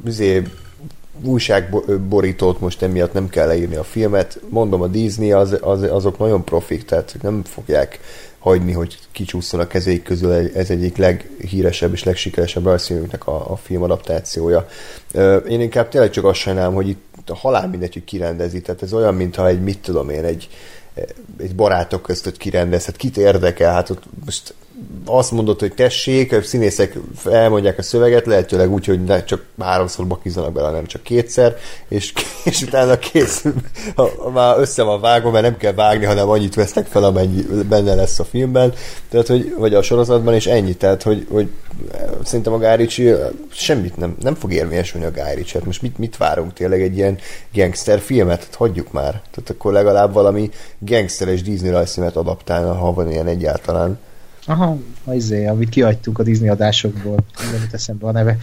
[0.05, 0.43] üzé,
[1.23, 4.39] újságborítót, most emiatt nem kell leírni a filmet.
[4.49, 7.99] Mondom, a Disney az, az, azok nagyon profik, tehát nem fogják
[8.39, 14.67] hagyni, hogy kicsúszson a kezék közül ez egyik leghíresebb és legsikeresebb rajzfilmünknek a, a filmadaptációja.
[15.47, 18.93] Én inkább tényleg csak azt sajnálom, hogy itt a halál mindegy, hogy kirendezi, tehát ez
[18.93, 20.49] olyan, mintha egy, mit tudom én, egy,
[21.37, 24.53] egy barátok hogy kirendez, hát kit érdekel, hát ott most
[25.05, 26.97] azt mondod, hogy tessék, a színészek
[27.31, 32.13] elmondják a szöveget, lehetőleg úgy, hogy ne csak háromszor bakizzanak bele, nem csak kétszer, és,
[32.43, 33.45] és utána kész,
[33.95, 37.95] ha, már össze van vágva, mert nem kell vágni, hanem annyit vesznek fel, amennyi benne
[37.95, 38.73] lesz a filmben,
[39.09, 41.49] tehát, hogy, vagy a sorozatban, és ennyi, tehát, hogy, hogy
[42.23, 46.53] szerintem a Ritchie semmit nem, nem fog érvényesülni a Ritchie, hát most mit, mit várunk
[46.53, 47.17] tényleg egy ilyen
[47.53, 48.43] gangster filmet?
[48.43, 49.11] Hát hagyjuk már.
[49.11, 53.99] Tehát akkor legalább valami gangsteres Disney rajzfilmet adaptálna, ha van ilyen egyáltalán.
[54.47, 54.77] Aha,
[55.13, 57.17] izé, amit kiadtunk a Disney adásokból,
[57.51, 58.37] nem eszembe a neve.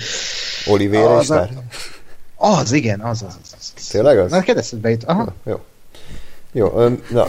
[0.66, 1.48] Oliver az, és a,
[2.36, 3.54] az, igen, az, az, az.
[3.58, 3.72] az.
[3.90, 4.30] Tényleg az?
[4.30, 5.04] Na, kérdezted jut.
[5.04, 5.34] Aha.
[5.44, 5.60] Jó.
[6.52, 7.26] Jó, öm, na,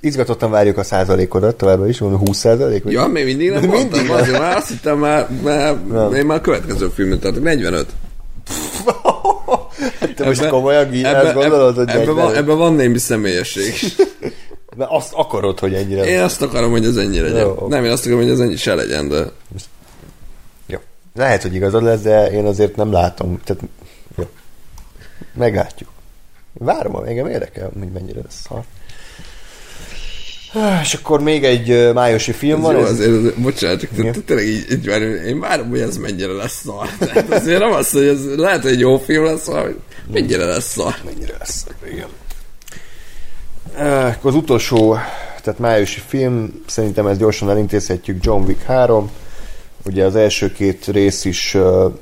[0.00, 2.82] izgatottan várjuk a százalékodat továbbra is, van 20 százalék?
[2.82, 6.14] vagy- Ja, még mindig nem Mindig mondtam, azért már azt hittem már, már Nem.
[6.14, 7.86] én már a következő filmet tartok, 45.
[10.00, 12.42] Hát te most komolyan így ebbe, ezt gondolod, hogy ebbe, ebbe, van, 40?
[12.42, 13.74] ebbe van némi személyesség.
[14.78, 16.04] Mert azt akarod, hogy ennyire...
[16.04, 17.38] Én azt akarom, hogy ez ennyi legyen.
[17.46, 17.66] Jó.
[17.68, 19.24] Nem, én azt akarom, hogy ez ennyi se legyen, de
[20.66, 20.78] Jó.
[21.14, 23.40] Lehet, hogy igazad lesz, de én azért nem látom.
[23.44, 23.62] Tehát,
[24.18, 24.24] jó.
[25.34, 25.88] Meglátjuk.
[26.52, 28.62] Várom, engem érdekel, hogy mennyire lesz szar.
[30.54, 32.74] Ah, És akkor még egy májusi film ez van.
[32.74, 34.24] jó, ez- azért, azért, bocsánat, csak Igen.
[34.24, 36.88] tényleg így, így várom, én várom, hogy ez mennyire lesz szar.
[36.98, 39.76] Tehát azért nem az, hogy ez lehet, hogy egy jó film lesz, hanem
[40.12, 40.94] mennyire lesz szar.
[41.04, 41.66] mennyire lesz.
[41.92, 42.06] Igen.
[43.78, 44.96] Eh, Akkor az utolsó,
[45.42, 49.10] tehát májusi film, szerintem ezt gyorsan elintézhetjük, John Wick 3.
[49.86, 51.92] Ugye az első két rész is uh,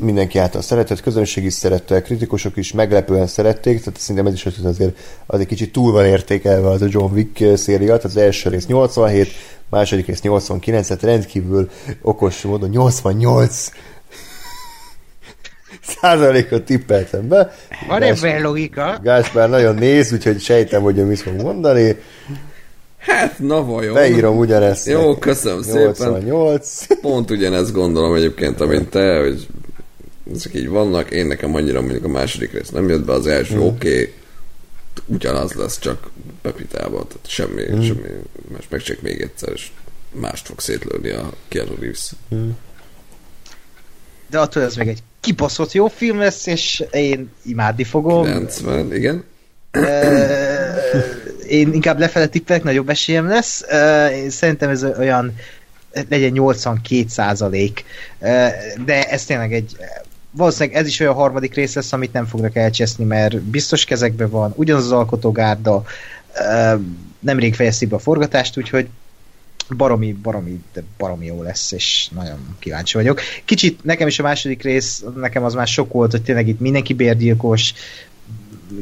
[0.00, 4.96] mindenki által szeretett, közönség is szerette, kritikusok is meglepően szerették, tehát szerintem ez is azért
[5.26, 8.50] az egy kicsit túl van értékelve az a John Wick eh, széria, tehát az első
[8.50, 9.28] rész 87,
[9.70, 11.70] második rész 89, tehát rendkívül
[12.02, 13.70] okos módon 88
[15.82, 17.54] százalékot tippeltem be.
[17.88, 18.98] Van ebben logika?
[19.02, 21.96] Gáspár nagyon néz, úgyhogy sejtem, hogy ő mit fog mondani.
[22.98, 23.94] Hát, na vajon.
[23.94, 24.86] Beírom ugyanezt.
[24.86, 25.82] Jó, köszönöm szépen.
[25.82, 26.86] 88.
[27.00, 29.46] Pont ugyanezt gondolom egyébként, amint te, hogy
[30.34, 31.10] ezek így vannak.
[31.10, 33.60] Én nekem annyira mondjuk a második rész nem jött be, az első Mm.
[33.60, 34.12] oké, okay,
[35.06, 36.10] ugyanaz lesz, csak
[36.42, 37.80] Pepitában, tehát semmi, Mm.
[37.80, 38.08] semmi,
[38.52, 39.70] más meg csak még egyszer, és
[40.12, 42.12] mást fog szétlőni a Keanu Reeves.
[44.30, 48.22] De attól ez meg egy kibaszott jó film lesz, és én imádni fogom.
[48.22, 49.24] 90, igen.
[51.48, 53.64] Én inkább lefele tippelek, nagyobb esélyem lesz.
[54.12, 55.34] Én szerintem ez olyan
[56.08, 57.84] legyen 82 százalék.
[58.84, 59.76] De ez tényleg egy
[60.30, 64.52] valószínűleg ez is olyan harmadik rész lesz, amit nem fognak elcseszni, mert biztos kezekben van,
[64.56, 65.82] ugyanaz az alkotógárda,
[67.20, 68.88] nemrég fejezték be a forgatást, úgyhogy
[69.76, 73.20] baromi, baromi, de baromi jó lesz, és nagyon kíváncsi vagyok.
[73.44, 76.94] Kicsit nekem is a második rész, nekem az már sok volt, hogy tényleg itt mindenki
[76.94, 77.74] bérgyilkos,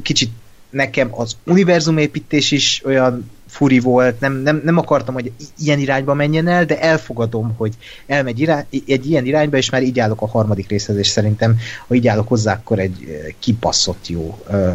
[0.03, 0.31] kicsit
[0.71, 6.49] nekem az univerzumépítés is olyan furi volt, nem, nem, nem akartam, hogy ilyen irányba menjen
[6.49, 7.75] el, de elfogadom, hogy
[8.07, 11.95] elmegy irány, egy ilyen irányba, és már így állok a harmadik részhez, és szerintem, ha
[11.95, 14.71] így állok hozzá, akkor egy ö, kipasszott jó ö,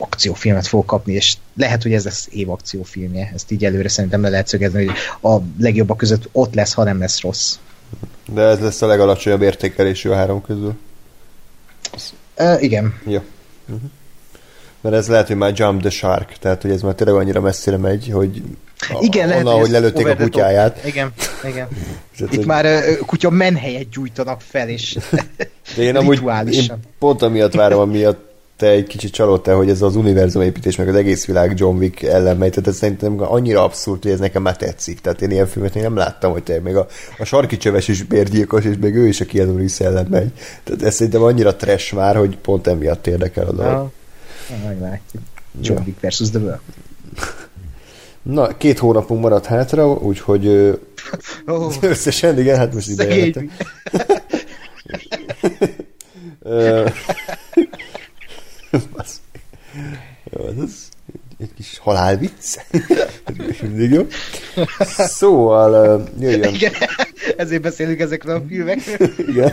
[0.00, 4.28] akciófilmet fog kapni, és lehet, hogy ez lesz év akciófilmje, ezt így előre szerintem le
[4.28, 4.96] lehet szögezni, hogy
[5.32, 7.54] a legjobbak között ott lesz, ha nem lesz rossz.
[8.32, 10.74] De ez lesz a legalacsonyabb értékelésű a három közül.
[12.36, 12.94] Ö, igen.
[13.06, 13.20] Jó.
[13.68, 13.90] Uh-huh.
[14.80, 17.76] Mert ez lehet, hogy már Jump the Shark, tehát hogy ez már tényleg annyira messzire
[17.76, 18.42] megy, hogy
[18.78, 20.20] a, Igen, lehet, onnan, hogy lelőtték a top.
[20.20, 20.84] kutyáját.
[20.84, 21.12] Igen,
[21.44, 21.68] igen.
[22.18, 24.98] Itt hogy- már ö, kutya menhelyet gyújtanak fel, és
[25.76, 28.29] De én amúgy én pont amiatt várom, amiatt
[28.60, 32.02] te egy kicsit csalódtál, hogy ez az univerzum építés, meg az egész világ John Wick
[32.02, 32.50] ellen megy.
[32.50, 35.00] Tehát ez szerintem annyira abszurd, hogy ez nekem már tetszik.
[35.00, 36.86] Tehát én ilyen filmet még nem láttam, hogy te még a,
[37.18, 40.32] a sarki csöves is bérgyilkos, és még ő is a Keanu Reeves ellen megy.
[40.64, 43.72] Tehát ez szerintem annyira trash már, hogy pont emiatt érdekel a dolog.
[43.72, 43.90] Ja.
[44.68, 45.22] Meglátjuk.
[45.60, 45.84] John Ja.
[45.86, 46.60] Wick versus The World.
[48.22, 50.46] Na, két hónapunk maradt hátra, úgyhogy
[51.46, 53.24] Oh, összesen, igen, hát most ide szegény.
[53.24, 53.50] jöttem.
[56.42, 56.94] Ö, basz.
[60.30, 60.88] Jó, ez
[61.38, 62.56] egy kis halálvicc.
[63.62, 64.06] Mindig jó.
[64.96, 66.54] Szóval jöjjön.
[66.54, 66.72] Igen,
[67.36, 69.08] ezért beszélünk ezekről a filmekről.
[69.16, 69.52] Igen.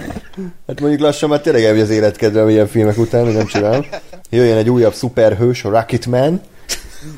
[0.68, 3.86] Hát mondjuk lassan már tényleg elmegy az életkedvem ilyen filmek után, hogy nem csinálom.
[4.30, 6.42] Jöjjön egy újabb szuperhős, a Rocketman.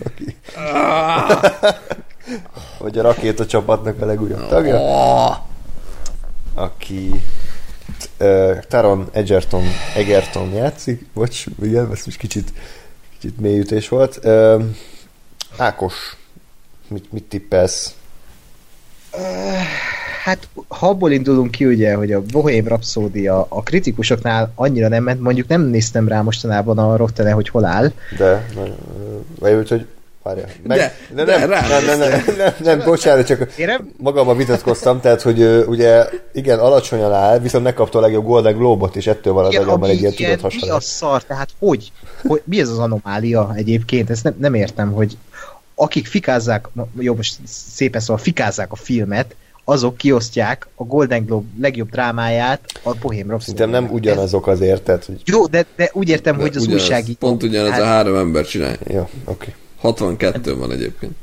[0.03, 0.35] Aki...
[2.77, 4.79] Vagy a rakéta csapatnak a legújabb tagja.
[6.53, 7.21] Aki
[8.19, 9.63] uh, Taron Egerton,
[9.95, 11.05] Egerton játszik.
[11.13, 12.53] Bocs, igen, ez most kicsit,
[13.19, 14.19] kicsit mélyütés volt.
[14.23, 14.63] Uh,
[15.57, 16.17] Ákos,
[16.87, 17.93] mit, mit tippelsz?
[20.23, 25.21] Hát, ha abból indulunk ki, ugye, hogy a Bohém Rhapsody a, kritikusoknál annyira nem ment,
[25.21, 27.91] mondjuk nem néztem rá mostanában a Rottene, hogy hol áll.
[28.17, 28.45] De,
[29.39, 29.85] vagy hogy
[30.29, 30.45] várja.
[30.63, 34.99] De, de, de, nem, nem, nem, nem, nem, nem, bocsánat, csak Én nem- magammal vitatkoztam,
[34.99, 39.45] tehát, hogy ugye igen, alacsonyan áll, viszont megkapta a legjobb Golden Globe-ot, és ettől van
[39.45, 41.91] az ami egy ilyen tudott mi a szar, tehát hogy?
[42.27, 42.41] hogy?
[42.45, 44.09] Mi ez az anomália egyébként?
[44.09, 45.17] Ezt nem, nem értem, hogy
[45.75, 51.89] akik fikázzák, jó, most szépen szóval fikázzák a filmet, azok kiosztják a Golden Globe legjobb
[51.89, 53.57] drámáját a Bohém Rhapsody.
[53.57, 56.81] Szerintem nem ugyanazok azért, tehát, hogy Jó, de, de úgy értem, De hogy az ugyanaz,
[56.81, 57.17] újságíró...
[57.19, 58.77] Pont ugyanez hát, a három ember csinálja.
[58.87, 59.53] jó, oké.
[59.79, 61.13] 62 van egyébként.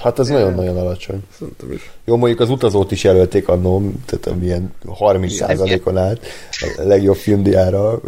[0.00, 1.22] Hát az nagyon-nagyon alacsony.
[1.38, 1.90] Szerintem is.
[2.04, 6.26] Jó, mondjuk az utazót is jelölték annó, tehát amilyen 30%-on állt
[6.76, 8.00] a legjobb filmdiára.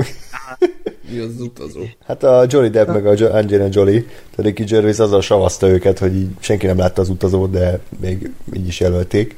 [1.11, 1.81] Mi az, az utazó?
[2.07, 6.17] Hát a Johnny Depp meg a Angelina Jolie, tehát Ricky Gervais azzal savazta őket, hogy
[6.17, 9.37] így senki nem látta az utazót, de még így is jelölték.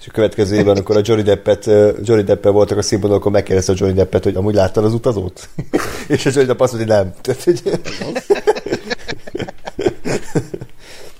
[0.00, 1.66] És a következő évben, amikor a Johnny Deppet,
[2.02, 5.48] Johnny Deppel voltak a színpadon, akkor megkérdezte a Johnny Deppet, hogy amúgy láttad az utazót?
[6.08, 7.14] és a Johnny Depp azt mondta, hogy nem.
[7.20, 7.62] Tehát, hogy...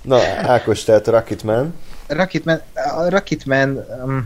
[0.01, 1.73] Na, Ákos, tehát Rocketman.
[2.07, 2.61] Rocketman,
[2.97, 4.25] a Rocketman um,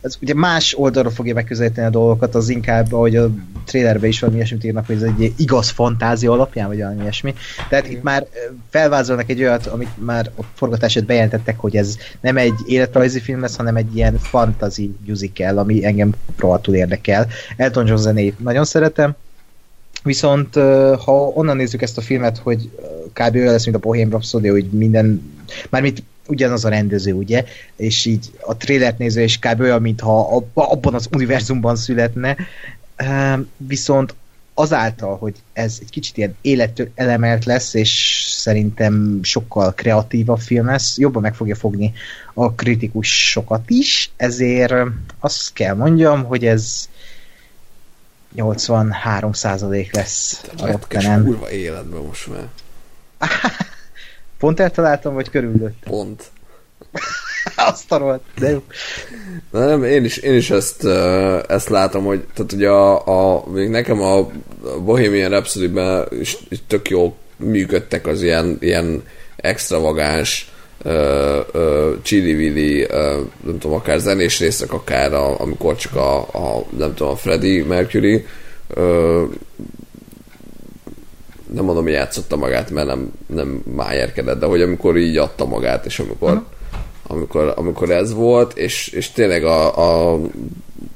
[0.00, 3.30] ez ugye más oldalról fogja megközelíteni a dolgokat, az inkább, ahogy a
[3.64, 7.34] trailerben is valami ilyesmit írnak, hogy ez egy igaz fantázia alapján, vagy valami ilyesmi.
[7.68, 8.26] Tehát itt már
[8.70, 13.56] felvázolnak egy olyat, amit már a forgatását bejelentettek, hogy ez nem egy életrajzi film lesz,
[13.56, 17.26] hanem egy ilyen fantasy musical, ami engem rohadtul érdekel.
[17.56, 19.16] Elton John zenét nagyon szeretem,
[20.02, 20.54] Viszont
[21.04, 22.70] ha onnan nézzük ezt a filmet, hogy
[23.12, 23.34] kb.
[23.34, 25.32] olyan lesz, mint a Bohém Rhapsody, hogy minden,
[25.68, 27.44] mármint ugyanaz a rendező, ugye,
[27.76, 29.60] és így a trailert néző, és kb.
[29.60, 32.36] olyan, mintha abba, abban az univerzumban születne,
[33.56, 34.14] viszont
[34.54, 40.98] azáltal, hogy ez egy kicsit ilyen élettől elemelt lesz, és szerintem sokkal kreatívabb film lesz,
[40.98, 41.92] jobban meg fogja fogni
[42.34, 44.72] a kritikusokat is, ezért
[45.20, 46.88] azt kell mondjam, hogy ez
[48.34, 51.24] 83 százalék lesz a Retkes Rottenen.
[51.24, 52.46] kurva életben most már.
[54.38, 55.82] Pont eltaláltam, vagy körülött?
[55.84, 56.22] Pont.
[57.56, 58.62] Azt a rohadt, de jó.
[59.50, 60.84] Na nem, én is, én is ezt,
[61.48, 64.30] ezt látom, hogy tehát ugye a, a, még nekem a
[64.84, 69.02] Bohemian Rhapsody-ben is, is tök jól működtek az ilyen, ilyen
[69.36, 70.52] extravagáns
[70.84, 72.76] uh,
[73.44, 77.64] nem tudom, akár zenés részek, akár a, amikor csak a, a nem tudom, a Freddie
[77.64, 78.26] Mercury.
[78.76, 79.22] Uh,
[81.52, 85.86] nem mondom, hogy játszotta magát, mert nem, nem májerkedett, de hogy amikor így adta magát,
[85.86, 86.46] és amikor uh-huh
[87.10, 90.18] amikor, amikor ez volt, és, és tényleg a, a,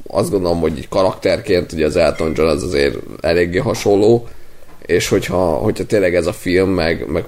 [0.07, 4.29] azt gondolom, hogy így karakterként ugye az Elton John az azért eléggé hasonló,
[4.87, 7.25] és hogyha, hogyha tényleg ez a film, meg, meg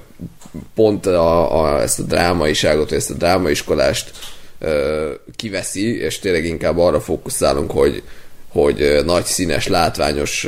[0.75, 4.10] pont a, a, ezt a drámaiságot, ezt a drámaiskolást
[4.59, 8.02] ö, kiveszi, és tényleg inkább arra fókuszálunk, hogy,
[8.49, 10.47] hogy nagy színes, látványos,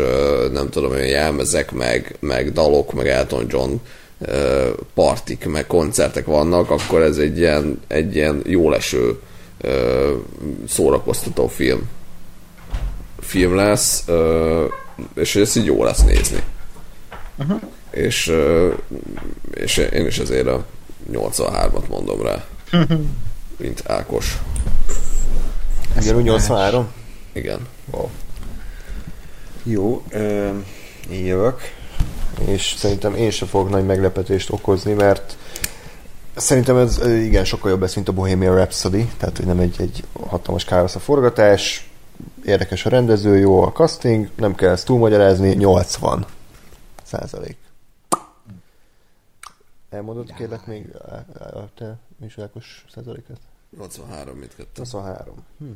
[0.52, 3.72] nem tudom, olyan jelmezek, meg, meg dalok, meg Elton John
[4.94, 9.18] partik, meg koncertek vannak, akkor ez egy ilyen, egy ilyen jó leső
[9.60, 10.14] ö,
[10.68, 11.88] szórakoztató film
[13.20, 14.04] film lesz,
[15.14, 16.42] és ez így jó lesz nézni.
[17.38, 17.60] Uh-huh.
[17.98, 18.32] És,
[19.54, 20.64] és én is ezért a
[21.12, 22.44] 83-at mondom rá,
[23.62, 24.38] mint Ákos.
[26.00, 26.88] Igen, úgy 83?
[27.32, 27.66] Igen.
[27.90, 28.08] Wow.
[29.62, 30.48] Jó, ö,
[31.10, 31.60] én jövök,
[32.46, 35.36] és szerintem én sem fogok nagy meglepetést okozni, mert
[36.36, 40.04] szerintem ez igen sokkal jobb lesz, mint a Bohemian Rhapsody, tehát hogy nem egy, egy
[40.28, 41.90] hatalmas káosz a forgatás,
[42.44, 46.26] érdekes a rendező, jó a casting, nem kell ezt túlmagyarázni, 80
[47.02, 47.67] százalék.
[49.90, 50.94] Elmondod kérlek még
[51.40, 53.38] a, te Misákos százaléket?
[53.76, 54.70] 83 mindkettő.
[54.74, 55.34] 23.
[55.58, 55.66] Hm.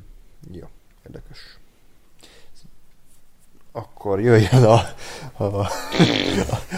[0.51, 0.67] Jó,
[1.07, 1.59] érdekes.
[3.73, 4.81] Akkor jöjjön a,
[5.37, 5.69] a, a,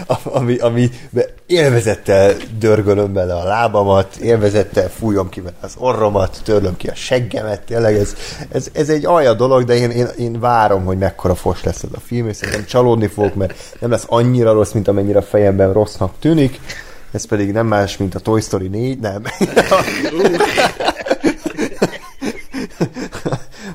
[0.07, 0.89] a ami, ami
[1.45, 7.65] élvezettel dörgölöm bele a lábamat, élvezettel fújom ki vele az orromat, törlöm ki a seggemet,
[7.65, 8.15] tényleg ez,
[8.49, 11.89] ez, ez egy alja dolog, de én, én, én várom, hogy mekkora fos lesz ez
[11.93, 15.73] a film, és szerintem csalódni fogok, mert nem lesz annyira rossz, mint amennyire a fejemben
[15.73, 16.59] rossznak tűnik,
[17.15, 19.23] ez pedig nem más, mint a Toy Story 4, nem.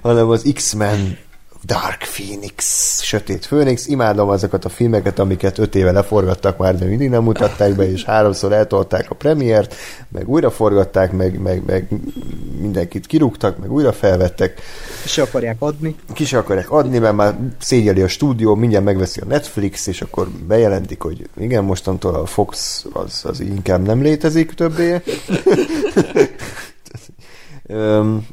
[0.03, 1.19] hanem az X-Men
[1.65, 2.65] Dark Phoenix,
[3.03, 3.87] Sötét Főnix.
[3.87, 8.05] Imádom azokat a filmeket, amiket öt éve leforgattak már, de mindig nem mutatták be, és
[8.05, 9.75] háromszor eltolták a premiért,
[10.09, 11.89] meg újra forgatták, meg, meg, meg
[12.61, 14.61] mindenkit kirúgtak, meg újra felvettek.
[15.05, 15.97] És akarják adni.
[16.13, 20.29] Ki se akarják adni, mert már szégyeli a stúdió, mindjárt megveszi a Netflix, és akkor
[20.29, 25.03] bejelentik, hogy igen, mostantól a Fox az, az inkább nem létezik többé.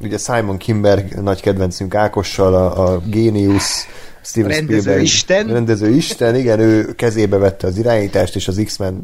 [0.01, 3.88] Ugye Simon Kimberg nagy kedvencünk Ákossal, a, a Genius
[4.27, 5.48] Steven Rendező Spielberg, isten.
[5.48, 8.99] rendező isten, igen, ő kezébe vette az irányítást, és az X-Men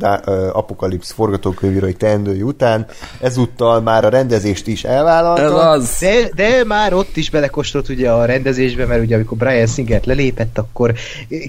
[0.52, 2.86] Apokalipsz forgatókönyvírói teendői után
[3.22, 5.42] ezúttal már a rendezést is elvállalta.
[5.44, 5.98] Ez az.
[6.00, 10.58] De, de már ott is belekóstolt ugye a rendezésbe, mert ugye amikor Brian Singert lelépett,
[10.58, 10.94] akkor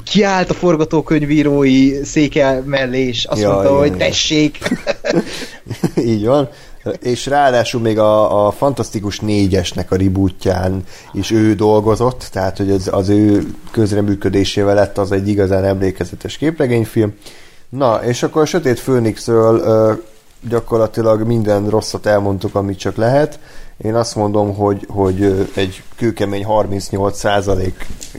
[0.05, 3.99] kiállt a forgatókönyvírói széke mellé, és azt Ja, mondta, igen, hogy igen.
[3.99, 4.59] tessék.
[6.13, 6.49] Így van.
[7.01, 12.89] És ráadásul még a, a Fantasztikus négyesnek a rebootján is ő dolgozott, tehát hogy az,
[12.93, 17.15] az ő közreműködésével lett az egy igazán emlékezetes képregényfilm.
[17.69, 19.93] Na, és akkor a Sötét Főnixről ö,
[20.49, 23.39] gyakorlatilag minden rosszat elmondtuk, amit csak lehet.
[23.77, 27.73] Én azt mondom, hogy, hogy egy kőkemény 38%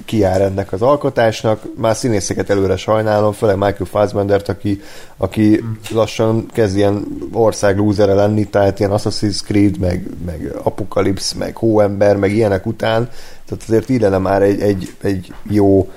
[0.05, 1.61] kiár ennek az alkotásnak.
[1.77, 4.81] Már színészeket előre sajnálom, főleg Michael Fassbendert, aki,
[5.17, 11.55] aki lassan kezd ilyen ország lúzere lenni, tehát ilyen Assassin's Creed, meg, meg Apocalypse, meg
[11.55, 13.09] Hóember, meg ilyenek után.
[13.45, 15.91] Tehát azért illene már egy, egy, egy jó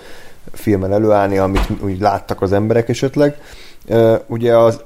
[0.53, 3.37] filmen előállni, amit úgy láttak az emberek esetleg.
[4.27, 4.81] Ugye az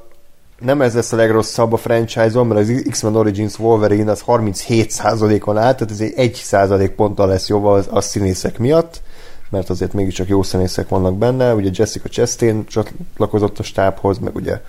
[0.62, 5.74] nem ez lesz a legrosszabb a franchise-on, mert az X-Men Origins Wolverine az 37%-on áll,
[5.74, 9.02] tehát ez egy 1% ponttal lesz jobb az, a színészek miatt,
[9.50, 14.60] mert azért mégiscsak jó színészek vannak benne, ugye Jessica Chastain csatlakozott a stábhoz, meg ugye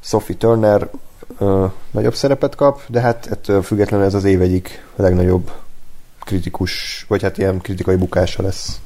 [0.00, 0.88] Sophie Turner
[1.38, 5.50] ö, nagyobb szerepet kap, de hát ettől függetlenül ez az év egyik legnagyobb
[6.20, 8.80] kritikus, vagy hát ilyen kritikai bukása lesz.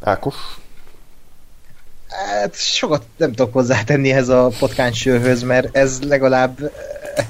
[0.00, 0.34] Ákos?
[2.08, 6.72] Hát sokat nem tudok hozzátenni ehhez a potkánsőhöz, mert ez legalább
[7.14, 7.26] eh,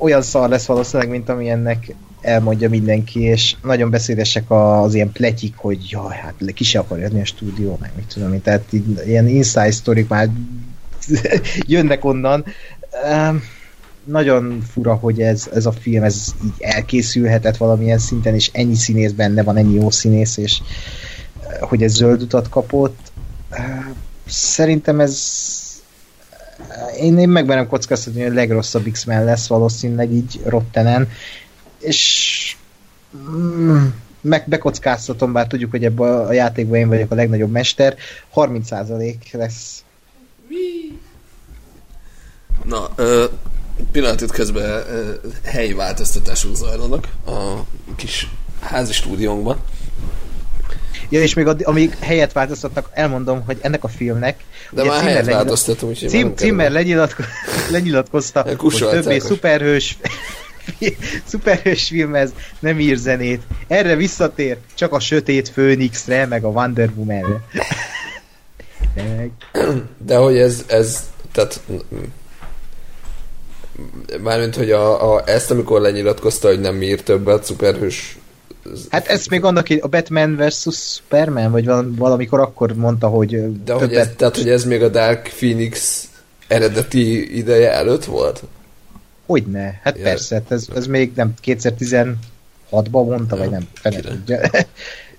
[0.00, 5.54] olyan szar lesz valószínűleg, mint ami ennek elmondja mindenki, és nagyon beszédesek az ilyen pletyik,
[5.56, 9.02] hogy jaj, hát ki se akar jönni a stúdió, meg mit tudom én, tehát így,
[9.06, 10.28] ilyen inside sztorik már
[11.66, 12.44] jönnek onnan.
[13.10, 13.42] Um,
[14.04, 19.12] nagyon fura, hogy ez, ez a film ez így elkészülhetett valamilyen szinten, és ennyi színész
[19.12, 20.60] benne van, ennyi jó színész, és
[21.48, 23.12] eh, hogy ez zöld utat kapott.
[24.26, 25.42] Szerintem ez
[26.98, 31.08] én, én megmerem kockáztatni, hogy a legrosszabb X-Men lesz valószínűleg így Rottenen,
[31.78, 32.56] és
[33.16, 33.86] mm,
[34.20, 37.96] meg bekockáztatom, bár tudjuk, hogy ebben a játékban én vagyok a legnagyobb mester,
[38.34, 39.84] 30% lesz.
[42.64, 43.24] Na, ö,
[43.92, 47.64] pillanatot közben ö, helyi változtatások zajlanak a
[47.96, 48.28] kis
[48.60, 49.58] házi stúdiónkban.
[51.08, 54.36] Ja, és még addig, amíg helyet változtatnak, elmondom, hogy ennek a filmnek
[54.70, 56.68] De ugye már Zimmer helyet lenyilat- változtatom, úgyhogy Cím, vele.
[56.68, 57.22] lenyilatko,
[57.70, 59.98] lenyilatkozta, hogy többé szuperhős
[61.30, 63.42] szuperhős filmez, nem ír zenét.
[63.66, 67.40] Erre visszatér csak a Sötét Főnixre, meg a Wonder Womanre.
[68.94, 69.30] Meg.
[70.06, 71.60] De hogy ez, ez tehát
[74.22, 78.18] mármint, hogy a, a, ezt amikor lenyilatkozta, hogy nem ír többet, szuperhős
[78.90, 80.66] Hát ezt még annak a Batman vs.
[80.72, 84.88] Superman, vagy val- valamikor akkor mondta, hogy De hogy ez, tehát, hogy ez még a
[84.88, 86.04] Dark Phoenix
[86.48, 88.42] eredeti ideje előtt volt?
[89.26, 90.02] Hogyne, hát Ja.
[90.02, 92.16] persze, hát ez, ez még nem 2016-ban
[92.90, 94.40] mondta, vagy nem, fene tudja.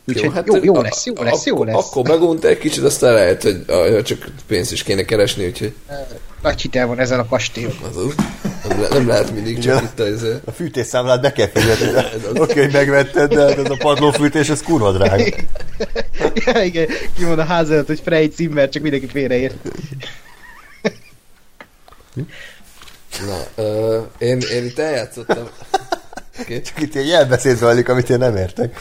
[0.07, 1.75] Úgyhogy hát jó, jó lesz, jó lesz, jó lesz.
[1.75, 5.73] Akkor megunta egy kicsit, aztán lehet, hogy ah, csak pénzt is kéne keresni, úgyhogy
[6.45, 7.45] Nagy hitel van ezen a az.
[8.67, 10.25] Nem, le, nem lehet mindig csak itt az...
[10.45, 11.87] A fűtésszámlát be kell fizetni.
[12.43, 15.23] Oké, hogy megvetted, de hát ez a padlófűtés, ez kurva drága.
[16.33, 19.55] ja, igen, kimond a ház előtt, hogy Frey Zimmer, csak mindenki félreért.
[23.25, 25.49] Na, ö, én, én itt eljátszottam.
[26.39, 26.61] Okay.
[26.67, 28.77] Csak itt ilyen jelbeszéd zajlik, amit én nem értek.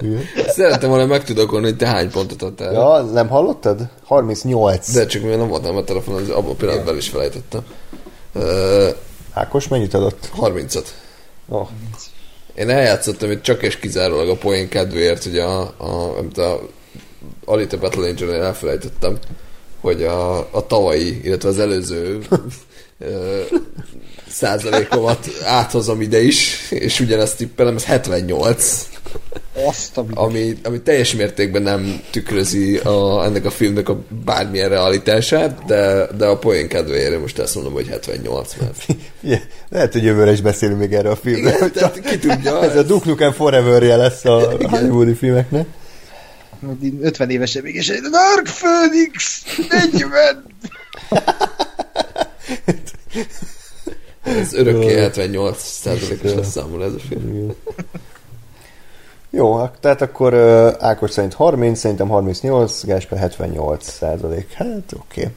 [0.00, 0.24] Igen.
[0.46, 2.72] Szerettem volna megtudakolni, hogy te hány pontot adtál.
[2.72, 3.88] Ja, nem hallottad?
[4.04, 4.92] 38.
[4.92, 7.60] De csak mivel nem voltam a telefonon, az abban a pillanatban is felejtettem.
[8.32, 8.88] Ö,
[9.32, 10.30] Ákos mennyit adott?
[10.40, 10.86] 30-at.
[11.48, 11.68] Oh.
[12.54, 16.60] Én eljátszottam itt csak és kizárólag a poén kedvéért, hogy a, a, amit a
[17.44, 19.18] Alita Battle Angel-nél elfelejtettem,
[19.80, 22.18] hogy a, a tavalyi, illetve az előző
[22.98, 23.40] ö,
[24.28, 28.88] százalékomat áthozom ide is, és ugyanezt tippelem, ez 78,
[29.66, 35.64] Azt a ami, ami teljes mértékben nem tükrözi a, ennek a filmnek a bármilyen realitását,
[35.66, 38.86] de, de a poén kedvéért most ezt mondom, hogy 78, mert
[39.20, 39.40] Yeah.
[39.68, 41.52] Lehet, hogy jövőre is beszélünk még erről a filmről.
[41.52, 45.66] Igen, tehát ki tudja, Ez a Duke Nukem forever lesz a Hollywoodi filmeknek.
[46.66, 49.42] Hogy így 50 évesen még, és egy Dark Phoenix
[49.92, 51.66] 40!
[54.40, 57.54] ez örökké 78 százalékos lesz számomra ez a film.
[59.30, 64.52] Jó, tehát akkor uh, Ákos szerint 30, szerintem 38, Gásper 78 százalék.
[64.52, 65.20] Hát oké.
[65.20, 65.32] Okay.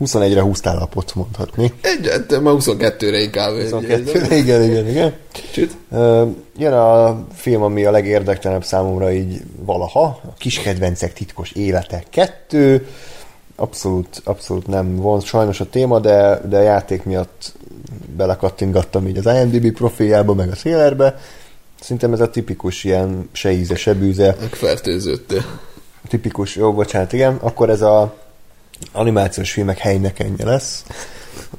[0.00, 1.72] 21-re húztál a pot, mondhatni.
[1.80, 3.52] Egy, ma 22-re inkább.
[3.52, 5.14] 22 igen, igen, igen.
[5.52, 5.76] Csit?
[5.92, 12.04] Ö, Jön a film, ami a legérdektelenebb számomra így valaha, a Kis kedvencek titkos élete
[12.10, 12.86] 2.
[13.56, 17.52] Abszolút, abszolút nem von sajnos a téma, de, de a játék miatt
[18.16, 21.18] belekattingattam így az IMDb profiljába, meg a trailerbe.
[21.80, 24.36] Szerintem ez a tipikus ilyen se íze, se bűze.
[24.40, 25.44] Megfertőződtél.
[26.08, 27.38] Tipikus, jó, bocsánat, igen.
[27.42, 28.14] Akkor ez a
[28.92, 30.84] animációs filmek helynekenje lesz.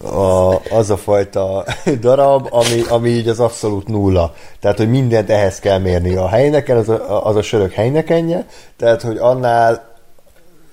[0.01, 1.65] A, az a fajta
[1.99, 4.33] darab, ami, ami így az abszolút nulla.
[4.59, 6.15] Tehát, hogy mindent ehhez kell mérni.
[6.15, 9.94] A helyneken, az a, az a sörök helynekenje, tehát, hogy annál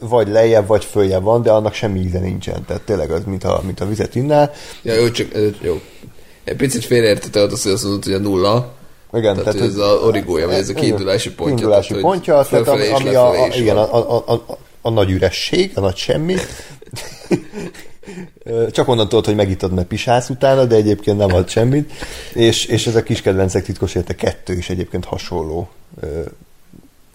[0.09, 2.65] vagy lejjebb, vagy följebb van, de annak semmi íze nincsen.
[2.65, 4.53] Tehát tényleg az, mint a, vizet innál.
[4.83, 5.27] Ja, jó, csak
[5.61, 5.81] jó.
[6.45, 8.73] Egy picit félreértette azt, hogy azt mondod, hogy a nulla.
[9.13, 11.55] Igen, Tehát, tehát ez a origója, vagy ez a kiindulási pontja.
[11.55, 15.81] Kiindulási tehát, pontja, tehát ami, a, a, igen, a, a, a, a nagy üresség, a
[15.81, 16.35] nagy semmi.
[18.71, 21.93] Csak onnan tudod, hogy megittad, mert pisálsz utána, de egyébként nem ad semmit.
[22.35, 25.69] És, és ez a kis kedvencek titkos érte kettő is egyébként hasonló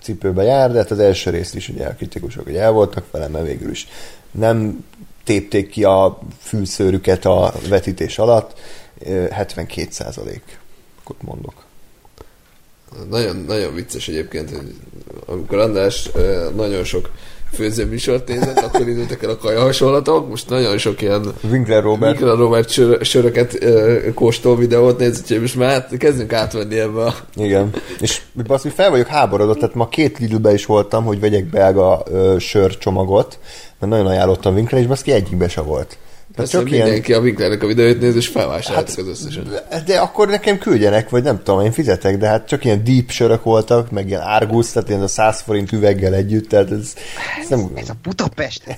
[0.07, 3.27] cipőbe jár, de hát az első részt is ugye a kritikusok hogy el voltak vele,
[3.27, 3.87] mert végül is
[4.31, 4.85] nem
[5.23, 8.59] tépték ki a fülszőrüket a vetítés alatt.
[8.99, 11.65] Ö, 72 százalékot mondok.
[13.09, 14.75] Nagyon, nagyon vicces egyébként, hogy
[15.25, 16.09] amikor András
[16.55, 17.11] nagyon sok
[17.53, 22.35] főzőműsort nézett, akkor indultak el a kaja hasonlatok, most nagyon sok ilyen Winkler Robert Mikra
[22.35, 27.15] Robert sör, söröket ö, kóstol videót néz, úgyhogy most már hát kezdünk átvenni ebbe a...
[27.35, 27.73] Igen.
[27.99, 32.03] És azt, hogy fel vagyok háborodott, tehát ma két Lidlbe is voltam, hogy vegyek belga
[32.11, 33.39] ö, sörcsomagot,
[33.79, 35.97] mert nagyon ajánlottam Winkler, és baszki egyikbe se volt.
[36.37, 39.85] Persze mindenki a Winklernek a videóit néz, és felvásároltuk hát, az összeset.
[39.85, 43.43] De akkor nekem küldjenek, vagy nem tudom, én fizetek, de hát csak ilyen deep sörök
[43.43, 46.93] voltak, meg ilyen Argus, tehát ilyen a 100 forint üveggel együtt, tehát ez,
[47.41, 47.71] ez nem...
[47.75, 48.61] Ez a Budapest.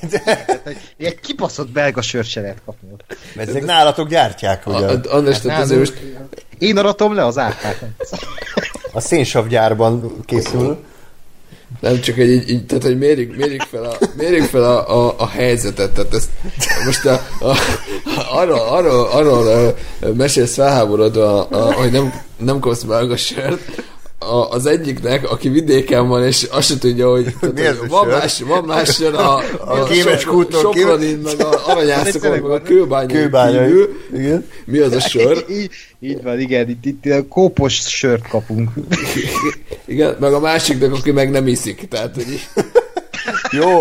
[0.98, 2.90] Ilyen kibaszott belga sört se lehet kapni.
[2.94, 3.18] ott.
[3.36, 4.86] Ezek nálatok gyártják, ugye?
[4.86, 5.94] A- a- András, tehát azért most
[6.58, 7.86] Én aratom le az árpát.
[8.94, 10.78] A szénsavgyárban készül.
[11.80, 15.16] Nem csak egy, így, így tehát hogy mérjük, mérjük fel, a, mérjük fel a, a,
[15.18, 16.30] a helyzetet, tehát ezt
[16.86, 17.58] most a, a,
[18.32, 19.76] arról, arról, arról
[20.14, 23.62] mesélsz felháborodva, a, hogy nem, nem kapsz belga sört,
[24.20, 28.42] a, az egyiknek, aki vidéken van, és azt se tudja, hogy, tehát, a van, más,
[28.42, 33.90] van más sör a, A Kémes kúton Sopronin, meg a Aranyászokon, meg a kőbányai kívül.
[34.14, 34.46] Igen.
[34.66, 35.46] Mi az a sör?
[35.50, 38.70] Így, így van, igen, itt, itt a kópos sört kapunk.
[39.86, 41.88] Igen, meg a másiknak, aki meg nem iszik.
[41.88, 42.48] Tehát, hogy
[43.52, 43.78] Jó,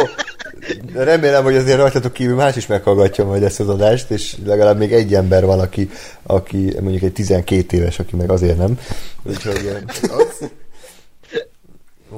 [0.95, 4.93] remélem, hogy azért rajtatok kívül más is meghallgatja majd ezt az adást, és legalább még
[4.93, 5.91] egy ember van, aki,
[6.23, 8.79] aki mondjuk egy 12 éves, aki meg azért nem.
[9.23, 10.49] Úgyhogy, az,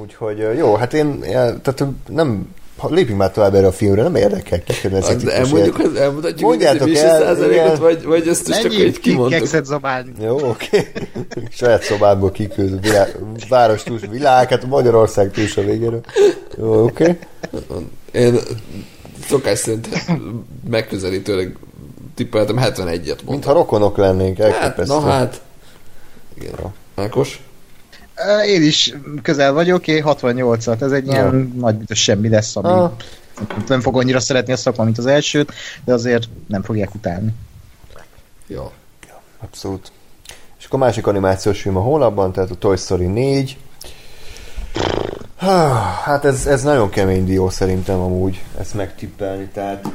[0.01, 1.19] úgyhogy jó, hát én
[1.61, 5.79] tehát nem ha lépjünk már tovább erre a filmre, nem érdekel kikedvenc az, de elmondjuk,
[5.79, 9.65] az, elmutatjuk, Mondjátok hogy el, a vagy, vagy ezt most csak ki kimondtuk.
[9.65, 10.11] zabálni.
[10.21, 10.91] Jó, oké.
[11.51, 13.15] Saját szobámból kiküld világ,
[13.49, 16.01] város túlsó világ, hát Magyarország túlsó végéről.
[16.57, 17.17] Jó, oké.
[18.11, 18.39] Én
[19.27, 19.87] szokás szerint
[20.69, 21.55] megközelítőleg
[22.15, 23.25] tippeltem 71-et mondtam.
[23.27, 24.93] Mintha rokonok lennénk, Hát, elképesztő.
[24.93, 25.41] na hát.
[26.33, 26.53] Igen.
[26.95, 27.39] Ákos?
[28.45, 32.91] Én is közel vagyok, én 68-at, ez egy ilyen nagy semmi lesz, ami Ah.
[33.67, 35.53] nem fog annyira szeretni a szakma, mint az elsőt,
[35.85, 37.33] de azért nem fogják utálni.
[38.47, 38.71] Jó.
[39.39, 39.91] Abszolút.
[40.59, 43.57] És akkor másik animációs film a hónapban, tehát a Toy Story 4.
[45.37, 45.67] Há,
[46.03, 49.85] Hát ez, ez nagyon kemény dió szerintem amúgy ezt megtippelni, tehát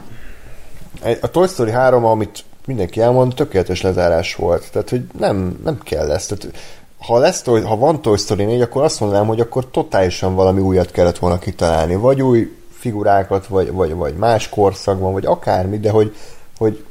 [1.20, 4.70] a Toy Story 3, amit mindenki elmond, tökéletes lezárás volt.
[4.72, 6.28] Tehát, hogy nem, nem kell ezt.
[6.34, 6.56] Tehát,
[6.98, 10.90] ha, lesz, ha van Toy Story 4, akkor azt mondanám, hogy akkor totálisan valami újat
[10.90, 11.94] kellett volna kitalálni.
[11.94, 16.14] Vagy új figurákat, vagy, vagy, vagy más korszakban, vagy akármi, de hogy,
[16.58, 16.84] hogy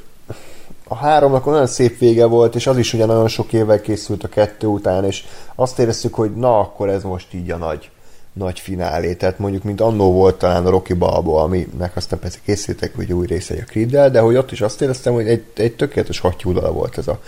[0.88, 4.28] a háromnak olyan szép vége volt, és az is ugye nagyon sok évvel készült a
[4.28, 7.90] kettő után, és azt éreztük, hogy na, akkor ez most így a nagy,
[8.32, 9.14] nagy finálé.
[9.14, 13.26] Tehát mondjuk, mint annó volt talán a Rocky Balboa, aminek aztán persze készítettek hogy új
[13.26, 16.98] részei a creed de hogy ott is azt éreztem, hogy egy, egy tökéletes hattyúdala volt
[16.98, 17.20] ez a,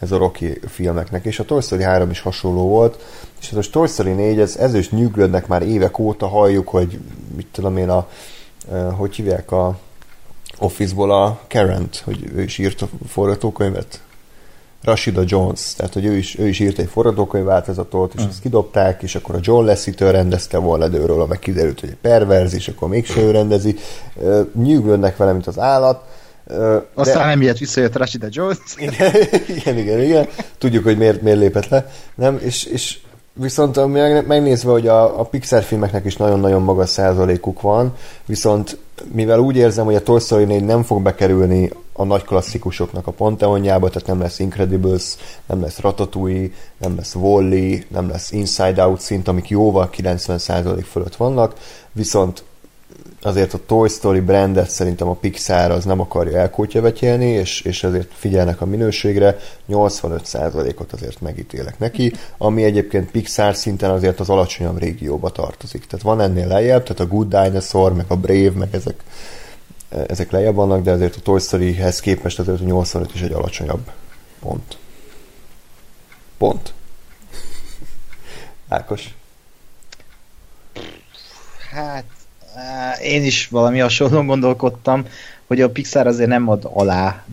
[0.00, 3.02] ez a Rocky filmeknek, és a Toy Story 3 is hasonló volt,
[3.40, 6.98] és ez a Toy Story 4, ez, ez is nyűglődnek már évek óta, halljuk, hogy
[7.36, 8.08] mit tudom én, a,
[8.96, 9.78] hogy hívják a
[10.58, 14.00] Office-ból a Karen-t, hogy ő is írt a forgatókönyvet.
[14.82, 19.02] Rashida Jones, tehát hogy ő is, ő is írt egy forgatókönyv változatot, és ezt kidobták,
[19.02, 22.68] és akkor a John Lasseter rendezte volna, de őről meg kiderült, hogy egy perverz, és
[22.68, 23.76] akkor mégse ő rendezi.
[24.54, 26.04] Nyűglődnek vele, mint az állat.
[26.58, 28.58] De- Aztán emiatt visszajött Rashida Jones.
[28.78, 29.12] igen,
[29.48, 30.26] igen, igen, igen.
[30.58, 31.90] Tudjuk, hogy miért, miért lépett le.
[32.14, 32.98] Nem, és, és
[33.32, 37.94] Viszont meg- megnézve, hogy a, a Pixar filmeknek is nagyon-nagyon magas százalékuk van,
[38.26, 38.78] viszont
[39.12, 43.10] mivel úgy érzem, hogy a Toy Story 4 nem fog bekerülni a nagy klasszikusoknak a
[43.10, 46.48] panteonjába, tehát nem lesz Incredibles, nem lesz Ratatouille,
[46.78, 51.54] nem lesz Wall-E, nem lesz Inside Out szint, amik jóval 90% fölött vannak,
[51.92, 52.44] viszont
[53.22, 58.10] azért a Toy Story brandet szerintem a Pixar az nem akarja elkótyavetjelni, és, és ezért
[58.14, 59.38] figyelnek a minőségre,
[59.68, 65.86] 85%-ot azért megítélek neki, ami egyébként Pixar szinten azért az alacsonyabb régióba tartozik.
[65.86, 69.02] Tehát van ennél lejjebb, tehát a Good Dinosaur, meg a Brave, meg ezek,
[70.06, 73.90] ezek lejjebb vannak, de azért a Toy Storyhez képest azért a 85 is egy alacsonyabb
[74.40, 74.78] pont.
[76.38, 76.72] Pont.
[78.68, 79.14] Ákos.
[81.70, 82.04] Hát,
[83.02, 85.04] én is valami hasonlóan gondolkodtam,
[85.46, 87.24] hogy a Pixar azért nem ad alá.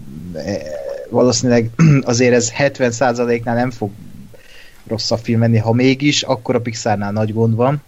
[1.09, 1.69] Valószínűleg
[2.01, 3.91] azért ez 70%-nál nem fog
[4.87, 7.81] rosszabb film menni, ha mégis, akkor a Pixarnál nagy gond van.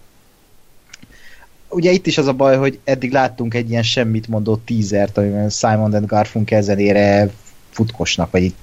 [1.69, 5.49] Ugye itt is az a baj, hogy eddig láttunk egy ilyen semmit mondó teasert, amiben
[5.49, 7.29] Simon and Garfunkel zenére
[7.69, 8.57] futkosnak, vagy itt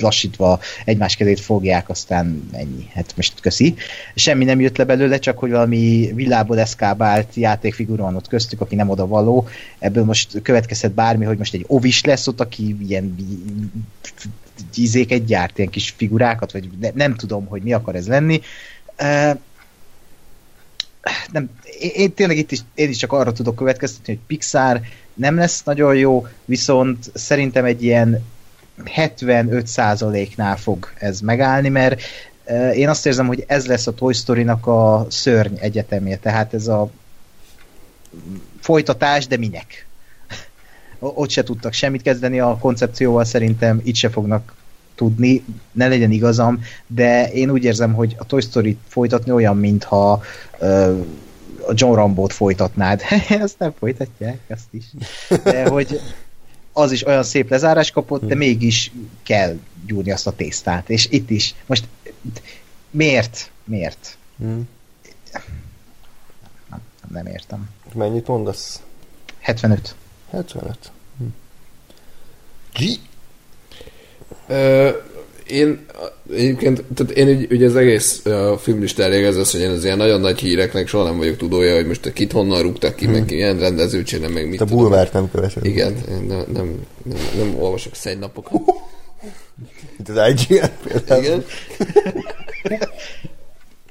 [0.00, 2.88] lassítva egymás kezét fogják, aztán ennyi.
[2.94, 3.74] Hát most köszi.
[4.14, 8.74] Semmi nem jött le belőle, csak hogy valami villából eszkábált játékfigura van ott köztük, aki
[8.74, 9.48] nem oda való.
[9.78, 13.14] Ebből most következhet bármi, hogy most egy ovis lesz ott, aki ilyen
[14.76, 18.40] ízéket gyárt, ilyen kis figurákat, vagy ne, nem tudom, hogy mi akar ez lenni.
[18.98, 19.38] Uh,
[21.32, 24.80] nem, én, én tényleg itt is, én is csak arra tudok következtetni, hogy Pixar
[25.14, 28.24] nem lesz nagyon jó, viszont szerintem egy ilyen
[28.84, 32.00] 75%-nál fog ez megállni, mert
[32.74, 36.90] én azt érzem, hogy ez lesz a Toy Story-nak a szörny egyetemje, tehát ez a
[38.60, 39.86] folytatás, de minek?
[40.98, 44.54] Ott se tudtak semmit kezdeni a koncepcióval, szerintem itt se fognak
[44.94, 50.22] tudni, ne legyen igazam, de én úgy érzem, hogy a Toy Story folytatni olyan, mintha
[50.60, 51.06] uh,
[51.66, 53.02] a John Rambót folytatnád.
[53.28, 54.84] ezt nem folytatják, azt is.
[55.42, 56.00] De hogy
[56.78, 58.92] az is olyan szép lezárás kapott, de mégis
[59.22, 60.90] kell gyúrni azt a tésztát.
[60.90, 61.54] És itt is.
[61.66, 61.84] Most
[62.90, 63.50] miért?
[63.64, 64.16] Miért?
[64.38, 64.68] Hmm.
[66.70, 67.70] Nem, nem értem.
[67.94, 68.82] Mennyit mondasz?
[69.38, 69.94] 75.
[70.30, 70.92] 75.
[71.18, 71.24] Hm.
[72.72, 72.98] G.
[74.46, 74.90] Ö,
[75.50, 75.86] én
[76.32, 79.96] egyébként, tehát én ügy, ugye az egész uh, filmlista elég az, hogy én az ilyen
[79.96, 83.14] nagyon nagy híreknek soha nem vagyok tudója, hogy most kit honnan rúgtak ki, hmm.
[83.14, 85.64] meg ilyen rendezőt csinál, meg mit Te bulvárt nem követed.
[85.64, 88.60] Igen, én nem, nem, nem, nem olvasok szegynapokat.
[89.98, 91.24] Itt az IGN például.
[91.24, 91.44] Igen.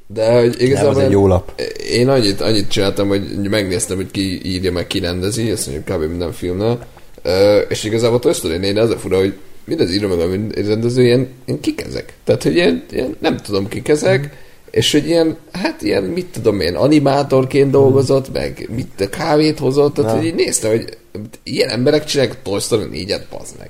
[0.08, 0.92] De hogy igazából...
[0.92, 1.61] Nem, az egy jó lap.
[1.90, 6.10] Én annyit, annyit csináltam, hogy megnéztem, hogy ki írja meg, ki rendezi, ezt mondjuk kb.
[6.10, 6.86] minden filmnál.
[7.24, 9.34] Uh, és igazából Toy Story 4 az a fura, hogy
[9.68, 10.30] mindez írja meg a
[10.68, 12.14] rendező, ilyen, ilyen kik ezek?
[12.24, 14.30] Tehát, hogy ilyen, ilyen nem tudom kik ezek, mm.
[14.72, 20.16] és hogy ilyen, hát ilyen, mit tudom én, animátorként dolgozott, meg mit kávét hozott, tehát,
[20.16, 20.98] hogy így néztem, hogy
[21.44, 23.70] ilyen emberek csinálják Toy Story 4-et, bazd meg.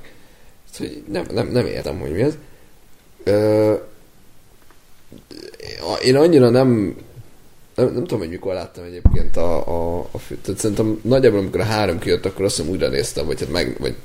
[0.72, 2.34] Tehát, hogy nem, nem, nem értem, hogy mi ez.
[3.24, 3.74] Ö,
[6.04, 6.96] én annyira nem,
[7.76, 11.64] nem, nem tudom, hogy mikor láttam egyébként a, a, a tehát szerintem nagyjából amikor a
[11.64, 13.96] három kijött, akkor azt hiszem újra néztem, vagy hát meg, vagy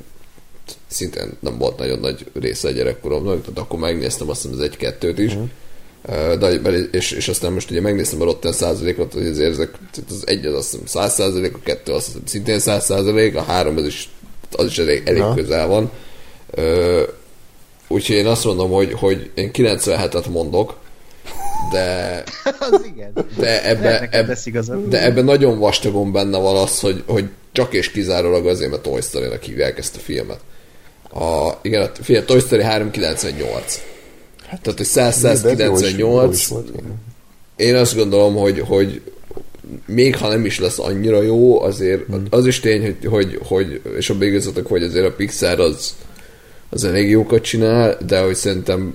[0.92, 5.18] szintén nem volt nagyon nagy része a gyerekkoromnak, tehát akkor megnéztem azt hiszem az egy-kettőt
[5.18, 5.32] is.
[5.32, 5.48] Uh-huh.
[6.38, 6.50] De,
[6.90, 9.70] és, és aztán most ugye megnéztem a Rotten százalékot, hogy azért ezek,
[10.08, 13.42] az egy az azt hiszem 100 százalék, a kettő azt hiszem szintén 100 százalék, a
[13.42, 14.08] három az is,
[14.52, 15.90] az is elég, elég közel van.
[17.88, 20.76] Úgyhogy én azt mondom, hogy, hogy én 97-et mondok,
[21.72, 22.22] de
[22.70, 23.12] az igen.
[23.36, 24.38] de ebbe, ebbe,
[24.88, 29.00] de ebbe nagyon vastagon benne van az, hogy, hogy csak és kizárólag azért, mert Toy
[29.00, 30.40] Story-nak hívják ezt a filmet.
[31.14, 33.80] A, igen, a, figyelj, Toy Story 398.
[34.46, 36.48] Hát, Tehát, hogy 198.
[37.56, 39.02] Én azt gondolom, hogy, hogy
[39.86, 42.26] még ha nem is lesz annyira jó, azért hmm.
[42.30, 45.94] az is tény, hogy, hogy, hogy és a igazatok, hogy azért a Pixar az,
[46.70, 48.94] az elég jókat csinál, de hogy szerintem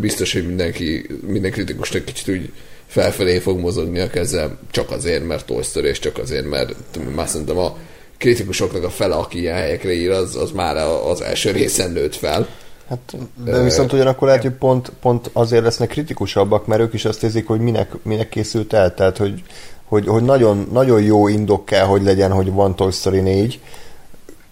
[0.00, 2.52] biztos, hogy mindenki, minden kritikusnak kicsit úgy
[2.86, 6.74] felfelé fog mozogni a keze, csak azért, mert Toy Story, és csak azért, mert
[7.14, 7.76] már szerintem a
[8.18, 12.48] kritikusoknak a fele, aki ilyen helyekre ír, az, az már az első részen nőtt fel.
[12.88, 17.22] Hát, de viszont ugyanakkor lehet, hogy pont, pont azért lesznek kritikusabbak, mert ők is azt
[17.22, 18.94] érzik, hogy minek, minek készült el.
[18.94, 19.42] Tehát, hogy,
[19.84, 23.60] hogy, hogy nagyon, nagyon jó indok kell, hogy legyen, hogy van Toy Story 4,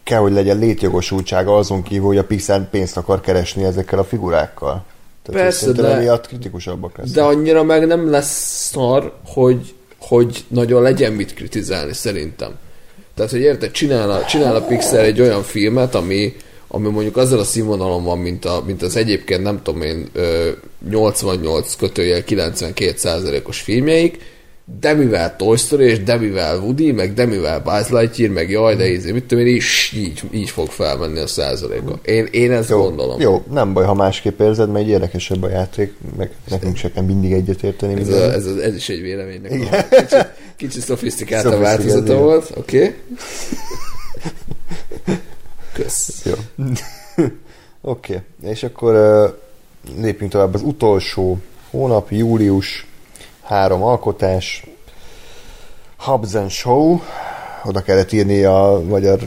[0.03, 4.85] kell, hogy legyen létjogosultsága azon kívül, hogy a Pixar pénzt akar keresni ezekkel a figurákkal.
[5.23, 7.15] Tehát Persze, de, miatt kritikusabbak lesznek.
[7.15, 12.59] De annyira meg nem lesz szar, hogy, hogy nagyon legyen mit kritizálni, szerintem.
[13.17, 16.37] Tehát, hogy érted, csinál a, csinál a Pixar egy olyan filmet, ami,
[16.69, 20.11] ami mondjuk azzal a színvonalon van, mint, a, mint az egyébként nem tudom én
[20.91, 24.19] 88 kötőjel 92 százalékos filmjeik,
[24.81, 28.77] de mivel Toy Story, és de mivel Woody, meg de mivel Buzz Lightyear, meg jaj,
[28.77, 31.99] de ízé, mit tudom én, is így, így fog felmenni a százaléka.
[32.03, 33.21] Én, én ezt Jó, gondolom.
[33.21, 37.03] jó, nem baj, ha másképp érzed, mert egy érdekesebb a játék, meg nekünk se kell
[37.05, 38.01] mindig egyetérteni.
[38.01, 39.53] Ez, a, ez, ez is egy véleménynek.
[39.53, 40.17] a Kicsi,
[40.57, 42.19] kicsi szofisztikáltabb Szofisztikált, változata jó.
[42.21, 42.79] volt, oké?
[42.79, 42.95] Okay?
[45.73, 46.25] Kösz.
[46.25, 46.35] Jó.
[47.81, 48.51] Oké, okay.
[48.51, 50.55] és akkor uh, lépjünk tovább.
[50.55, 51.39] Az utolsó
[51.71, 52.87] hónap, július,
[53.47, 54.65] három alkotás,
[55.99, 57.01] Hubs and Show,
[57.65, 59.19] oda kellett írni a magyar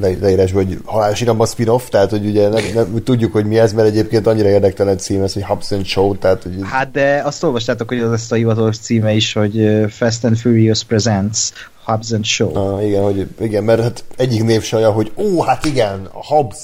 [0.00, 3.72] leí- leírásba, hogy halálos iramba spin-off, tehát hogy ugye nem, nem, tudjuk, hogy mi ez,
[3.72, 7.42] mert egyébként annyira érdektelen cím ez, hogy Hubs and Show, tehát hogy Hát de azt
[7.42, 11.38] olvastátok, hogy az ezt a hivatalos címe is, hogy Fast and Furious Presents
[11.84, 12.56] Hubs and Show.
[12.56, 16.34] Ah, igen, hogy, igen, mert hát egyik név se olyan, hogy ó, hát igen, a
[16.34, 16.56] Hubs,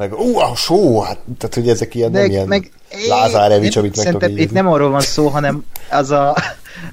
[0.00, 2.64] meg ó, a show, hát, tehát hogy ezek ilyen, nem ilyen
[3.08, 6.36] Lázárevics, amit meg Szerintem itt nem arról van szó, hanem az a,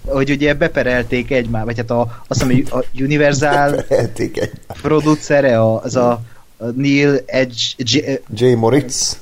[0.06, 3.86] hogy ugye beperelték egymást, vagy hát a, azt hiszem, a Universal
[4.82, 6.22] producere, a- az a,
[6.58, 8.00] a Neil Edge, J,
[8.34, 8.54] J.
[8.54, 9.20] Moritz,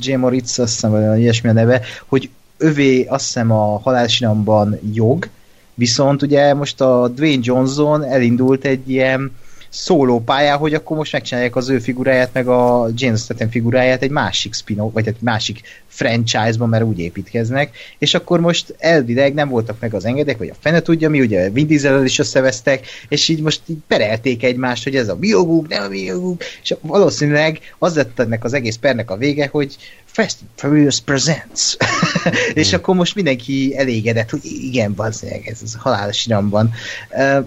[0.00, 0.14] J.
[0.14, 5.28] Moritz, azt hiszem, vagy ilyesmi a neve, hogy övé azt hiszem a halálsinamban jog,
[5.74, 9.32] viszont ugye most a Dwayne Johnson elindult egy ilyen
[9.76, 14.10] szóló pályá, hogy akkor most megcsinálják az ő figuráját, meg a James Statham figuráját egy
[14.10, 19.80] másik spin vagy egy másik franchise-ban, mert úgy építkeznek, és akkor most elvileg nem voltak
[19.80, 23.40] meg az engedélyek, vagy a fene tudja mi, ugye Vin Diesel is összevesztek, és így
[23.40, 27.60] most így perelték egymást, hogy ez a mi jogunk, nem a mi jogunk, és valószínűleg
[27.78, 31.76] az lett ennek az egész pernek a vége, hogy Fast and Furious Presents.
[32.54, 36.70] és akkor most mindenki elégedett, hogy igen, bazzeg, ez, ez halálos iramban.
[37.10, 37.46] Uh,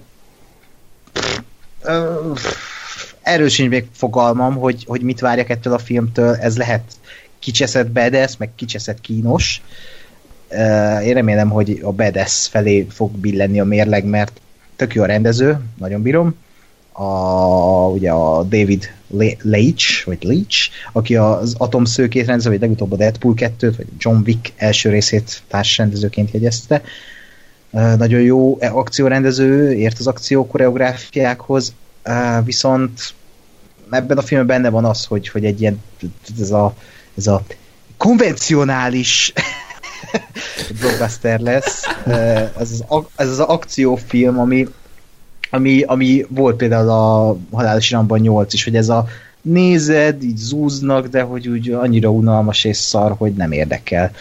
[3.21, 6.83] erről sincs még fogalmam, hogy, hogy mit várjak ettől a filmtől, ez lehet
[7.39, 9.61] kicseszett badass, meg kicseszett kínos.
[11.03, 14.41] Én remélem, hogy a badass felé fog billenni a mérleg, mert
[14.75, 16.35] tök jó a rendező, nagyon bírom.
[16.91, 17.03] A,
[17.87, 23.33] ugye a David Le- Leitch, vagy Leitch, aki az Atomszőkét rendező, vagy legutóbb a Deadpool
[23.37, 26.75] 2-t, vagy John Wick első részét társrendezőként jegyezte.
[26.75, 26.87] Uh,
[27.71, 31.73] nagyon jó akciórendező, ért az akció koreográfiákhoz,
[32.05, 33.13] uh, viszont
[33.89, 35.83] ebben a filmben benne van az, hogy, hogy egy ilyen
[36.39, 36.73] ez a,
[37.17, 37.43] ez a
[37.97, 39.33] konvencionális
[40.81, 41.85] blockbuster lesz.
[42.05, 42.13] Uh,
[42.59, 44.67] Ez az, ez az akciófilm, ami,
[45.49, 49.05] ami, ami volt például a Halálos Iramban 8 is, hogy ez a
[49.41, 54.11] nézed, így zúznak, de hogy úgy annyira unalmas és szar, hogy nem érdekel.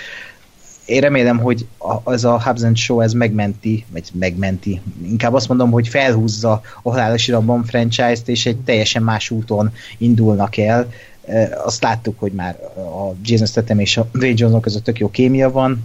[0.88, 5.48] Én remélem, hogy a, ez a Hubs and Show ez megmenti, vagy megmenti, inkább azt
[5.48, 10.88] mondom, hogy felhúzza a Halálos Iramban franchise-t, és egy teljesen más úton indulnak el.
[11.26, 15.10] E, Azt láttuk, hogy már a Jason Statham és a Dwayne Johnson között tök jó
[15.10, 15.84] kémia van,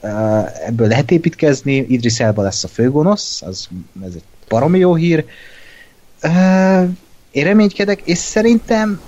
[0.00, 0.08] E,
[0.66, 3.68] ebből lehet építkezni, Idris Elba lesz a főgonosz, az,
[4.06, 5.24] ez egy baromi jó hír.
[6.20, 6.88] E,
[7.30, 9.00] Én reménykedek, és szerintem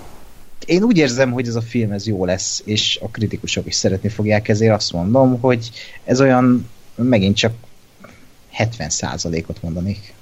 [0.65, 4.09] én úgy érzem, hogy ez a film ez jó lesz, és a kritikusok is szeretni
[4.09, 5.71] fogják, ezért azt mondom, hogy
[6.03, 7.53] ez olyan megint csak
[8.57, 10.13] 70%-ot mondanék.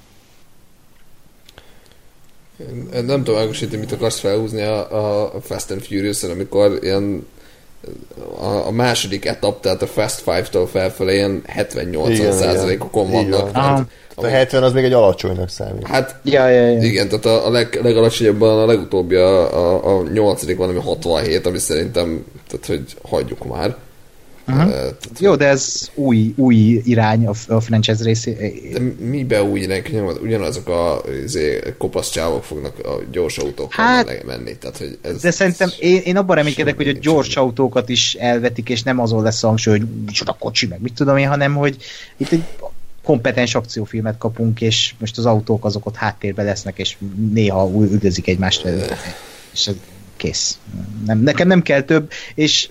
[2.94, 7.26] Én nem tudom Ágosíti, mit akarsz felhúzni a, a Fast and Furious-en, amikor ilyen
[8.38, 13.40] a, a második etap, tehát a Fast Five-tól felfelé ilyen 70-80 százalékokon vannak.
[13.40, 13.52] van.
[13.52, 13.88] Tehát.
[14.14, 15.86] A 70 az még egy alacsonynak számít.
[15.86, 16.82] hát Ja, ja, ja.
[16.82, 21.46] igen, tehát a, a leg, legalacsonyabban a legutóbbi a, a, a nyolcadik van, ami 67,
[21.46, 23.76] ami szerintem, tehát hogy hagyjuk már.
[24.46, 24.64] Aha.
[24.64, 28.32] Uh, tehát, Jó, de ez új, új irány a, a franchise részé.
[28.72, 34.56] de mibe úgy nyomod, ugyanazok a izé, kopasz csávok fognak a gyors autókkal Hát, menni.
[34.56, 37.46] Tehát, hogy ez, De szerintem én, én abban reménykedek, hogy a gyors semmi.
[37.46, 41.16] autókat is elvetik, és nem azon lesz a hangsúly, hogy micsoda kocsi, meg mit tudom
[41.16, 41.76] én, hanem hogy
[42.16, 42.42] itt egy
[43.04, 46.96] kompetens akciófilmet kapunk, és most az autók azok ott háttérbe lesznek, és
[47.32, 48.68] néha ül- üldözik egymást,
[49.52, 49.70] és
[50.16, 50.58] kész.
[51.06, 52.68] Nem, nekem nem kell több, és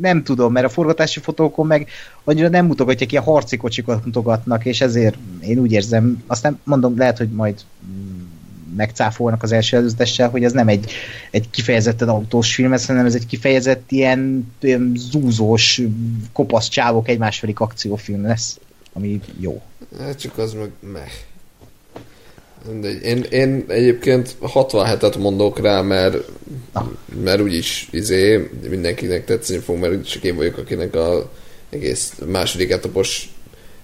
[0.00, 1.88] nem tudom, mert a forgatási fotókon meg
[2.24, 7.18] annyira nem mutogatják, ilyen harci kocsikat mutogatnak, és ezért én úgy érzem, aztán mondom, lehet,
[7.18, 8.20] hogy majd mm,
[8.76, 10.90] megcáfolnak az első előzetessel, hogy ez nem egy,
[11.30, 15.82] egy kifejezetten autós film, ez, hanem ez egy kifejezett ilyen, ilyen zúzós,
[16.32, 18.58] kopasz csávok egymás akciófilm lesz,
[18.92, 19.62] ami jó.
[19.98, 21.10] Hát csak az meg meh.
[22.66, 23.02] Mindegy.
[23.02, 26.16] Én, én egyébként 67-et mondok rá, mert,
[27.22, 31.30] mert úgyis izé, mindenkinek tetszeni fog, mert úgyis csak én vagyok, akinek a
[31.70, 33.32] egész második etapos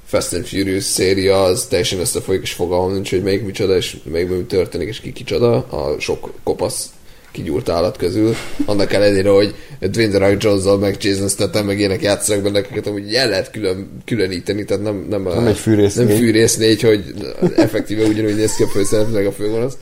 [0.04, 4.28] Fast and Furious széria az teljesen összefolyik, és fogalmam nincs, hogy melyik micsoda, és melyik
[4.28, 5.56] mi történik, és ki kicsoda.
[5.56, 6.90] A sok kopasz
[7.34, 8.34] kigyúrt állat közül,
[8.66, 12.86] annak ellenére, hogy Dwayne The Rock Jones-zal, meg Jason Statham, meg ilyenek játszanak benne, akiket
[12.86, 16.18] amúgy el lehet külön, különíteni, tehát nem, nem, Nem egy fűrész nem négy.
[16.18, 17.14] fűrész négy, hogy
[17.56, 19.76] effektíve ugyanúgy néz ki a főszereplő, a főgonosz.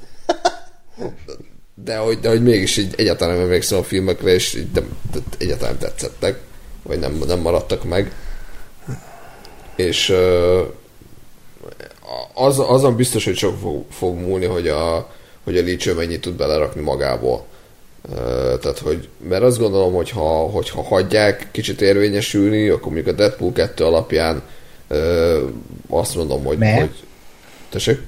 [1.84, 4.89] De hogy, de hogy mégis így egyáltalán nem emlékszem a filmekre, és így nem,
[5.39, 6.40] egyáltalán tetszettek,
[6.82, 8.12] vagy nem, nem maradtak meg.
[9.76, 10.14] És
[12.34, 15.10] az, azon biztos, hogy sok fog, fog múlni, hogy a,
[15.44, 17.44] hogy a Leach mennyit tud belerakni magából.
[18.60, 23.12] Tehát, hogy, mert azt gondolom, hogy ha, hogy ha hagyják kicsit érvényesülni, akkor mondjuk a
[23.12, 24.42] Deadpool 2 alapján
[25.88, 26.58] azt mondom, hogy...
[26.58, 26.78] Mert?
[26.78, 26.90] hogy
[27.70, 27.98] tessék?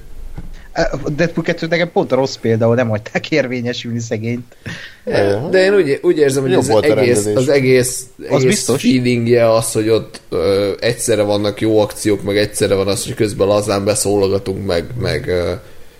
[1.02, 4.56] A Deadpool 2 nekem pont a rossz példa, ahol nem hagyták érvényesülni szegényt.
[5.04, 5.48] Ja.
[5.48, 8.82] De én úgy, úgy érzem, hogy Jobb az egész, az egész, Az egész biztos.
[8.82, 13.46] feelingje az, hogy ott ö, egyszerre vannak jó akciók, meg egyszerre van az, hogy közben
[13.46, 15.52] lazán beszólogatunk, meg, meg, ö,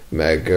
[0.09, 0.53] meg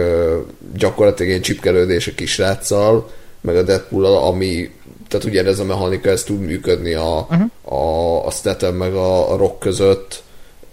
[0.74, 3.10] gyakorlatilag ilyen csipkelődés a kisráccal,
[3.40, 4.70] meg a deadpool ami
[5.08, 7.72] tehát ugyanez a mechanika, ez tud működni a, uh-huh.
[7.80, 10.22] a, a Statham meg a, a Rock között.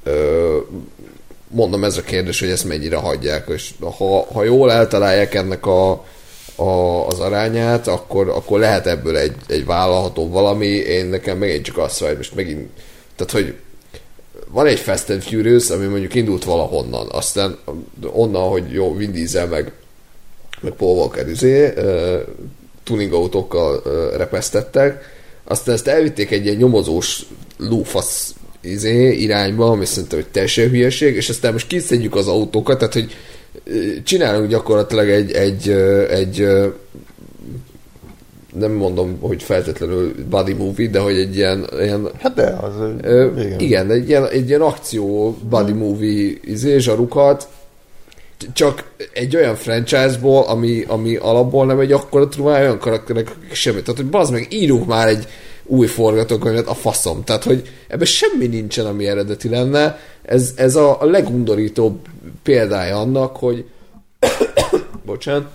[0.03, 0.57] Ö,
[1.47, 5.91] mondom, ez a kérdés, hogy ezt mennyire hagyják, és ha, ha jól eltalálják ennek a,
[6.55, 11.77] a, az arányát, akkor, akkor lehet ebből egy, egy vállalható valami, én nekem megint csak
[11.77, 12.69] azt vagy, most megint,
[13.15, 13.55] tehát hogy
[14.51, 17.57] van egy Fast and Furious, ami mondjuk indult valahonnan, aztán
[18.13, 19.71] onnan, hogy jó, Vin Diesel meg,
[20.61, 21.73] meg Paul Walker izé,
[22.83, 27.25] tuning autókkal uh, repesztettek, aztán ezt elvitték egy ilyen nyomozós
[27.57, 32.93] lúfasz izé, irányba, ami szerintem hogy teljesen hülyeség, és aztán most kiszedjük az autókat, tehát
[32.93, 33.15] hogy
[34.03, 35.69] csinálunk gyakorlatilag egy, egy,
[36.09, 36.67] egy ö,
[38.59, 42.73] nem mondom, hogy feltétlenül body movie, de hogy egy ilyen, ilyen Hát de, az...
[43.01, 43.59] Ö, igen.
[43.59, 43.91] igen.
[43.91, 47.47] egy ilyen, egy ilyen akció body movie izé, zsarukat,
[48.53, 53.83] csak egy olyan franchise-ból, ami, ami alapból nem egy akkora truváj, olyan karakterek, semmit.
[53.83, 55.27] Tehát, hogy bazd meg, írunk már egy
[55.65, 57.23] új forgatókönyvet, a faszom.
[57.23, 59.99] Tehát, hogy ebben semmi nincsen, ami eredeti lenne.
[60.21, 61.99] Ez, ez a, a legundorítóbb
[62.43, 63.65] példája annak, hogy
[65.05, 65.51] bocsánat,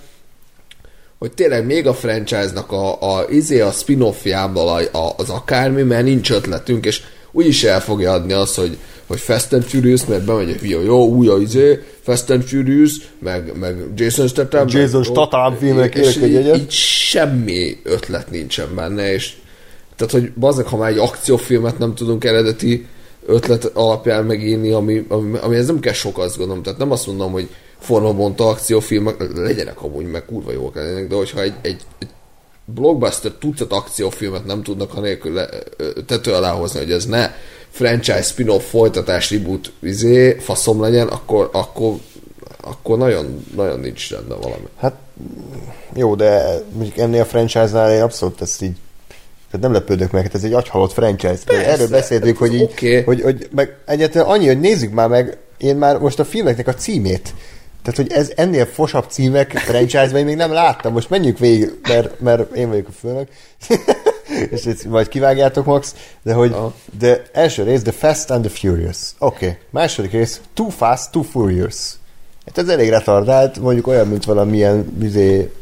[1.21, 6.05] hogy tényleg még a franchise-nak a, a, izé a spin-offjából a, a, az akármi, mert
[6.05, 8.77] nincs ötletünk, és úgyis el fogja adni azt, hogy,
[9.07, 12.93] hogy Fast and Furious, mert bemegy a jó, jó, új a izé, Fast and Furious,
[13.19, 14.67] meg, meg Jason Statham.
[14.69, 19.33] Jason Statham filmek, és egy így, így semmi ötlet nincsen benne, és
[19.97, 22.87] tehát, hogy bazdmeg, ha már egy akciófilmet nem tudunk eredeti
[23.27, 26.63] ötlet alapján megírni, ami, ami, ami ez nem kell sok, azt gondolom.
[26.63, 27.49] Tehát nem azt mondom, hogy
[27.81, 32.09] formabontó akciófilmek legyenek amúgy, meg kurva jók lennének, de hogyha egy, egy, egy
[32.65, 37.31] blockbuster tucat akciófilmet nem tudnak ha nélkül le, ö, tető alá hozni, hogy ez ne
[37.71, 41.95] franchise, spin-off, folytatás, reboot, izé, faszom legyen, akkor, akkor,
[42.61, 44.65] akkor nagyon, nagyon nincs rendben valami.
[44.79, 44.95] Hát
[45.95, 48.77] jó, de mondjuk ennél a franchise-nál én abszolút ezt így
[49.51, 51.39] tehát nem lepődök meg, hát ez egy agyhalott franchise.
[51.47, 53.03] Persze, Erről beszéltünk, hogy, így, oké.
[53.03, 56.75] hogy, hogy meg egyáltalán annyi, hogy nézzük már meg, én már most a filmeknek a
[56.75, 57.35] címét,
[57.83, 60.93] tehát, hogy ez ennél fosabb címek franchise én még nem láttam.
[60.93, 63.29] Most menjünk végig, mert, mert én vagyok a főnök.
[64.51, 65.95] és ezt majd kivágjátok, Max.
[66.23, 66.75] De hogy, Aha.
[66.99, 68.97] de első rész, The Fast and the Furious.
[69.19, 69.45] Oké.
[69.45, 69.59] Okay.
[69.71, 71.75] Második rész, Too Fast, Too Furious.
[72.47, 75.53] Hát ez elég retardált, mondjuk olyan, mint valamilyen izé,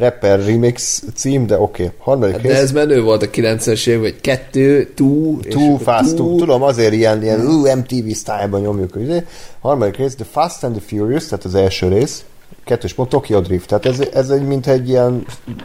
[0.00, 1.82] rapper remix cím, de oké.
[1.82, 1.94] Okay.
[1.98, 6.36] Harmadik Hát de ez menő volt a 90-es év, vagy kettő, tú, Too fast, tú.
[6.36, 8.96] tudom, azért ilyen, ilyen uh, MTV style-ban nyomjuk.
[8.96, 9.24] Ugye?
[9.60, 12.24] Harmadik rész, The Fast and the Furious, tehát az első rész.
[12.64, 13.66] Kettős pont, Tokyo Drift.
[13.66, 15.24] Tehát ez, ez egy, mint egy ilyen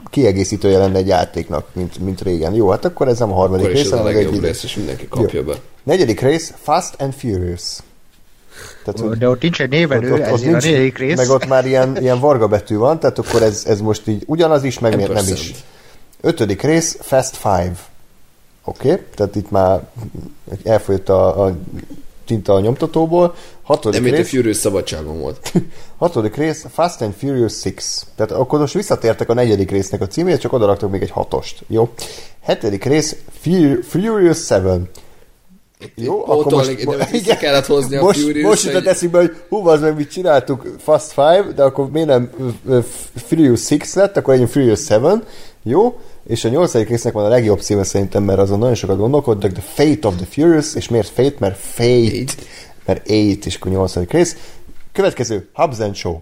[0.10, 2.54] kiegészítője lenne egy játéknak, mint, mint régen.
[2.54, 4.76] Jó, hát akkor ez nem a harmadik Akkor rész, ez a hanem egy rész, és
[4.76, 5.46] mindenki kapja Jó.
[5.46, 5.54] be.
[5.84, 7.78] Negyedik rész, Fast and Furious.
[8.86, 11.18] Tehát, hogy De ott nincs egy névelő, ezért a negyedik rész.
[11.18, 14.64] meg ott már ilyen, ilyen varga betű van, tehát akkor ez, ez most így ugyanaz
[14.64, 15.54] is, meg miért nem is.
[16.22, 17.76] Ötödik rész, Fast Five.
[18.64, 19.88] Oké, okay, tehát itt már
[20.64, 21.56] elfolyott a, a
[22.26, 23.36] tinta a nyomtatóból.
[23.62, 25.52] Hatodik Nem, mint a rész, Furious szabadságon volt.
[25.98, 27.74] hatodik rész, Fast and Furious 6.
[28.16, 31.64] Tehát akkor most visszatértek a negyedik résznek a címét, csak odaraktok még egy hatost.
[31.68, 31.94] Jó.
[32.42, 34.62] Hetedik rész, Fur- Furious 7.
[35.96, 39.36] Jó, akkor most, most, vissza kellett hozni a most, Furious, most jutott hogy- eszünkbe, hogy
[39.50, 42.30] hú, az meg mit csináltuk Fast Five, de akkor miért nem
[43.16, 45.00] Furious 6 lett, akkor legyen Furious 7,
[45.64, 46.00] jó?
[46.28, 49.62] És a nyolcadik résznek van a legjobb címe szerintem, mert azon nagyon sokat gondolkodtak, The
[49.74, 51.36] Fate of the Furious, és miért Fate?
[51.40, 52.36] Mert Fate, Eight.
[52.86, 54.36] mert 8, és akkor nyolcadik rész.
[54.94, 56.18] Következő, Hubs and Show.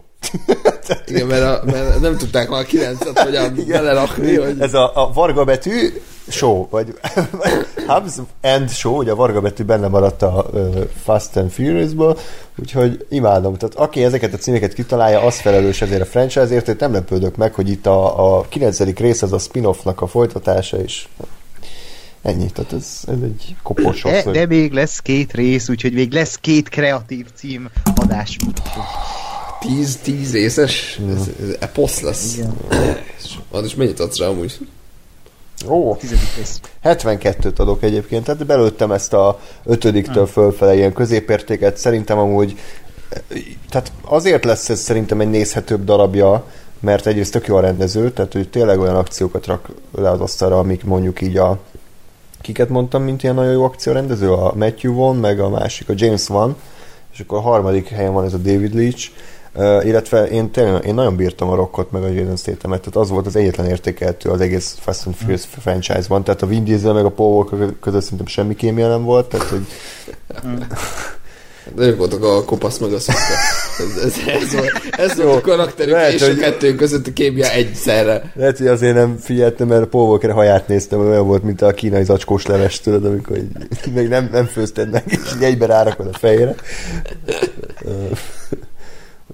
[1.06, 5.12] Igen, mert, a, mert nem tudták már a 9-et hogyan belerakni, hogy Ez a, a
[5.14, 6.94] varga betű, Show, vagy
[7.88, 12.18] Hubs and Show, ugye a Varga betű benne maradt a uh, Fast and Furious-ból,
[12.60, 13.58] úgyhogy imádom.
[13.58, 17.54] Tehát aki ezeket a címeket kitalálja, az felelős ezért a franchise-ért, én nem lepődök meg,
[17.54, 18.80] hogy itt a, a 9.
[18.80, 21.08] rész az a spin-offnak a folytatása, és
[22.22, 26.36] ennyi, tehát ez, ez egy kopos De, de még lesz két rész, úgyhogy még lesz
[26.36, 28.38] két kreatív cím adás.
[29.60, 31.00] 10, 10 részes?
[31.16, 32.34] Ez, ez eposz lesz.
[32.38, 32.58] Igen.
[33.52, 34.60] Az is mennyit adsz rá amúgy?
[35.68, 36.60] Ó, Tizedik rész.
[36.84, 42.58] 72-t adok egyébként, tehát belőttem ezt a ötödiktől fölfele ilyen középértéket, szerintem amúgy
[43.70, 46.46] tehát azért lesz ez szerintem egy nézhetőbb darabja,
[46.80, 50.60] mert egyrészt tök jó a rendező, tehát hogy tényleg olyan akciókat rak le az asztalra,
[50.60, 51.60] amik mondjuk így a
[52.42, 54.32] kiket mondtam, mint ilyen nagyon jó akciórendező?
[54.32, 56.56] A Matthew Vaughn, meg a másik, a James Van,
[57.14, 59.10] és akkor a harmadik helyen van ez a David Leach,
[59.56, 63.10] Uh, illetve én tényleg, én nagyon bírtam a rockot, meg a Jason Statham-et, tehát az
[63.10, 65.60] volt az egyetlen értékeltő az egész Fast and Furious mm.
[65.62, 69.30] franchise-ban, tehát a Vin Diesel meg a Paul Walker között szerintem semmi kémia nem volt,
[69.30, 69.66] tehát hogy
[71.76, 73.22] De ők voltak a kopasz meg a szokta.
[73.78, 77.08] Ez, ez, ez, volt, ez Jó, volt a karakterük, lehet, és a hogy- kettő között
[77.08, 78.32] a kémia egyszerre.
[78.36, 81.72] lehet, hogy azért nem figyeltem, mert a Paul Walker haját néztem, olyan volt, mint a
[81.72, 83.48] kínai zacskós leves, tudod, amikor így,
[83.94, 86.56] még nem, nem főzted meg, és így egyben rárakod a fejére.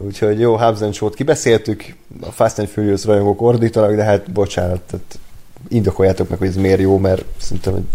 [0.01, 4.79] Úgyhogy jó, Hubs and Show-t kibeszéltük, a Fast and Furious rajongók ordítanak, de hát bocsánat,
[4.79, 5.19] tehát
[5.67, 7.89] indokoljátok meg, hogy ez miért jó, mert szerintem,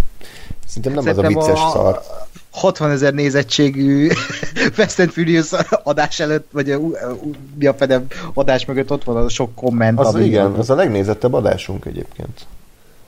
[0.67, 2.03] szerintem nem az a Szerintem vicces szar.
[2.51, 4.09] 60 ezer nézettségű
[4.77, 5.53] Fast and Furious
[5.83, 7.17] adás előtt, vagy a, a, a,
[7.55, 9.99] mi a fedem adás mögött ott van a sok komment.
[9.99, 12.47] Az ami- igen, az a legnézettebb adásunk egyébként.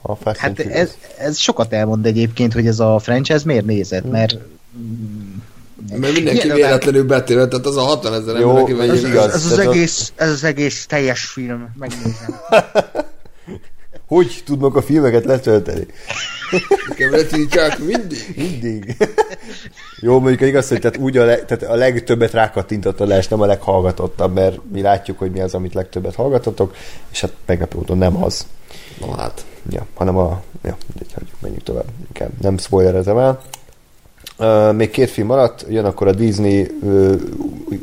[0.01, 4.37] A Fast Hát ez, ez sokat elmond egyébként, hogy ez a franchise miért nézett, mert
[5.89, 9.33] Mert mindenki Ilyen véletlenül betéve, tehát az a 60 ezer ember, aki ez megy- igaz.
[9.33, 12.39] ez az, egész, ez az egész teljes film, megnézem.
[14.07, 15.85] Hogy tudnak a filmeket letölteni?
[16.87, 18.33] Nekem letiltják mindig.
[18.35, 18.95] Mindig.
[20.01, 23.45] Jó, mondjuk igaz, hogy tehát úgy a, leg, tehát a legtöbbet rákattintott adás, nem a
[23.45, 26.75] leghallgatottabb, mert mi látjuk, hogy mi az, amit legtöbbet hallgatotok,
[27.11, 28.45] és hát meglepő módon nem az.
[28.99, 29.45] Na hát.
[29.69, 30.41] Ja, hanem a...
[30.63, 31.87] Ja, mindegy, hagyjuk, menjünk tovább.
[32.07, 33.41] Inkább nem spoilerezem el.
[34.75, 37.13] Még két film maradt, jön akkor a Disney uh,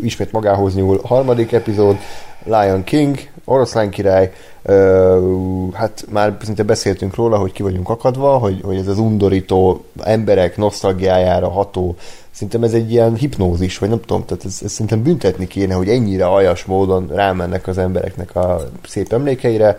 [0.03, 1.97] ismét magához nyúl harmadik epizód,
[2.45, 8.61] Lion King, Oroszlán király, uh, hát már szinte beszéltünk róla, hogy ki vagyunk akadva, hogy,
[8.63, 11.97] hogy ez az undorító emberek nosztalgiájára ható,
[12.31, 15.89] szerintem ez egy ilyen hipnózis, vagy nem tudom, tehát ez, ez szerintem büntetni kéne, hogy
[15.89, 19.77] ennyire aljas módon rámennek az embereknek a szép emlékeire,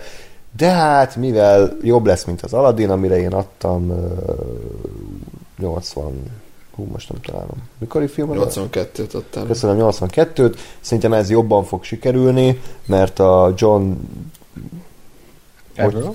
[0.58, 4.00] de hát, mivel jobb lesz, mint az Aladdin, amire én adtam uh,
[5.60, 6.44] 80
[6.76, 7.70] hú, most nem találom.
[7.78, 8.60] Mikori film az?
[8.60, 9.48] 82-t adtam.
[9.48, 10.56] Köszönöm, 82-t.
[10.80, 13.92] Szerintem ez jobban fog sikerülni, mert a John...
[15.76, 16.14] Favreau?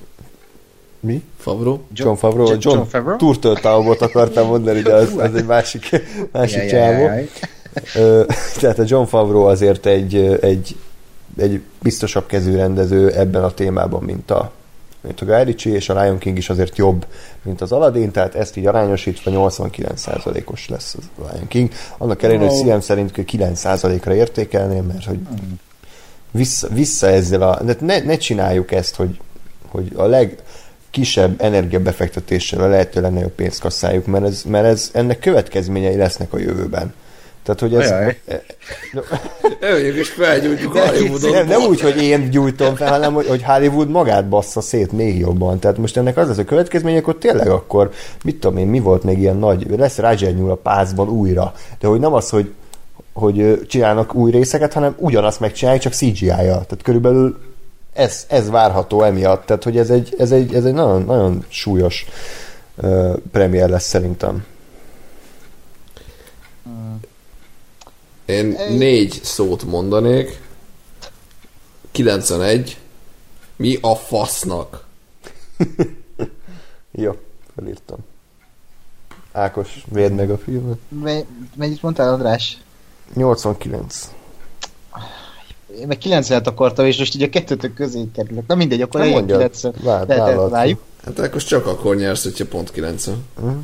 [1.01, 1.23] Mi?
[1.39, 1.79] Favreau.
[1.93, 2.47] John Favreau.
[2.47, 3.17] John- John, John Favreau?
[3.17, 5.89] Turtle Town-ot akartam mondani, de az, az egy másik,
[6.33, 7.09] másik csávó.
[8.61, 10.77] Tehát a John Favreau azért egy, egy,
[11.37, 14.53] egy biztosabb kezű rendező ebben a témában, mint a,
[15.01, 17.07] mint a Guy Ritchie, és a Lion King is azért jobb,
[17.43, 21.71] mint az Aladdin, tehát ezt így arányosítva 89%-os lesz az Lion King.
[21.99, 25.19] Annak ellenére, hogy szívem szerint 9%-ra értékelném, mert hogy
[26.31, 27.63] vissza, vissza ezzel a...
[27.63, 29.21] de Ne, ne csináljuk ezt, hogy,
[29.69, 35.97] hogy a legkisebb energiabefektetéssel a lehető legnagyobb pénzt kasszáljuk, mert, ez, mert ez, ennek következményei
[35.97, 36.95] lesznek a jövőben.
[37.55, 37.91] Tehát, hogy ez...
[37.91, 38.17] Ajaj.
[39.61, 41.33] Öljük és felgyújtjuk Nem, Hollywoodot.
[41.33, 45.19] nem, nem úgy, hogy én gyújtom fel, hanem hogy, hogy Hollywood magát bassza szét még
[45.19, 45.59] jobban.
[45.59, 47.91] Tehát most ennek az lesz a következménye, akkor tényleg akkor,
[48.25, 51.53] mit tudom én, mi volt még ilyen nagy, lesz Roger nyúl a pázban újra.
[51.81, 52.53] De hogy nem az, hogy,
[53.13, 56.37] hogy csinálnak új részeket, hanem ugyanazt megcsinálják, csak CGI-jal.
[56.37, 57.39] Tehát körülbelül
[57.93, 59.47] ez, ez várható emiatt.
[59.47, 62.07] Tehát, hogy ez egy, ez egy, ez egy nagyon, nagyon súlyos
[62.75, 64.45] uh, premier lesz szerintem.
[68.31, 70.41] Én négy szót mondanék.
[71.91, 72.79] 91.
[73.57, 74.87] Mi a fasznak?
[76.91, 77.17] Jó,
[77.57, 77.99] felírtam.
[79.33, 80.79] Ákos, védd meg a filmet.
[80.89, 81.25] Me-
[81.57, 82.59] Mennyit mondtál, András?
[83.15, 84.11] 89.
[85.81, 88.47] Én meg 90-et akartam, és most így a kettőtök közé kerülök.
[88.47, 89.39] Na mindegy, akkor legyen mondjad.
[89.39, 89.75] 90.
[89.83, 90.79] Vád- De- de- vállaltam.
[91.05, 93.25] Hát akkor csak akkor nyersz, hogyha pont 90.
[93.43, 93.43] Á,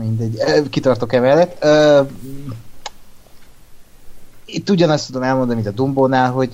[0.00, 1.64] Mindegy, kitartok emellett.
[4.44, 6.50] Itt ugyanazt tudom elmondani, mint a Dumbónál, hogy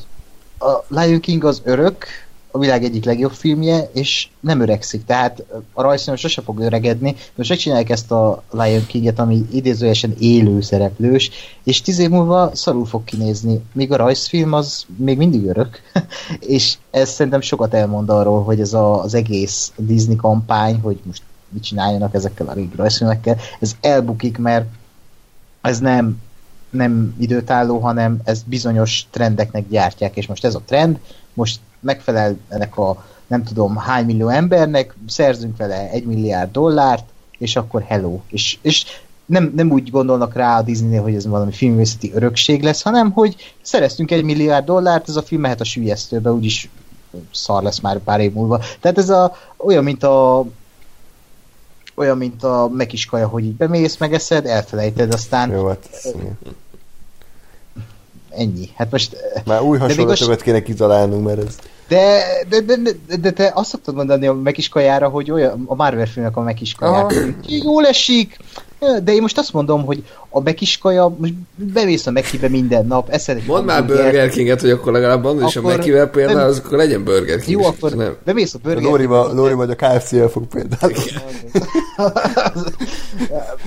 [0.58, 2.06] a Lion King az örök,
[2.50, 7.48] a világ egyik legjobb filmje, és nem öregszik, tehát a rajzfilm sose fog öregedni, most
[7.48, 11.30] megcsinálják ezt a Lion King-et, ami idézőjesen élő szereplős,
[11.64, 15.80] és tíz év múlva szarul fog kinézni, míg a rajzfilm az még mindig örök,
[16.56, 21.22] és ez szerintem sokat elmond arról, hogy ez a, az egész Disney kampány, hogy most
[21.48, 24.66] mit csináljanak ezekkel a régi rajzfilmekkel, ez elbukik, mert
[25.60, 26.20] ez nem
[26.70, 30.98] nem időtálló, hanem ez bizonyos trendeknek gyártják, és most ez a trend,
[31.34, 37.04] most megfelel ennek a nem tudom hány millió embernek, szerzünk vele egy milliárd dollárt,
[37.38, 38.20] és akkor hello.
[38.28, 38.84] És, és
[39.26, 43.54] nem, nem úgy gondolnak rá a disney hogy ez valami filmvészeti örökség lesz, hanem hogy
[43.62, 46.70] szereztünk egy milliárd dollárt, ez a film mehet a sülyeztőbe, úgyis
[47.32, 48.60] szar lesz már pár év múlva.
[48.80, 50.46] Tehát ez a, olyan, mint a
[51.98, 55.50] olyan, mint a mekiskaja, hogy így bemész, megeszed, elfelejted, aztán...
[55.50, 55.88] Jó, hát
[58.30, 58.68] ennyi.
[58.76, 59.16] Hát most...
[59.44, 60.42] Már új hasonlatokat most...
[60.42, 61.56] kéne kitalálnunk, mert ez...
[61.88, 66.06] De, de, de, de, de te azt szoktad mondani a megiskajára, hogy olyan, a Marvel
[66.06, 67.14] filmnek a megiskaják.
[67.46, 68.38] Jól esik,
[68.78, 73.42] de én most azt mondom, hogy a mekiskaja, most bemész a Mekibe minden nap, eszed
[73.46, 77.04] Mondd már Burger King-et, hogy akkor legalább annál is a Mekivel például, az akkor legyen
[77.04, 78.16] Burger King Jó, akkor nem.
[78.24, 79.10] bemész a Burger King.
[79.34, 80.92] Lóri majd a KFC-el fog például.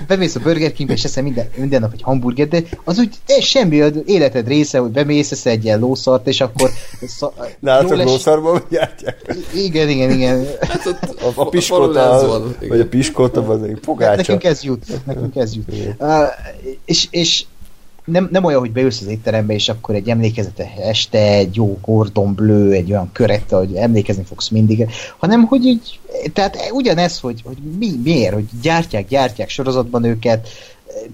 [0.08, 3.44] bemész a Burger Kingbe, és eszel minden, minden nap egy hamburger, de az úgy ez
[3.44, 6.70] semmi az életed része, hogy bemész, esz egy ilyen lószart, és akkor...
[7.60, 9.36] Nálatok lószarban gyártják?
[9.54, 10.48] Igen, igen, igen.
[10.60, 14.16] Hát ott, a, a piskóta, vagy a piskóta, az egy pogácsa.
[14.16, 15.72] Nekünk ez jut, nekünk ez jut.
[16.00, 16.24] Uh,
[16.86, 17.46] és, és
[18.06, 22.34] nem, nem olyan, hogy beülsz az étterembe, és akkor egy emlékezetes este, egy jó Gordon
[22.34, 26.00] Bleu, egy olyan körette, hogy emlékezni fogsz mindig, hanem hogy így,
[26.34, 30.48] tehát ugyanez, hogy, hogy mi, miért, hogy gyártják, gyártják sorozatban őket,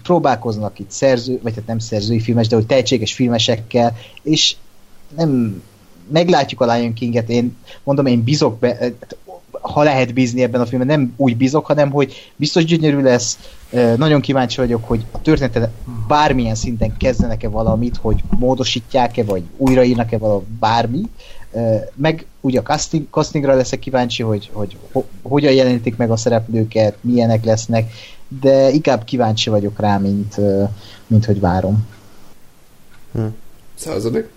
[0.04, 4.56] próbálkoznak itt szerző, vagy hát nem szerzői filmes, de hogy tehetséges filmesekkel, és
[5.16, 5.62] nem
[6.12, 8.78] meglátjuk a Lion King-et, én mondom, én bizok be,
[9.68, 13.40] ha lehet bízni ebben a filmben, nem úgy bízok, hanem hogy biztos gyönyörű lesz,
[13.96, 15.70] nagyon kíváncsi vagyok, hogy a történetet
[16.08, 21.02] bármilyen szinten kezdenek-e valamit, hogy módosítják-e, vagy újraírnak-e valami bármi,
[21.96, 26.98] meg ugye a casting, castingra leszek kíváncsi, hogy, hogy ho, hogyan jelenítik meg a szereplőket,
[27.02, 27.92] milyenek lesznek,
[28.42, 30.36] de inkább kíváncsi vagyok rá, mint,
[31.08, 31.88] mint hogy várom.
[33.12, 33.26] Hm.
[33.76, 34.30] Századik?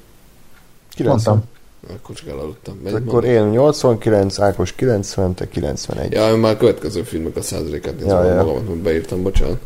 [1.05, 1.43] Mondtam.
[1.89, 2.79] Akkor csak elaludtam.
[2.83, 6.13] Megy Akkor én 89, Ákos 90, te 91.
[6.13, 8.35] Ja, én már a következő filmek a százalékát nézem, ja, ja.
[8.35, 9.59] magamat, hogy beírtam, bocsánat.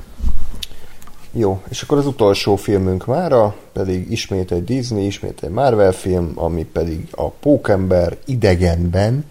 [1.36, 6.32] Jó, és akkor az utolsó filmünk mára, pedig ismét egy Disney, ismét egy Marvel film,
[6.34, 9.24] ami pedig a Pókember idegenben.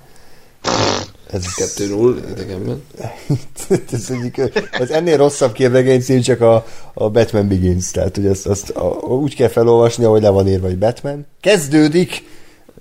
[1.31, 1.43] Ez
[1.77, 2.83] 2-0 idegenben.
[3.91, 4.41] ez egyik,
[4.79, 8.83] az ennél rosszabb képregény cím csak a, a Batman Begins, tehát hogy azt, azt a,
[9.05, 11.25] úgy kell felolvasni, ahogy le van írva, hogy Batman.
[11.41, 12.32] Kezdődik!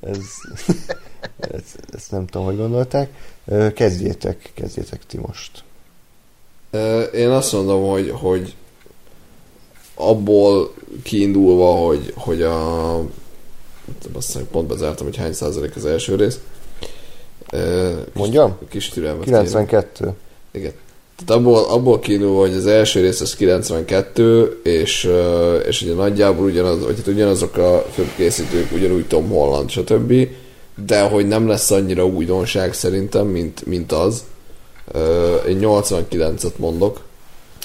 [0.02, 0.18] Ez,
[1.54, 3.10] ez, ezt nem tudom, hogy gondolták.
[3.74, 5.64] Kezdjétek, kezdjétek ti most.
[7.14, 8.54] Én azt mondom, hogy, hogy
[9.94, 12.96] abból kiindulva, hogy, hogy a
[14.12, 16.40] aztán pont bezártam, hogy hány százalék az első rész.
[18.12, 18.58] Mondjam?
[18.68, 19.88] Kis türelmet 92.
[19.98, 20.16] Kérem.
[20.50, 20.72] Igen.
[21.16, 25.10] Tehát abból, abból kiindulva, hogy az első rész az 92, és,
[25.66, 30.28] és ugye nagyjából ugyanaz, vagy hát ugyanazok a filmkészítők, ugyanúgy Tom Holland, stb.
[30.86, 34.24] De hogy nem lesz annyira újdonság szerintem, mint, mint az.
[35.48, 37.00] Én 89-et mondok.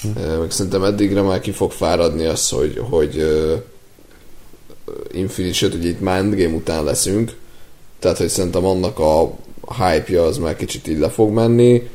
[0.02, 0.38] Hm.
[0.40, 3.26] Meg szerintem eddigre már ki fog fáradni az, hogy, hogy
[5.12, 7.36] Infinity, sőt, hogy itt már Endgame után leszünk.
[7.98, 9.34] Tehát, hogy szerintem annak a
[9.78, 11.88] hype-ja az már kicsit így le fog menni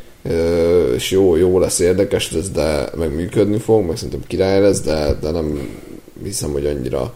[0.95, 5.17] és jó, jó lesz, érdekes lesz, de meg működni fog, meg szerintem király lesz, de,
[5.21, 5.77] de nem
[6.23, 7.13] hiszem, hogy annyira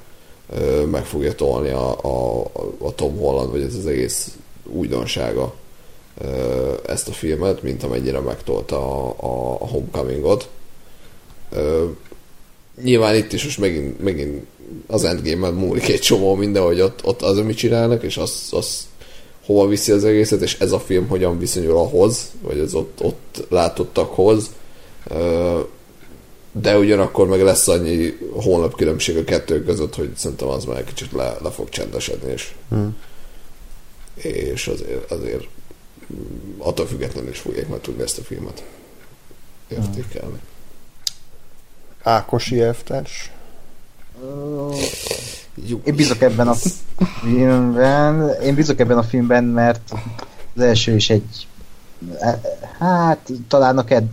[0.91, 2.43] meg fogja tolni a, a,
[2.77, 5.53] a Tom Holland, vagy ez az egész újdonsága
[6.87, 10.49] ezt a filmet, mint amennyire megtolta a, a, a Homecoming-ot.
[12.83, 14.45] Nyilván itt is most megint, megint
[14.87, 18.83] az Endgame-en múlik egy csomó minden, hogy ott, ott az, amit csinálnak, és azt, azt
[19.47, 23.45] hova viszi az egészet, és ez a film hogyan viszonyul ahhoz, vagy az ott, ott
[23.49, 24.51] látottakhoz.
[26.51, 30.83] De ugyanakkor meg lesz annyi hónap különbség a kettő között, hogy szerintem az már egy
[30.83, 32.95] kicsit le, le fog csendesedni, és, hmm.
[34.15, 35.47] és azért, azért
[36.57, 38.63] attól függetlenül is fogják meg tudni ezt a filmet
[39.67, 40.39] értékelni.
[42.03, 43.31] Ákosi elvtárs?
[44.21, 45.81] Jó.
[45.83, 46.55] Én bízok ebben a
[47.21, 49.93] filmben, én bízok ebben a filmben, mert
[50.55, 51.47] az első is egy
[52.79, 54.03] hát talán a ked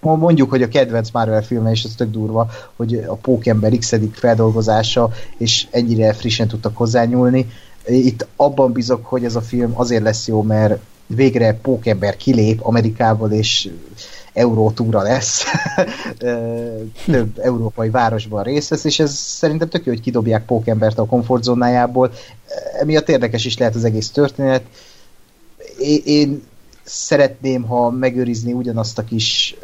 [0.00, 5.10] mondjuk, hogy a kedvenc Marvel filme, és ez tök durva, hogy a Pókember x feldolgozása,
[5.38, 7.50] és ennyire frissen tudtak hozzányúlni.
[7.86, 13.30] Itt abban bízok, hogy ez a film azért lesz jó, mert végre Pókember kilép Amerikából,
[13.30, 13.70] és
[14.32, 15.44] eurótúra lesz,
[17.06, 22.12] több európai városban részt vesz, és ez szerintem tök jó, hogy kidobják Pókembert a komfortzónájából.
[22.80, 24.62] Emiatt érdekes is lehet az egész történet.
[26.04, 26.42] Én
[26.84, 29.56] szeretném, ha megőrizni ugyanazt a kis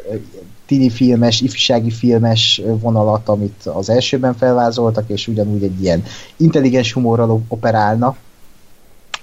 [0.65, 6.03] tini filmes, ifjúsági filmes vonalat, amit az elsőben felvázoltak, és ugyanúgy egy ilyen
[6.37, 8.15] intelligens humorral operálna.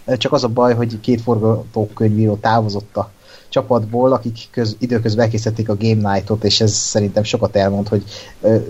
[0.07, 3.11] Csak az a baj, hogy két forgatókönyvíró távozott a
[3.49, 8.05] csapatból, akik köz, időközben elkészítették a Game Night-ot, és ez szerintem sokat elmond, hogy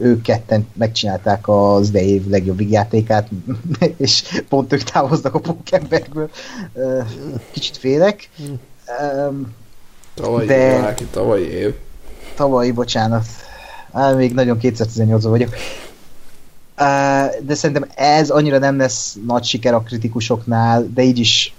[0.01, 3.29] ők ketten megcsinálták az idei év legjobb játékát,
[3.97, 6.31] és pont ők távoznak a Pókemberből.
[7.51, 8.31] Kicsit félek.
[10.15, 10.95] Tavalyi de...
[11.01, 11.75] év, tavalyi év.
[12.35, 13.25] Tavalyi, bocsánat.
[13.93, 15.55] Á, még nagyon 2018 vagyok
[17.47, 21.55] de szerintem ez annyira nem lesz nagy siker a kritikusoknál, de így is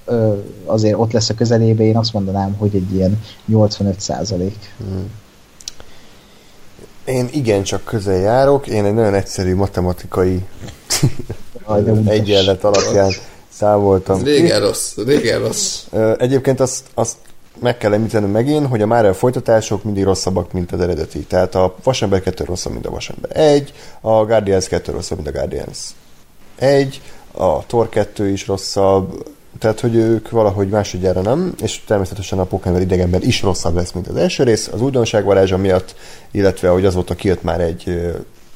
[0.65, 4.73] azért ott lesz a közelébe, én azt mondanám, hogy egy ilyen 85 százalék.
[4.77, 5.09] Hmm.
[7.05, 10.45] Én igen csak közel járok, én egy nagyon egyszerű matematikai
[12.05, 13.11] egyenlet alapján
[13.49, 14.15] számoltam.
[14.15, 15.83] Ez régen rossz, régen rossz.
[16.17, 17.15] Egyébként azt, azt
[17.59, 21.19] meg kell említenem megint, hogy a Marvel folytatások mindig rosszabbak, mint az eredeti.
[21.19, 25.37] Tehát a Vasember 2 rosszabb, mint a Vasember 1, a Guardians 2 rosszabb, mint a
[25.37, 25.77] Guardians
[26.55, 32.43] 1, a Thor 2 is rosszabb, tehát, hogy ők valahogy másodjára nem, és természetesen a
[32.43, 35.95] Pokémon idegenben is rosszabb lesz, mint az első rész, az újdonság varázsa miatt,
[36.31, 38.11] illetve, hogy azóta kijött már egy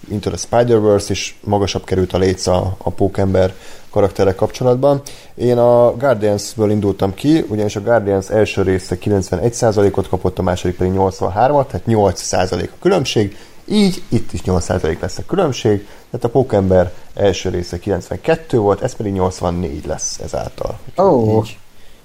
[0.09, 3.53] Into the Spider-Verse, és magasabb került a léc a, a Pókember
[3.89, 5.01] karakterek kapcsolatban.
[5.35, 10.93] Én a Guardians-ből indultam ki, ugyanis a Guardians első része 91%-ot kapott, a második pedig
[10.95, 16.93] 83-at, tehát 8% a különbség, így itt is 8% lesz a különbség, tehát a Pókember
[17.13, 20.80] első része 92 volt, ez pedig 84 lesz ezáltal.
[20.95, 21.45] Oh.
[21.45, 21.57] Így,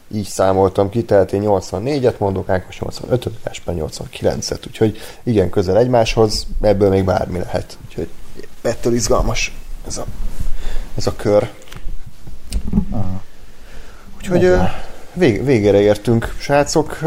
[0.08, 6.46] így számoltam ki, tehát én 84-et mondok, Ákos 85-öt, Gáspár 89-et, úgyhogy igen, közel egymáshoz,
[6.60, 8.08] ebből még bármi lehet, úgyhogy
[8.62, 10.04] ettől izgalmas ez a,
[10.96, 11.50] ez a kör.
[14.16, 14.52] Úgyhogy
[15.12, 16.98] vég, végére értünk, srácok.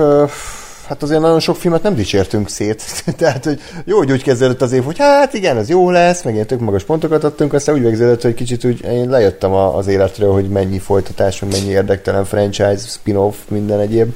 [0.90, 2.84] Hát azért nagyon sok filmet nem dicsértünk szét.
[3.18, 6.34] Tehát, hogy jó, hogy úgy kezdődött az év, hogy hát igen, ez jó lesz, meg
[6.34, 10.32] ilyen tök magas pontokat adtunk, aztán úgy végződött, hogy kicsit úgy én lejöttem az életről,
[10.32, 14.14] hogy mennyi folytatás, mennyi érdektelen franchise, spin-off, minden egyéb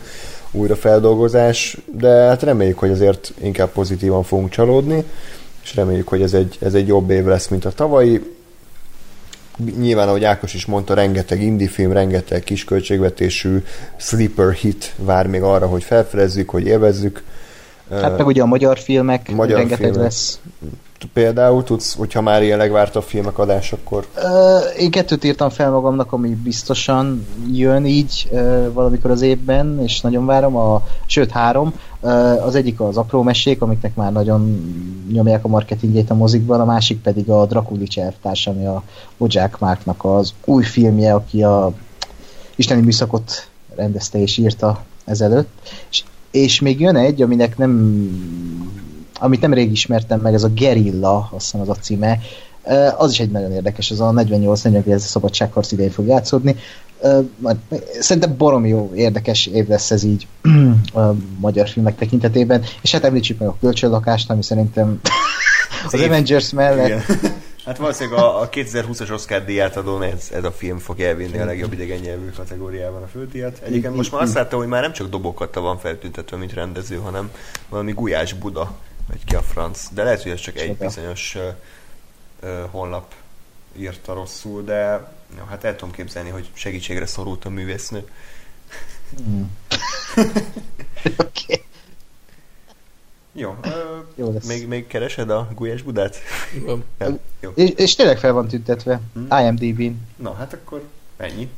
[0.52, 5.04] újrafeldolgozás, de hát reméljük, hogy azért inkább pozitívan fogunk csalódni,
[5.64, 8.36] és reméljük, hogy ez egy, ez egy jobb év lesz, mint a tavalyi
[9.78, 13.64] nyilván, ahogy Ákos is mondta, rengeteg indie film, rengeteg kisköltségvetésű
[13.98, 17.24] sleeper hit vár még arra, hogy felfedezzük, hogy élvezzük.
[17.92, 20.04] Hát meg ugye a magyar filmek, magyar rengeteg filmek.
[20.04, 20.40] lesz.
[21.14, 24.08] Például tudsz, hogyha már ilyen legvártabb filmek adás, akkor...
[24.16, 28.30] Uh, én kettőt írtam fel magamnak, ami biztosan jön így
[28.74, 31.74] valamikor az évben, és nagyon várom, a, sőt három.
[32.00, 34.72] Uh, az egyik az apró mesék, amiknek már nagyon
[35.12, 38.84] nyomják a marketingjét a mozikban, a másik pedig a Drakulics elvtárs, ami a
[39.18, 41.74] Bojack Marknak az új filmje, aki a
[42.56, 45.50] isteni műszakot rendezte és írta ezelőtt.
[45.90, 47.72] És, és még jön egy, aminek nem
[49.24, 52.20] amit nemrég ismertem meg, ez a Gerilla, azt hiszem az a címe,
[52.98, 56.56] az is egy nagyon érdekes, ez a 48-49 szabadságharc idején fog játszódni.
[58.00, 60.28] Szerintem baromi jó, érdekes év lesz ez így
[60.94, 61.02] a
[61.40, 65.00] magyar filmek tekintetében, és hát említsük meg a kölcsönlakást, ami szerintem
[65.86, 67.02] az, az Avengers mellett Igen.
[67.66, 71.46] Hát valószínűleg a, a 2020-as Oscar díját adón ez, ez a film fog elvinni a
[71.46, 73.62] legjobb idegen nyelvű kategóriában a fődíjat.
[73.66, 77.32] Egyébként most már azt láttam, hogy már nem csak dobokat van feltüntetve, mint rendező, hanem
[77.70, 78.76] valami Gulyás Buda
[79.08, 79.88] vagy ki a franc.
[79.94, 81.54] De lehet, hogy ez csak egy bizonyos uh,
[82.44, 83.14] uh, honlap
[83.78, 88.08] írta rosszul, de jó, hát el tudom képzelni, hogy segítségre szorult a művésznő.
[89.22, 89.44] Mm.
[91.18, 91.64] okay.
[93.32, 93.72] Jó, uh,
[94.16, 94.48] jó lesz.
[94.48, 96.18] Még, még keresed a Gulyás Budát?
[97.00, 97.52] Ja, jó.
[97.56, 99.28] És, és tényleg fel van tüntetve, hmm.
[99.30, 100.08] IMDb-n.
[100.16, 100.84] Na, hát akkor
[101.18, 101.50] ennyi.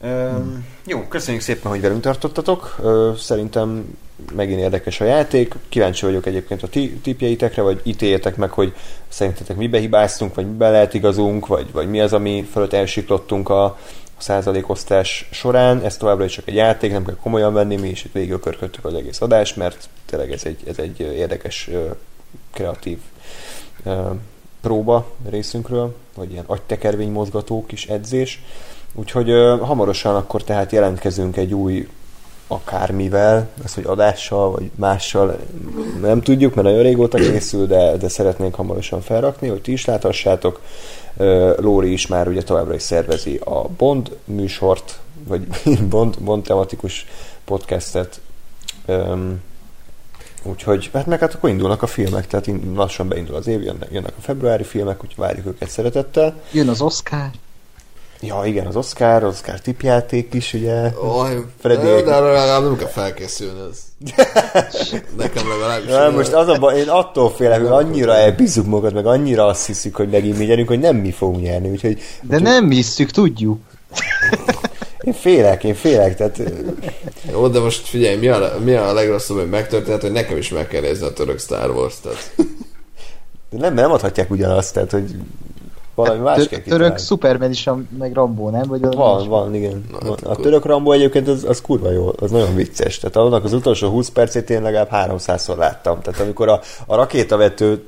[0.00, 0.66] Hmm.
[0.86, 2.80] Jó, köszönjük szépen, hogy velünk tartottatok.
[3.18, 3.96] Szerintem
[4.34, 5.54] megint érdekes a játék.
[5.68, 6.68] Kíváncsi vagyok egyébként a
[7.02, 8.74] tipjeitekre, vagy ítéljetek meg, hogy
[9.08, 13.64] szerintetek mibe hibáztunk, vagy mibe lehet igazunk, vagy, vagy mi az, ami fölött elsiklottunk a,
[13.64, 13.78] a
[14.18, 15.80] százalékosztás során.
[15.84, 18.38] Ez továbbra is csak egy játék, nem kell komolyan venni, mi is itt végig
[18.82, 21.70] az egész adást, mert tényleg ez egy, ez egy érdekes,
[22.52, 22.98] kreatív
[24.60, 28.42] próba részünkről, vagy ilyen agytekervény mozgató kis edzés.
[28.94, 31.88] Úgyhogy hamarosan akkor tehát jelentkezünk egy új
[32.46, 35.38] akármivel, az, hogy adással, vagy mással
[36.00, 40.60] nem tudjuk, mert nagyon régóta készül, de, de szeretnénk hamarosan felrakni, hogy ti is láthassátok.
[41.56, 44.98] Lóri is már ugye továbbra is szervezi a Bond műsort,
[45.28, 45.46] vagy
[45.90, 47.06] Bond, Bond tematikus
[47.44, 48.20] podcastet.
[50.42, 54.12] Úgyhogy, hát meg hát akkor indulnak a filmek, tehát lassan beindul az év, jönnek, jönnek
[54.18, 56.40] a februári filmek, úgyhogy várjuk őket szeretettel.
[56.52, 57.30] Jön az Oscar.
[58.22, 60.90] Ja, igen, az Oscar, az Oscar tipjáték is, ugye.
[61.00, 63.78] Oj, Freddy- de, de legalább nem kell felkészülni, ez.
[65.16, 65.90] Nekem legalábbis.
[65.90, 69.66] Na, most az a baj, én attól félek, hogy annyira elbízzuk magunkat, meg annyira azt
[69.66, 73.60] hiszük, hogy megint mi gyerünk, hogy nem mi fogunk nyerni, úgyhogy De nem hiszük, tudjuk.
[75.04, 76.42] én félek, én félek, tehát
[77.30, 80.68] Jó, de most figyelj, mi a, mi a legrosszabb, hogy megtörtént, hogy nekem is meg
[80.68, 82.34] kell nézni a török Star Wars, tehát
[83.50, 85.14] de nem, nem adhatják ugyanazt, tehát hogy
[85.94, 86.98] valami más kell Tör- török.
[86.98, 88.62] Superman is, a- meg Rambo, nem?
[88.68, 89.26] Vagy az Van, más?
[89.26, 89.84] van, igen.
[89.92, 92.98] Na, Na, hát a török Rambo egyébként az, az kurva jó, az nagyon vicces.
[92.98, 96.00] Tehát annak az utolsó 20 percét én legalább 300-szor láttam.
[96.00, 97.84] Tehát amikor a, a rakétavető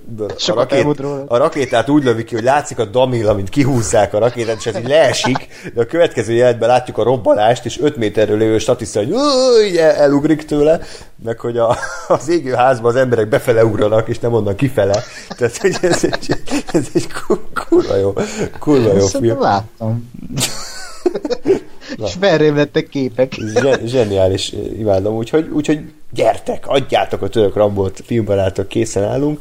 [0.47, 4.57] a, rakét, a rakétát úgy lövik ki, hogy látszik a damil, amint kihúzzák a rakétát,
[4.57, 8.59] és ez így leesik, de a következő jelenetben látjuk a robbanást, és 5 méterről lévő
[8.59, 10.81] statiszta, hogy el- elugrik tőle,
[11.25, 11.77] meg hogy a,
[12.09, 15.03] az égő házban az emberek befele ugranak, és nem onnan kifele.
[15.29, 16.29] Tehát hogy ez egy,
[16.73, 18.13] ez egy ku- kurva jó,
[18.59, 19.41] kurva jó Szerintem film.
[19.41, 20.11] láttam.
[21.99, 22.07] Na.
[22.07, 23.33] És merrém lettek képek.
[23.33, 29.41] Zse- zseniális, imádom, úgyhogy, úgyhogy gyertek, adjátok a török Rambót, filmbarátok, készen állunk.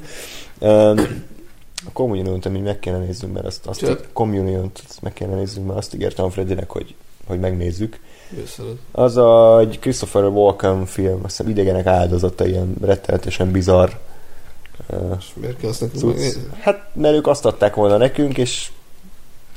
[0.59, 0.97] Um,
[1.85, 4.07] a Communion-t amíg meg kéne nézzünk, mert azt, azt Csak?
[4.13, 6.95] Communion-t azt meg kéne nézzünk, mert azt ígértem Fredinek, hogy,
[7.27, 7.99] hogy megnézzük.
[8.91, 13.89] Az a, egy Christopher Walken film, azt hiszem idegenek áldozata, ilyen rettenetesen bizarr.
[15.19, 16.19] És miért kell azt nekünk?
[16.59, 18.71] Hát, mert ők azt adták volna nekünk, és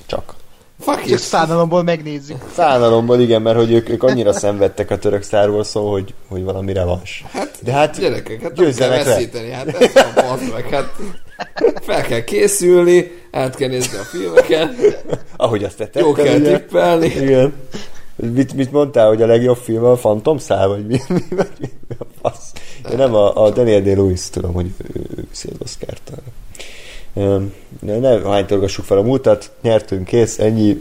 [0.06, 0.34] csak.
[0.80, 1.18] Fuck it!
[1.18, 2.36] szánalomból megnézzük.
[2.54, 6.72] Szánalomból igen, mert hogy ők, ők annyira szenvedtek a török Star wars hogy, hogy valami
[6.72, 7.24] revanш.
[7.32, 9.10] Hát, De hát gyerekek, hát kell győzzenek le.
[9.14, 10.92] veszíteni, hát ez van meg, hát
[11.80, 15.04] fel kell készülni, át kell nézni a filmeket,
[15.36, 17.06] Ahogy azt te jó kell tippelni.
[17.06, 17.54] Igen.
[18.16, 21.68] Mit, mit mondtál, hogy a legjobb film a Phantom Szál, vagy mi, mi, vagy mi
[21.98, 22.52] a fasz?
[22.90, 26.12] Én nem a, a Daniel Day-Lewis tudom, hogy ő, viszi az Oscar-t.
[27.80, 30.80] Ne, ne hánytorgassuk fel a múltat, nyertünk, kész, ennyi.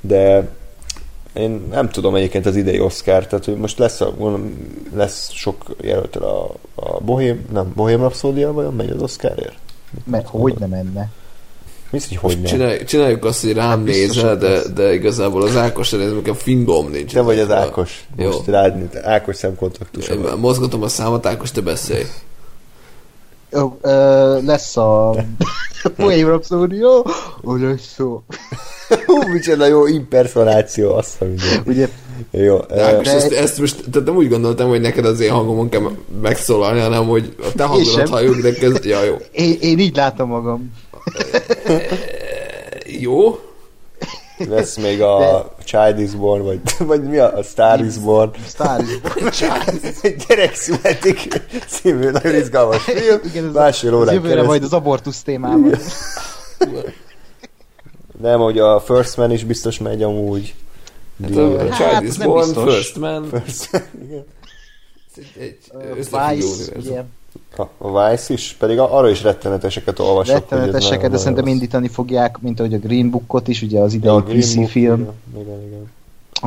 [0.00, 0.48] De
[1.32, 4.14] én nem tudom egyébként az idei Oscar, tehát hogy most lesz, a,
[4.94, 9.56] lesz sok jelölt a, a Bohém, nem, Bohém Rhapsódia vajon megy az Oscarért?
[10.04, 11.10] Mert hogy nem menne?
[11.92, 12.44] Mi az, hogy hogy nem?
[12.44, 17.12] Csináljuk, csináljuk azt, hogy rám nézel, de, de igazából az Ákos nézem, nekem fingom nincs.
[17.12, 17.50] Te vagy az.
[17.50, 18.04] Ákos.
[18.16, 18.26] Jó.
[18.30, 20.08] Most rád, Ákos szemkontaktus.
[20.08, 22.04] Én mozgatom a számot, Ákos, te beszélj.
[23.52, 25.14] Jó, ö, lesz a
[25.96, 26.40] Poém?
[27.40, 28.22] Úgy lesz szó.
[29.06, 31.62] Hú, micsoda jó impersonáció, azt a minden.
[31.66, 31.88] Ugye,
[32.30, 35.30] Jó, De Ákos, de- ezt, ezt most, tehát nem úgy gondoltam, hogy neked az én
[35.30, 35.80] hangomon kell
[36.22, 38.84] megszólalni, hanem hogy a te hangodat halljuk, de kezd...
[38.84, 39.16] Ja, jó.
[39.32, 40.72] én, én így látom magam.
[42.86, 43.38] Jó?
[44.48, 48.30] lesz még a Child is Born, vagy, vagy mi a, a Star is Born.
[48.48, 48.84] Star
[50.02, 53.20] Egy gyerek születik című nagyon izgalmas film.
[53.24, 54.48] Igen, ez Másfél órán jövőre keresztül.
[54.50, 55.74] majd az abortusz témában.
[58.20, 60.54] Nem, hogy a First Man is biztos megy amúgy.
[61.22, 62.74] Hát a Hát, Child ez is Born, biztos.
[62.74, 63.28] First Man.
[63.28, 64.24] First Man, igen.
[65.16, 65.58] Egy, egy
[65.98, 66.80] összefüggő Vice, univerzum.
[66.92, 67.02] ugye,
[67.56, 70.34] A, a Vice is, pedig arra is retteneteseket olvasok.
[70.34, 74.20] retteneteseket, de szerintem indítani fogják, mint ahogy a Green Bookot is, ugye az idei Ja,
[74.20, 75.90] DC Book, film, Igen, igen, igen.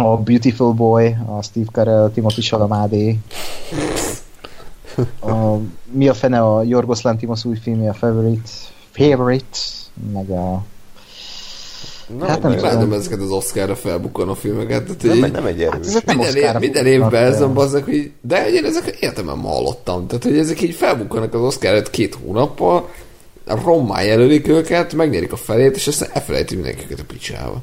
[0.05, 3.15] a Beautiful Boy, a Steve Carell, Timothy Chalamet,
[5.19, 5.57] a,
[5.91, 8.49] mi a fene a Jorgos Lantimos új filmje, a Favorite,
[8.91, 9.57] Favorite,
[10.13, 10.63] meg a
[12.19, 12.59] Na, Hát nem nem.
[12.59, 14.83] Imádom ezeket az Oscarra felbukkanó filmeket.
[14.83, 15.71] Tehát nem, így- nem egy erős.
[15.73, 17.43] Hát ezek nem minden, év, minden évben ez fel.
[17.43, 20.07] a bazzak, hogy de én ezek életemben ma hallottam.
[20.07, 22.89] Tehát, hogy ezek így felbukkanak az Oscar előtt két hónappal,
[23.45, 27.61] rommá jelölik őket, megnyerik a felét, és aztán elfelejti mindenki őket a picsába.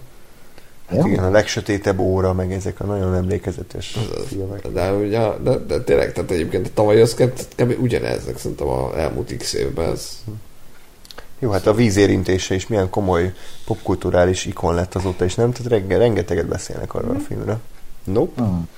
[0.89, 3.97] Hát igen, a legsötétebb óra, meg ezek a nagyon emlékezetes
[4.27, 4.69] filmek.
[4.69, 7.75] De, ugye, de, de tényleg, tehát egyébként a tavalyi Oscar kb.
[7.83, 9.91] ugyaneznek szerintem a elmúlt x évben.
[9.93, 10.09] Ez,
[11.43, 13.33] Jó, hát a vízérintése is milyen komoly
[13.65, 15.53] popkulturális ikon lett azóta, és nem?
[15.53, 17.59] Tehát renge, rengeteget beszélnek arról a filmről.
[18.05, 18.43] Nope.
[18.43, 18.69] Hmm.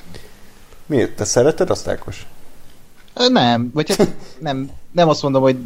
[0.87, 1.17] Miért?
[1.17, 2.27] Te szereted azt, Ákos?
[3.15, 5.57] Nem, vagy hát nem, nem azt mondom, hogy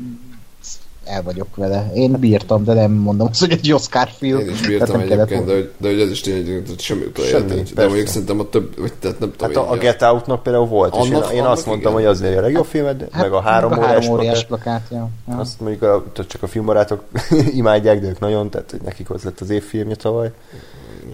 [1.08, 1.90] el vagyok vele.
[1.94, 4.38] Én bírtam, de nem mondom azt, hogy egy Oscar film.
[4.38, 7.64] én is bírtam egyébként, de, hogy, de hogy ez is tényleg semmi Semmi, éltem.
[7.74, 9.54] De mondjuk szerintem a több, vagy tehát nem tudom.
[9.54, 12.04] Hát a, a Get Out-nak például volt, és én, Annak- én annak azt mondtam, igen.
[12.04, 14.86] hogy az a legjobb film, de meg a három a órás, három óriás plakát.
[14.90, 15.08] Ja.
[15.36, 17.02] Azt mondjuk a, tehát csak a filmbarátok
[17.60, 20.30] imádják, de ők nagyon, tehát hogy nekik az lett az évfilmje tavaly.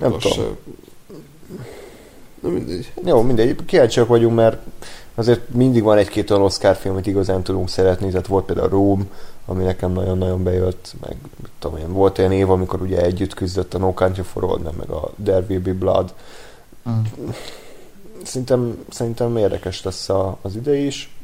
[0.01, 0.49] Nem most, tudom.
[0.49, 0.71] ö,
[2.45, 2.93] Na mindegy.
[3.05, 4.57] Jó, mindegy, kíváncsiak vagyunk, mert
[5.15, 9.03] azért mindig van egy-két olyan Oscar film, amit igazán tudunk szeretni, tehát volt például Rome,
[9.47, 13.75] ami nekem nagyon-nagyon bejött, meg mit tudom én, volt olyan év, amikor ugye együtt küzdött
[13.75, 16.15] a No Country for Old Men, meg a There Will Be Blood.
[16.89, 17.01] Mm.
[18.23, 21.15] Szerintem, szerintem érdekes lesz a, az ide is.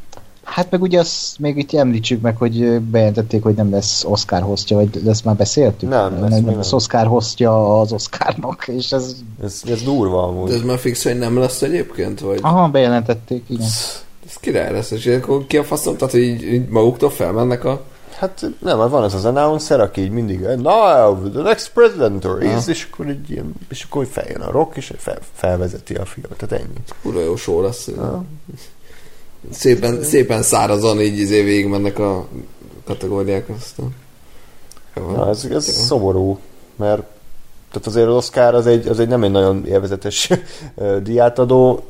[0.44, 4.76] Hát meg ugye azt még itt említsük meg, hogy bejelentették, hogy nem lesz Oscar hostja,
[4.76, 5.89] vagy ezt már beszéltük?
[5.89, 6.76] Nem, nem, még nem lesz nem.
[6.76, 9.16] Oscar hostja az Oscarnak, és ez...
[9.42, 10.49] Ez, ez durva amúgy.
[10.49, 12.20] De ez már fix, hogy nem lesz egyébként?
[12.20, 12.39] Vagy?
[12.42, 13.66] Aha, bejelentették, igen.
[14.26, 15.97] Ez király lesz, és akkor ki a faszom?
[15.97, 17.82] Tehát, hogy így, így maguktól felmennek a...
[18.20, 22.42] Hát nem, hát van az az announcer, aki így mindig now, the next president or
[22.42, 26.39] is, és akkor így ilyen, és akkor feljön a rock, és fel, felvezeti a filmet,
[26.39, 26.74] tehát ennyi.
[27.02, 27.89] Kurva jó show lesz.
[29.50, 32.26] Szépen, szépen szárazon így izé végig mennek a
[32.84, 33.94] kategóriák aztán.
[34.97, 36.39] Jó, Na, ez, ez szomorú,
[36.76, 37.02] mert
[37.70, 40.31] tehát azért az Oscar az egy, az egy nem egy nagyon élvezetes
[41.02, 41.84] diátadó,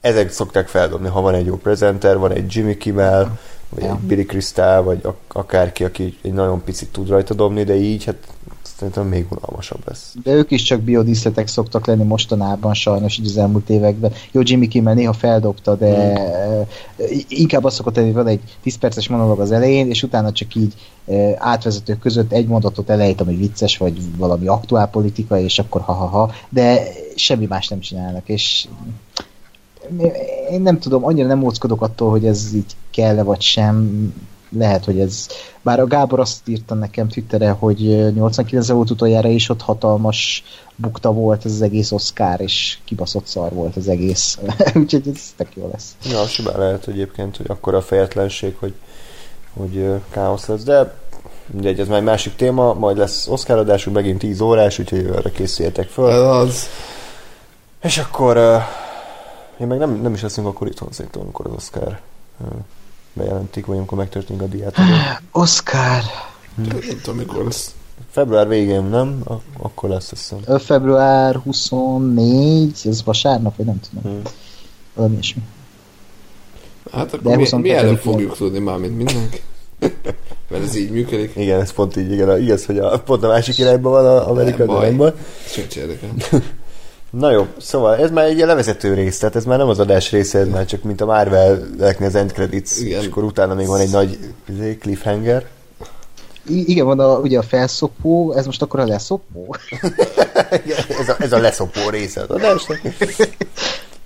[0.00, 3.38] ezek szokták feldobni, ha van egy jó prezenter, van egy Jimmy Kimmel,
[3.70, 3.90] vagy Ja.
[3.92, 8.04] egy Billy Crystal, vagy ak- akárki, aki egy nagyon picit tud rajta dobni, de így,
[8.04, 8.16] hát
[8.78, 10.14] szerintem még unalmasabb lesz.
[10.22, 14.12] De ők is csak biodíszletek szoktak lenni mostanában sajnos így az elmúlt években.
[14.30, 16.62] Jó, Jimmy Kimmel néha feldobta, de mm.
[17.28, 20.54] inkább azt szokott lenni, hogy van egy 10 perces monolog az elején, és utána csak
[20.54, 20.74] így
[21.06, 26.82] eh, átvezetők között egy mondatot elejét, ami vicces, vagy valami aktuálpolitika, és akkor ha-ha-ha, de
[27.14, 28.68] semmi más nem csinálnak, és
[30.50, 33.88] én nem tudom, annyira nem óckodok attól, hogy ez így kell-e vagy sem.
[34.58, 35.26] Lehet, hogy ez...
[35.62, 40.44] Bár a Gábor azt írta nekem Twitterre, hogy ö, 89 volt utoljára is ott hatalmas
[40.76, 44.38] bukta volt ez az egész Oscar, és kibaszott szar volt az egész.
[44.74, 45.96] Úgyhogy ez tök jó lesz.
[46.10, 48.74] Ja, simán lehet egyébként, hogy akkor a fejetlenség, hogy,
[49.56, 50.94] hogy káosz lesz, de
[51.52, 55.30] mindegy, ez már egy másik téma, majd lesz Oscar adásunk, megint 10 órás, úgyhogy arra
[55.30, 56.10] készüljetek föl.
[56.10, 56.66] Ez az.
[57.82, 58.62] És akkor uh,
[59.60, 62.00] én meg nem, nem is leszünk akkor itthon szerintem, amikor az Oscar
[63.12, 64.88] bejelentik, vagy amikor megtörténik a diátadó.
[65.32, 66.02] Oscar!
[66.54, 67.74] Nem tudom, mikor lesz.
[68.10, 69.20] Február végén, nem?
[69.24, 70.58] A- akkor lesz, azt hiszem.
[70.58, 74.12] Február 24, ez vasárnap, vagy nem tudom.
[74.12, 74.22] Hmm.
[74.94, 75.42] Valami ilyesmi.
[76.92, 77.60] Hát De akkor mi, 22-én.
[77.60, 79.40] mi előbb fogjuk tudni már, mint mindenki.
[80.50, 81.32] Mert ez így működik.
[81.36, 84.56] Igen, ez pont így, igen, igaz, hogy a, pont a másik irányban van a Amerika,
[84.58, 84.88] Nem de baj.
[84.88, 85.12] nem baj.
[85.54, 86.08] Csak érdekel.
[87.10, 90.38] Na jó, szóval ez már egy levezető rész, tehát ez már nem az adás része,
[90.38, 93.00] ez már csak mint a Marvel-eknek az end credits, Igen.
[93.00, 95.46] és akkor utána még van egy nagy izé, cliffhanger.
[96.48, 99.54] I- igen, van a, ugye a felszopó, ez most akkor a leszopó?
[101.00, 102.80] ez, a, ez a leszopó része az adásnak.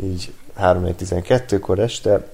[0.03, 2.27] Így 3.12-kor este.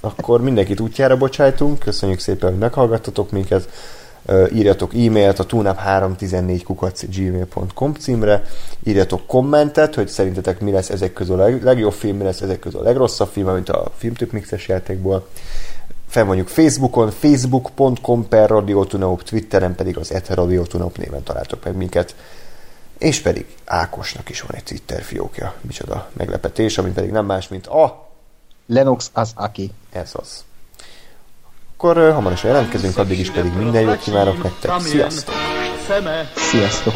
[0.00, 3.68] Akkor mindenkit útjára bocsájtunk, köszönjük szépen, hogy meghallgattatok minket.
[4.52, 8.42] Írjatok e-mailt a tunap314 gmail.com címre,
[8.84, 12.58] írjatok kommentet, hogy szerintetek mi lesz ezek közül a leg- legjobb film, mi lesz ezek
[12.58, 15.28] közül a legrosszabb film, mint a filmtip mixes játékból.
[16.08, 22.14] Fenn vagyunk Facebookon, facebook.com per radiotunaup, Twitteren pedig az et radiotunaup néven találtok meg minket.
[22.98, 25.54] És pedig Ákosnak is van egy Twitter fiókja.
[25.60, 28.08] Micsoda meglepetés, ami pedig nem más, mint a...
[28.66, 29.70] Lennox az aki.
[29.92, 30.44] Ez az.
[31.78, 34.80] Akkor hamarosan jelentkezünk, addig is pedig minden jót kívánok nektek.
[34.80, 35.34] Sziasztok!
[36.34, 36.94] Sziasztok!